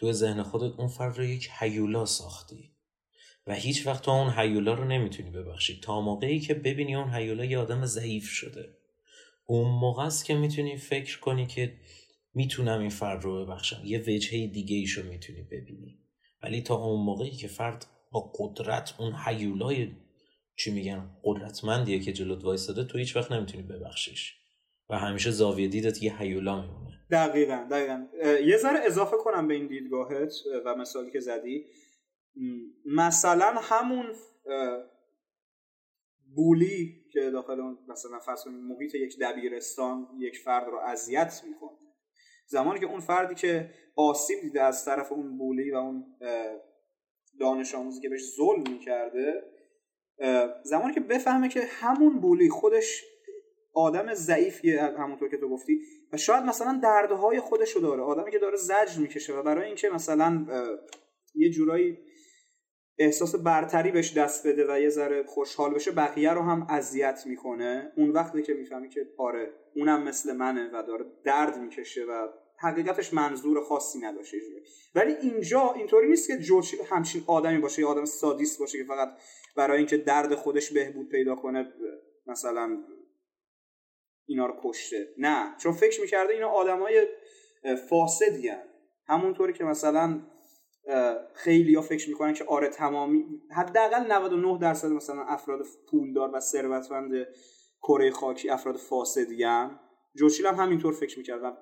تو 0.00 0.12
ذهن 0.12 0.42
خودت 0.42 0.78
اون 0.78 0.88
فرد 0.88 1.18
رو 1.18 1.24
یک 1.24 1.50
حیولا 1.58 2.06
ساختی. 2.06 2.70
و 3.46 3.54
هیچ 3.54 3.86
وقت 3.86 4.02
تو 4.02 4.10
اون 4.10 4.30
حیولا 4.30 4.74
رو 4.74 4.84
نمی‌تونی 4.84 5.30
ببخشی. 5.30 5.80
تا 5.80 6.00
موقعی 6.00 6.40
که 6.40 6.54
ببینی 6.54 6.94
اون 6.94 7.10
حیولا 7.10 7.44
یه 7.44 7.58
آدم 7.58 7.86
ضعیف 7.86 8.28
شده. 8.28 8.68
اون 9.46 9.70
موقع 9.70 10.02
است 10.02 10.24
که 10.24 10.34
می‌تونی 10.34 10.76
فکر 10.76 11.20
کنی 11.20 11.46
که 11.46 11.76
می‌تونم 12.34 12.80
این 12.80 12.90
فرد 12.90 13.24
رو 13.24 13.46
ببخشم. 13.46 13.82
یه 13.84 13.98
وجهه 13.98 14.46
دیگه 14.46 14.76
ایشو 14.76 15.02
می‌تونی 15.02 15.42
ببینی. 15.42 15.98
ولی 16.42 16.62
تا 16.62 16.74
اون 16.74 17.04
موقعی 17.04 17.30
که 17.30 17.48
فرد 17.48 17.86
با 18.10 18.32
قدرت 18.38 18.94
اون 18.98 19.12
حیولای 19.12 19.88
چی 20.56 20.70
میگن 20.70 21.10
قدرتمندیه 21.24 22.00
که 22.00 22.12
جلوت 22.12 22.44
وایستاده 22.44 22.84
تو 22.84 22.98
هیچ 22.98 23.16
وقت 23.16 23.32
نمی‌تونی 23.32 23.62
ببخشیش. 23.62 24.36
و 24.88 24.98
همیشه 24.98 25.30
زاویه 25.30 25.68
دیدت 25.68 26.02
یه 26.02 26.18
حیولا 26.18 26.60
میمونه. 26.60 26.99
دقیقا 27.10 27.66
دقیقا. 27.70 28.06
یه 28.44 28.56
ذره 28.56 28.80
اضافه 28.84 29.16
کنم 29.16 29.48
به 29.48 29.54
این 29.54 29.66
دیدگاهت 29.66 30.32
و 30.64 30.74
مثالی 30.74 31.10
که 31.10 31.20
زدی. 31.20 31.66
مثلا 32.84 33.46
همون 33.46 34.06
بولی 36.34 37.04
که 37.12 37.30
داخل 37.30 37.60
اون 37.60 37.78
مثلا 37.88 38.18
فرض 38.18 38.46
محیط 38.46 38.94
یک 38.94 39.18
دبیرستان 39.20 40.08
یک 40.18 40.38
فرد 40.38 40.66
رو 40.66 40.78
اذیت 40.78 41.42
می‌کنه. 41.46 41.78
زمانی 42.46 42.80
که 42.80 42.86
اون 42.86 43.00
فردی 43.00 43.34
که 43.34 43.70
آسیب 43.96 44.40
دیده 44.40 44.62
از 44.62 44.84
طرف 44.84 45.12
اون 45.12 45.38
بولی 45.38 45.70
و 45.70 45.76
اون 45.76 46.04
دانش 47.40 47.74
آموزی 47.74 48.00
که 48.00 48.08
بهش 48.08 48.36
ظلم 48.36 48.62
می‌کرده 48.72 49.42
زمانی 50.64 50.94
که 50.94 51.00
بفهمه 51.00 51.48
که 51.48 51.60
همون 51.60 52.20
بولی 52.20 52.50
خودش 52.50 53.04
آدم 53.72 54.14
ضعیفیه 54.14 54.82
همونطور 54.82 55.28
که 55.28 55.36
تو 55.36 55.48
گفتی 55.48 55.80
و 56.12 56.16
شاید 56.16 56.44
مثلا 56.44 56.80
دردهای 56.82 57.40
خودش 57.40 57.72
رو 57.72 57.80
داره. 57.80 58.02
آدمی 58.02 58.30
که 58.30 58.38
داره 58.38 58.56
زجر 58.56 58.98
می‌کشه 59.00 59.34
و 59.34 59.42
برای 59.42 59.66
اینکه 59.66 59.90
مثلا 59.90 60.46
یه 61.34 61.50
جورایی 61.50 61.98
احساس 62.98 63.34
برتری 63.34 63.90
بهش 63.90 64.16
دست 64.16 64.46
بده 64.46 64.72
و 64.72 64.80
یه 64.80 64.88
ذره 64.88 65.22
خوشحال 65.22 65.74
بشه 65.74 65.90
بقیه 65.90 66.32
رو 66.32 66.42
هم 66.42 66.66
اذیت 66.68 67.22
می‌کنه 67.26 67.92
اون 67.96 68.10
وقتی 68.10 68.42
که 68.42 68.54
می‌فهمی 68.54 68.88
که 68.88 69.00
آره 69.18 69.52
اونم 69.76 70.02
مثل 70.02 70.36
منه 70.36 70.70
و 70.72 70.82
داره 70.82 71.04
درد 71.24 71.58
می‌کشه 71.58 72.04
و 72.04 72.28
حقیقتش 72.58 73.14
منظور 73.14 73.60
خاصی 73.60 73.98
نداشته 73.98 74.36
ولی 74.94 75.12
اینجا 75.12 75.72
اینطوری 75.76 76.08
نیست 76.08 76.28
که 76.28 76.38
جورج 76.38 76.76
همچین 76.90 77.22
آدمی 77.26 77.58
باشه 77.58 77.82
یا 77.82 77.88
آدم 77.88 78.04
سادیست 78.04 78.58
باشه 78.58 78.78
که 78.78 78.84
فقط 78.84 79.08
برای 79.56 79.78
اینکه 79.78 79.96
درد 79.96 80.34
خودش 80.34 80.72
بهبود 80.72 81.08
پیدا 81.08 81.34
کنه 81.34 81.72
مثلا 82.26 82.84
اینا 84.30 84.46
رو 84.46 84.54
کشته. 84.64 85.08
نه 85.18 85.56
چون 85.58 85.72
فکر 85.72 86.00
می‌کرده 86.00 86.32
اینا 86.32 86.48
آدمای 86.48 87.06
فاسدی 87.88 88.48
هن. 88.48 88.62
همونطوری 89.06 89.52
که 89.52 89.64
مثلا 89.64 90.20
خیلی 91.34 91.74
ها 91.74 91.82
فکر 91.82 92.08
می‌کنن 92.08 92.34
که 92.34 92.44
آره 92.44 92.68
تمامی 92.68 93.24
حداقل 93.56 94.12
99 94.12 94.58
درصد 94.58 94.88
مثلا 94.88 95.24
افراد 95.24 95.66
پولدار 95.90 96.30
و 96.34 96.40
ثروتمند 96.40 97.26
کره 97.82 98.10
خاکی 98.10 98.50
افراد 98.50 98.76
فاسدی 98.76 99.44
هم 99.44 99.80
جوچیل 100.14 100.46
هم 100.46 100.54
همینطور 100.54 100.92
فکر 100.92 101.18
می‌کرد 101.18 101.42
و 101.42 101.56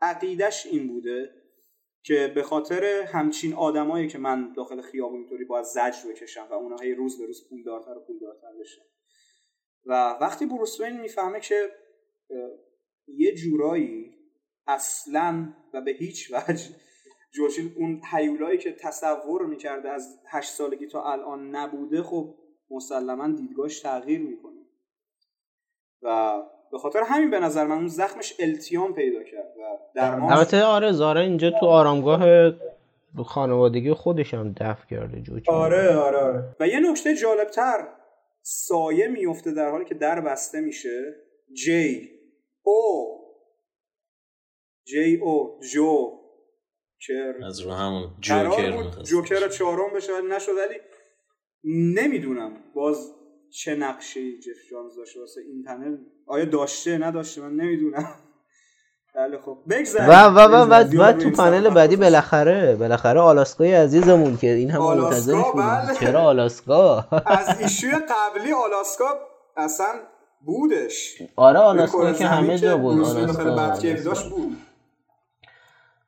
عقیدش 0.00 0.66
این 0.66 0.88
بوده 0.88 1.30
که 2.02 2.32
به 2.34 2.42
خاطر 2.42 2.84
همچین 2.84 3.54
آدمایی 3.54 4.08
که 4.08 4.18
من 4.18 4.52
داخل 4.52 4.80
خیابون 4.80 5.20
اینطوری 5.20 5.44
باید 5.44 5.64
زجر 5.64 6.08
بکشم 6.10 6.46
و 6.50 6.54
اونها 6.54 6.78
هی 6.78 6.94
روز 6.94 7.18
به 7.18 7.26
روز 7.26 7.48
پولدارتر 7.50 7.98
و 7.98 8.00
پولدارتر 8.06 8.52
بشن. 8.60 8.82
و 9.86 10.18
وقتی 10.20 10.46
بروس 10.46 10.80
می‌فهمه 10.80 11.40
که 11.40 11.70
یه 13.06 13.34
جورایی 13.34 14.14
اصلا 14.66 15.54
و 15.74 15.80
به 15.80 15.90
هیچ 15.90 16.32
وجه 16.32 16.64
جوشیل 17.34 17.72
اون 17.76 18.00
حیولایی 18.12 18.58
که 18.58 18.72
تصور 18.72 19.46
می‌کرده 19.46 19.88
از 19.88 20.20
هشت 20.30 20.50
سالگی 20.50 20.86
تا 20.86 21.12
الان 21.12 21.56
نبوده 21.56 22.02
خب 22.02 22.34
مسلما 22.70 23.28
دیدگاهش 23.28 23.80
تغییر 23.80 24.20
می‌کنه. 24.20 24.60
و 26.02 26.42
به 26.72 26.78
خاطر 26.78 27.02
همین 27.06 27.30
به 27.30 27.40
نظر 27.40 27.66
من 27.66 27.76
اون 27.76 27.88
زخمش 27.88 28.34
التیام 28.38 28.94
پیدا 28.94 29.22
کرد 29.22 29.54
و 29.58 29.78
درمان 29.94 30.32
البته 30.32 30.62
آره 30.62 30.92
زاره 30.92 31.20
اینجا 31.20 31.50
تو 31.50 31.66
آرامگاه 31.66 32.52
خانوادگی 33.26 33.92
خودش 33.92 34.34
هم 34.34 34.52
دفع 34.52 34.86
کرده 34.86 35.20
جوچه 35.20 35.52
آره 35.52 35.96
آره 35.96 36.18
آره. 36.18 36.56
و 36.60 36.68
یه 36.68 36.90
نکته 36.90 37.14
جالبتر 37.14 37.88
سایه 38.42 39.08
میفته 39.08 39.52
در 39.52 39.70
حالی 39.70 39.84
که 39.84 39.94
در 39.94 40.20
بسته 40.20 40.60
میشه 40.60 41.14
جی 41.52 42.13
او. 42.64 43.20
جی 44.86 45.20
او 45.22 45.60
جو 45.72 46.20
کر 47.06 47.44
از 47.46 47.60
رو 47.60 47.72
همون 47.72 48.10
جوکر 48.20 49.02
جوکر 49.02 49.48
چهارم 49.48 49.94
بشه 49.94 50.12
ولی 50.12 50.26
نشد 50.28 50.52
ولی 50.52 50.80
نمی‌دونم. 51.94 52.52
باز 52.74 53.12
چه 53.50 53.74
نقشه 53.74 54.20
جف 54.38 54.70
جانز 54.70 54.96
داشته 54.96 55.20
واسه 55.20 55.40
این 55.40 55.62
پنل؟ 55.62 55.96
آیا 56.26 56.44
داشته؟ 56.44 56.98
نداشته؟ 56.98 57.40
من 57.40 57.52
نمی‌دونم. 57.56 58.14
بله 59.14 59.38
خب. 59.38 59.58
و 60.08 60.24
و 60.24 60.38
و 60.38 60.74
و, 60.74 61.02
و 61.02 61.12
تو 61.12 61.30
پنل 61.30 61.70
بعدی 61.70 61.96
بالاخره 61.96 62.76
بالاخره 62.76 63.20
آلاسکای 63.20 63.74
عزیزمون 63.74 64.36
که 64.36 64.46
این 64.46 64.70
هم 64.70 64.82
منتظرش 64.82 65.44
بله. 65.54 65.94
چرا 66.00 66.20
آلاسکا؟ 66.20 67.08
از 67.26 67.60
ایشوی 67.60 67.90
قبلی 67.90 68.52
آلاسکا 68.52 69.20
اصلا 69.56 69.94
بودش. 70.44 71.22
آره 71.36 71.58
آلاسکا 71.58 72.12
که 72.12 72.26
همه 72.26 72.58
جا 72.58 72.76
بود. 72.76 73.00
آلاسکا 73.00 74.28
بود. 74.36 74.56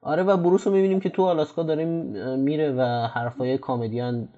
آره 0.02 0.22
و 0.22 0.36
بروس 0.36 0.66
رو 0.66 0.72
می‌بینیم 0.72 1.00
که 1.00 1.08
تو 1.08 1.22
آلاسکا 1.22 1.62
داره 1.62 1.84
میره 2.36 2.72
و 2.72 2.82
حرفای 3.14 3.58
کامدیان 3.58 4.28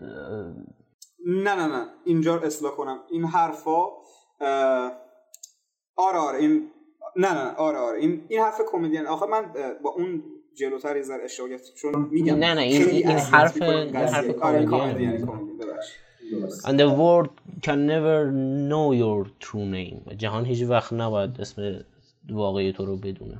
نه 1.27 1.55
نه 1.55 1.67
نه. 1.67 1.87
اینجا 2.05 2.41
اصلاح 2.41 2.73
کنم. 2.73 2.99
این 3.11 3.25
حرفا 3.25 3.85
آره 5.97 6.19
آره. 6.19 6.39
این 6.39 6.71
نه 7.17 7.35
نه 7.35 7.55
آره 7.55 7.79
آره. 7.79 7.99
این 7.99 8.25
این 8.29 8.41
حرف 8.41 8.61
کمدین. 8.73 9.07
آخه 9.07 9.27
من 9.27 9.53
با 9.83 9.91
اون 9.91 10.23
جلوتر 10.55 10.97
یه 10.97 11.03
ذره 11.03 11.25
اشتباه 11.25 11.49
چون 11.77 12.09
میگم 12.11 12.35
نه 12.35 12.55
نه. 12.55 12.61
این 12.61 12.89
این 12.89 13.07
حرف 13.07 13.63
این 13.63 13.97
حرف 13.97 14.29
کمدین. 14.29 15.29
And 16.65 16.79
the 16.81 16.89
world 17.01 17.31
can 17.67 17.87
never 17.87 18.17
know 18.71 18.93
your 18.93 19.21
true 19.41 19.67
name. 19.77 20.17
جهان 20.17 20.45
هیچ 20.45 20.63
وقت 20.63 20.93
نباید 20.93 21.41
اسم 21.41 21.81
واقعی 22.31 22.73
تو 22.73 22.85
رو 22.85 22.97
بدونه. 22.97 23.39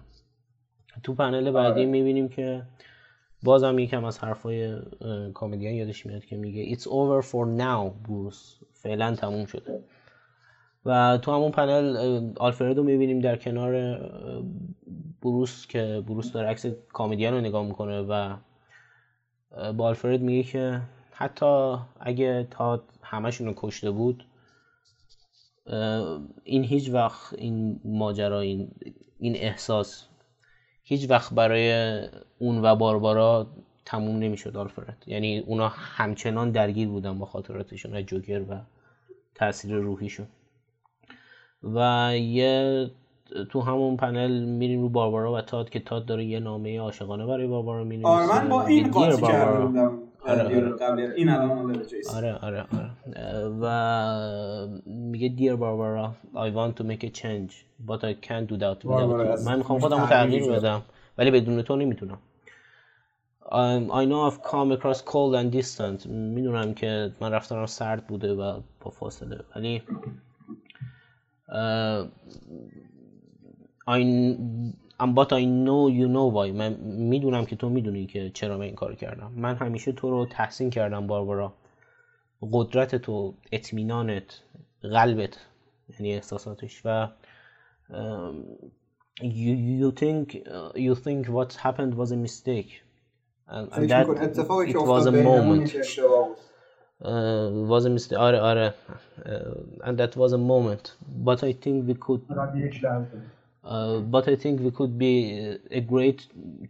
تو 1.03 1.15
پنل 1.15 1.51
بعدی 1.51 1.81
آره. 1.81 1.91
می‌بینیم 1.91 2.29
که 2.29 2.63
بازم 3.43 3.79
یکم 3.79 4.05
از 4.05 4.19
حرفای 4.19 4.77
کامدیان 5.35 5.75
یادش 5.75 6.07
میاد 6.07 6.25
که 6.25 6.37
میگه 6.37 6.77
It's 6.77 6.83
over 6.83 7.25
for 7.25 7.61
now 7.61 8.09
بروس 8.09 8.55
فعلا 8.73 9.15
تموم 9.15 9.47
شده. 9.47 9.85
و 10.85 11.19
تو 11.23 11.33
همون 11.33 11.51
پنل 11.51 11.97
آلفردو 12.37 12.83
می‌بینیم 12.83 13.21
در 13.21 13.37
کنار 13.37 14.01
بروس 15.23 15.67
که 15.67 16.03
بروس 16.07 16.33
داره 16.33 16.49
عکس 16.49 16.67
کامدیان 16.93 17.35
رو 17.35 17.41
نگاه 17.41 17.67
می‌کنه 17.67 18.01
و 18.01 18.37
با 19.73 19.85
آلفرد 19.85 20.21
میگه 20.21 20.43
که 20.43 20.81
حتی 21.21 21.77
اگه 22.01 22.47
تا 22.51 22.83
همشون 23.03 23.47
رو 23.47 23.55
کشته 23.57 23.91
بود 23.91 24.25
این 26.45 26.65
هیچ 26.65 26.91
وقت 26.91 27.35
این 27.39 27.81
ماجرا 27.85 28.41
این, 28.41 28.71
این 29.19 29.37
احساس 29.37 30.05
هیچ 30.83 31.11
وقت 31.11 31.35
برای 31.35 32.01
اون 32.39 32.65
و 32.65 32.77
باربارا 32.77 33.47
تموم 33.85 34.19
نمی‌شد 34.19 34.57
آلفرد. 34.57 35.05
یعنی 35.07 35.39
اونا 35.39 35.69
همچنان 35.69 36.51
درگیر 36.51 36.89
بودن 36.89 37.19
با 37.19 37.27
خاطراتشون 37.27 37.97
از 37.97 38.05
جوکر 38.05 38.41
و 38.41 38.61
تاثیر 39.35 39.75
روحیشون. 39.75 40.27
و 41.63 42.11
یه 42.17 42.91
تو 43.51 43.61
همون 43.61 43.97
پنل 43.97 44.45
میریم 44.45 44.81
رو 44.81 44.89
باربارا 44.89 45.33
و 45.33 45.41
تاد 45.41 45.71
که 45.71 45.81
تاد 45.81 46.07
داره 46.07 46.25
یه 46.25 46.41
نامه 46.41 46.81
عاشقانه 46.81 47.27
برای 47.27 47.47
باربارا 47.47 47.85
می‌نویسه. 47.85 48.09
آره 48.09 48.43
من 48.43 48.49
با 48.49 48.67
این 48.67 48.91
قاطی 48.91 49.23
کردم 49.23 50.08
آره 50.29 50.43
آره. 50.43 51.15
این 51.17 51.29
آره 52.15 52.35
آره 52.35 52.67
آره. 52.77 52.91
و 53.61 54.69
میگه 54.87 55.29
دیر 55.29 55.57
باربارا 55.57 56.15
I 56.35 56.51
want 56.51 56.81
to 56.81 56.85
make 56.85 57.05
a 57.05 57.11
change 57.11 57.53
but 57.87 58.01
I 58.05 58.15
can't 58.27 58.47
do 58.53 58.57
that 58.59 58.87
من 59.47 59.59
می‌خوام 59.59 59.79
خودم 59.79 60.07
تغییر 60.07 60.53
بدم 60.53 60.83
ولی 61.19 61.31
بدون 61.31 61.63
تو 61.63 61.77
نمی‌تونم. 61.77 62.19
I 64.01 64.05
know 64.11 64.31
I've 64.31 64.43
come 64.43 64.73
across 64.73 65.01
cold 65.01 65.35
and 65.35 65.51
distant. 65.53 66.07
می‌دونم 66.07 66.75
که 66.75 67.13
من 67.21 67.33
رفتارم 67.33 67.67
سرد 67.67 68.07
بوده 68.07 68.33
و 68.33 68.61
با 68.81 68.91
فاصله 68.91 69.41
ولی 69.57 69.83
uh, 71.49 72.07
ام 75.01 75.15
but 75.15 75.29
I 75.29 75.45
know 75.45 75.89
you 75.89 76.09
know 76.09 76.37
why 76.37 76.57
من 76.57 76.73
می‌دونم 76.83 77.45
که 77.45 77.57
تو 77.57 77.69
می‌دونی 77.69 78.07
که 78.07 78.31
چرا 78.31 78.57
من 78.57 78.65
این 78.65 78.75
کار 78.75 78.95
کردم. 78.95 79.33
من 79.37 79.55
همیشه 79.55 79.93
تو 79.93 80.11
رو 80.11 80.27
تحسین 80.27 80.71
کردم 80.71 81.07
بار 81.07 81.25
بارا 81.25 81.53
قدرت 82.53 82.97
تو 82.97 83.35
اطمینانت 83.53 84.43
قلبت 84.83 85.39
یعنی 85.89 86.15
احساساتش. 86.15 86.83
و 86.85 87.09
you, 89.21 89.55
you 89.81 89.91
think 90.01 90.37
you 90.77 90.95
think 90.95 91.29
وات 91.29 91.57
happened 91.57 91.95
was 91.95 92.13
a 92.13 92.17
mistake. 92.17 92.83
And 93.51 93.91
that 93.91 93.93
اتفاقی 93.93 94.73
که 94.73 94.79
افتاد 94.79 95.13
به 95.13 95.19
این 95.19 95.29
همونی 95.39 95.69
که 95.69 95.83
آره 98.19 98.41
آره. 98.41 98.75
and 99.81 99.99
that 99.99 100.17
was 100.17 100.33
a 100.33 100.39
moment. 100.39 100.93
But 101.25 101.43
I 101.43 101.53
think 101.53 101.89
we 101.89 101.95
could 101.95 102.23
but 104.13 104.25
I 104.29 104.37
think 104.43 104.61
we 104.67 104.71
could 104.79 104.95
be 104.99 105.15
a 105.71 105.81
great 105.93 106.21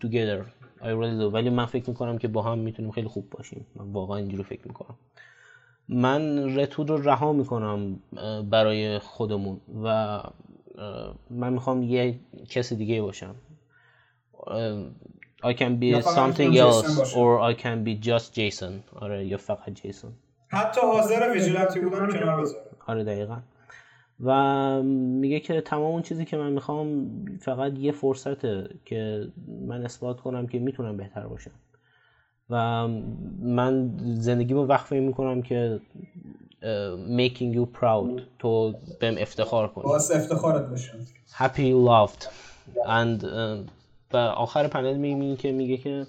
together. 0.05 0.41
I 0.81 0.91
really 1.01 1.19
do. 1.19 1.33
ولی 1.33 1.51
من 1.51 1.67
فکر 1.67 1.91
می‌کنم 1.91 2.19
که 2.19 2.29
با 2.29 2.43
هم 2.43 2.59
می‌تونیم 2.59 2.91
خیلی 2.91 3.09
خوب 3.09 3.31
باشیم. 3.31 3.67
من 3.77 3.93
واقعا 3.93 4.17
اینجوری 4.17 4.43
فکر 4.43 4.69
می‌کنم. 4.69 4.95
من 5.89 6.55
رتود 6.59 6.91
رو 6.91 7.03
رها 7.03 7.33
می‌کنم 7.33 7.99
برای 8.51 8.99
خودمون 8.99 9.61
و 9.85 10.21
من 11.31 11.53
می‌خوام 11.53 11.83
یه 11.83 12.19
کسی 12.49 12.77
دیگه 12.77 13.03
باشم. 13.03 13.35
I 15.45 15.53
can 15.55 15.73
be 15.83 16.03
something 16.03 16.53
else 16.57 17.13
or 17.21 17.31
I 17.51 17.55
can 17.63 17.79
be 17.87 17.95
just 18.09 18.35
Jason. 18.39 18.73
آره 19.01 19.27
یا 19.27 19.37
فقط 19.37 19.71
جیسون 19.75 20.13
حتی 20.49 20.81
حاضر 20.81 21.33
ویژیلنتی 21.33 21.81
بودن 21.81 22.19
کنار 22.21 22.41
بذاره 22.41 22.65
آره 22.87 23.05
دقیقا. 23.05 23.37
و 24.21 24.83
میگه 24.83 25.41
که 25.41 25.61
تمام 25.61 25.93
اون 25.93 26.03
چیزی 26.03 26.25
که 26.25 26.37
من 26.37 26.53
می‌خوام 26.53 27.11
فقط 27.41 27.79
یه 27.79 27.93
فرصته 27.93 28.69
که 28.85 29.29
من 29.67 29.85
اثبات 29.85 30.21
کنم 30.21 30.47
که 30.47 30.59
می‌تونم 30.59 30.97
بهتر 30.97 31.27
باشم. 31.27 31.51
و 32.51 32.89
من 33.43 33.91
زندگیمو 34.15 34.65
وقفه 34.65 35.01
می‌کنم 35.01 35.43
که 35.43 35.81
making 37.17 37.57
you 37.57 37.81
proud. 37.81 38.23
تو 38.39 38.75
بهم 39.01 39.15
افتخار 39.19 39.69
کنی. 39.69 39.85
باعث 39.85 40.11
افتخارت 40.11 40.71
باشم 40.71 40.99
happy 41.39 41.73
loved. 41.89 42.23
And 42.75 43.25
و 44.13 44.17
آخر 44.17 44.69
پنل 44.69 44.97
می‌بینی 44.97 45.37
که 45.37 45.53
میگه 45.53 45.77
که 45.77 46.07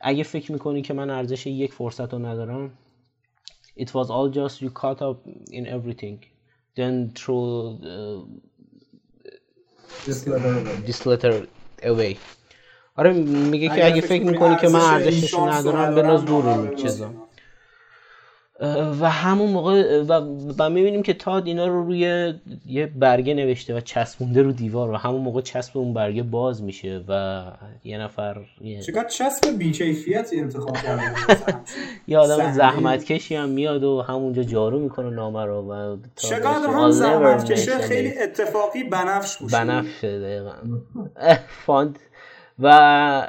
اگه 0.00 0.22
فکر 0.22 0.52
می‌کنی 0.52 0.82
که 0.82 0.94
من 0.94 1.10
ارزش 1.10 1.46
یک 1.46 1.72
فرصت 1.72 2.12
رو 2.12 2.26
ندارم 2.26 2.70
it 3.75 3.93
was 3.93 4.09
all 4.09 4.29
just 4.29 4.61
you 4.61 4.69
caught 4.69 5.01
up 5.01 5.19
in 5.51 5.67
everything 5.67 6.17
then 6.75 7.11
throw 7.19 7.43
uh, 7.93 8.21
this 10.05 10.27
letter 10.27 10.53
this 10.87 11.05
letter 11.05 11.47
away 11.83 12.17
آره 12.95 13.13
میگه 13.13 13.67
که 13.67 13.85
اگه 13.85 14.01
فکر 14.01 14.23
میکنی 14.23 14.55
که 14.55 14.67
من 14.67 14.79
ارزشش 14.79 15.33
ندارم 15.33 15.95
بناز 15.95 16.25
دور 16.25 16.47
این 16.47 16.75
چیزا 16.75 17.13
و 19.00 19.10
همون 19.10 19.50
موقع 19.50 20.02
و, 20.02 20.12
و 20.58 20.70
می‌بینیم 20.70 21.02
که 21.02 21.14
تاد 21.14 21.46
اینا 21.46 21.66
رو 21.66 21.84
روی 21.84 22.34
یه 22.66 22.86
برگه 22.86 23.34
نوشته 23.34 23.76
و 23.76 23.80
چسبونده 23.80 24.42
رو 24.42 24.52
دیوار 24.52 24.90
و 24.90 24.96
همون 24.96 25.20
موقع 25.20 25.40
چسب 25.40 25.78
اون 25.78 25.94
برگه 25.94 26.22
باز 26.22 26.62
میشه 26.62 27.04
و 27.08 27.42
یه 27.84 27.98
نفر 27.98 28.40
چقدر 28.86 29.08
چسب 29.08 29.58
بیچیفیتی 29.58 30.40
انتخاب 30.40 30.76
کرده 30.76 31.02
یه 32.08 32.18
آدم 32.18 32.52
زحمت 32.52 33.04
کشی 33.04 33.34
هم 33.34 33.48
میاد 33.48 33.84
و 33.84 34.02
همونجا 34.02 34.42
جارو 34.42 34.78
می‌کنه 34.78 35.10
نامه 35.10 35.44
رو 35.44 35.72
و 35.72 35.96
چقدر 36.16 36.66
هم 36.66 36.90
زحمت 36.90 37.52
کشه 37.52 37.78
خیلی 37.78 38.18
اتفاقی 38.18 38.84
بنفش 38.84 39.38
پوشه 39.38 39.56
بنفش 39.56 40.04
دقیقا 40.04 40.52
fun 41.66 41.98
و 42.58 43.26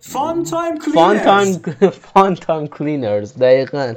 fun 0.00 0.44
time 0.44 0.78
cleaners 0.78 1.58
fun 1.90 2.34
time 2.34 2.66
cleaners 2.66 3.38
دقیقا. 3.38 3.94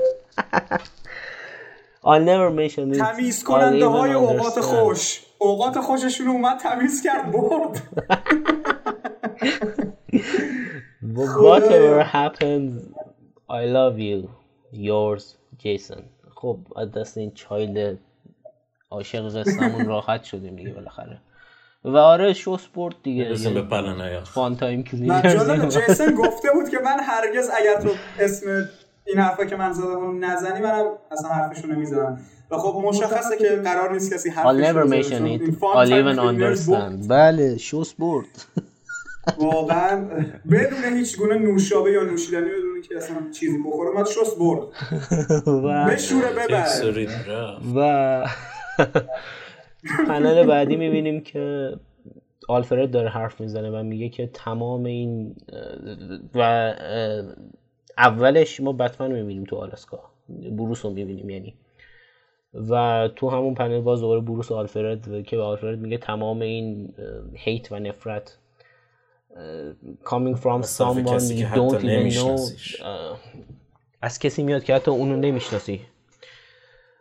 I'll 2.03 2.23
never 2.23 2.49
mention 2.51 2.93
it. 2.93 2.97
تمیز 2.97 3.43
کننده 3.43 3.85
های 3.85 4.13
اوقات 4.13 4.59
خوش. 4.59 5.21
اوقات 5.37 5.79
خوششون 5.79 6.27
اومد 6.27 6.57
تمیز 6.57 7.03
کرد 7.03 7.31
برد. 7.31 7.81
Whatever 11.45 12.03
happens 12.03 12.71
I 13.49 13.65
love 13.77 13.97
you. 13.99 14.29
Yours 14.73 15.23
Jason. 15.63 16.01
خب 16.35 16.57
دست 16.95 17.17
این 17.17 17.31
چایلد 17.31 17.97
عاشق 18.91 19.25
قصهمون 19.39 19.85
راحت 19.93 20.23
شدیم 20.23 20.55
دیگه 20.55 20.73
بالاخره. 20.73 21.21
و 21.83 21.97
آره 21.97 22.33
شو 22.33 22.57
سپورت 22.57 22.95
دیگه. 23.03 23.35
فان 24.23 24.55
تایم 24.57 24.83
جیسن 25.69 26.13
گفته 26.15 26.51
بود 26.53 26.69
که 26.69 26.77
من 26.85 26.99
هرگز 26.99 27.49
اگر 27.59 27.81
تو 27.81 27.89
اسم 28.19 28.69
این 29.09 29.19
حرفا 29.19 29.45
که 29.45 29.55
من 29.55 29.73
زدم 29.73 30.25
نزنی 30.25 30.61
منم 30.61 30.85
اصلا 31.11 31.29
حرفشو 31.29 31.67
نمی‌زنم 31.67 32.19
و 32.51 32.57
خب 32.57 32.81
مشخصه 32.85 33.37
که 33.37 33.47
قرار 33.47 33.93
نیست 33.93 34.13
کسی 34.13 34.29
حرفش 34.29 34.49
I'll 34.49 34.63
never 34.63 34.85
mention 34.89 35.25
it. 35.25 35.41
I'll 35.61 35.91
even 35.91 36.19
understand. 36.19 37.07
بله 37.09 37.57
شو 37.57 37.83
سپورت 37.83 38.27
واقعا 39.37 40.07
بدون 40.51 40.97
هیچ 40.97 41.17
گونه 41.17 41.35
نوشابه 41.35 41.91
یا 41.91 42.03
نوشیدنی 42.03 42.49
بدون 42.49 42.81
که 42.81 42.97
اصلا 42.97 43.17
چیزی 43.39 43.57
بخوره 43.57 43.91
ما 43.91 44.03
شست 44.03 44.37
برد. 44.39 44.67
بشوره 45.93 46.29
ببر. 46.31 47.57
و 47.75 48.25
پنل 50.07 50.47
بعدی 50.47 50.75
می‌بینیم 50.75 51.21
که 51.21 51.73
آلفرد 52.49 52.91
داره 52.91 53.09
حرف 53.09 53.41
می‌زنه 53.41 53.69
و 53.79 53.83
میگه 53.83 54.09
که 54.09 54.29
تمام 54.33 54.85
این 54.85 55.35
و 56.35 56.73
اولش 57.99 58.59
ما 58.59 58.73
بتمن 58.73 59.11
می‌بینیم 59.11 59.43
تو 59.43 59.55
آلاسکا. 59.55 59.99
بروس 60.51 60.85
رو 60.85 60.91
می‌بینیم 60.91 61.29
یعنی. 61.29 61.53
و 62.69 63.09
تو 63.15 63.29
همون 63.29 63.53
پنل 63.53 63.81
باز 63.81 63.99
دوباره 63.99 64.21
بروس 64.21 64.51
آلفرد 64.51 65.23
که 65.23 65.37
آلفرد 65.37 65.79
میگه 65.79 65.97
تمام 65.97 66.41
این 66.41 66.93
هیت 67.33 67.71
و 67.71 67.79
نفرت 67.79 68.37
coming 70.05 70.35
from 70.35 70.63
someone 70.63 71.19
you 71.19 71.55
don't 71.55 71.81
even 71.83 72.13
know. 72.13 72.39
از 74.01 74.19
کسی 74.19 74.43
میاد 74.43 74.63
که 74.63 74.75
حتی 74.75 74.91
اونو 74.91 75.15
نمی‌شناسی. 75.15 75.81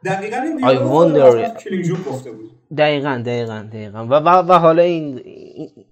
دقیقا 0.05 0.37
این 0.37 0.61
wonder... 0.61 2.09
گفته 2.09 2.33
بود. 2.33 2.51
دقیقا 2.77 3.23
دقیقا 3.27 3.69
دقیقا. 3.73 4.05
و, 4.05 4.15
و, 4.15 4.29
و 4.29 4.53
حالا 4.53 4.83
این, 4.83 5.21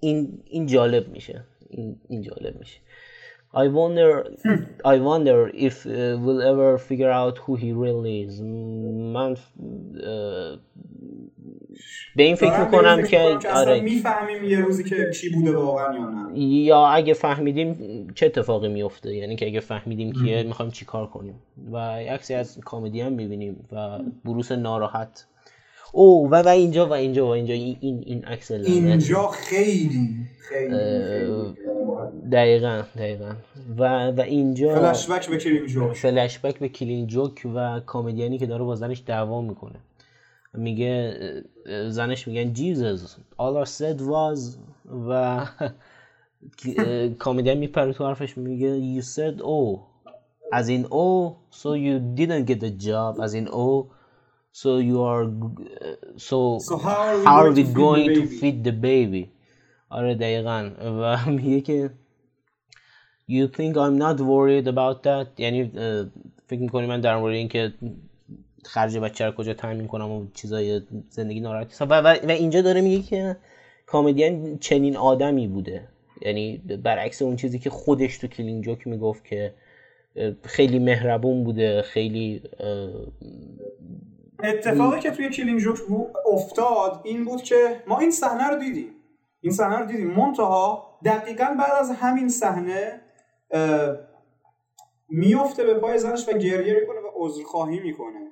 این, 0.01 0.43
این 0.45 0.67
جالب 0.67 1.09
میشه. 1.09 1.45
این, 1.71 2.01
این 2.09 2.23
جالب 2.23 2.59
میشه. 2.59 2.81
I 3.65 3.67
wonder 3.81 4.09
I 4.95 4.97
wonder 5.11 5.39
if 5.69 5.77
uh, 5.87 5.91
we'll 6.23 6.45
ever 6.53 6.69
figure 6.89 7.13
out 7.23 7.35
who 7.45 7.53
he 7.63 7.71
really 7.85 8.17
is. 8.27 8.41
من 9.15 9.37
به 12.17 12.23
این 12.23 12.35
فکر 12.35 12.65
می‌کنم 12.65 13.03
که 13.03 13.39
آره. 13.55 13.81
می‌فهمیم 13.81 14.45
یه 14.45 14.61
روزی 14.61 14.85
که 14.85 15.11
چی 15.15 15.31
بوده 15.31 15.57
واقعا 15.57 15.95
یا 15.95 16.11
نه. 16.11 16.39
یا 16.39 16.87
اگه 16.87 17.15
فهمیدیم 17.15 18.07
چه 18.15 18.27
اتفاقی 18.27 18.69
میفته 18.69 19.15
یعنی 19.15 19.37
که 19.37 19.47
اگه 19.47 19.61
فهمیدیم 19.61 20.13
کیه 20.13 20.43
می‌خوایم 20.43 20.71
چی 20.71 20.85
کار 20.85 21.07
کنیم. 21.07 21.35
و 21.73 21.77
عکسی 21.79 22.35
از 22.35 22.61
کامدی 22.61 23.01
هم 23.01 23.13
می‌بینیم 23.13 23.69
و 23.73 23.99
بروس 24.25 24.53
ناراحت. 24.53 25.27
او 25.93 26.31
و 26.31 26.35
و 26.35 26.49
اینجا 26.49 26.87
و 26.87 26.93
اینجا 26.93 27.27
و 27.27 27.31
اینجا. 27.31 27.55
این 27.55 28.03
این 28.07 28.25
عکس 28.25 28.51
اینجا 28.51 29.27
خیلی 29.29 30.17
خیلی 30.39 30.75
دقیقا 32.33 32.83
دقیقا. 32.97 33.33
و 33.79 34.11
و 34.11 34.21
اینجا 34.21 34.75
فلشبک 34.75 35.31
به 35.31 35.39
کلین 35.39 35.67
جوک 35.67 35.97
فلشبک 35.97 36.59
به 36.59 36.69
کلین 36.69 37.07
جوک 37.07 37.47
و 37.55 37.81
کامدیانی 37.87 38.39
که 38.39 38.47
داره 38.47 38.65
با 38.65 38.75
زنش 38.75 39.03
دعوا 39.07 39.41
می‌کنه. 39.41 39.77
میگه 40.55 41.17
زنش 41.89 42.29
میگن 42.29 42.53
جیزس 42.53 43.17
all 43.41 43.67
I 43.67 43.69
said 43.69 44.01
was 44.01 44.57
و 45.09 45.47
کامدین 47.19 47.59
میپره 47.59 47.93
تو 47.93 48.07
حرفش 48.07 48.39
میگه 48.39 49.01
you 49.01 49.05
said 49.05 49.41
oh. 49.41 49.79
as 50.55 50.69
in 50.69 50.85
oh 50.85 51.35
so 51.51 51.69
you 51.75 51.99
didn't 52.19 52.45
get 52.51 52.61
the 52.61 52.71
job. 52.71 53.21
as 53.21 53.35
in 53.35 53.49
oh 53.49 53.96
so 54.61 54.79
you 54.79 55.03
are 55.03 55.25
so, 56.17 56.59
so 56.59 56.79
how 56.79 56.97
are 57.09 57.19
we, 57.19 57.25
how 57.25 57.39
are 57.45 57.53
we 57.53 57.65
going 57.85 58.09
to 58.19 58.23
feed 58.39 58.65
the 58.65 58.73
baby? 58.73 59.31
آره 59.91 60.15
دقیقا. 60.15 60.71
و 61.01 61.31
میگه 61.31 61.61
که 61.61 61.91
you 63.31 63.49
think 63.49 63.77
I'm 63.77 63.99
not 63.99 64.19
worried 64.21 64.67
about 64.67 65.03
that 65.03 65.27
یعنی 65.39 65.71
فکر 66.47 66.61
می‌کنی 66.61 66.87
من 66.87 67.01
در 67.01 67.17
مورد 67.17 67.35
اینکه 67.35 67.73
خرج 68.65 68.99
بچه 68.99 69.27
رو 69.27 69.33
کجا 69.33 69.55
تامین 69.55 69.87
کنم 69.87 70.11
و 70.11 70.27
چیزای 70.35 70.83
زندگی 71.11 71.41
ناراحتی 71.41 71.85
و, 71.85 72.01
و, 72.01 72.17
و 72.29 72.31
اینجا 72.31 72.63
داره 72.63 72.81
میگه 72.81 73.03
که 73.03 73.37
کامدین 73.87 74.59
چنین 74.59 74.97
آدمی 74.97 75.49
بوده. 75.49 75.89
یعنی 76.23 76.57
برعکس 76.59 77.23
اون 77.23 77.37
چیزی 77.37 77.59
که 77.59 77.71
خودش 77.71 78.19
تو 78.19 78.27
کلین 78.27 78.61
جوک 78.63 78.87
می‌گفت 78.87 79.25
که 79.25 79.55
خیلی 80.43 80.79
مهربون 80.79 81.45
بوده 81.45 81.83
خیلی 81.83 82.43
اتفاقی 84.45 85.01
که 85.01 85.11
توی 85.11 85.31
کلینگ 85.31 85.61
جوک 85.61 85.79
افتاد 86.33 87.01
این 87.05 87.25
بود 87.25 87.43
که 87.43 87.83
ما 87.87 87.99
این 87.99 88.11
صحنه 88.11 88.49
رو 88.49 88.59
دیدیم. 88.59 88.93
این 89.41 89.53
صحنه 89.53 89.79
رو 89.79 89.87
دیدیم. 89.87 90.11
منتها 90.11 90.87
دقیقا 91.05 91.57
بعد 91.59 91.73
از 91.81 91.91
همین 91.91 92.29
صحنه 92.29 93.01
میفته 95.09 95.65
به 95.65 95.75
پای 95.75 95.99
زنش 95.99 96.29
و 96.29 96.33
گریه 96.33 96.75
می‌کنه 96.81 97.01
و 97.01 97.11
عذرخواهی 97.15 97.81
می‌کنه. 97.81 98.31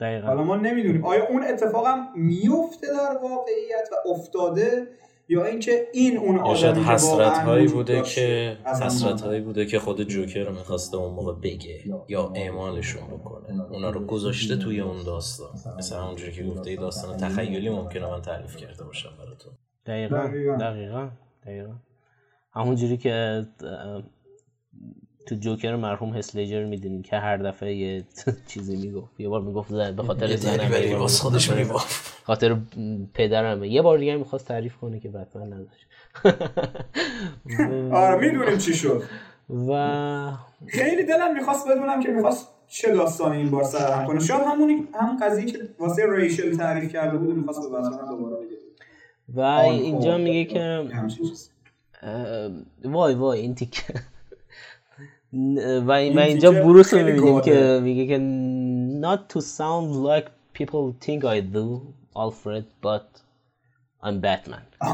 دقیقا. 0.00 0.26
حالا 0.26 0.42
ما 0.42 0.56
نمی‌دونیم. 0.56 1.04
آیا 1.04 1.26
اون 1.28 1.44
اتفاق 1.44 1.86
هم 1.86 2.08
میفته 2.14 2.86
در 2.86 3.18
واقعیت 3.22 3.88
و 3.92 4.08
افتاده؟ 4.10 4.88
یا 5.28 5.44
اینکه 5.44 5.88
این 5.92 6.16
اون 6.18 6.38
آدمی 6.38 6.84
حسرت 6.84 7.38
هایی 7.38 7.68
بوده 7.68 8.02
که 8.02 8.56
حسرت 8.82 9.20
هایی 9.20 9.40
بوده 9.40 9.66
که 9.66 9.78
خود 9.78 10.02
جوکر 10.02 10.44
رو 10.44 10.52
می‌خواسته 10.52 10.96
اون 10.96 11.14
موقع 11.14 11.32
بگه 11.32 11.84
یا 12.08 12.32
اعمالشون 12.34 13.06
بکنه 13.06 13.70
اونا 13.70 13.90
رو 13.90 14.06
گذاشته 14.06 14.56
توی 14.56 14.80
اون 14.80 15.02
داستان. 15.02 15.50
مثلا 15.78 16.06
اونجوری 16.06 16.32
که 16.32 16.42
گفته 16.42 16.70
ای 16.70 16.76
داستان 16.76 17.16
تخیلی 17.16 17.70
ممکنه 17.70 18.10
من 18.10 18.22
تعریف 18.22 18.56
کرده 18.56 18.84
باشم 18.84 19.10
براتون. 19.18 19.52
دقیقا 19.86 20.16
دقیقا. 20.60 21.10
دقیقا 21.46 21.74
همونجوری 22.52 22.96
که 22.96 23.46
تو 25.26 25.34
جوکر 25.34 25.76
مرحوم 25.76 26.12
هسلیجر 26.12 26.64
می‌دونیم 26.64 27.02
که 27.02 27.16
هر 27.16 27.36
دفعه 27.36 27.74
یه 27.74 28.04
چیزی 28.48 28.76
می‌گفت. 28.76 29.20
یه 29.20 29.28
بار 29.28 29.40
می‌گفت 29.40 29.70
زن 29.70 29.96
به 29.96 30.02
خاطر 30.02 30.36
زنم 30.36 31.06
خودش 31.06 31.50
می‌گفت. 31.50 32.24
خاطر 32.24 32.56
پدرم. 33.14 33.64
یه 33.64 33.82
بار 33.82 33.98
دیگه 33.98 34.16
می‌خواست 34.16 34.48
تعریف 34.48 34.76
کنه 34.76 35.00
که 35.00 35.08
بتمن 35.08 35.52
نداشت. 35.52 35.86
آره 37.92 38.20
می‌دونیم 38.20 38.58
چی 38.58 38.74
شد. 38.74 39.02
و 39.68 40.32
خیلی 40.66 41.04
دلم 41.04 41.34
می‌خواست 41.34 41.68
بدونم 41.68 42.02
که 42.02 42.08
می‌خواست 42.08 42.48
چه 42.68 42.92
داستانی 42.92 43.36
این 43.36 43.50
بار 43.50 43.64
سرهم 43.64 44.06
کنه. 44.06 44.20
شاید 44.20 44.40
همونی 44.42 44.88
همون 44.94 45.16
قضیه 45.22 45.44
که 45.44 45.58
واسه 45.78 46.02
ریشل 46.16 46.56
تعریف 46.56 46.92
کرده 46.92 47.18
بود 47.18 47.36
می‌خواست 47.36 47.60
به 47.70 47.78
دوباره 48.08 48.36
بگه. 48.36 48.56
و 49.28 49.40
اینجا 49.40 50.18
میگه 50.18 50.44
که 50.44 50.88
وای 52.84 53.14
وای 53.14 53.40
این 53.40 53.54
تیکه. 53.54 53.94
و, 55.32 55.80
و 55.86 55.90
اینجا 56.18 56.52
بروس 56.52 56.94
رو 56.94 57.04
می‌بینیم 57.04 57.40
که 57.40 57.80
میگه 57.82 58.06
که 58.06 58.18
not 59.02 59.20
to 59.32 59.40
sound 59.40 59.94
like 60.06 60.28
people 60.58 60.92
think 61.04 61.24
I 61.24 61.40
do 61.56 61.66
Alfred 62.14 62.64
but 62.82 63.06
I'm 64.04 64.20
Batman. 64.20 64.64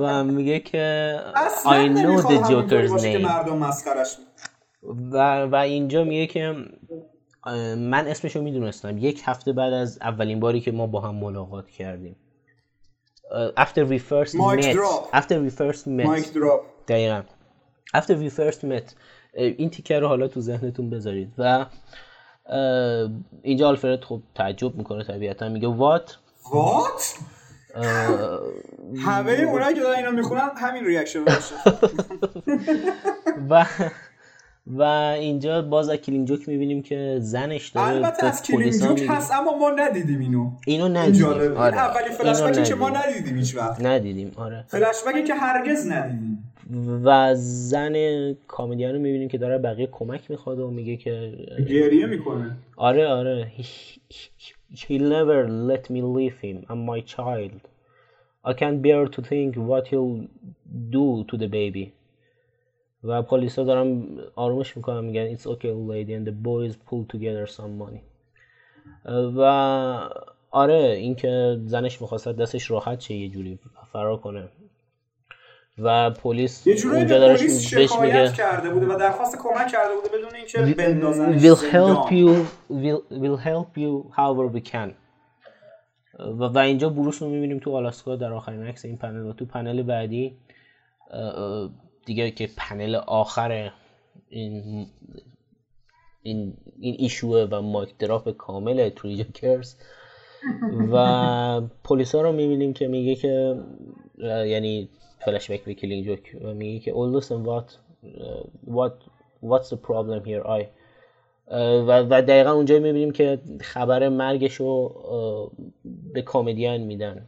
و 0.00 0.24
میگه 0.24 0.60
که 0.60 1.16
I 1.64 1.88
know 1.88 2.22
the 2.22 2.38
Joker's 2.50 2.90
name. 3.02 3.24
و, 5.12 5.44
و 5.44 5.54
اینجا 5.54 6.04
میگه 6.04 6.26
که 6.26 6.54
من 7.76 8.06
اسمشو 8.06 8.42
می‌دونستم. 8.42 8.98
یک 8.98 9.22
هفته 9.24 9.52
بعد 9.52 9.72
از 9.72 9.98
اولین 10.02 10.40
باری 10.40 10.60
که 10.60 10.72
ما 10.72 10.86
با 10.86 11.00
هم 11.00 11.14
ملاقات 11.14 11.70
کردیم. 11.70 12.16
after 13.56 13.84
we 13.84 13.98
first 13.98 14.34
met. 14.34 14.76
after 15.12 15.40
we 15.44 15.50
first 15.50 15.86
met. 15.86 16.06
دقیقا. 16.88 17.22
After 17.96 18.14
we 18.14 18.30
first 18.38 18.64
met 18.64 18.94
این 19.34 19.70
تیکه 19.70 19.98
رو 19.98 20.08
حالا 20.08 20.28
تو 20.28 20.40
ذهنتون 20.40 20.90
بذارید. 20.90 21.32
و 21.38 21.66
اینجا 23.42 23.68
آلفرد 23.68 24.04
خب 24.04 24.22
تعجب 24.34 24.74
می‌کنه 24.74 25.04
طبیعتا. 25.04 25.48
میگه 25.48 25.68
what 25.68 26.18
what 26.52 27.14
همه 29.04 29.32
اونایی 29.32 29.74
که 29.74 29.80
دارن 29.80 29.96
اینو 29.98 30.10
می‌خونن 30.10 30.50
همین 30.56 30.84
reaction 30.84 31.24
باشه 31.24 31.54
و 33.50 33.66
و 34.66 34.82
اینجا 35.18 35.62
باز 35.62 35.88
از 35.88 35.96
Killing 35.96 36.24
Joke 36.24 36.48
می‌بینیم 36.48 36.82
که 36.82 37.18
زنش 37.20 37.68
داره 37.68 37.88
البته 37.88 38.26
از 38.26 38.42
Killing 38.42 38.70
Joke 38.70 39.06
هست 39.08 39.32
اما 39.32 39.58
ما 39.58 39.70
ندیدیم 39.70 40.20
اینو. 40.20 40.50
اینو 40.66 40.88
ندیدیم. 40.88 41.26
آره. 41.26 41.76
اولی 41.76 42.10
فلش 42.10 42.68
که 42.68 42.74
ما 42.74 42.90
ندیدیم 42.90 43.36
هیچ 43.36 43.56
وقت. 43.56 43.84
ندیدیم. 43.84 44.32
آره. 44.36 44.64
فلش 44.68 45.02
که 45.26 45.34
هرگز 45.34 45.86
ندیدیم. 45.86 46.47
و 47.04 47.34
زن 47.34 48.32
کامدیان 48.48 48.94
رو 48.94 49.00
می‌بینیم 49.00 49.28
که 49.28 49.38
داره 49.38 49.58
بقیه 49.58 49.86
کمک 49.86 50.30
می‌خواد 50.30 50.58
و 50.58 50.70
میگه 50.70 50.96
که 50.96 51.32
گریه 51.68 52.06
می‌کنه. 52.06 52.56
آره 52.76 53.06
آره. 53.06 53.52
He'll 54.74 55.08
never 55.16 55.48
let 55.70 55.84
me 55.90 56.00
leave 56.16 56.38
him. 56.44 56.66
I'm 56.70 56.82
my 56.90 57.00
child. 57.14 57.60
I 58.44 58.52
can't 58.52 58.80
bear 58.86 59.08
to 59.14 59.20
think 59.30 59.56
what 59.70 59.84
he'll 59.90 60.26
do 60.90 61.24
to 61.30 61.36
the 61.38 61.48
baby. 61.48 61.92
و 63.04 63.22
پلیسا 63.22 63.64
دارن 63.64 64.06
آرومش 64.34 64.76
می‌کنن 64.76 65.04
میگن 65.04 65.36
it's 65.36 65.40
okay 65.40 65.72
lady 65.90 66.10
and 66.10 66.28
the 66.28 66.34
boys 66.46 66.74
pull 66.74 67.16
together 67.16 67.50
some 67.50 67.82
money. 67.82 68.00
و 69.36 69.40
آره 70.50 70.74
اینکه 70.74 71.60
زنش 71.64 72.00
می‌خواست 72.00 72.28
دستش 72.28 72.70
راحت 72.70 73.00
شه 73.00 73.14
یه 73.14 73.28
جوری 73.28 73.58
فرار 73.92 74.16
کنه. 74.16 74.48
و 75.82 76.10
پلیس 76.10 76.66
یه 76.66 76.74
جوری 76.74 76.96
اونجا 76.96 77.18
داره 77.18 77.36
پلیس 77.36 77.60
شکایت 77.60 78.32
کرده 78.32 78.70
بوده 78.70 78.94
و 78.94 78.98
درخواست 78.98 79.38
کمک 79.38 79.68
کرده 79.68 79.94
بوده 79.94 80.18
بدون 80.18 80.34
اینکه 80.34 80.74
بندازنش 80.74 81.42
we'll 81.42 81.62
help 81.62 82.10
you 82.10 82.46
we'll, 82.70 83.20
we'll 83.22 83.44
help 83.46 83.78
you 83.78 84.16
however 84.16 84.56
we 84.56 84.72
can. 84.72 84.90
و, 86.18 86.44
و 86.44 86.58
اینجا 86.58 86.88
بروس 86.88 87.22
رو 87.22 87.28
می‌بینیم 87.28 87.58
تو 87.58 87.76
آلاسکا 87.76 88.16
در 88.16 88.32
آخرین 88.32 88.62
عکس 88.62 88.84
این 88.84 88.96
پنل 88.96 89.26
و 89.26 89.32
تو 89.32 89.44
پنل 89.44 89.82
بعدی. 89.82 90.36
دیگه 92.06 92.30
که 92.30 92.50
پنل 92.56 92.94
آخر 92.94 93.72
این 94.28 94.86
این 96.22 96.54
این 96.80 96.96
issue 96.98 97.40
ه 97.40 97.48
و 97.50 97.62
mic 97.62 97.98
drop 97.98 98.30
کامل 98.30 98.88
Three 98.88 99.24
Jokers 99.24 99.74
و 100.92 101.60
پلیس 101.84 102.14
ها 102.14 102.22
رو 102.22 102.32
می‌بینیم 102.32 102.72
که 102.72 102.88
میگه 102.88 103.14
که 103.14 103.60
یعنی 104.46 104.88
فلش 105.20 105.50
بک 105.50 105.64
به 105.64 105.74
Killing 105.74 106.04
Joke 106.04 106.36
و 106.42 106.54
میگه 106.54 106.78
که 106.78 106.92
oh 106.92 107.20
listen 107.20 107.46
what 107.46 107.72
what 108.74 108.92
what's 109.42 109.68
the 109.68 109.76
problem 109.76 110.24
here? 110.24 110.46
I 110.46 110.64
و, 111.50 112.02
و 112.02 112.22
دقیقا 112.22 112.50
اونجا 112.50 112.78
می‌بینیم 112.78 113.10
که 113.10 113.40
خبر 113.60 114.08
مرگش 114.08 114.54
رو 114.54 115.52
به 116.12 116.22
Comedian 116.22 116.76
میدن. 116.76 117.26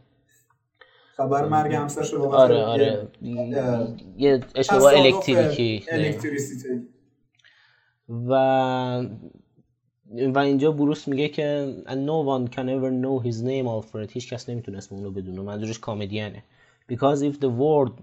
خبر 1.15 1.45
مرگ 1.45 1.73
همسرش 1.73 2.13
رو 2.13 2.25
آره 2.25 2.63
آره. 2.63 3.07
یه 4.17 4.39
اشتباه 4.55 4.93
الکتریکی. 4.93 5.85
و 8.09 8.33
و 10.17 10.39
اینجا 10.39 10.71
بروس 10.71 11.07
میگه 11.07 11.27
که 11.27 11.75
no 11.87 12.25
one 12.27 12.51
can 12.53 12.67
ever 12.67 12.91
know 13.03 13.27
his 13.27 13.35
name 13.41 13.67
Alfred 13.67 14.11
هیچ 14.11 14.33
کس 14.33 14.49
نمی‌تونه 14.49 14.77
اسم 14.77 14.95
اون 14.95 15.03
رو 15.03 15.11
بدونه. 15.11 15.41
منظورش 15.41 15.79
کامدینه 15.79 16.43
because 16.91 17.19
if 17.29 17.35
the 17.45 17.51
world 17.63 17.95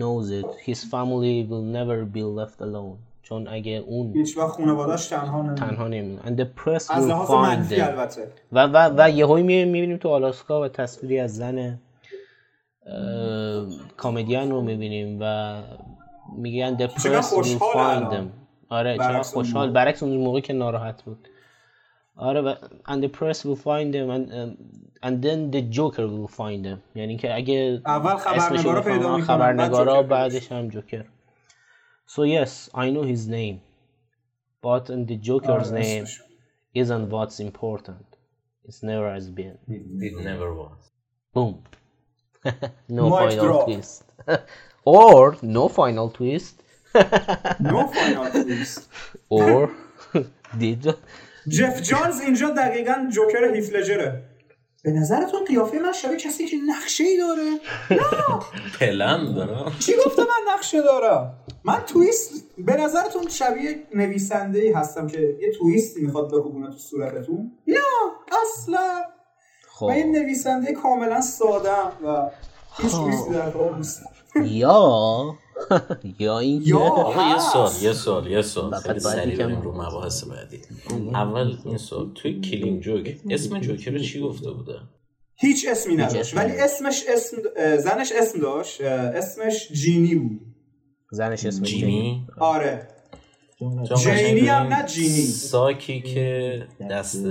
knows 0.00 0.26
it 0.40 0.48
his 0.68 0.80
family 0.92 1.36
will 1.50 1.66
never 1.78 1.98
be 2.16 2.22
left 2.38 2.58
alone. 2.68 2.98
چون 3.22 3.48
اگه 3.48 3.72
اون 3.86 4.12
هیچ 4.16 4.36
وقت 4.38 4.48
خانواده‌اش 4.48 5.06
تنها 5.06 5.42
نمیمونه. 5.42 5.54
تنها 5.54 5.88
نمیمونه. 5.88 6.22
And 6.22 6.40
the 6.40 6.46
press 6.60 6.84
will 6.88 7.26
find 7.26 7.72
them. 7.72 8.22
و 8.52 8.66
و 8.66 8.90
و 8.96 9.10
یهو 9.10 9.36
می‌بینیم 9.36 9.96
تو 9.96 10.08
آلاسکا 10.08 10.62
و 10.62 10.68
تصویری 10.68 11.18
از 11.18 11.36
زن 11.36 11.78
کامدین 13.96 14.50
رو 14.50 14.62
می‌بینیم 14.62 15.18
و 15.20 15.54
میگن 16.36 16.76
the 16.76 16.90
press 16.90 17.24
will 17.24 17.58
find 17.58 18.12
them. 18.12 18.26
آره 18.68 18.98
چرا 18.98 19.22
خوشحال. 19.22 19.70
برعکس 19.70 20.02
اون 20.02 20.16
موقع 20.16 20.40
که 20.40 20.52
ناراحت 20.52 21.02
بود. 21.02 21.28
آره 22.17 22.41
و 22.41 22.55
and 22.85 23.03
the 23.03 23.09
press 23.09 23.45
will 23.45 23.55
find 23.55 23.93
them 23.93 24.09
and, 24.09 24.57
and 25.03 25.21
then 25.21 25.51
the 25.51 25.61
joker 25.61 26.07
will 26.07 26.27
find 26.27 26.65
them 26.65 26.79
یعنی 26.95 27.17
که 27.17 27.35
اگه 27.35 27.81
اول 27.85 28.15
خبرنگارا 28.15 28.81
پیدا 28.81 29.17
میکنن 29.17 29.21
خبرنگارا 29.21 30.03
بعدش 30.03 30.51
هم 30.51 30.67
جوکر 30.67 31.05
so 32.07 32.21
yes 32.23 32.69
I 32.73 32.89
know 32.89 33.03
his 33.03 33.27
name 33.27 33.57
but 34.61 34.89
in 34.89 35.05
the 35.05 35.17
joker's 35.29 35.71
name 35.71 36.05
isn't 36.73 37.09
what's 37.09 37.39
important 37.39 38.07
it's 38.67 38.81
never 38.83 39.07
has 39.17 39.29
been 39.39 39.57
it 40.07 40.15
never 40.31 40.49
was 40.61 40.79
boom 41.33 41.53
no 42.99 43.05
final 43.21 43.65
twist 43.65 44.05
or 44.85 45.37
no 45.57 45.67
final 45.79 46.09
twist 46.17 46.55
no 47.73 47.79
final 47.97 48.25
twist 48.31 48.81
or 49.29 49.59
did 50.57 50.81
جف 51.48 51.82
جانز 51.82 52.20
اینجا 52.20 52.50
دقیقا 52.50 53.08
جوکر 53.12 53.54
هیفلجره 53.54 54.22
به 54.84 54.90
نظرتون 54.90 55.44
قیافه 55.44 55.78
من 55.78 55.92
شبیه 55.92 56.16
کسی 56.16 56.46
که 56.46 56.56
نقشه 56.66 57.04
ای 57.04 57.16
داره؟ 57.16 57.50
نه! 58.00 58.38
پلن 58.80 59.34
داره. 59.34 59.72
چی 59.78 59.92
گفته 60.06 60.22
من 60.22 60.54
نقشه 60.54 60.82
دارم؟ 60.82 61.34
من 61.64 61.80
تویست 61.86 62.32
به 62.58 62.76
نظرتون 62.76 63.28
شبیه 63.28 63.82
نویسنده 63.94 64.58
ای 64.58 64.72
هستم 64.72 65.06
که 65.06 65.20
یه 65.40 65.52
تویستی 65.58 66.00
می‌خواد 66.00 66.28
بکوبونه 66.34 66.66
تو 66.66 66.78
صورتتون؟ 66.78 67.52
نه! 67.66 67.78
اصلا! 68.42 69.02
خب. 69.68 69.86
من 69.86 69.96
یه 69.96 70.04
نویسنده 70.04 70.72
کاملا 70.72 71.20
ساده 71.20 71.70
و 72.04 72.30
یا 74.44 75.34
یا 76.18 76.38
این 76.38 76.62
یه 76.62 77.38
سال 77.38 77.70
یه 77.82 77.92
سال 77.92 78.26
یه 78.26 78.42
سال 78.42 78.74
خیلی 78.74 79.00
سریع 79.00 79.46
رو 79.46 79.72
مباحث 79.72 80.24
بعدی. 80.24 80.60
اول 81.14 81.56
این 81.64 81.78
سال 81.78 82.12
توی 82.14 82.40
کلینگ 82.40 82.80
جوک 82.80 83.16
اسم 83.30 83.58
جوکر 83.60 83.98
چی 83.98 84.20
گفته 84.20 84.50
بوده؟ 84.50 84.74
هیچ 85.36 85.66
اسمی 85.70 85.96
نداشت 85.96 86.36
ولی 86.36 86.52
اسمش 86.52 87.04
اسم 87.08 87.36
زنش 87.78 88.12
اسم 88.12 88.40
داشت 88.40 88.80
اسمش 88.80 89.72
جینی 89.72 90.14
بود. 90.14 90.40
زنش 91.10 91.46
اسم 91.46 91.62
جینی. 91.62 92.26
آره. 92.38 92.88
جینی 93.96 94.46
هم 94.48 94.66
نه 94.66 94.86
جینی. 94.86 95.08
ساکی 95.22 96.00
که 96.00 96.62
دست 96.90 97.22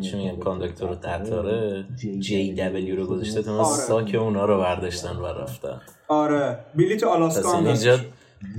چی 0.00 0.16
میگن 0.16 0.36
کاندکتور 0.36 0.90
قطاره. 0.90 1.84
جی 2.18 2.54
دبلیو 2.54 2.96
رو 2.96 3.06
گذاشته 3.06 3.42
تو 3.42 3.52
آره. 3.52 3.64
ساک 3.64 4.14
اونا 4.14 4.44
رو 4.44 4.58
برداشتن 4.58 5.16
و 5.16 5.26
رفتن. 5.26 5.80
آره. 6.08 6.58
بلیت 6.74 7.04
آلاسکا 7.04 7.52
هم 7.52 7.66
اینجا 7.66 7.98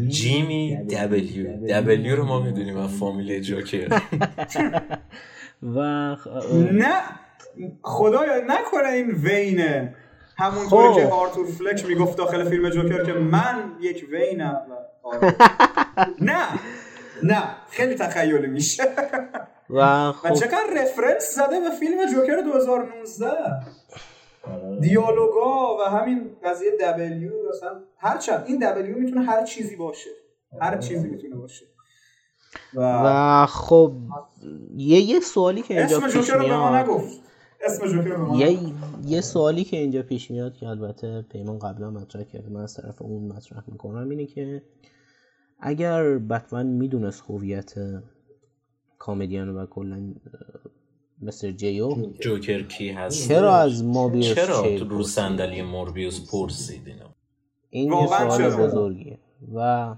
جیمی 0.08 0.78
دبلیو. 0.78 1.68
دبلیو. 1.68 2.16
رو 2.16 2.26
ما 2.26 2.40
می‌دونیم 2.40 2.78
از 2.78 2.90
فامیل 2.98 3.42
جوکر. 3.42 3.88
و 5.76 6.16
نه 6.72 7.02
خدایا 7.82 8.38
نکنه 8.48 8.90
این 8.94 9.12
وینه. 9.12 9.96
همونطور 10.38 10.96
که 10.96 11.08
آرتور 11.08 11.46
فلک 11.46 11.86
می‌گفت 11.86 12.18
داخل 12.18 12.50
فیلم 12.50 12.70
جوکر 12.70 13.04
که 13.04 13.14
من 13.14 13.56
یک 13.82 14.06
وینم. 14.12 14.62
نه. 16.22 16.44
نه 17.24 17.44
خیلی 17.70 17.96
تخیلی 17.96 18.48
میشه. 18.48 18.84
و 19.70 20.12
خب. 20.22 20.34
چقدر 20.34 20.68
رفرنس 20.76 21.36
زده 21.36 21.60
به 21.60 21.70
فیلم 21.80 22.12
جوکر 22.12 22.42
2019 22.42 23.28
آره. 24.44 24.80
دیالوگا 24.80 25.78
و 25.78 25.90
همین 25.90 26.30
قضیه 26.44 26.72
دبلیو 26.82 27.32
مثلا 27.50 27.80
هر 27.98 28.18
چند 28.18 28.44
این 28.48 28.60
دبلیو 28.60 28.98
می‌تونه 28.98 29.26
هر 29.26 29.44
چیزی 29.44 29.76
باشه. 29.76 30.10
هر 30.62 30.68
آره. 30.68 30.80
چیزی 30.80 31.08
می‌تونه 31.08 31.36
باشه. 31.36 31.66
و, 32.74 33.02
و 33.06 33.46
خب 33.46 33.94
یه 34.76 35.02
یه 35.02 35.20
سوالی 35.20 35.62
که 35.62 35.80
اینجا 35.80 35.98
اسم 35.98 36.08
جوکر 36.08 36.34
رو 36.34 36.48
به 36.48 36.58
ما 36.58 36.80
نگفت. 36.80 37.20
اسم 37.66 37.88
جوکر 37.88 38.10
رو 38.10 38.36
یه 38.36 38.60
یه 39.06 39.22
سوالی 39.22 39.64
که 39.64 39.78
اینجا 39.78 40.02
پیش 40.02 40.32
میاد 40.32 40.54
که 40.54 40.68
البته 40.68 41.26
پیمان 41.32 41.60
قبلا 41.60 41.90
مطرح 41.90 42.24
کرده 42.24 42.50
من 42.50 42.62
از 42.62 42.74
طرف 42.74 43.02
اون 43.02 43.32
مطرح 43.32 43.64
می‌کنم 43.68 44.10
اینه 44.10 44.26
که 44.26 44.62
اگر 45.60 46.18
بتمن 46.18 46.66
می‌دونست 46.66 47.24
هویت 47.30 47.74
کامدیان 48.98 49.50
و 49.50 49.66
کلا 49.66 50.14
مستر 51.22 51.52
جیو 51.52 52.14
جوکر 52.20 52.64
کی 52.64 52.90
هست؟ 52.90 53.28
چرا 53.28 53.56
از 53.56 53.84
موربیوس 53.84 54.36
چرا 54.36 54.78
تو 54.78 54.86
رو 54.86 55.04
صندلی 55.04 55.62
موربیوس 55.62 56.32
پرسید 56.32 56.88
این 57.70 57.94
یه 57.94 58.08
سوال 58.08 58.68
بزرگیه. 58.68 59.20
و 59.56 59.96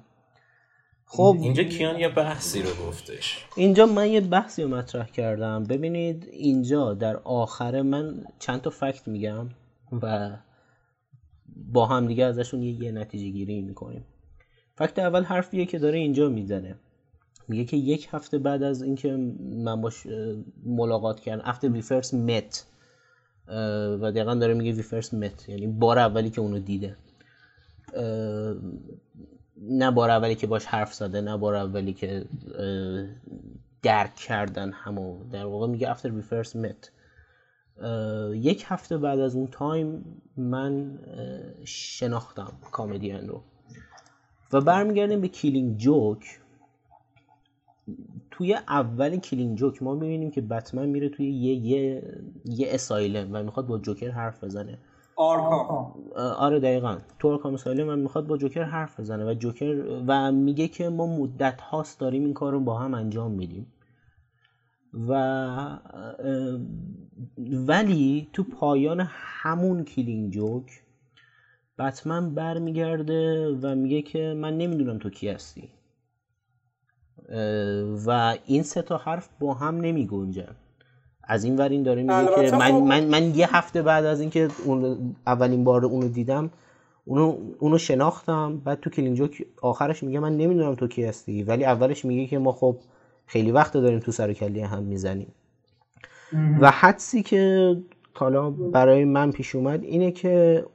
خب 1.06 1.38
اینجا 1.42 1.64
کیان 1.64 2.00
یه 2.00 2.10
بحثی 2.10 2.62
رو 2.62 2.70
گفتش. 2.88 3.46
اینجا 3.56 3.86
من 3.86 4.10
یه 4.10 4.22
بحثی 4.22 4.64
رو 4.64 4.70
مطرح 4.70 5.06
کردم. 5.06 5.64
ببینید 5.64 6.28
اینجا 6.32 6.94
در 6.94 7.18
آخر 7.18 7.82
من 7.82 8.24
چند 8.40 8.62
تا 8.62 8.70
فکت 8.70 9.08
میگم 9.08 9.50
و 10.02 10.38
با 11.74 11.86
هم 11.86 12.08
دیگه 12.08 12.26
ازشون 12.26 12.64
یه, 12.64 12.84
یه 12.84 12.92
نتیجه 12.92 13.30
گیری 13.30 13.62
می‌کنیم. 13.62 14.06
فکت 14.80 15.00
اول 15.00 15.24
حرفیه 15.24 15.66
که 15.66 15.80
داره 15.80 15.98
اینجا 15.98 16.30
می‌زنه. 16.30 16.76
میگه 17.48 17.66
که 17.66 17.78
یک 17.78 18.08
هفته 18.12 18.38
بعد 18.38 18.64
از 18.64 18.82
اینکه 18.82 19.12
من 19.40 19.82
باش 19.82 20.08
ملاقات 20.66 21.20
کردم 21.20 21.52
after 21.52 21.68
we 21.76 21.86
first 21.86 22.12
met 22.12 22.58
و 24.02 24.12
دقیقا 24.12 24.36
داره 24.36 24.54
میگه 24.54 24.82
we 24.82 24.86
first 24.86 25.10
met 25.10 25.50
یعنی 25.50 25.68
بار 25.68 26.00
اولی 26.00 26.30
که 26.30 26.42
اونو 26.42 26.60
دیده. 26.60 26.96
نه 29.62 29.92
بار 29.92 30.10
اولی 30.10 30.36
که 30.36 30.48
باش 30.48 30.66
حرف 30.66 30.94
زده 30.94 31.22
نه 31.22 31.38
بار 31.38 31.56
اولی 31.56 31.94
که 31.94 32.26
درک 33.82 34.16
کردن 34.16 34.72
همو. 34.72 35.30
در 35.32 35.46
واقع 35.46 35.68
میگه 35.68 35.94
after 35.94 36.08
we 36.08 36.34
first 36.34 36.54
met. 36.54 36.90
یک 38.34 38.64
هفته 38.68 38.98
بعد 38.98 39.20
از 39.20 39.36
اون 39.36 39.48
time 39.48 40.06
من 40.38 41.00
شناختم 41.66 42.54
Comedian 42.72 43.28
رو. 43.28 43.44
و 44.54 44.62
برمیگردیم 44.62 45.22
به 45.22 45.28
Killing 45.28 45.78
Joke 45.78 46.40
توی 48.32 48.54
اول 48.54 49.18
Killing 49.18 49.58
Joke 49.58 49.84
ما 49.84 49.96
می‌بینیم 49.96 50.32
که 50.32 50.42
بتمن 50.42 50.86
میره 50.86 51.10
توی 51.10 51.32
یه 51.32 51.54
یه 51.54 52.04
یه 52.46 52.68
asylum 52.72 53.30
و 53.32 53.44
می‌خواد 53.44 53.68
با 53.68 53.78
جوکر 53.78 54.12
حرف 54.12 54.44
بزنه. 54.44 54.78
آرکام. 55.16 55.94
آره 56.16 56.60
دقیقا. 56.60 56.98
تو 57.20 57.32
آرکام 57.32 57.54
asylum 57.54 57.90
و 57.90 57.96
می‌خواد 57.96 58.28
با 58.28 58.38
جوکر 58.38 58.64
حرف 58.64 59.00
بزنه 59.00 59.32
و 59.32 59.34
جوکر 59.34 60.02
و 60.08 60.32
میگه 60.32 60.68
که 60.68 60.90
ما 60.90 61.08
مدت 61.08 61.62
هاست 61.62 62.00
داریم 62.00 62.26
این 62.26 62.34
کار 62.34 62.52
رو 62.52 62.60
با 62.60 62.78
هم 62.78 62.94
انجام 62.94 63.32
میدیم. 63.32 63.68
و 64.94 65.80
ولی 67.68 68.28
تو 68.34 68.44
پایان 68.44 69.08
همون 69.12 69.84
Killing 69.84 70.32
Joke 70.32 70.84
بتمن 71.80 72.36
برمیگرده 72.36 73.50
و 73.62 73.76
میگه 73.76 74.02
که 74.02 74.34
من 74.38 74.58
نمی‌دونم 74.58 74.98
تو 74.98 75.10
کی 75.10 75.30
هستی. 75.30 75.70
و 78.06 78.38
این 78.46 78.64
سه 78.64 78.82
تا 78.82 78.98
حرف 78.98 79.30
با 79.40 79.54
هم 79.54 79.82
نمی 79.82 80.08
گنجن 80.08 80.56
از 81.24 81.44
این 81.44 81.58
ور 81.58 81.70
این 81.70 81.84
داره 81.84 82.02
میگه 82.02 82.50
که 82.50 82.58
من, 82.58 82.72
خب 82.72 82.78
من, 82.78 83.06
من 83.06 83.36
یه 83.36 83.56
هفته 83.56 83.82
بعد 83.82 84.06
از 84.06 84.22
اینکه 84.22 84.48
اون 84.66 84.98
اولین 85.28 85.64
بار 85.64 85.86
اونو 85.86 86.08
دیدم 86.08 86.52
اونو, 87.06 87.38
اونو 87.60 87.78
شناختم. 87.78 88.58
بعد 88.58 88.80
تو 88.80 88.90
Killing 88.90 89.18
Joke 89.18 89.46
آخرش 89.62 90.04
میگه 90.04 90.20
من 90.20 90.38
نمی‌دونم 90.38 90.76
تو 90.76 90.88
کی 90.88 91.04
هستی. 91.04 91.44
ولی 91.44 91.66
اولش 91.66 92.06
میگه 92.06 92.28
که 92.28 92.38
ما 92.38 92.52
خب 92.52 92.78
خیلی 93.26 93.52
وقت 93.52 93.74
داریم 93.74 94.00
تو 94.00 94.12
سر 94.12 94.34
کلی 94.34 94.62
هم 94.62 94.84
می‌زنیم. 94.84 95.34
و 96.62 96.72
حدسی 96.72 97.24
که 97.24 97.76
حالا 98.14 98.50
برای 98.50 99.06
من 99.06 99.32
پیش 99.32 99.56
اومد 99.56 99.84
اینه 99.84 100.12
که 100.12 100.66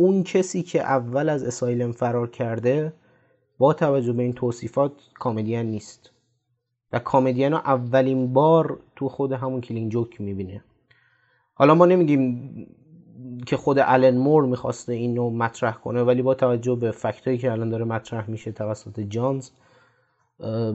اون 0.00 0.22
کسی 0.22 0.62
که 0.62 0.80
اول 0.80 1.28
از 1.28 1.44
اسایلم 1.44 1.92
فرار 1.92 2.30
کرده 2.30 2.92
با 3.58 3.72
توجه 3.72 4.12
به 4.12 4.22
این 4.22 4.32
توصیفات 4.32 4.92
کامدین 5.14 5.66
نیست. 5.66 6.10
و 6.92 6.98
کامدین 6.98 7.52
ها 7.52 7.58
اولین 7.58 8.32
بار 8.32 8.80
تو 8.96 9.08
خود 9.08 9.32
همون 9.32 9.60
کلینگ 9.60 9.92
جوک 9.92 10.20
می‌بینه. 10.20 10.64
حالا 11.54 11.74
ما 11.74 11.86
نمیگیم 11.86 12.66
که 13.46 13.56
خود 13.56 13.78
الن 13.78 14.16
مور 14.16 14.44
می‌خواسته 14.44 14.92
اینو 14.92 15.30
مطرح 15.30 15.74
کنه 15.74 16.02
ولی 16.02 16.22
با 16.22 16.34
توجه 16.34 16.74
به 16.74 16.90
فکتایی 16.90 17.38
که 17.38 17.52
الان 17.52 17.68
داره 17.68 17.84
مطرح 17.84 18.30
میشه 18.30 18.52
توسط 18.52 19.00
جانز 19.00 19.50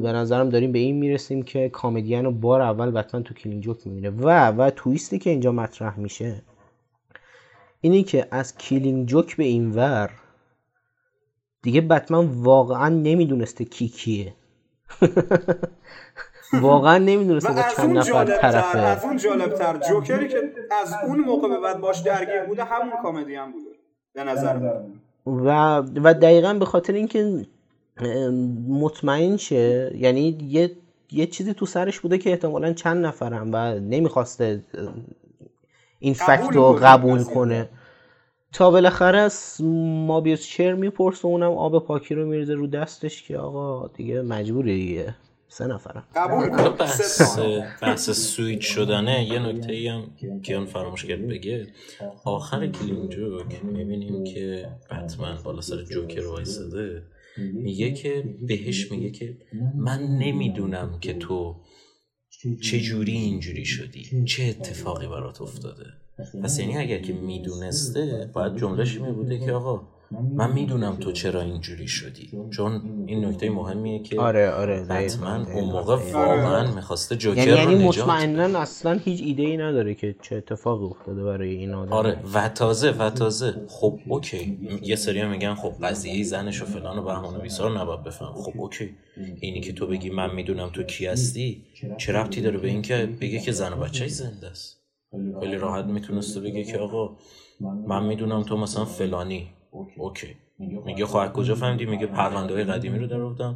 به 0.03 0.11
نظرم 0.11 0.49
داریم 0.49 0.71
به 0.71 0.79
این 0.79 0.95
می‌رسیم 0.95 1.43
که 1.43 1.69
Comedian 1.69 2.25
رو 2.25 2.31
بار 2.31 2.61
اول 2.61 2.91
بتمن 2.91 3.23
تو 3.23 3.33
Killing 3.33 3.63
Joke 3.63 3.87
می‌بینه. 3.87 4.09
و 4.09 4.51
و 4.51 4.69
twist 4.69 5.11
ی 5.11 5.19
که 5.19 5.29
اینجا 5.29 5.51
مطرح 5.51 5.99
میشه 5.99 6.41
اینی 7.85 8.03
که 8.03 8.27
از 8.31 8.57
Killing 8.57 9.07
Joke 9.07 9.37
به 9.37 9.43
این 9.43 9.71
ور 9.71 10.09
دیگه 11.61 11.81
بتمن 11.81 12.25
واقعا 12.25 12.89
نمی‌دونسته 12.89 13.65
کی 13.65 13.87
کیه. 13.87 14.33
واقعا 16.61 16.97
نمی‌دونسته 16.97 17.53
با 17.53 17.61
چند 17.77 17.97
نفر 17.97 18.25
طرفه. 18.25 18.77
از 18.77 19.03
اون 19.03 19.17
جالبتر 19.17 19.77
جوکری 19.77 20.27
که 20.27 20.37
از 20.81 20.93
اون 21.07 21.19
موقع 21.19 21.47
به 21.47 21.59
بعد 21.59 21.81
باش 21.81 21.99
درگیر 21.99 22.43
بوده 22.43 22.63
همون 22.63 22.93
Comedian 23.03 23.35
هم 23.35 23.51
بوده 23.51 23.69
به 24.13 24.23
نظر 24.23 24.81
و 25.25 25.77
و 26.03 26.13
دقیقا 26.13 26.53
به 26.53 26.65
خاطر 26.65 26.93
اینکه 26.93 27.45
مطمئن 28.69 29.37
شه 29.37 29.91
یعنی 29.95 30.37
یه 30.49 30.71
یه 31.11 31.27
چیزی 31.27 31.53
تو 31.53 31.65
سرش 31.65 31.99
بوده 31.99 32.17
که 32.17 32.29
احتمالا 32.29 32.73
چند 32.73 33.05
نفرم 33.05 33.49
و 33.53 33.79
نمی‌خواسته 33.79 34.63
این 36.05 36.13
فکت 36.13 36.47
رو 36.51 36.79
قبول 36.83 37.23
کنه. 37.23 37.69
تا 38.53 38.71
بالاخره 38.71 39.17
از 39.17 39.57
مابیوس 40.07 40.45
چر 40.45 40.73
می‌پرسه 40.73 41.25
اونم 41.25 41.51
آب 41.51 41.85
پاکی 41.85 42.15
رو 42.15 42.25
میرزه 42.25 42.53
رو 42.53 42.67
دستش 42.67 43.23
که 43.23 43.37
آقا 43.37 43.87
دیگه 43.87 44.21
مجبوری 44.21 44.85
دیگه. 44.85 45.15
سه 45.47 45.67
نفرم. 45.67 46.03
قبول 46.15 46.69
بحث 46.69 47.39
بحث 47.81 48.09
سویت 48.09 48.59
شدنه. 48.61 49.27
یه 49.29 49.39
نکته 49.39 49.73
ای 49.73 49.87
هم 49.87 50.03
کیان 50.43 50.65
فراموش 50.65 51.05
کرد 51.05 51.27
بگه. 51.27 51.67
آخر 52.23 52.67
کلیم 52.67 53.07
جوک 53.07 53.63
می‌بینیم 53.63 54.23
که 54.23 54.69
بتمن 54.91 55.37
بالا 55.43 55.61
سر 55.61 55.81
جوکر 55.81 56.27
وایساده. 56.27 57.03
میگه 57.53 57.93
که 57.93 58.23
بهش 58.41 58.91
میگه 58.91 59.09
که 59.09 59.37
من 59.75 59.99
نمی‌دونم 59.99 60.97
که 61.01 61.13
تو 61.13 61.55
چه 62.61 62.79
جوری 62.79 63.11
اینجوری 63.11 63.65
شدی؟ 63.65 64.25
چه 64.25 64.43
اتفاقی 64.43 65.07
برات 65.07 65.41
افتاده؟ 65.41 65.85
پس 66.43 66.59
یعنی 66.59 66.77
اگر 66.77 67.01
که 67.01 67.13
می‌دونسته 67.13 68.31
باید 68.33 68.57
جملهش 68.57 68.95
می 68.95 69.11
بوده 69.11 69.39
که 69.39 69.51
آقا 69.51 69.87
من 70.11 70.51
می‌دونم 70.53 70.95
تو 70.95 71.11
چرا 71.11 71.41
اینجوری 71.41 71.87
شدی 71.87 72.31
چون 72.51 72.81
این 73.07 73.25
نکته 73.25 73.49
مهمیه 73.49 74.03
که 74.03 74.19
آره 74.19 74.49
آره 74.49 74.83
بتمن 74.83 75.45
اون 75.45 75.63
موقع 75.63 75.95
واقعا 76.13 76.75
می‌خواسته 76.75 77.15
جوکر 77.15 77.47
یعنی, 77.47 77.59
یعنی 77.59 77.75
رو 77.75 77.81
مطمئنا 77.81 78.59
اصلا 78.59 78.93
هیچ 78.93 79.21
ایده 79.23 79.43
ای 79.43 79.57
نداره 79.57 79.95
که 79.95 80.15
چه 80.21 80.35
اتفاقی 80.35 80.85
افتاده 80.85 81.23
برای 81.23 81.55
این 81.55 81.73
آدم. 81.73 81.93
آره 81.93 82.19
و 82.33 82.49
تازه 82.49 82.91
و 82.91 83.09
تازه. 83.09 83.55
خب 83.67 83.99
اوکی. 84.07 84.57
یه 84.81 84.95
سری 84.95 85.25
میگن 85.25 85.55
خب 85.55 85.73
قضیه 85.83 86.23
زنش 86.23 86.61
و 86.61 86.65
فلان 86.65 86.97
و 86.97 87.03
بهمان 87.03 87.41
بیسار 87.41 87.79
نباید 87.79 88.03
بفهمه 88.03 88.33
خب 88.33 88.53
اوکی. 88.61 88.89
اینی 89.39 89.61
که 89.61 89.73
تو 89.73 89.87
بگی 89.87 90.09
من 90.09 90.35
می‌دونم 90.35 90.69
تو 90.69 90.83
کی 90.83 91.05
هستی 91.05 91.63
چه 91.97 92.13
ربطی 92.13 92.41
داره 92.41 92.57
به 92.57 92.67
اینکه 92.67 93.09
بگه 93.21 93.39
که 93.39 93.51
زن 93.51 93.73
و 93.73 93.75
بچه 93.75 94.07
زنده 94.07 94.47
است؟ 94.47 94.81
خیلی 95.39 95.55
راحت 95.55 95.85
می‌تونسته 95.85 96.39
بگه 96.39 96.63
که 96.63 96.77
آقا 96.77 97.17
من 97.87 98.05
می‌دونم 98.05 98.43
تو 98.43 98.57
مثلا 98.57 98.85
فلانی. 98.85 99.47
اوکی. 99.97 100.35
میگه 100.59 101.05
خواهد 101.05 101.29
خب 101.29 101.35
کجا 101.35 101.55
فهمیدی؟ 101.55 101.85
میگه 101.85 102.07
پرونده 102.07 102.53
های 102.53 102.63
قدیمی 102.63 102.99
رو 102.99 103.07
در 103.07 103.53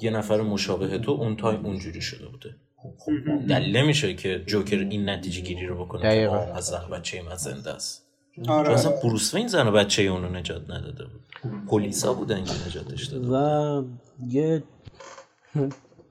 یه 0.00 0.10
نفر 0.10 0.40
مشابه 0.40 0.98
تو 0.98 1.10
اون 1.10 1.36
time 1.36 1.66
اونجوری 1.66 2.00
شده 2.00 2.28
بوده. 2.28 2.54
خب 2.98 3.12
دلیل 3.48 3.76
نمیشه 3.76 4.14
که 4.14 4.42
جوکر 4.46 4.78
این 4.78 5.08
نتیجه 5.08 5.40
گیری 5.40 5.66
رو 5.66 5.84
بکنه. 5.84 6.02
که 6.02 6.30
از 6.30 6.64
زن 6.64 6.88
بچه 6.92 7.22
من 7.22 7.36
زنده 7.36 7.70
است. 7.70 8.04
آره. 8.48 8.72
اصلا 8.72 8.92
بروس 9.02 9.34
این 9.34 9.48
زن 9.48 9.68
و 9.68 9.72
بچه 9.72 10.02
اونو 10.02 10.28
نجات 10.28 10.70
نداده 10.70 11.04
بود. 11.04 11.20
پلیسا 11.68 12.14
بودن 12.14 12.44
که 12.44 12.52
نجاتش 12.66 13.04
داده 13.04 13.28
و 13.28 13.84
یه 14.28 14.62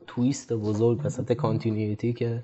twist 0.07 0.53
بزرگ 0.53 1.01
وسط 1.05 1.33
continuity 1.33 2.13
که 2.13 2.43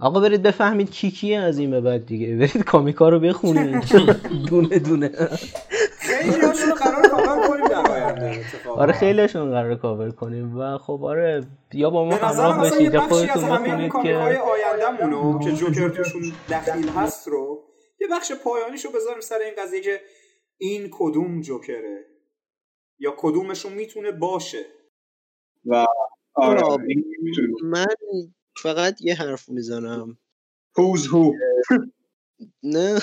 آقا 0.00 0.20
برید 0.20 0.42
بفهمید 0.42 0.90
کی 0.90 1.10
کیه 1.10 1.38
از 1.38 1.58
این 1.58 1.70
به 1.70 1.80
بعد 1.80 2.06
دیگه. 2.06 2.36
برید 2.36 2.64
comic 2.64 3.01
ا 3.01 3.08
رو 3.08 3.20
بخونید. 3.20 3.84
دونه 4.48 4.78
دونه. 4.78 5.10
خیلی 6.20 6.46
هاشون 6.46 6.74
قرار 6.74 7.08
کاور 7.08 7.48
کنیم 7.48 7.68
در 7.68 7.90
آینده 7.90 8.44
آره 8.68 8.92
خیلی 8.92 9.20
هاشون 9.20 9.50
قرار 9.50 9.74
کاور 9.74 10.10
کنیم 10.10 10.58
و 10.58 10.78
خب 10.78 11.04
آره 11.04 11.46
یا 11.72 11.90
با 11.90 12.04
ما 12.04 12.14
همراه 12.14 12.64
بشید 12.64 12.94
یا 12.94 13.00
خودتون 13.00 13.48
بخونید 13.48 13.92
که 14.02 14.16
آیندهمونو 14.16 15.38
که 15.38 15.52
جوکر 15.52 15.88
توشون 15.88 16.32
دخیل 16.50 16.88
هست 16.88 17.28
رو 17.28 17.64
یه 18.00 18.08
بخش 18.12 18.32
پایانیشو 18.32 18.92
بذاریم 18.92 19.20
سر 19.20 19.38
این 19.38 19.54
قضیه 19.58 19.80
که 19.80 20.00
این 20.58 20.88
کدوم 20.92 21.40
جوکره؟ 21.40 22.04
یا 22.98 23.14
کدومشون 23.18 23.72
می‌تونه 23.72 24.12
باشه؟ 24.12 24.64
و 25.64 25.86
آره 26.34 26.62
من 27.64 27.86
فقط 28.62 29.00
یه 29.00 29.14
حرف 29.14 29.48
می‌زنم. 29.48 30.18
Who's 30.78 31.00
who? 31.00 31.34
نه. 32.62 33.00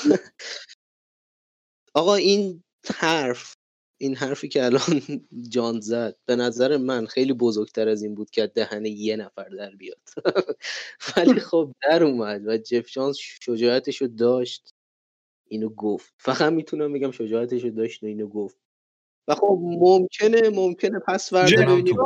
آقا 1.93 2.15
این 2.15 2.63
حرف 2.95 3.55
این 4.01 4.15
حرفی 4.15 4.47
که 4.47 4.65
الان 4.65 5.01
جان 5.49 5.79
زد 5.81 6.15
به 6.25 6.35
نظر 6.35 6.77
من 6.77 7.05
خیلی 7.05 7.33
بزرگتر 7.33 7.87
از 7.89 8.03
این 8.03 8.15
بود 8.15 8.29
که 8.29 8.47
دهن 8.47 8.85
یه 8.85 9.15
نفر 9.15 9.49
در 9.49 9.71
بیاد. 9.75 9.99
ولی 11.17 11.39
خب 11.39 11.73
در 11.81 12.03
اومد 12.03 12.41
و 12.47 12.57
جف 12.57 12.91
جانز 12.91 13.17
شجاعتش 13.17 14.01
رو 14.01 14.07
داشت 14.07 14.73
اینو 15.49 15.69
گفت. 15.69 16.13
فقط 16.19 16.53
می‌تونم 16.53 16.93
بگم 16.93 17.11
شجاعتش 17.11 17.63
رو 17.63 17.71
داشت 17.71 18.03
و 18.03 18.05
اینو 18.07 18.27
گفت. 18.27 18.57
و 19.27 19.35
خب 19.35 19.59
ممکنه 19.61 20.49
ممکنه. 20.49 20.99
پس 21.07 21.29
فردا 21.29 21.65
ببینیم 21.65 21.97
و 21.97 22.03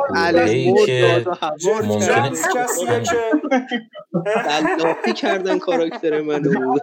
هوا 1.41 1.81
ممکنه 1.81 2.31
تلافی 4.77 5.13
کردن 5.13 5.59
کاراکتر 5.59 6.21
منو. 6.21 6.49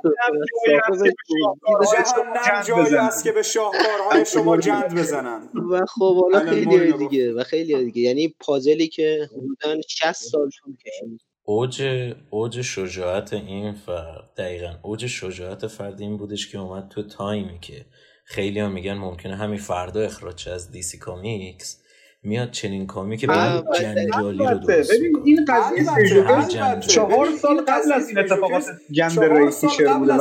جایی 2.66 2.96
است 2.96 3.24
که 3.24 3.32
به 3.32 3.42
شاهکارهای 3.42 4.24
شما 4.24 4.56
گند 4.56 4.94
بزنن. 4.94 5.48
و 5.70 5.86
خب 5.88 6.16
حالا 6.22 6.50
خیلی 6.50 6.92
دیگه 6.92 7.34
و 7.34 7.42
خیلی 7.42 7.84
دیگه. 7.84 8.02
یعنی 8.02 8.34
پازلی 8.40 8.88
که 8.88 9.28
حدودا 9.32 9.80
60 9.88 10.12
سال 10.12 10.50
طول 10.50 10.76
کشید. 10.76 11.20
اوج 11.44 11.82
اوج 12.30 12.62
شجاعت 12.62 13.32
این 13.32 13.72
فرد. 13.72 14.30
دقیقا 14.36 14.74
اوج 14.82 15.06
شجاعت 15.06 15.66
فرد 15.66 16.00
این 16.00 16.16
بودش 16.16 16.52
که 16.52 16.58
اومد 16.58 16.88
تو 16.88 17.02
time 17.02 17.47
ی 17.47 17.58
که 17.60 17.86
خیلی 18.30 18.60
هم 18.60 18.72
میگن 18.72 18.94
ممکنه 18.94 19.36
همین 19.36 19.58
فردا 19.58 20.00
اخراج 20.00 20.48
از 20.48 20.70
DC 20.70 20.98
Comics 20.98 21.80
میاد 22.22 22.50
چنین 22.50 22.86
comic 22.86 23.26
به 23.26 23.62
جنجالی 23.80 24.38
رو 24.38 24.58
درست 24.58 24.92
ببین 24.92 25.12
این 25.24 25.44
قضیه 25.48 26.80
چهار 26.80 27.28
سال 27.42 27.60
قبل 27.60 27.92
از 27.92 28.08
این 28.08 28.18
اتفاقات 28.18 28.64
گند 28.96 29.20
رئیسی 29.20 29.68
شده 29.68 29.94
بوده 29.94 30.14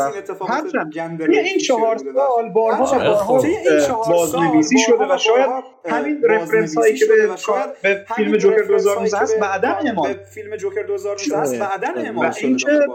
این 1.40 1.58
چهار 1.58 1.98
سال 1.98 2.50
بارها 2.54 2.86
و 2.86 3.00
بارها 3.00 3.44
بازنویسی 4.10 4.80
شده 4.80 5.14
و 5.14 5.18
شاید 5.18 5.50
همین 5.86 6.24
رفرنس 6.24 6.78
هایی 6.78 6.96
که 6.98 7.06
به 7.84 8.06
فیلم 8.16 8.38
جوکر 8.38 8.64
2019 8.64 9.18
هست 9.18 9.40
بعدا 9.40 9.70
اعمال 9.70 10.14
به 10.14 10.24
فیلم 10.24 10.56
جوکر 10.56 10.84
2019 10.84 11.38
هست 11.38 11.60
بعدا 11.60 11.88
اعمال. 12.02 12.32
شده 12.58 12.88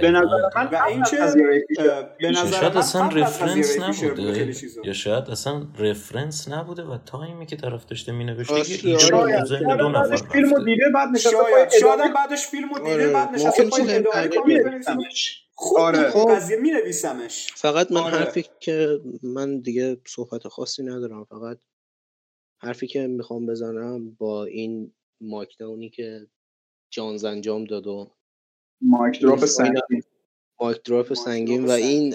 به 0.00 0.10
نظر 0.10 0.50
من 0.56 0.66
و 0.72 0.82
این 0.88 1.02
چه 1.02 1.16
به 2.18 2.30
نظر 2.30 2.60
شاید 2.60 2.76
اصلا 2.76 3.08
رفرنس 3.08 3.78
نبوده 3.80 4.54
یا 4.84 4.92
شاید 4.92 5.24
اصلا 5.30 5.62
رفرنس 5.78 6.48
نبوده. 6.48 6.82
و 6.82 6.98
تایمی 7.06 7.46
که 7.46 7.56
طرف 7.56 7.86
داشته 7.86 8.12
می 8.14 8.24
نوشته 8.24 8.64
شاید. 8.98 9.44
دو 9.78 9.88
نفر 9.88 10.16
فیلمو 10.16 10.64
دیده 10.64 10.84
بعد 10.94 11.08
نشسته 11.08 11.30
شاید. 11.30 11.70
شاید 11.80 12.14
بعدش 12.14 12.46
فیلمو 12.46 12.78
دیده 12.78 12.90
آره. 12.90 13.12
بعد 13.12 13.28
نشسته 13.28 13.70
خوب 15.54 15.78
آره. 15.78 16.10
خب. 16.10 16.30
قضیه 16.30 16.56
می 16.56 16.70
نویسمش 16.70 17.52
فقط 17.54 17.92
من 17.92 18.00
آره. 18.00 18.16
حرفی 18.16 18.44
که 18.60 19.00
من 19.22 19.60
دیگه 19.60 19.96
صحبت 20.06 20.48
خاصی 20.48 20.82
ندارم 20.82 21.24
فقط 21.24 21.58
حرفی 22.58 22.86
که 22.86 23.06
می‌خوام 23.06 23.46
بزنم 23.46 24.10
با 24.10 24.44
این 24.44 24.92
مایک 25.20 25.58
داونی 25.58 25.90
که 25.90 26.26
جانز 26.90 27.24
انجام 27.24 27.64
داد 27.64 27.86
و 27.86 28.10
مایک 28.80 29.22
دراپ 29.22 29.44
سنگین. 29.44 30.02
مایک 30.60 30.82
دراپ 30.84 31.14
سنگین 31.14 31.64
و 31.64 31.70
این 31.70 32.14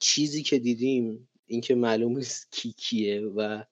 چیزی 0.00 0.42
که 0.42 0.58
دیدیم 0.58 1.28
اینکه 1.46 1.74
معلوم 1.74 2.16
نیست 2.16 2.52
کی 2.52 2.72
کیه 2.72 3.20
و 3.20 3.64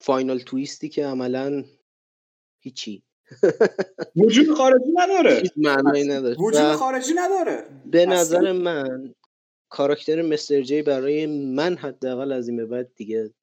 فاینال 0.00 0.38
تویستی 0.38 0.88
که 0.88 1.06
عملا 1.06 1.64
هیچی. 2.58 3.02
وجود 4.16 4.56
خارجی 4.56 4.92
نداره. 4.94 5.40
هیچ 5.42 5.52
معنی 5.56 6.04
نداره 6.04 6.36
وجود 6.38 6.72
خارجی 6.72 7.12
نداره. 7.16 7.64
به 7.86 8.06
نظر 8.06 8.52
من 8.52 9.14
کاراکتر 9.68 10.22
مستر 10.22 10.62
جی 10.62 10.82
برای 10.82 11.26
من 11.26 11.76
حداقل 11.76 12.32
از 12.32 12.48
این 12.48 12.56
به 12.56 12.66
بعد 12.66 12.94
دیگه 12.94 13.34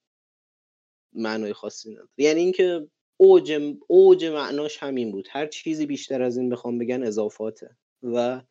معنای 1.14 1.54
خاصی 1.54 1.92
نداره. 1.92 2.10
یعنی 2.18 2.40
اینکه 2.40 2.88
اوج 3.18 3.76
اوج 3.88 4.26
معناش 4.26 4.78
همین 4.78 5.12
بود. 5.12 5.28
هر 5.32 5.48
چیزی 5.48 5.86
بیشتر 5.86 6.22
از 6.22 6.38
این 6.38 6.50
بخوام 6.50 6.78
بگن 6.78 7.04
اضافاته. 7.04 7.78
و 8.04 8.42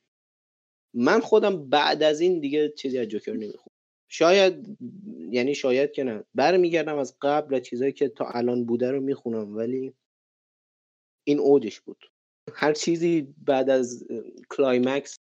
من 0.95 1.21
خودم 1.21 1.69
بعد 1.69 2.03
از 2.03 2.21
این 2.21 2.41
دیگه 2.41 2.69
چیزی 2.69 2.99
از 2.99 3.07
جوکر 3.07 3.33
نمی‌خوام 3.33 3.76
شاید 4.19 4.79
یعنی 5.31 5.55
شاید 5.55 5.93
که 5.93 6.05
نه. 6.05 6.25
برمیگردم 6.35 6.99
از 6.99 7.17
قبل 7.23 7.55
و 7.55 7.61
چیزایی 7.61 7.93
که 7.93 8.09
تا 8.09 8.25
الان 8.29 8.67
بوده 8.67 8.91
رو 8.91 9.01
می‌خونم 9.01 9.57
ولی 9.57 9.95
این 11.25 11.39
اوجش 11.39 11.81
بود. 11.81 12.11
هر 12.55 12.73
چیزی 12.73 13.35
بعد 13.39 13.71
از 13.71 14.05
climax 14.51 15.19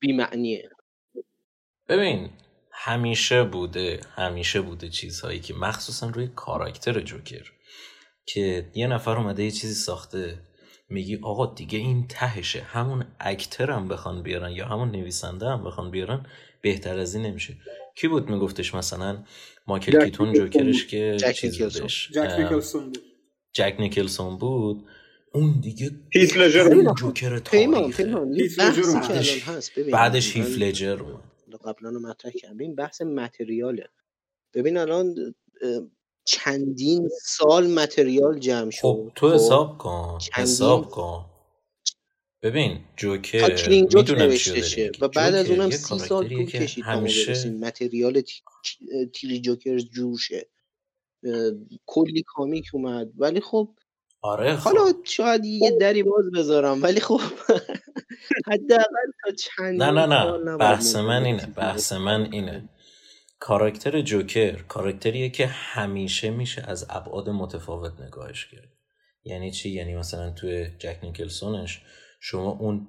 بیمعنیه. 0.00 0.70
ببین 1.88 2.30
همیشه 2.72 3.44
بوده 3.44 4.00
همیشه 4.14 4.60
بوده 4.60 4.88
چیزهایی 4.88 5.40
که 5.40 5.54
مخصوصا 5.54 6.08
روی 6.08 6.28
کاراکتر 6.28 7.00
جوکر 7.00 7.52
که 8.26 8.70
یه 8.74 8.86
نفر 8.86 9.16
اومده 9.16 9.44
یه 9.44 9.50
چیزی 9.50 9.74
ساخته 9.74 10.38
میگی 10.88 11.18
آقا 11.22 11.54
دیگه 11.54 11.78
این 11.78 12.06
تهشه. 12.08 12.60
همون 12.60 13.04
actor 13.20 13.70
هم 13.70 13.88
بخوان 13.88 14.22
بیارن 14.22 14.50
یا 14.50 14.66
همون 14.66 14.90
نویسنده 14.90 15.46
هم 15.46 15.64
بخوان 15.64 15.90
بیارن 15.90 16.26
بهتر 16.60 16.98
از 16.98 17.14
این 17.14 17.26
نمیشه. 17.26 17.56
کی 17.94 18.08
بود 18.08 18.30
میگفتش 18.30 18.74
مثلا 18.74 19.24
ماکل 19.66 20.04
کیتون 20.04 20.32
جوکرش 20.32 20.86
که 20.86 21.16
جک 21.18 21.40
نیکلسون. 21.44 22.84
بود. 22.84 23.02
جک 23.52 23.76
نیکلسون 23.78 24.38
بود. 24.38 24.86
اون 25.34 25.60
دیگه 25.60 25.90
هیت 26.12 26.36
لجر 26.36 26.92
جوکر 26.98 27.38
تاریخه. 27.38 28.24
بعدش 29.92 30.36
هیت 30.36 30.58
لجر 30.58 30.96
بود 30.96 31.22
قبلا 31.64 31.90
رو 31.90 32.00
مطرح 32.00 32.32
کردم. 32.32 32.54
ببین 32.54 32.74
بحث 32.74 33.02
متریاله. 33.02 33.88
ببین 34.54 34.76
الان 34.76 35.34
چندین 36.24 37.08
سال 37.22 37.66
متریال 37.66 38.38
جمع 38.38 38.70
شد. 38.70 38.82
خب 38.82 39.12
تو 39.14 39.34
حساب 39.34 39.78
کن 39.78 40.18
حساب 40.34 40.90
کن. 40.90 41.24
ببین 42.46 42.80
جوکر 42.96 43.68
می‌دونم 43.68 44.36
چیه 44.36 44.90
و 45.00 45.08
بعد 45.08 45.34
از 45.34 45.50
اونم 45.50 45.70
سی 45.70 45.98
سال 45.98 46.28
طول 46.28 46.46
کشید 46.46 46.84
همیشه 46.84 47.50
متریال 47.50 48.22
تیری 49.14 49.40
جوکر 49.40 49.78
جور 49.78 50.18
شه 50.18 50.46
کلی 51.86 52.24
کامیک 52.26 52.64
اومد. 52.72 53.08
ولی 53.16 53.40
خب 53.40 53.74
آره 54.22 54.56
خب. 54.56 54.64
حالا 54.64 54.92
شاید 55.04 55.44
یه 55.44 55.70
دری 55.80 56.02
باز 56.02 56.30
بذارم 56.34 56.82
ولی 56.82 57.00
خب 57.00 57.20
حداقل 58.50 59.10
تا 59.24 59.32
چند 59.32 59.82
نه 59.82 60.06
نه 60.06 60.38
نه. 60.44 60.56
بحث 60.56 60.96
من 60.96 61.24
اینه 61.24 61.46
بحث 61.46 61.92
من 61.92 62.32
اینه. 62.32 62.68
کاراکتر 63.38 64.00
جوکر 64.00 64.62
کاراکتریه 64.62 65.30
که 65.30 65.46
همیشه 65.46 66.30
میشه 66.30 66.62
از 66.62 66.86
ابعاد 66.90 67.30
متفاوت 67.30 68.00
نگاهش 68.00 68.46
کرد 68.46 68.72
یعنی 69.24 69.50
چی؟ 69.50 69.70
یعنی 69.70 69.96
مثلا 69.96 70.30
توی 70.30 70.66
جک 70.78 70.98
نیکلسونش 71.02 71.82
شما 72.28 72.50
اون 72.50 72.88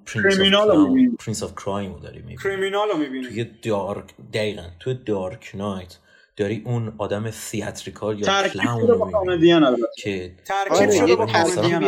Prince 1.18 1.42
of 1.42 1.54
Crime 1.54 1.92
رو 1.92 2.00
داری 2.00 2.18
می‌بینی. 2.18 2.36
criminal 2.36 2.88
رو 2.88 2.96
می‌بینی. 2.96 3.26
توی 3.28 3.44
Dark 3.62 4.14
دقیقا 4.32 4.62
توی 4.80 4.94
Dark 4.94 5.50
Knight 5.54 5.98
داری 6.36 6.62
اون 6.66 6.94
آدم 6.98 7.30
theatrical 7.30 8.20
یا 8.20 8.48
clown 8.48 8.88
رو 8.88 9.26
می‌بینی 9.26 9.76
که 9.98 10.36
ترکیب 10.44 10.90
شده 10.90 11.16
با 11.16 11.26
کمدین 11.26 11.78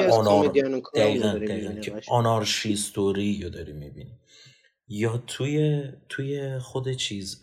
دقیقا 0.94 1.80
که 1.80 2.00
آنارشیستوری 2.08 3.42
رو 3.42 3.50
داری 3.50 3.72
می‌بینی. 3.72 4.18
یا 4.88 5.22
توی 5.26 5.82
توی 6.08 6.58
خود 6.58 6.92
چیز 6.92 7.42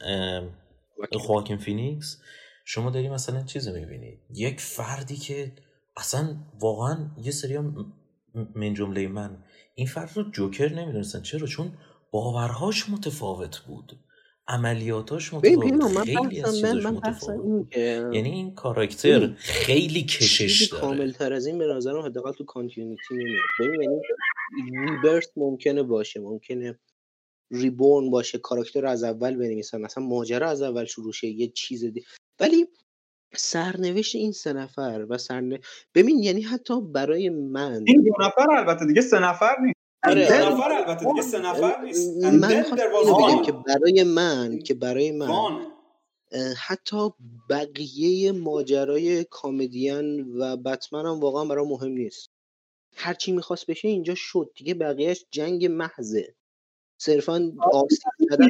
خواکین 1.12 1.58
فینیکس 1.58 2.22
شما 2.66 2.90
داری 2.90 3.10
مثلا 3.10 3.44
چیز 3.44 3.68
می‌بینی. 3.68 4.20
یک 4.34 4.62
فردی 4.62 5.16
که 5.16 5.52
اصلا 5.98 6.36
واقعا 6.60 6.98
یه 7.24 7.32
سری 7.32 7.58
من 8.56 8.74
جمله 8.74 9.08
من 9.08 9.44
این 9.78 9.88
فرد 9.88 10.12
رو 10.16 10.32
جوکر 10.32 10.74
نمی‌دونستن. 10.74 11.22
چرا؟ 11.22 11.48
چون 11.48 11.72
باورهاش 12.12 12.90
متفاوت 12.90 13.58
بود. 13.68 14.00
عملیاتاش 14.48 15.34
متفاوت. 15.34 16.04
خیلی 16.04 16.42
از 16.42 16.64
من, 16.64 16.82
من 16.82 16.94
متفاوت. 16.94 17.78
یعنی 17.78 18.30
این 18.30 18.56
کاراکتر 18.56 19.34
خیلی 19.38 20.04
کشش 20.04 20.68
داره. 20.68 20.82
کامل 20.82 21.12
تر 21.12 21.34
از 21.34 21.46
این 21.46 21.58
به 21.58 21.68
نظرم 21.68 22.00
حداقل 22.02 22.32
تو 22.32 22.46
کانتینیتی 22.46 23.02
نمیاد. 23.12 23.40
ببین 23.60 23.82
یعنی 23.82 24.02
ریبرت 24.90 25.32
ممکنه 25.36 25.84
باشه 25.84 26.20
ممکنه 26.20 26.80
ریبورن 27.52 28.10
باشه 28.10 28.38
کاراکتر 28.38 28.82
رو 28.82 28.90
از 28.90 29.04
اول 29.04 29.36
بنویسن. 29.36 29.82
مثلا 29.82 30.04
ماجرا 30.04 30.50
از 30.50 30.62
اول 30.62 30.86
شروع 30.86 31.14
شه 31.14 31.28
یه 31.28 31.48
چیز 31.48 31.86
دی 31.86 32.04
ولی 32.40 32.66
سرنوشت 33.36 34.16
این 34.16 34.32
سه 34.32 34.54
نفر 34.54 35.06
و 35.10 35.18
سرن 35.18 35.60
ببین 35.96 36.20
یعنی 36.20 36.42
حتی 36.42 36.82
برای 36.82 37.30
من 37.30 37.84
این 37.88 38.04
دو 38.04 38.14
نفر 38.26 38.52
البته 38.52 38.86
دیگه 38.86 39.02
سه 39.02 39.20
نفر 39.20 39.56
نیست. 39.62 39.78
آره 40.04 40.52
نفر 40.52 40.72
البته 40.72 41.06
دیگه 41.06 41.22
سه 41.22 41.40
نفر 41.40 41.82
نیست. 41.82 42.24
من 42.24 42.64
بگم 43.04 43.42
که 43.42 43.52
برای 43.52 44.04
من 44.04 44.60
که 44.60 44.74
برای 44.74 45.12
من 45.12 45.66
حتی 46.58 47.10
بقیه 47.50 48.32
ماجرای 48.32 49.24
کامدین 49.24 50.36
و 50.38 50.58
بتمن 50.58 51.06
هم 51.06 51.20
واقعا 51.20 51.46
برای 51.46 51.68
مهم 51.68 51.92
نیست. 51.92 52.30
هرچی 52.96 53.32
می‌خواست 53.32 53.66
بشه 53.66 53.88
اینجا 53.88 54.14
شد. 54.16 54.52
دیگه 54.56 54.74
بقیهش 54.74 55.26
جنگ 55.32 55.66
محضه. 55.66 56.36
صرفا 57.02 57.52
آسیب 57.74 58.12
زدن 58.32 58.50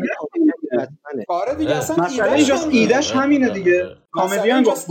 آره 1.27 1.55
دیگه 1.55 1.75
اصلا 1.75 2.05
مثلا 2.05 2.33
اینجاست 2.33 2.67
ایدش 2.71 3.11
همینه 3.11 3.49
دیگه. 3.49 3.85
کامدین 4.11 4.63
گفت 4.63 4.87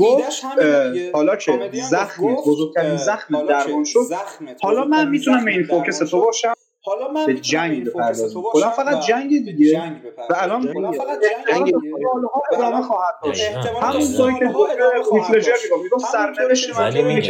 حالا 1.13 1.37
که 1.37 1.71
زخم 1.91 2.35
بزرگترین 2.35 2.97
زخم 2.97 3.47
درمان 3.47 3.85
شد. 3.85 4.01
حالا 4.63 4.85
من 4.85 5.09
می‌تونم 5.09 5.45
مین 5.45 5.65
فوکس 5.65 5.99
تو 5.99 6.21
باشم. 6.21 6.53
حالا 6.85 7.09
من 7.13 7.27
به 7.27 7.35
جنگ 7.35 7.85
بپردازم. 7.85 8.43
کلا 8.53 8.71
فقط 8.71 9.07
جنگ 9.07 9.45
دیگه. 9.45 9.93
و 10.31 10.35
الان 10.37 10.63
فقط 10.93 11.21
جنگ 11.51 11.73
ادامه 12.53 12.83
خواهد 12.83 13.15
داشت. 13.25 13.51
همون 13.83 14.13
طوری 14.17 14.35
که 14.35 14.47
هیتلر 14.47 15.39
میگم 15.39 15.83
میگم 15.83 15.99
سرنوشت 16.13 16.79
من 16.81 17.21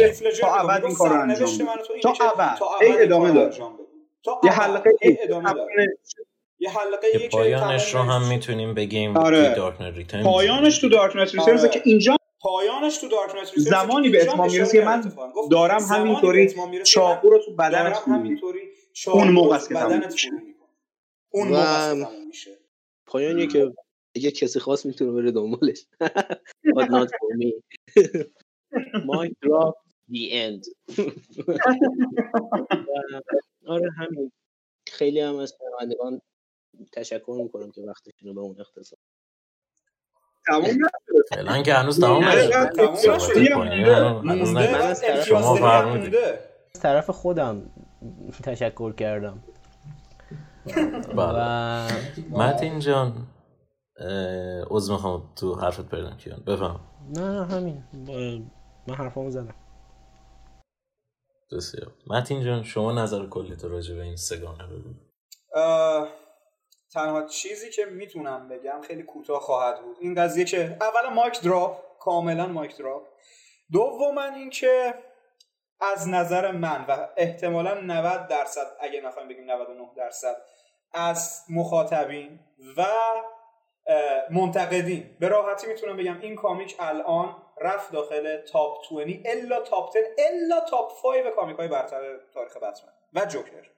تا 0.41 0.55
ابد 0.55 0.85
این 0.85 0.95
کارو 0.95 1.21
انجام 1.21 1.49
تا 2.03 2.09
ابد. 2.09 2.57
ای 2.81 3.03
ادامه 3.03 3.31
داره 3.31 3.53
یه 4.43 4.51
حلقه 4.51 4.91
ادامه 5.01 5.53
یه 6.59 6.69
حلقه 6.69 7.11
که 7.11 7.29
پایانش 7.29 7.93
رو 7.93 7.99
هم 7.99 8.27
می‌تونیم 8.29 8.73
بگیم 8.73 9.17
آره. 9.17 9.55
دارک 9.55 10.15
پایانش 10.23 10.79
تو 10.79 10.89
دارک 10.89 11.15
نایت 11.15 11.33
ریترنز 11.33 11.65
که 11.65 11.81
اینجا 11.85 12.17
پایانش 12.39 12.97
تو 12.97 13.07
دارک 13.07 13.35
نایت 13.35 13.47
ریترنز 13.57 13.67
زمانی 13.67 14.09
به 14.09 14.21
اتمام 14.21 14.51
می‌رسه 14.51 14.79
که 14.79 14.85
من 14.85 15.13
دارم 15.51 15.81
همینطوری 15.81 16.53
چاقو 16.83 17.29
رو 17.29 17.39
تو 17.39 17.55
بدنت 17.55 17.97
همینطوری 17.97 18.59
اون 19.07 19.31
موقع 19.31 19.55
است 19.55 19.69
که 19.69 19.75
تموم 19.75 20.05
میشه. 20.11 20.29
اون 21.29 21.47
موقع 21.47 22.25
میشه. 22.27 22.57
پایانی 23.05 23.47
که 23.47 23.73
یه 24.15 24.31
کسی 24.31 24.59
خاص 24.59 24.85
می‌تونه 24.85 25.11
بره 25.11 25.31
دنبالش. 25.31 25.85
But 26.77 26.87
not 26.89 27.09
for 27.19 27.31
me. 27.39 27.51
My 29.09 29.27
drop 29.43 29.73
the 30.13 30.23
end. 30.45 30.63
آره 33.67 33.89
همین. 33.97 34.31
خیلی 34.87 35.19
هم 35.19 35.35
از 35.35 35.53
شنوندگان 35.59 36.21
تشکر 36.93 37.39
می‌کنم 37.43 37.71
که 37.71 37.81
وقتشون 37.81 38.27
رو 38.29 38.33
به 38.33 38.41
اون 38.41 38.55
اختصاص 38.61 38.99
تموم 40.47 40.77
فعلا 41.29 41.61
که 41.61 41.73
هنوز 41.73 41.99
تمام 41.99 42.23
شما 45.25 45.55
فرمودید 45.55 46.15
از 46.15 46.81
طرف 46.81 47.09
خودم 47.09 47.71
تشکر 48.43 48.93
کردم. 48.93 49.43
و 51.17 51.87
متین 52.29 52.79
جان 52.79 53.27
عوض 54.69 54.91
می‌خوام 54.91 55.33
تو 55.35 55.55
حرفت 55.55 55.89
پردم 55.89 56.17
کیان. 56.17 56.43
بفهم. 56.47 56.79
نه 57.09 57.45
همین. 57.45 57.83
من 58.87 58.95
حرفامو 58.95 59.31
زدم. 59.31 59.55
بسیار. 61.51 61.91
متین 62.07 62.43
جان 62.43 62.63
شما 62.63 62.91
نظر 62.91 63.25
کلی 63.25 63.55
تو 63.55 63.67
راجع 63.69 63.95
به 63.95 64.01
این 64.01 64.15
سگانه 64.15 64.67
بگو. 64.67 64.93
تنها 66.93 67.21
چیزی 67.21 67.69
که 67.69 67.85
می‌تونم 67.85 68.49
بگم 68.49 68.81
خیلی 68.81 69.03
کوتاه 69.03 69.39
خواهد 69.39 69.81
بود. 69.81 69.97
این 69.99 70.15
قضیه 70.15 70.45
که 70.45 70.77
اولا 70.81 71.09
مایک 71.09 71.41
دراپ 71.41 71.97
کاملا 71.99 72.47
مایک 72.47 72.77
دراپ. 72.77 73.07
دوما 73.71 74.23
اینکه 74.23 74.93
از 75.81 76.09
نظر 76.09 76.51
من 76.51 76.85
و 76.87 77.07
احتمالا 77.17 77.73
90 77.73 78.27
درصد 78.27 78.67
اگه 78.79 79.01
نخوایم 79.01 79.27
بگیم 79.27 79.51
99 79.51 79.89
درصد 79.95 80.35
از 80.93 81.43
مخاطبین 81.49 82.39
و 82.77 82.85
منتقدین. 84.31 85.17
به 85.19 85.27
راحتی 85.27 85.67
می‌تونم 85.67 85.97
بگم 85.97 86.19
این 86.21 86.35
comic 86.35 86.75
الان 86.79 87.35
رفت 87.61 87.91
داخل 87.91 88.41
top 88.41 88.77
20 89.05 89.25
الا 89.25 89.61
top 89.61 89.93
10 89.93 90.15
الا 90.17 90.59
top 90.59 90.91
5 91.01 91.33
comic 91.35 91.57
های 91.57 91.67
برتر 91.67 92.17
تاریخ 92.33 92.57
بتمن 92.57 92.93
و 93.13 93.25
جوکر. 93.25 93.76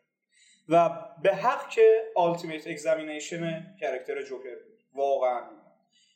و 0.70 0.90
به 1.24 1.36
حق 1.36 1.70
که 1.70 2.04
ultimate 2.16 2.68
examination 2.68 3.76
character 3.82 4.22
جوکر 4.22 4.58
واقعا. 4.94 5.42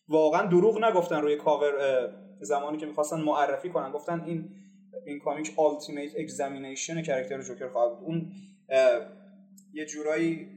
واقعا 0.08 0.48
دروغ 0.48 0.84
نگفتن 0.84 1.22
روی 1.22 1.38
کاور 1.38 2.10
زمانی 2.42 2.78
که 2.78 2.86
می‌خواستن 2.86 3.20
معرفی 3.22 3.70
کنن. 3.70 3.92
گفتن 3.92 4.24
این 4.26 4.50
این 5.06 5.20
comic 5.20 5.54
ultimate 5.58 6.20
examination 6.20 7.02
character 7.02 7.42
جوکر 7.42 7.68
خواهد 7.68 8.00
بود. 8.00 8.08
اون 8.08 8.32
یه 9.74 9.86
جورایی 9.86 10.50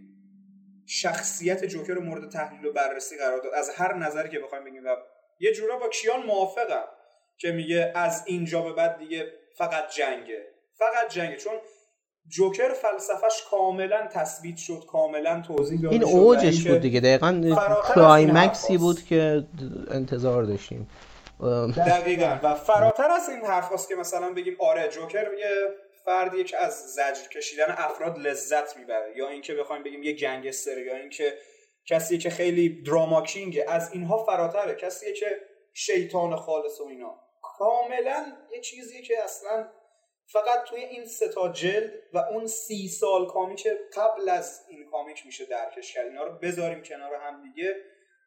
شخصیت 0.86 1.64
جوکر 1.64 1.92
رو 1.92 2.02
مورد 2.02 2.30
تحلیل 2.30 2.66
و 2.66 2.72
بررسی 2.72 3.18
قرار 3.18 3.38
داد. 3.38 3.54
از 3.54 3.70
هر 3.70 3.94
نظری 3.94 4.28
که 4.28 4.38
بخوایم 4.38 4.64
بگیم. 4.64 4.84
و 4.84 4.96
یه 5.40 5.52
جورا 5.52 5.78
با 5.78 5.88
کیان 5.88 6.26
موافقم 6.26 6.84
که 7.38 7.52
میگه 7.52 7.92
از 7.94 8.24
اینجا 8.26 8.62
به 8.62 8.72
بعد 8.72 8.98
دیگه 8.98 9.32
فقط 9.56 9.90
جنگه. 9.90 10.46
فقط 10.78 11.08
جنگه. 11.08 11.36
چون 11.36 11.52
جوکر 12.28 12.68
فلسفش 12.68 13.42
کاملا 13.50 14.08
تثبیت 14.12 14.56
شد 14.56 14.84
کاملا 14.88 15.42
توضیح 15.46 15.80
داده 15.80 15.94
این 15.94 16.04
اوجش 16.04 16.66
بود 16.66 16.80
دیگه. 16.80 17.00
دقیقا 17.00 17.56
کلایمکسی 17.94 18.78
بود 18.78 19.04
که 19.04 19.44
انتظار 19.90 20.42
داشتیم. 20.42 20.88
دقیقا. 21.76 22.38
و 22.42 22.54
فراتر 22.54 23.10
از 23.10 23.28
این 23.28 23.44
حرف 23.44 23.88
که 23.88 23.94
مثلا 23.94 24.32
بگیم 24.32 24.56
آره 24.60 24.88
جوکر 24.88 25.26
یه 25.38 25.50
فردیه 26.04 26.44
که 26.44 26.56
از 26.56 26.74
زجر 26.74 27.28
کشیدن 27.32 27.64
افراد 27.68 28.18
لذت 28.18 28.76
می‌بره. 28.76 29.12
یا 29.16 29.28
اینکه 29.28 29.54
بخوایم 29.54 29.82
بگیم 29.82 30.02
یه 30.02 30.12
گنگستر 30.12 30.78
یا 30.78 30.96
اینکه 30.96 31.34
کسی 31.86 32.18
که 32.18 32.30
خیلی 32.30 32.82
دراماکینگه 32.82 33.64
از 33.68 33.92
اینها 33.92 34.24
فراتره. 34.24 34.74
کسیه 34.74 35.12
که 35.12 35.26
شیطان 35.72 36.36
خالص 36.36 36.80
و 36.80 36.84
اینا. 36.84 37.14
کاملا 37.42 38.26
یه 38.54 38.60
چیزی 38.60 39.02
که 39.02 39.14
اصلا 39.24 39.68
فقط 40.32 40.64
توی 40.68 40.80
این 40.80 41.06
ستا 41.06 41.48
جلد 41.52 41.92
و 42.12 42.18
اون 42.18 42.46
سی 42.46 42.88
سال 42.88 43.26
کامیک 43.26 43.68
قبل 43.96 44.28
از 44.28 44.60
این 44.68 44.90
کامیک 44.90 45.26
میشه 45.26 45.44
درکش 45.44 45.94
کرد. 45.94 46.06
اینا 46.06 46.24
رو 46.24 46.38
بذاریم 46.38 46.82
کنار 46.82 47.14
هم 47.14 47.42
دیگه. 47.42 47.74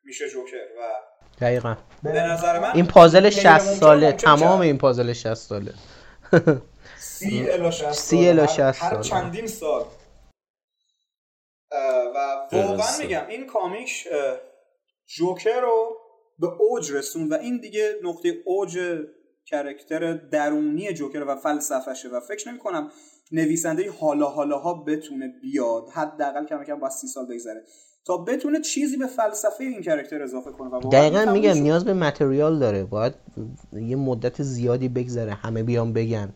میشه 0.03 0.29
جوکر 0.29 0.55
و 0.57 0.93
دقیقا. 1.41 1.75
به 2.03 2.09
نظر 2.11 2.59
من 2.59 2.71
این 2.75 2.87
پازل 2.87 3.29
60 3.29 3.59
ساله 3.59 4.11
تمام 4.11 4.61
این 4.61 4.77
پازل 4.77 5.13
60 5.13 5.33
ساله. 5.33 5.73
سی 6.99 7.49
الا 7.49 7.71
60 7.71 7.91
سی 7.91 8.29
الا 8.29 8.47
60 8.47 8.59
هر 8.59 9.01
چندین 9.01 9.47
سال. 9.47 9.85
و 12.15 12.47
واقعا 12.51 12.97
میگم 12.99 13.27
این 13.27 13.47
comic 13.47 14.07
جوکر 15.05 15.61
رو 15.61 15.97
به 16.39 16.47
اوج 16.47 16.91
رسون 16.91 17.29
و 17.29 17.33
این 17.33 17.57
دیگه 17.57 17.95
نقطه 18.03 18.33
اوج 18.45 18.79
character 19.49 20.13
درونی 20.13 20.93
جوکر 20.93 21.23
و 21.27 21.35
فلسفشه 21.35 22.09
و 22.09 22.19
فکر 22.19 22.49
نمی 22.49 22.59
کنم 22.59 22.91
نویسنده 23.31 23.91
حالا 23.91 24.25
حالا 24.25 24.57
ها 24.57 24.73
بتونه 24.73 25.33
بیاد. 25.41 25.83
حداقل 25.93 26.45
کم 26.45 26.63
کم 26.63 26.79
با 26.79 26.89
سی 26.89 27.07
سال 27.07 27.25
بگذره. 27.25 27.63
تا 28.05 28.17
بتونه 28.17 28.61
چیزی 28.61 28.97
به 28.97 29.07
فلسفه 29.07 29.63
این 29.63 29.81
character 29.81 30.23
اضافه 30.23 30.51
کنه 30.51 30.69
و 30.69 30.89
دقیقا 30.89 31.31
میگم 31.31 31.53
نیاز 31.53 31.85
به 31.85 31.93
متریال 31.93 32.59
داره. 32.59 32.83
باید 32.83 33.13
یه 33.73 33.95
مدت 33.95 34.43
زیادی 34.43 34.89
بگذره 34.89 35.33
همه 35.33 35.63
بیان 35.63 35.93
بگن. 35.93 36.33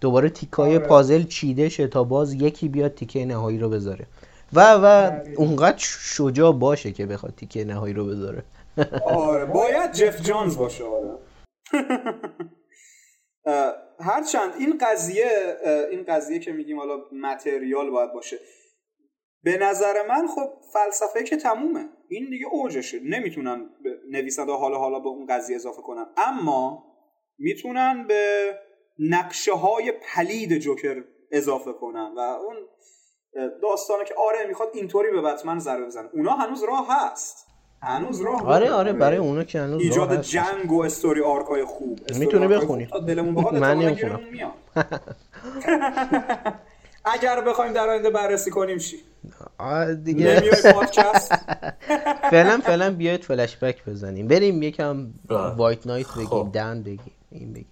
دوباره 0.00 0.28
تیکای 0.30 0.76
آره. 0.76 0.86
پازل 0.86 1.22
چیده 1.22 1.68
شه 1.68 1.86
تا 1.86 2.04
باز 2.04 2.34
یکی 2.34 2.68
بیاد 2.68 2.94
تیکه 2.94 3.24
نهایی 3.24 3.58
رو 3.58 3.68
بذاره. 3.68 4.06
و 4.52 4.72
و 4.72 5.12
اونقدر 5.36 5.78
شجاع 5.78 6.52
باشه 6.52 6.92
که 6.92 7.06
بخواد 7.06 7.34
تیکه 7.36 7.64
نهایی 7.64 7.94
رو 7.94 8.06
بذاره. 8.06 8.44
آره 9.06 9.44
باید 9.44 9.92
جف 9.92 10.22
جانز 10.22 10.56
باشه 10.56 10.84
آره. 10.84 11.25
هرچند 14.00 14.54
این 14.58 14.78
قضیه 14.78 15.58
این 15.90 16.04
قضیه 16.04 16.38
که 16.38 16.52
میگیم 16.52 16.78
حالا 16.78 17.04
متریال 17.12 17.90
باید 17.90 18.12
باشه 18.12 18.38
به 19.42 19.58
نظر 19.58 20.06
من 20.08 20.26
خب 20.26 20.52
فلسفه 20.72 21.22
که 21.22 21.36
تمومه. 21.36 21.88
این 22.08 22.30
دیگه 22.30 22.46
اوجشه. 22.46 23.00
نمی‌تونن 23.00 23.70
نویسنده 24.10 24.52
حالا 24.52 24.78
حالا 24.78 24.98
به 24.98 25.08
اون 25.08 25.26
قضیه 25.26 25.56
اضافه 25.56 25.82
کنن. 25.82 26.06
اما 26.16 26.84
می‌تونن 27.38 28.06
به 28.06 28.54
نقشه 28.98 29.52
های 29.52 29.92
پلید 29.92 30.58
جوکر 30.58 31.04
اضافه 31.32 31.72
کنن 31.72 32.12
و 32.16 32.18
اون 32.20 32.56
داستانه 33.62 34.04
که 34.04 34.14
آره 34.14 34.46
می‌خواد 34.46 34.70
اینطوری 34.74 35.10
به 35.10 35.22
بتمن 35.22 35.58
ضربه 35.58 35.86
بزنه. 35.86 36.10
اونا 36.12 36.32
هنوز 36.32 36.64
راه 36.64 36.86
هست. 36.90 37.46
هنوز 37.82 38.20
راه 38.20 38.46
آره 38.46 38.70
آره 38.70 38.92
برای 38.92 39.18
اونا 39.18 39.44
که 39.44 39.60
هنوز 39.60 39.82
ایجاد 39.82 40.20
جنگ 40.20 40.72
و 40.72 40.82
استوری 40.82 41.22
آرکای 41.22 41.64
خوب. 41.64 42.00
می‌تونه 42.18 42.48
بخونی. 42.48 42.88
من 43.52 43.78
نمی‌خونم. 43.78 44.20
اگر 47.14 47.40
بخوایم 47.40 47.72
در 47.72 47.88
آینده 47.88 48.10
بررسی 48.10 48.50
کنیم 48.50 48.78
چی؟ 48.78 48.96
دیگه. 50.04 50.40
فعلا 52.30 52.60
فعلا 52.64 52.90
بیاید 52.90 53.24
فلش 53.24 53.56
بک 53.56 53.84
بزنیم. 53.84 54.28
بریم 54.28 54.62
یکم 54.62 55.06
وایت 55.56 55.86
نایت 55.86 56.14
بگیم 56.14 56.26
خب. 56.26 56.48
دن 56.52 56.82
بگیم 56.82 57.12
این 57.30 57.52
بگیم. 57.52 57.66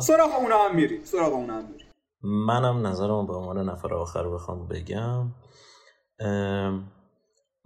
سراغ 0.00 0.30
اونا 0.40 0.68
هم 0.68 0.76
میریم 0.76 1.00
سراغ 1.04 1.32
اونا 1.32 1.54
هم 1.54 1.64
میریم. 1.64 1.86
منم 2.22 2.86
نظرم 2.86 3.26
به 3.26 3.34
عنوان 3.34 3.68
نفر 3.68 3.94
آخر 3.94 4.28
بخوام 4.28 4.68
بگم. 4.68 5.26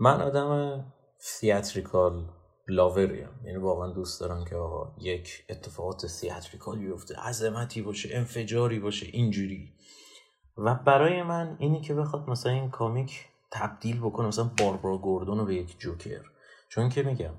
من 0.05 0.21
آدم 0.21 0.85
سیاتریکال 1.19 2.29
لاوریم 2.69 3.29
یعنی 3.45 3.59
واقعا 3.59 3.93
دوست 3.93 4.21
دارم 4.21 4.45
که 4.45 4.57
آقا 4.57 4.97
یک 5.01 5.45
اتفاقات 5.49 6.07
سیاتریکال 6.07 6.79
بیفته. 6.79 7.17
عظمتی 7.17 7.83
باشه 7.83 8.09
انفجاری 8.13 8.79
باشه 8.79 9.07
اینجوری. 9.07 9.73
و 10.57 10.75
برای 10.75 11.23
من 11.23 11.57
اینی 11.59 11.81
که 11.81 11.95
بخواد 11.95 12.31
مثلا 12.31 12.53
این 12.53 12.71
کامیک 12.71 13.27
تبدیل 13.53 14.01
بکنه 14.01 14.27
مثلا 14.27 14.51
باربارا 14.59 14.99
گوردون 14.99 15.39
رو 15.39 15.45
به 15.45 15.55
یک 15.55 15.79
جوکر. 15.79 16.23
چون 16.69 16.89
که 16.89 17.03
میگم 17.03 17.35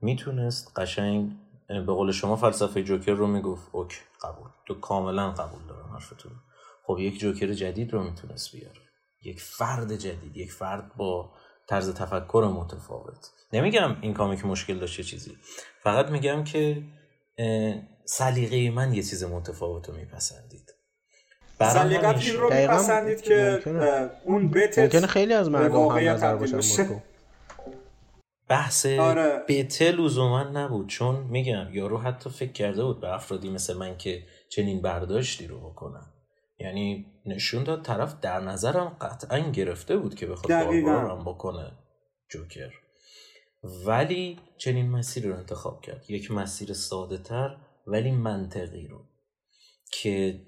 می‌تونست 0.00 0.78
قشنگ 0.78 1.32
به 1.68 1.92
قول 1.92 2.12
شما 2.12 2.36
فلسفه 2.36 2.82
جوکر 2.82 3.12
رو 3.12 3.26
می‌گفت 3.26 3.68
اوک 3.72 4.02
قبول. 4.22 4.48
تو 4.66 4.74
کاملا 4.74 5.30
قبول 5.30 5.66
دارم 5.68 5.92
حرفتون. 5.92 6.32
خب 6.86 6.98
یک 6.98 7.18
جوکر 7.18 7.52
جدید 7.52 7.92
رو 7.92 8.02
می‌تونست 8.02 8.52
بیاره. 8.52 8.80
یک 9.22 9.40
فرد 9.40 9.96
جدید 9.96 10.36
یک 10.36 10.52
فرد 10.52 10.96
با 10.96 11.30
طرز 11.68 11.94
تفکر 11.94 12.52
متفاوت. 12.56 13.30
نمیگم 13.52 13.96
این 14.00 14.14
کامیک 14.14 14.46
مشکل 14.46 14.78
داشته 14.78 15.02
چیزی. 15.02 15.36
فقط 15.82 16.06
میگم 16.06 16.44
که 16.44 16.82
سلیقه 18.04 18.70
من 18.70 18.94
یه 18.94 19.02
چیز 19.02 19.24
متفاوت 19.24 19.88
رو 19.88 19.94
میپسندید. 19.94 20.74
سلیقت 21.60 22.18
این 22.18 22.36
رو 22.36 22.54
میپسندید 22.54 23.22
که 23.22 23.60
اون 24.24 24.50
بتت 24.50 24.78
ممکنه 24.78 25.06
خیلی 25.06 25.34
از 25.34 25.50
مردم 25.50 25.86
هم 25.86 26.08
نظر 26.08 26.36
باشن 26.36 27.02
بحث 28.48 28.86
آره. 28.86 29.44
بته 29.48 29.92
لزوما 29.92 30.42
نبود 30.42 30.88
چون 30.88 31.16
میگم 31.16 31.66
یارو 31.72 31.98
حتی 31.98 32.30
فکر 32.30 32.52
کرده 32.52 32.84
بود 32.84 33.00
به 33.00 33.14
افرادی 33.14 33.50
مثل 33.50 33.76
من 33.76 33.96
که 33.96 34.22
چنین 34.48 34.82
برداشتی 34.82 35.46
رو 35.46 35.70
بکنن. 35.70 36.06
یعنی 36.58 37.06
نشون 37.26 37.64
داد 37.64 37.82
طرف 37.82 38.20
در 38.20 38.40
نظرم 38.40 38.88
قطعا 39.00 39.38
گرفته 39.38 39.96
بود 39.96 40.14
که 40.14 40.26
بخواد 40.26 40.64
باربارم 40.64 41.24
بکنه 41.24 41.72
جوکر. 42.30 42.72
ولی 43.86 44.40
چنین 44.58 44.90
مسیری 44.90 45.28
رو 45.28 45.36
انتخاب 45.36 45.80
کرد. 45.80 46.10
یک 46.10 46.30
مسیر 46.30 46.72
ساده 46.72 47.18
تر 47.18 47.56
ولی 47.86 48.10
منطقی 48.10 48.86
رو. 48.86 49.04
که 49.92 50.40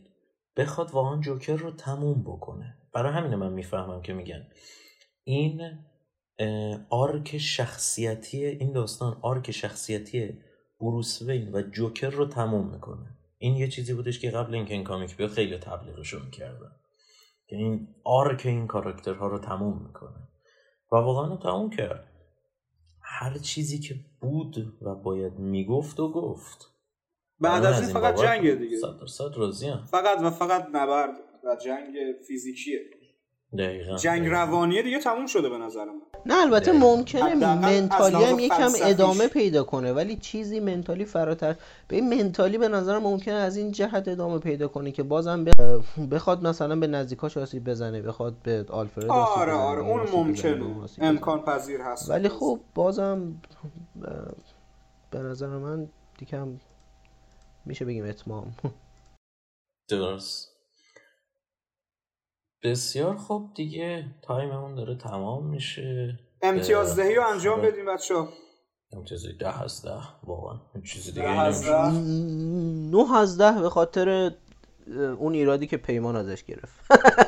بخواد 0.57 0.91
واقعا 0.91 1.21
جوکر 1.21 1.57
رو 1.57 1.71
تموم 1.71 2.23
بکنه. 2.23 2.79
برای 2.95 3.13
همین 3.13 3.35
من 3.35 3.53
می‌فهمم 3.53 4.03
که 4.03 4.13
میگن. 4.13 4.49
این 5.25 5.61
arc 6.91 7.39
شخصیتی 7.39 8.45
این 8.47 8.73
داستان 8.73 9.19
arc 9.23 9.51
شخصیتی 9.51 10.39
بروس 10.81 11.23
وین 11.23 11.55
و 11.55 11.63
جوکر 11.63 12.11
رو 12.11 12.27
تموم 12.27 12.71
می‌کنه. 12.71 13.16
این 13.39 13.57
یه 13.57 13.69
چیزی 13.69 13.95
بودش 13.95 14.21
که 14.21 14.31
قبل 14.31 14.55
اینکه 14.55 14.75
این 14.75 14.85
comic 14.85 15.17
بیاد 15.17 15.31
خیلی 15.31 15.59
تبلیغشو 15.59 16.25
می‌کردن. 16.25 16.71
که 17.47 17.57
این 17.57 17.89
arc 18.05 18.43
این 18.45 18.67
کاراکترها 18.67 19.27
رو 19.27 19.39
تموم 19.39 19.87
می‌کنه. 19.87 20.29
و 20.93 20.97
واقعا 20.97 21.27
رو 21.27 21.37
تموم 21.37 21.71
کرد. 21.71 22.13
هر 23.03 23.39
چیزی 23.39 23.79
که 23.79 23.95
بود 24.21 24.79
و 24.83 24.95
باید 24.95 25.33
می‌گفت 25.33 26.01
و 26.01 26.13
گفت. 26.13 26.73
بعد 27.41 27.65
از 27.65 27.81
این 27.81 27.93
فقط 27.93 28.21
جنگ 28.21 28.55
دیگه. 28.55 28.79
صد 28.79 29.07
صد 29.07 29.37
راضی 29.37 29.73
فقط 29.91 30.19
و 30.23 30.31
فقط 30.31 30.67
نبرد 30.73 31.15
و 31.45 31.57
جنگ 31.65 31.95
فیزیکیه. 32.27 32.81
دقیقا 33.59 33.97
جنگ 33.97 34.29
روانیه 34.29 34.83
دیگه 34.83 34.99
تموم 34.99 35.27
شده 35.27 35.49
به 35.49 35.59
نظر 35.59 35.85
من. 35.85 36.01
نه 36.27 36.41
البته 36.41 36.73
ممکنه 36.73 37.35
منتالی 37.35 38.25
هم 38.25 38.39
یکم 38.39 38.71
ادامه 38.83 39.29
پیدا 39.29 39.65
کنه 39.65 39.93
ولی 39.93 40.17
چیزی 40.17 40.61
منتالی 40.61 41.05
فراتر 41.05 41.57
به 41.89 41.97
این 41.97 42.23
منتالی 42.23 42.59
به 42.59 42.69
نظر 42.69 42.99
ممکنه 42.99 43.35
از 43.35 43.57
این 43.57 43.73
جهت 43.73 44.09
ادامه 44.09 44.39
پیدا 44.39 44.69
کنه 44.69 44.93
که 44.93 45.03
بازم 45.03 45.45
بخواد 46.11 46.47
مثلا 46.47 46.77
به 46.77 46.87
نزدیکاش 46.87 47.37
آسیب 47.37 47.65
بزنه 47.65 48.03
بخواد 48.03 48.35
به 48.43 48.67
آلفرد 48.69 49.11
آره 49.11 49.53
آره 49.53 49.81
اون 49.81 50.11
ممکنه 50.13 50.65
امکان 51.01 51.43
پذیر 51.43 51.81
هست. 51.81 52.11
ولی 52.11 52.29
خب 52.29 52.61
بازم 52.75 53.35
به 55.11 55.19
نظر 55.19 55.47
من 55.47 55.89
دیگه 56.19 56.47
میشه 57.65 57.85
بگیم 57.85 58.05
اتمام. 58.05 58.55
درست. 59.91 60.56
بسیار 62.67 63.17
خوب 63.17 63.55
دیگه 63.55 64.05
تایممون 64.23 64.75
داره 64.75 64.97
تمام 64.97 65.47
میشه. 65.47 66.19
امتیازدهی 66.43 67.15
رو 67.15 67.27
انجام 67.27 67.63
بدیم 67.63 67.87
بچه 67.95 68.15
امتیازدهی 68.93 69.37
ده 69.37 69.63
از 69.63 69.83
ده 69.83 70.01
واقعا 70.25 70.59
چیزی 70.85 71.13
دیگه 71.13 71.27
نه 72.93 73.17
از 73.17 73.39
ده 73.39 73.61
به 73.61 73.71
خاطر 73.71 74.33
اون 75.19 75.35
ایرادی 75.35 75.67
که 75.67 75.77
پیمان 75.77 76.17
ازش 76.17 76.45
گرفت. 76.45 76.75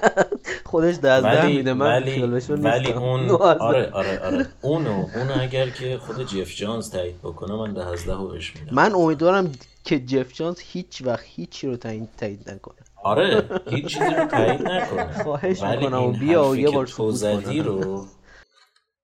خودش 0.71 0.97
ده 1.03 1.11
از 1.11 1.25
ده 1.25 1.47
میده 1.47 1.73
من 1.73 2.03
ولی, 2.03 2.23
ولی 2.49 2.93
اون 2.93 3.31
آره 3.31 3.91
آره 3.91 4.19
آره. 4.19 4.47
اونو 4.63 5.07
اونو 5.15 5.41
اگر 5.41 5.71
که 5.71 5.99
خود 5.99 6.27
جف 6.27 6.57
جانز 6.57 6.91
تایید 6.91 7.19
بکنه 7.19 7.55
من 7.55 7.75
ده 7.75 7.87
از 7.87 8.07
ده 8.07 8.17
بهش 8.17 8.57
میدم. 8.57 8.75
من 8.75 8.95
امیدوارم 8.95 9.53
که 9.85 10.01
جف 10.01 10.33
جانز 10.33 10.61
هیچ 10.61 11.03
وقت 11.05 11.25
هیچی 11.25 11.67
رو 11.67 11.77
تایید 11.77 12.51
نکنه. 12.51 12.88
آره 13.03 13.61
هیچ 13.67 13.87
چیزی 13.87 14.15
رو 14.15 14.27
تایید 14.27 14.63
نکنه 14.63 15.23
خواهش 15.23 15.63
می‌کنم. 15.63 16.13
بیا 16.13 16.57
یه 16.57 16.71
بار 16.71 16.87
تو 16.87 17.11
زدی 17.11 17.61
رو 17.61 18.07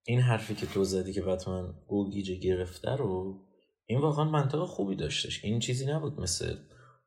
این 0.03 0.21
حرفی 0.21 0.55
که 0.55 0.65
تو 0.65 0.83
زدی 0.83 1.13
که 1.13 1.21
بتمن 1.21 1.73
گوگیجه 1.87 2.35
گرفته 2.35 2.91
رو 2.95 3.39
این 3.85 4.01
واقعا 4.01 4.25
منطق 4.25 4.65
خوبی 4.65 4.95
داشتش. 4.95 5.45
این 5.45 5.59
چیزی 5.59 5.85
نبود 5.85 6.19
مثل 6.19 6.55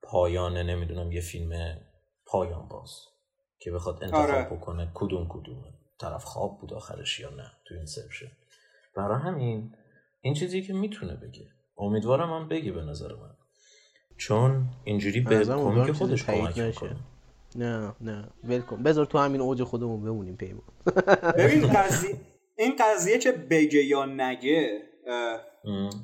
پایان 0.03 0.57
نمی‌دونم 0.57 1.13
یه 1.13 1.21
فیلم 1.21 1.81
پایان 2.27 2.69
باز 2.69 2.91
که 3.61 3.71
بخواد 3.71 4.05
انتخاب 4.05 4.31
آره. 4.31 4.45
بکنه 4.45 4.91
کدوم 4.95 5.27
کدوم 5.29 5.65
طرف 6.01 6.25
خواب 6.25 6.61
بود 6.61 6.75
آخرش 6.75 7.21
یا 7.21 7.31
نه 7.31 7.51
تو 7.67 7.75
این 7.75 7.87
سرشه 7.87 8.33
برای 8.97 9.21
همین 9.23 9.75
این 10.21 10.35
چیزی 10.35 10.63
که 10.63 10.73
می‌تونه 10.73 11.15
بگه. 11.15 11.47
امیدوارم 11.79 12.33
هم 12.33 12.49
بگی 12.49 12.71
به 12.71 12.83
نظر 12.83 13.09
من. 13.09 13.35
چون 14.19 14.65
اینجوری 14.85 15.21
به 15.21 15.45
کمک 15.45 15.93
خودش 15.93 16.25
کمک 16.25 16.59
می‌کنه. 16.59 16.97
نه 17.57 17.95
نه. 18.01 18.29
ولکن 18.45 18.83
بذار 18.83 19.07
تو 19.07 19.19
همین 19.19 19.41
اوج 19.41 19.63
خودمون 19.63 20.05
بمونیم 20.05 20.37
پیمان. 20.37 20.63
ببین 21.39 21.67
قضیه 21.67 22.17
این 22.57 22.77
قضیه 22.79 23.19
که 23.19 23.33
بگه 23.33 23.85
یا 23.85 24.07
نگه 24.07 24.83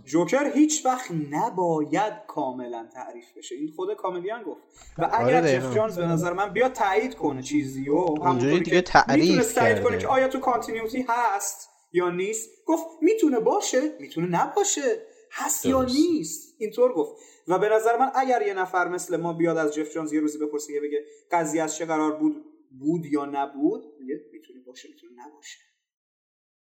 جوکر 0.04 0.50
هیچ 0.54 0.86
وقت 0.86 1.10
نباید 1.30 2.12
کاملا 2.28 2.86
تعریف 2.94 3.24
بشه. 3.36 3.54
این 3.54 3.72
خود 3.76 3.94
کاملیان 3.94 4.42
گفت. 4.42 4.60
و 4.98 5.10
اگر 5.12 5.36
آره 5.36 5.60
جف 5.60 5.74
جانز 5.74 5.98
به 5.98 6.06
نظر 6.06 6.32
من 6.32 6.52
بیا 6.52 6.68
تایید 6.68 7.14
کنه 7.14 7.42
چیزی 7.42 7.88
و 7.88 8.24
همونطوری 8.24 8.60
دیگه 8.60 8.80
تعریف 8.80 9.54
تایید 9.54 9.82
کنه 9.82 9.98
که 9.98 10.08
آیا 10.08 10.28
تو 10.28 10.40
کانتینیوتی 10.40 11.06
هست 11.08 11.68
یا 11.92 12.10
نیست. 12.10 12.50
گفت 12.66 12.86
می‌تونه 13.02 13.40
باشه 13.40 13.80
می‌تونه 14.00 14.26
نباشه. 14.26 15.13
هست 15.36 15.66
یا 15.66 15.82
نیست؟ 15.82 16.54
اینطور 16.58 16.92
گفت. 16.92 17.22
و 17.48 17.58
به 17.58 17.68
نظر 17.68 17.96
من 17.98 18.10
اگر 18.14 18.42
یه 18.46 18.54
نفر 18.54 18.88
مثل 18.88 19.16
ما 19.16 19.32
بیاد 19.32 19.56
از 19.56 19.74
جف 19.74 19.94
جانز 19.94 20.12
یه 20.12 20.20
روزی 20.20 20.38
بپرسه 20.38 20.72
که 20.72 20.80
بگه 20.80 21.04
قضیه 21.30 21.62
از 21.62 21.76
چه 21.76 21.84
قرار 21.84 22.12
بود 22.12 22.44
بود 22.78 23.06
یا 23.06 23.24
نبود 23.24 23.82
میگه 24.00 24.14
می‌تونه 24.32 24.60
باشه 24.66 24.88
می‌تونه 24.88 25.12
نباشه. 25.26 25.58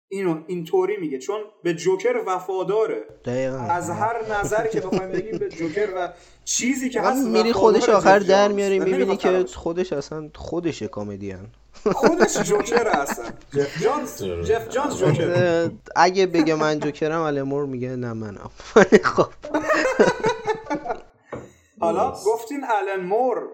اینو 0.07 0.43
اینطوری 0.47 0.97
میگه. 0.97 1.19
چون 1.19 1.41
به 1.63 1.73
جوکر 1.73 2.23
وفاداره. 2.25 3.05
دقیقا. 3.25 3.57
از 3.57 3.89
هر 3.89 4.39
نظری 4.39 4.69
که 4.69 4.81
بخوایم 4.81 5.11
بگیم 5.11 5.37
به 5.37 5.49
جوکر 5.49 5.93
و 5.95 6.13
چیزی 6.45 6.89
که 6.89 7.01
هست 7.01 7.27
میری 7.27 7.51
خودش 7.53 7.89
آخر 7.89 8.19
در 8.19 8.51
میاری 8.51 8.79
می‌بینی 8.79 9.17
که 9.17 9.43
خودش 9.43 9.93
اصلا 9.93 10.29
خودش 10.35 10.83
کمدین. 10.83 11.47
خودش 11.91 12.37
جوکر 12.37 12.87
هستن. 12.87 13.33
جف 13.53 13.83
جانز 13.83 14.23
جف 14.23 14.69
جانز 14.69 14.99
جوکر. 14.99 15.71
اگه 15.95 16.25
بگه 16.25 16.55
من 16.55 16.79
جوکرم 16.79 17.21
المور 17.21 17.65
میگه 17.65 17.95
نه 17.95 18.13
منم. 18.13 18.51
خب. 19.15 19.27
حالا 21.79 22.11
گفتین 22.11 22.63
آلن 22.69 23.05
مور 23.05 23.49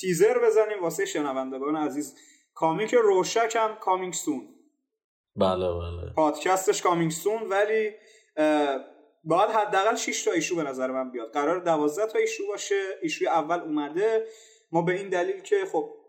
تیزر 0.00 0.38
بزنیم 0.38 0.82
واسه 0.82 1.04
شنوندگان 1.04 1.76
عزیز. 1.76 2.14
comic 2.54 2.94
رورشاک 2.94 3.56
هم 3.60 3.76
coming 3.80 4.12
soon 4.12 4.48
بله 5.36 5.72
بله. 5.72 6.12
پادکستش 6.16 6.82
coming 6.82 7.10
soon 7.10 7.42
ولی 7.42 7.90
باید 9.24 9.50
حداقل 9.50 9.96
6 9.96 10.24
تا 10.24 10.30
issue 10.30 10.56
به 10.56 10.62
نظر 10.62 10.90
من 10.90 11.10
بیاد. 11.10 11.32
قرار 11.32 11.60
12 11.60 12.12
تا 12.12 12.18
issue 12.18 12.46
باشه. 12.48 12.82
issue 13.02 13.22
ی 13.22 13.26
اول 13.26 13.60
اومده. 13.60 14.26
ما 14.72 14.82
به 14.82 14.92
این 14.92 15.08
دلیل 15.08 15.40
که 15.40 15.56
خب 15.72 15.99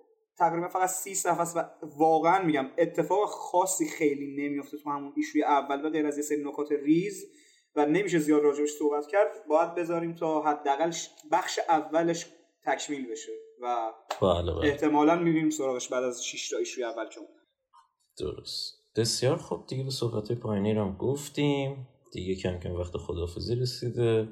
تقریبا 0.42 0.68
فقط 0.68 0.90
30 0.90 1.16
صفحه 1.16 1.42
است 1.42 1.58
و 1.58 1.64
واقعا 1.98 2.46
میگم 2.46 2.68
اتفاق 2.78 3.30
خاصی 3.30 3.88
خیلی 3.90 4.36
نمیفته 4.38 4.78
تو 4.78 4.90
همون 4.90 5.14
issue 5.18 5.39
ی 5.39 5.44
اول 5.44 5.82
به 5.82 5.90
غیر 5.90 6.06
از 6.06 6.18
یه 6.18 6.24
سری 6.24 6.44
نکات 6.44 6.72
ریز 6.72 7.26
و 7.76 7.86
نمیشه 7.86 8.20
زیاد 8.20 8.44
راجعش 8.44 8.70
صحبت 8.70 9.08
کرد. 9.08 9.32
باید 9.50 9.76
بذاریم 9.76 10.16
تا 10.16 10.42
حداقل 10.42 10.92
بخش 11.32 11.60
اولش 11.70 12.26
تکمیل 12.66 13.12
بشه 13.12 13.32
و 13.62 13.92
بله 14.22 14.54
بله. 14.54 14.68
احتمالا 14.68 15.16
می‌بینیم 15.16 15.50
سراغش 15.50 15.90
بعد 15.90 16.04
از 16.04 16.26
6 16.26 16.50
تا 16.50 16.58
ایشوی 16.58 16.84
اول 16.84 17.10
که 17.10 17.20
درست. 18.20 18.74
بسیار 18.96 19.38
خوب. 19.38 19.68
دیگه 19.68 19.84
به 19.84 19.90
صحبت 19.90 20.32
پایینی 20.32 20.74
رو 20.74 20.82
هم 20.82 20.98
گفتیم. 20.98 21.88
دیگه 22.14 22.36
کم 22.36 22.60
کم 22.60 22.72
وقت 22.72 22.98
خدافزی 22.98 23.56
رسیده. 23.56 24.28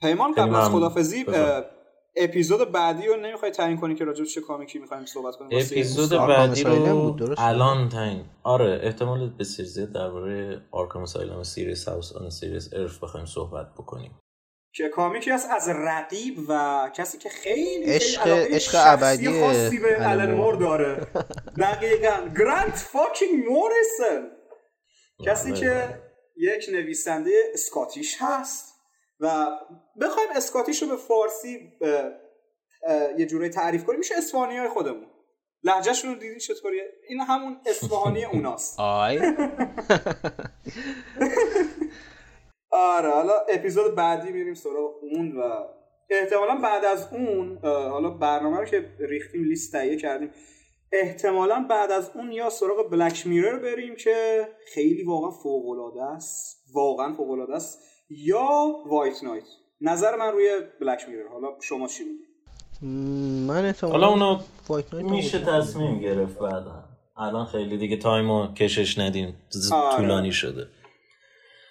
پیمان 0.00 0.32
قبل 0.36 0.54
از 0.54 0.68
خدافزی 0.68 1.24
اپیزود 2.18 2.72
بعدی 2.72 3.06
رو 3.06 3.16
نمی‌خوای 3.16 3.50
تعیین 3.50 3.80
کنی 3.80 3.94
که 3.94 4.04
راجع 4.04 4.24
چه 4.24 4.40
کامیکی 4.40 4.78
می‌خوایم 4.78 5.04
صحبت 5.04 5.36
کنیم؟ 5.36 5.58
اپیزود 5.58 6.10
بعدی 6.10 6.62
رو 6.62 7.16
الان 7.38 7.88
تعیین. 7.88 8.24
آره 8.42 8.80
احتمال 8.82 9.30
بسیار 9.38 9.68
زیاد 9.68 9.92
درباره 9.92 10.62
Arkham 10.70 11.02
Asylum 11.02 11.42
Serious 11.42 11.88
House 11.88 12.12
on 12.12 12.30
Serious 12.30 12.70
Earth 12.72 13.02
بخوایم 13.02 13.26
صحبت 13.26 13.66
بکنیم. 13.78 14.18
که 14.74 14.88
comic 14.88 15.23
ی 15.23 15.30
است 15.30 15.48
از 15.50 15.68
رقیب 15.68 16.38
و 16.48 16.90
کسی 16.96 17.18
که 17.18 17.28
خیلی 17.28 17.84
عشق 17.84 18.26
عشق 18.26 18.72
ابدی 18.74 19.40
خاصی 19.40 19.78
به 19.78 20.10
آلن 20.10 20.34
مور. 20.34 20.54
داره. 20.54 21.06
دقیقاً. 21.58 22.28
گرانت 22.38 22.74
fucking 22.74 23.44
موریسن 23.50 24.30
کسی 25.26 25.52
که 25.52 26.00
یک 26.36 26.64
نویسنده 26.72 27.30
Scottish 27.54 28.16
هست. 28.20 28.77
و 29.20 29.46
بخوایم 30.00 30.28
Scottish 30.34 30.82
رو 30.82 30.88
به 30.88 30.96
فارسی 30.96 31.72
یه 33.18 33.26
جوری 33.26 33.48
تعریف 33.48 33.84
کنیم. 33.84 33.98
میشه 33.98 34.14
اسفانی 34.18 34.56
های 34.56 34.68
خودمون. 34.68 35.06
لحجهشون 35.62 36.10
رو 36.10 36.20
دیدین 36.20 36.38
چطوریه؟ 36.38 36.82
این 37.08 37.20
همون 37.20 37.60
اصفهانی 37.66 38.24
اوناست. 38.24 38.80
آی. 39.02 39.18
آره 42.70 43.10
حالا 43.10 43.32
اپیزود 43.48 43.94
بعدی 43.94 44.32
میریم 44.32 44.54
سراغ 44.54 44.94
اون 45.02 45.36
و 45.36 45.64
احتمالا 46.10 46.54
بعد 46.54 46.84
از 46.84 47.08
اون 47.12 47.58
حالا 47.64 48.10
برنامه 48.10 48.58
رو 48.58 48.64
که 48.64 48.94
ریختیم 48.98 49.44
لیست 49.44 49.72
تهیه 49.72 49.96
کردیم. 49.96 50.30
احتمالا 50.92 51.66
بعد 51.70 51.90
از 51.92 52.10
اون 52.14 52.32
یا 52.32 52.50
سراغ 52.50 52.90
بلک 52.90 53.26
میرر 53.26 53.58
بریم 53.58 53.96
که 53.96 54.48
خیلی 54.74 55.04
واقعا 55.04 55.30
فوق 55.30 55.68
العاده 55.68 56.02
است. 56.02 56.64
واقعا 56.74 57.12
فوق 57.12 57.30
العاده 57.30 57.54
است. 57.54 57.87
یا 58.10 58.48
White 58.86 59.24
Knight 59.24 59.44
نظر 59.80 60.16
من 60.16 60.32
روی 60.32 60.50
Black 60.80 61.08
Mirror 61.08 61.28
حالا 61.28 61.48
شما 61.62 61.88
چی 61.88 62.04
میگید 62.04 62.28
من 63.46 63.64
احتمالا 63.64 64.06
حالا 64.06 64.08
اونو 64.08 65.10
میشه 65.10 65.38
تصمیم 65.38 66.00
گرفت 66.00 66.38
بعدا. 66.38 66.84
الان 67.16 67.46
خیلی 67.46 67.78
دیگه 67.78 67.96
time 67.96 68.42
و 68.42 68.54
کشش 68.54 68.98
ندیم. 68.98 69.36
آره. 69.72 69.96
طولانی 69.96 70.32
شده. 70.32 70.66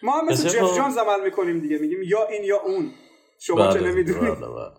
ما 0.03 0.11
هم 0.19 0.25
مثل 0.25 0.49
جف 0.49 0.77
جانز 0.77 0.97
عمل 0.97 1.23
می‌کنیم 1.23 1.59
دیگه. 1.59 1.77
میگیم 1.77 2.03
یا 2.03 2.27
این 2.27 2.43
یا 2.43 2.61
اون. 2.65 2.91
شما 3.39 3.73
چه 3.73 3.79
بله، 3.79 3.91
نمی‌دونید 3.91 4.35
بله، 4.35 4.47
بله. 4.47 4.71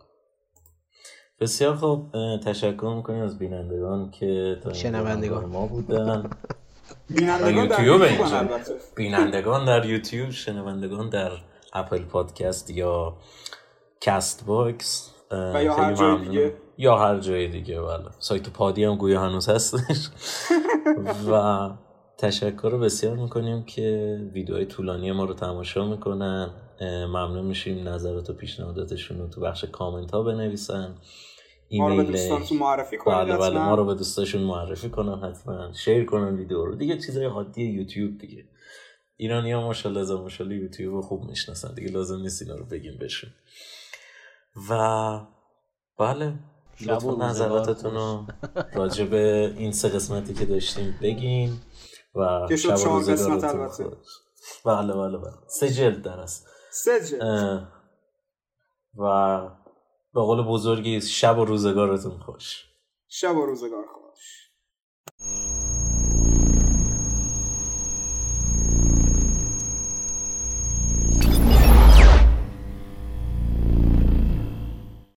بسیار 1.40 1.74
خوب 1.76 2.12
تشکر 2.44 2.94
می‌کنیم 2.97 3.22
از 3.22 3.39
بینندگان 3.39 4.10
که 4.10 4.56
شنوندگان 4.72 5.44
ما 5.44 5.66
بودن. 5.66 6.30
بینندگان 7.10 7.66
در 7.66 7.86
یوتیوب 7.86 8.02
بینندگان 8.97 9.65
در 9.65 9.86
یوتیوب 9.86 10.31
شنوندگان 10.31 11.09
در 11.09 11.31
Apple 11.73 12.05
Podcast 12.05 12.70
یا 12.70 13.16
Castbox 14.01 15.15
و 15.31 15.65
یا 15.65 15.74
هر 15.74 15.94
جای 15.94 16.19
دیگه. 16.19 16.55
یا 16.78 16.97
هر 16.97 17.19
جای 17.19 17.48
دیگه 17.48 17.81
بله. 17.81 18.05
سایت 18.19 18.48
پادی 18.48 18.85
هم 18.85 18.97
گویا 18.97 19.20
هنوز 19.20 19.48
هستش. 19.48 20.09
و 21.31 21.70
تشکر 22.19 22.77
بسیار 22.77 23.16
می‌کنیم 23.16 23.62
که 23.62 24.19
ویدیوهای 24.32 24.66
طولانی 24.66 25.12
ما 25.12 25.24
رو 25.24 25.35
تماشا 25.35 25.85
می‌کنن. 25.85 26.51
ممنون 26.81 27.44
میشیم 27.44 27.89
نظرات 27.89 28.31
و 28.31 28.32
پیشنهاداتشون 28.32 29.19
رو 29.19 29.28
تو 29.28 29.40
بخش 29.40 29.65
کامنت 29.65 30.10
ها 30.10 30.23
بنویسن. 30.23 30.94
ما 31.73 31.89
رو 31.89 31.97
به 31.97 32.05
دوستانتون 32.05 32.59
معرفی 32.59 32.99
کنن 32.99 33.24
بله 33.24 33.36
بله 33.36 33.59
ما 33.59 33.74
رو 33.74 33.85
به 33.85 33.95
دوستاشون 33.95 34.43
معرفی 34.43 34.90
کنن 34.90 35.31
حتما. 35.31 35.73
share 35.73 36.05
کنن 36.05 36.36
ویدیو 36.36 36.65
رو. 36.65 36.74
دیگه 36.74 36.99
چیزای 36.99 37.24
عادی 37.24 37.62
یوتیوب 37.62 38.19
دیگه. 38.19 38.45
ایرانی 39.16 39.53
ها 39.53 39.61
ماشاءالله 39.61 40.01
از 40.01 40.11
ماشاءالله 40.11 40.57
یوتیوب 40.57 40.95
رو 40.95 41.03
خوب 41.03 41.24
می‌شناسن. 41.24 41.74
دیگه 41.74 41.90
لازم 41.90 42.19
نیست 42.19 42.43
اینا 42.43 42.55
رو 42.55 42.65
بگیم 42.65 42.99
بشون 43.01 43.31
و 44.70 45.20
بله 45.99 46.35
لطفا 46.81 47.15
نظراتتون 47.15 47.95
رو 47.95 48.27
راجع 48.73 49.05
به 49.05 49.55
این 49.57 49.73
سه 49.73 49.89
قسمتی 49.89 50.35
که 50.35 50.45
داشتیم 50.45 50.99
بگین 51.03 51.57
و 52.15 52.49
چهار 52.57 53.03
قسمت 53.03 53.45
البته. 53.45 53.85
بله 54.65 54.93
بله 54.93 55.19
بله. 55.19 55.32
سه 55.47 55.69
جلد 55.69 56.03
در 56.03 56.20
است. 56.20 56.47
سه 56.70 57.01
جلد. 57.07 57.69
و 58.99 59.40
به 60.14 60.20
قول 60.20 60.43
بزرگی 60.43 61.01
شب 61.01 61.39
و 61.39 61.44
روزگارتون 61.44 62.18
خوش. 62.18 62.64
شب 63.09 63.36
و 63.36 63.47
روزگار 63.47 63.86
خوش. 63.86 63.98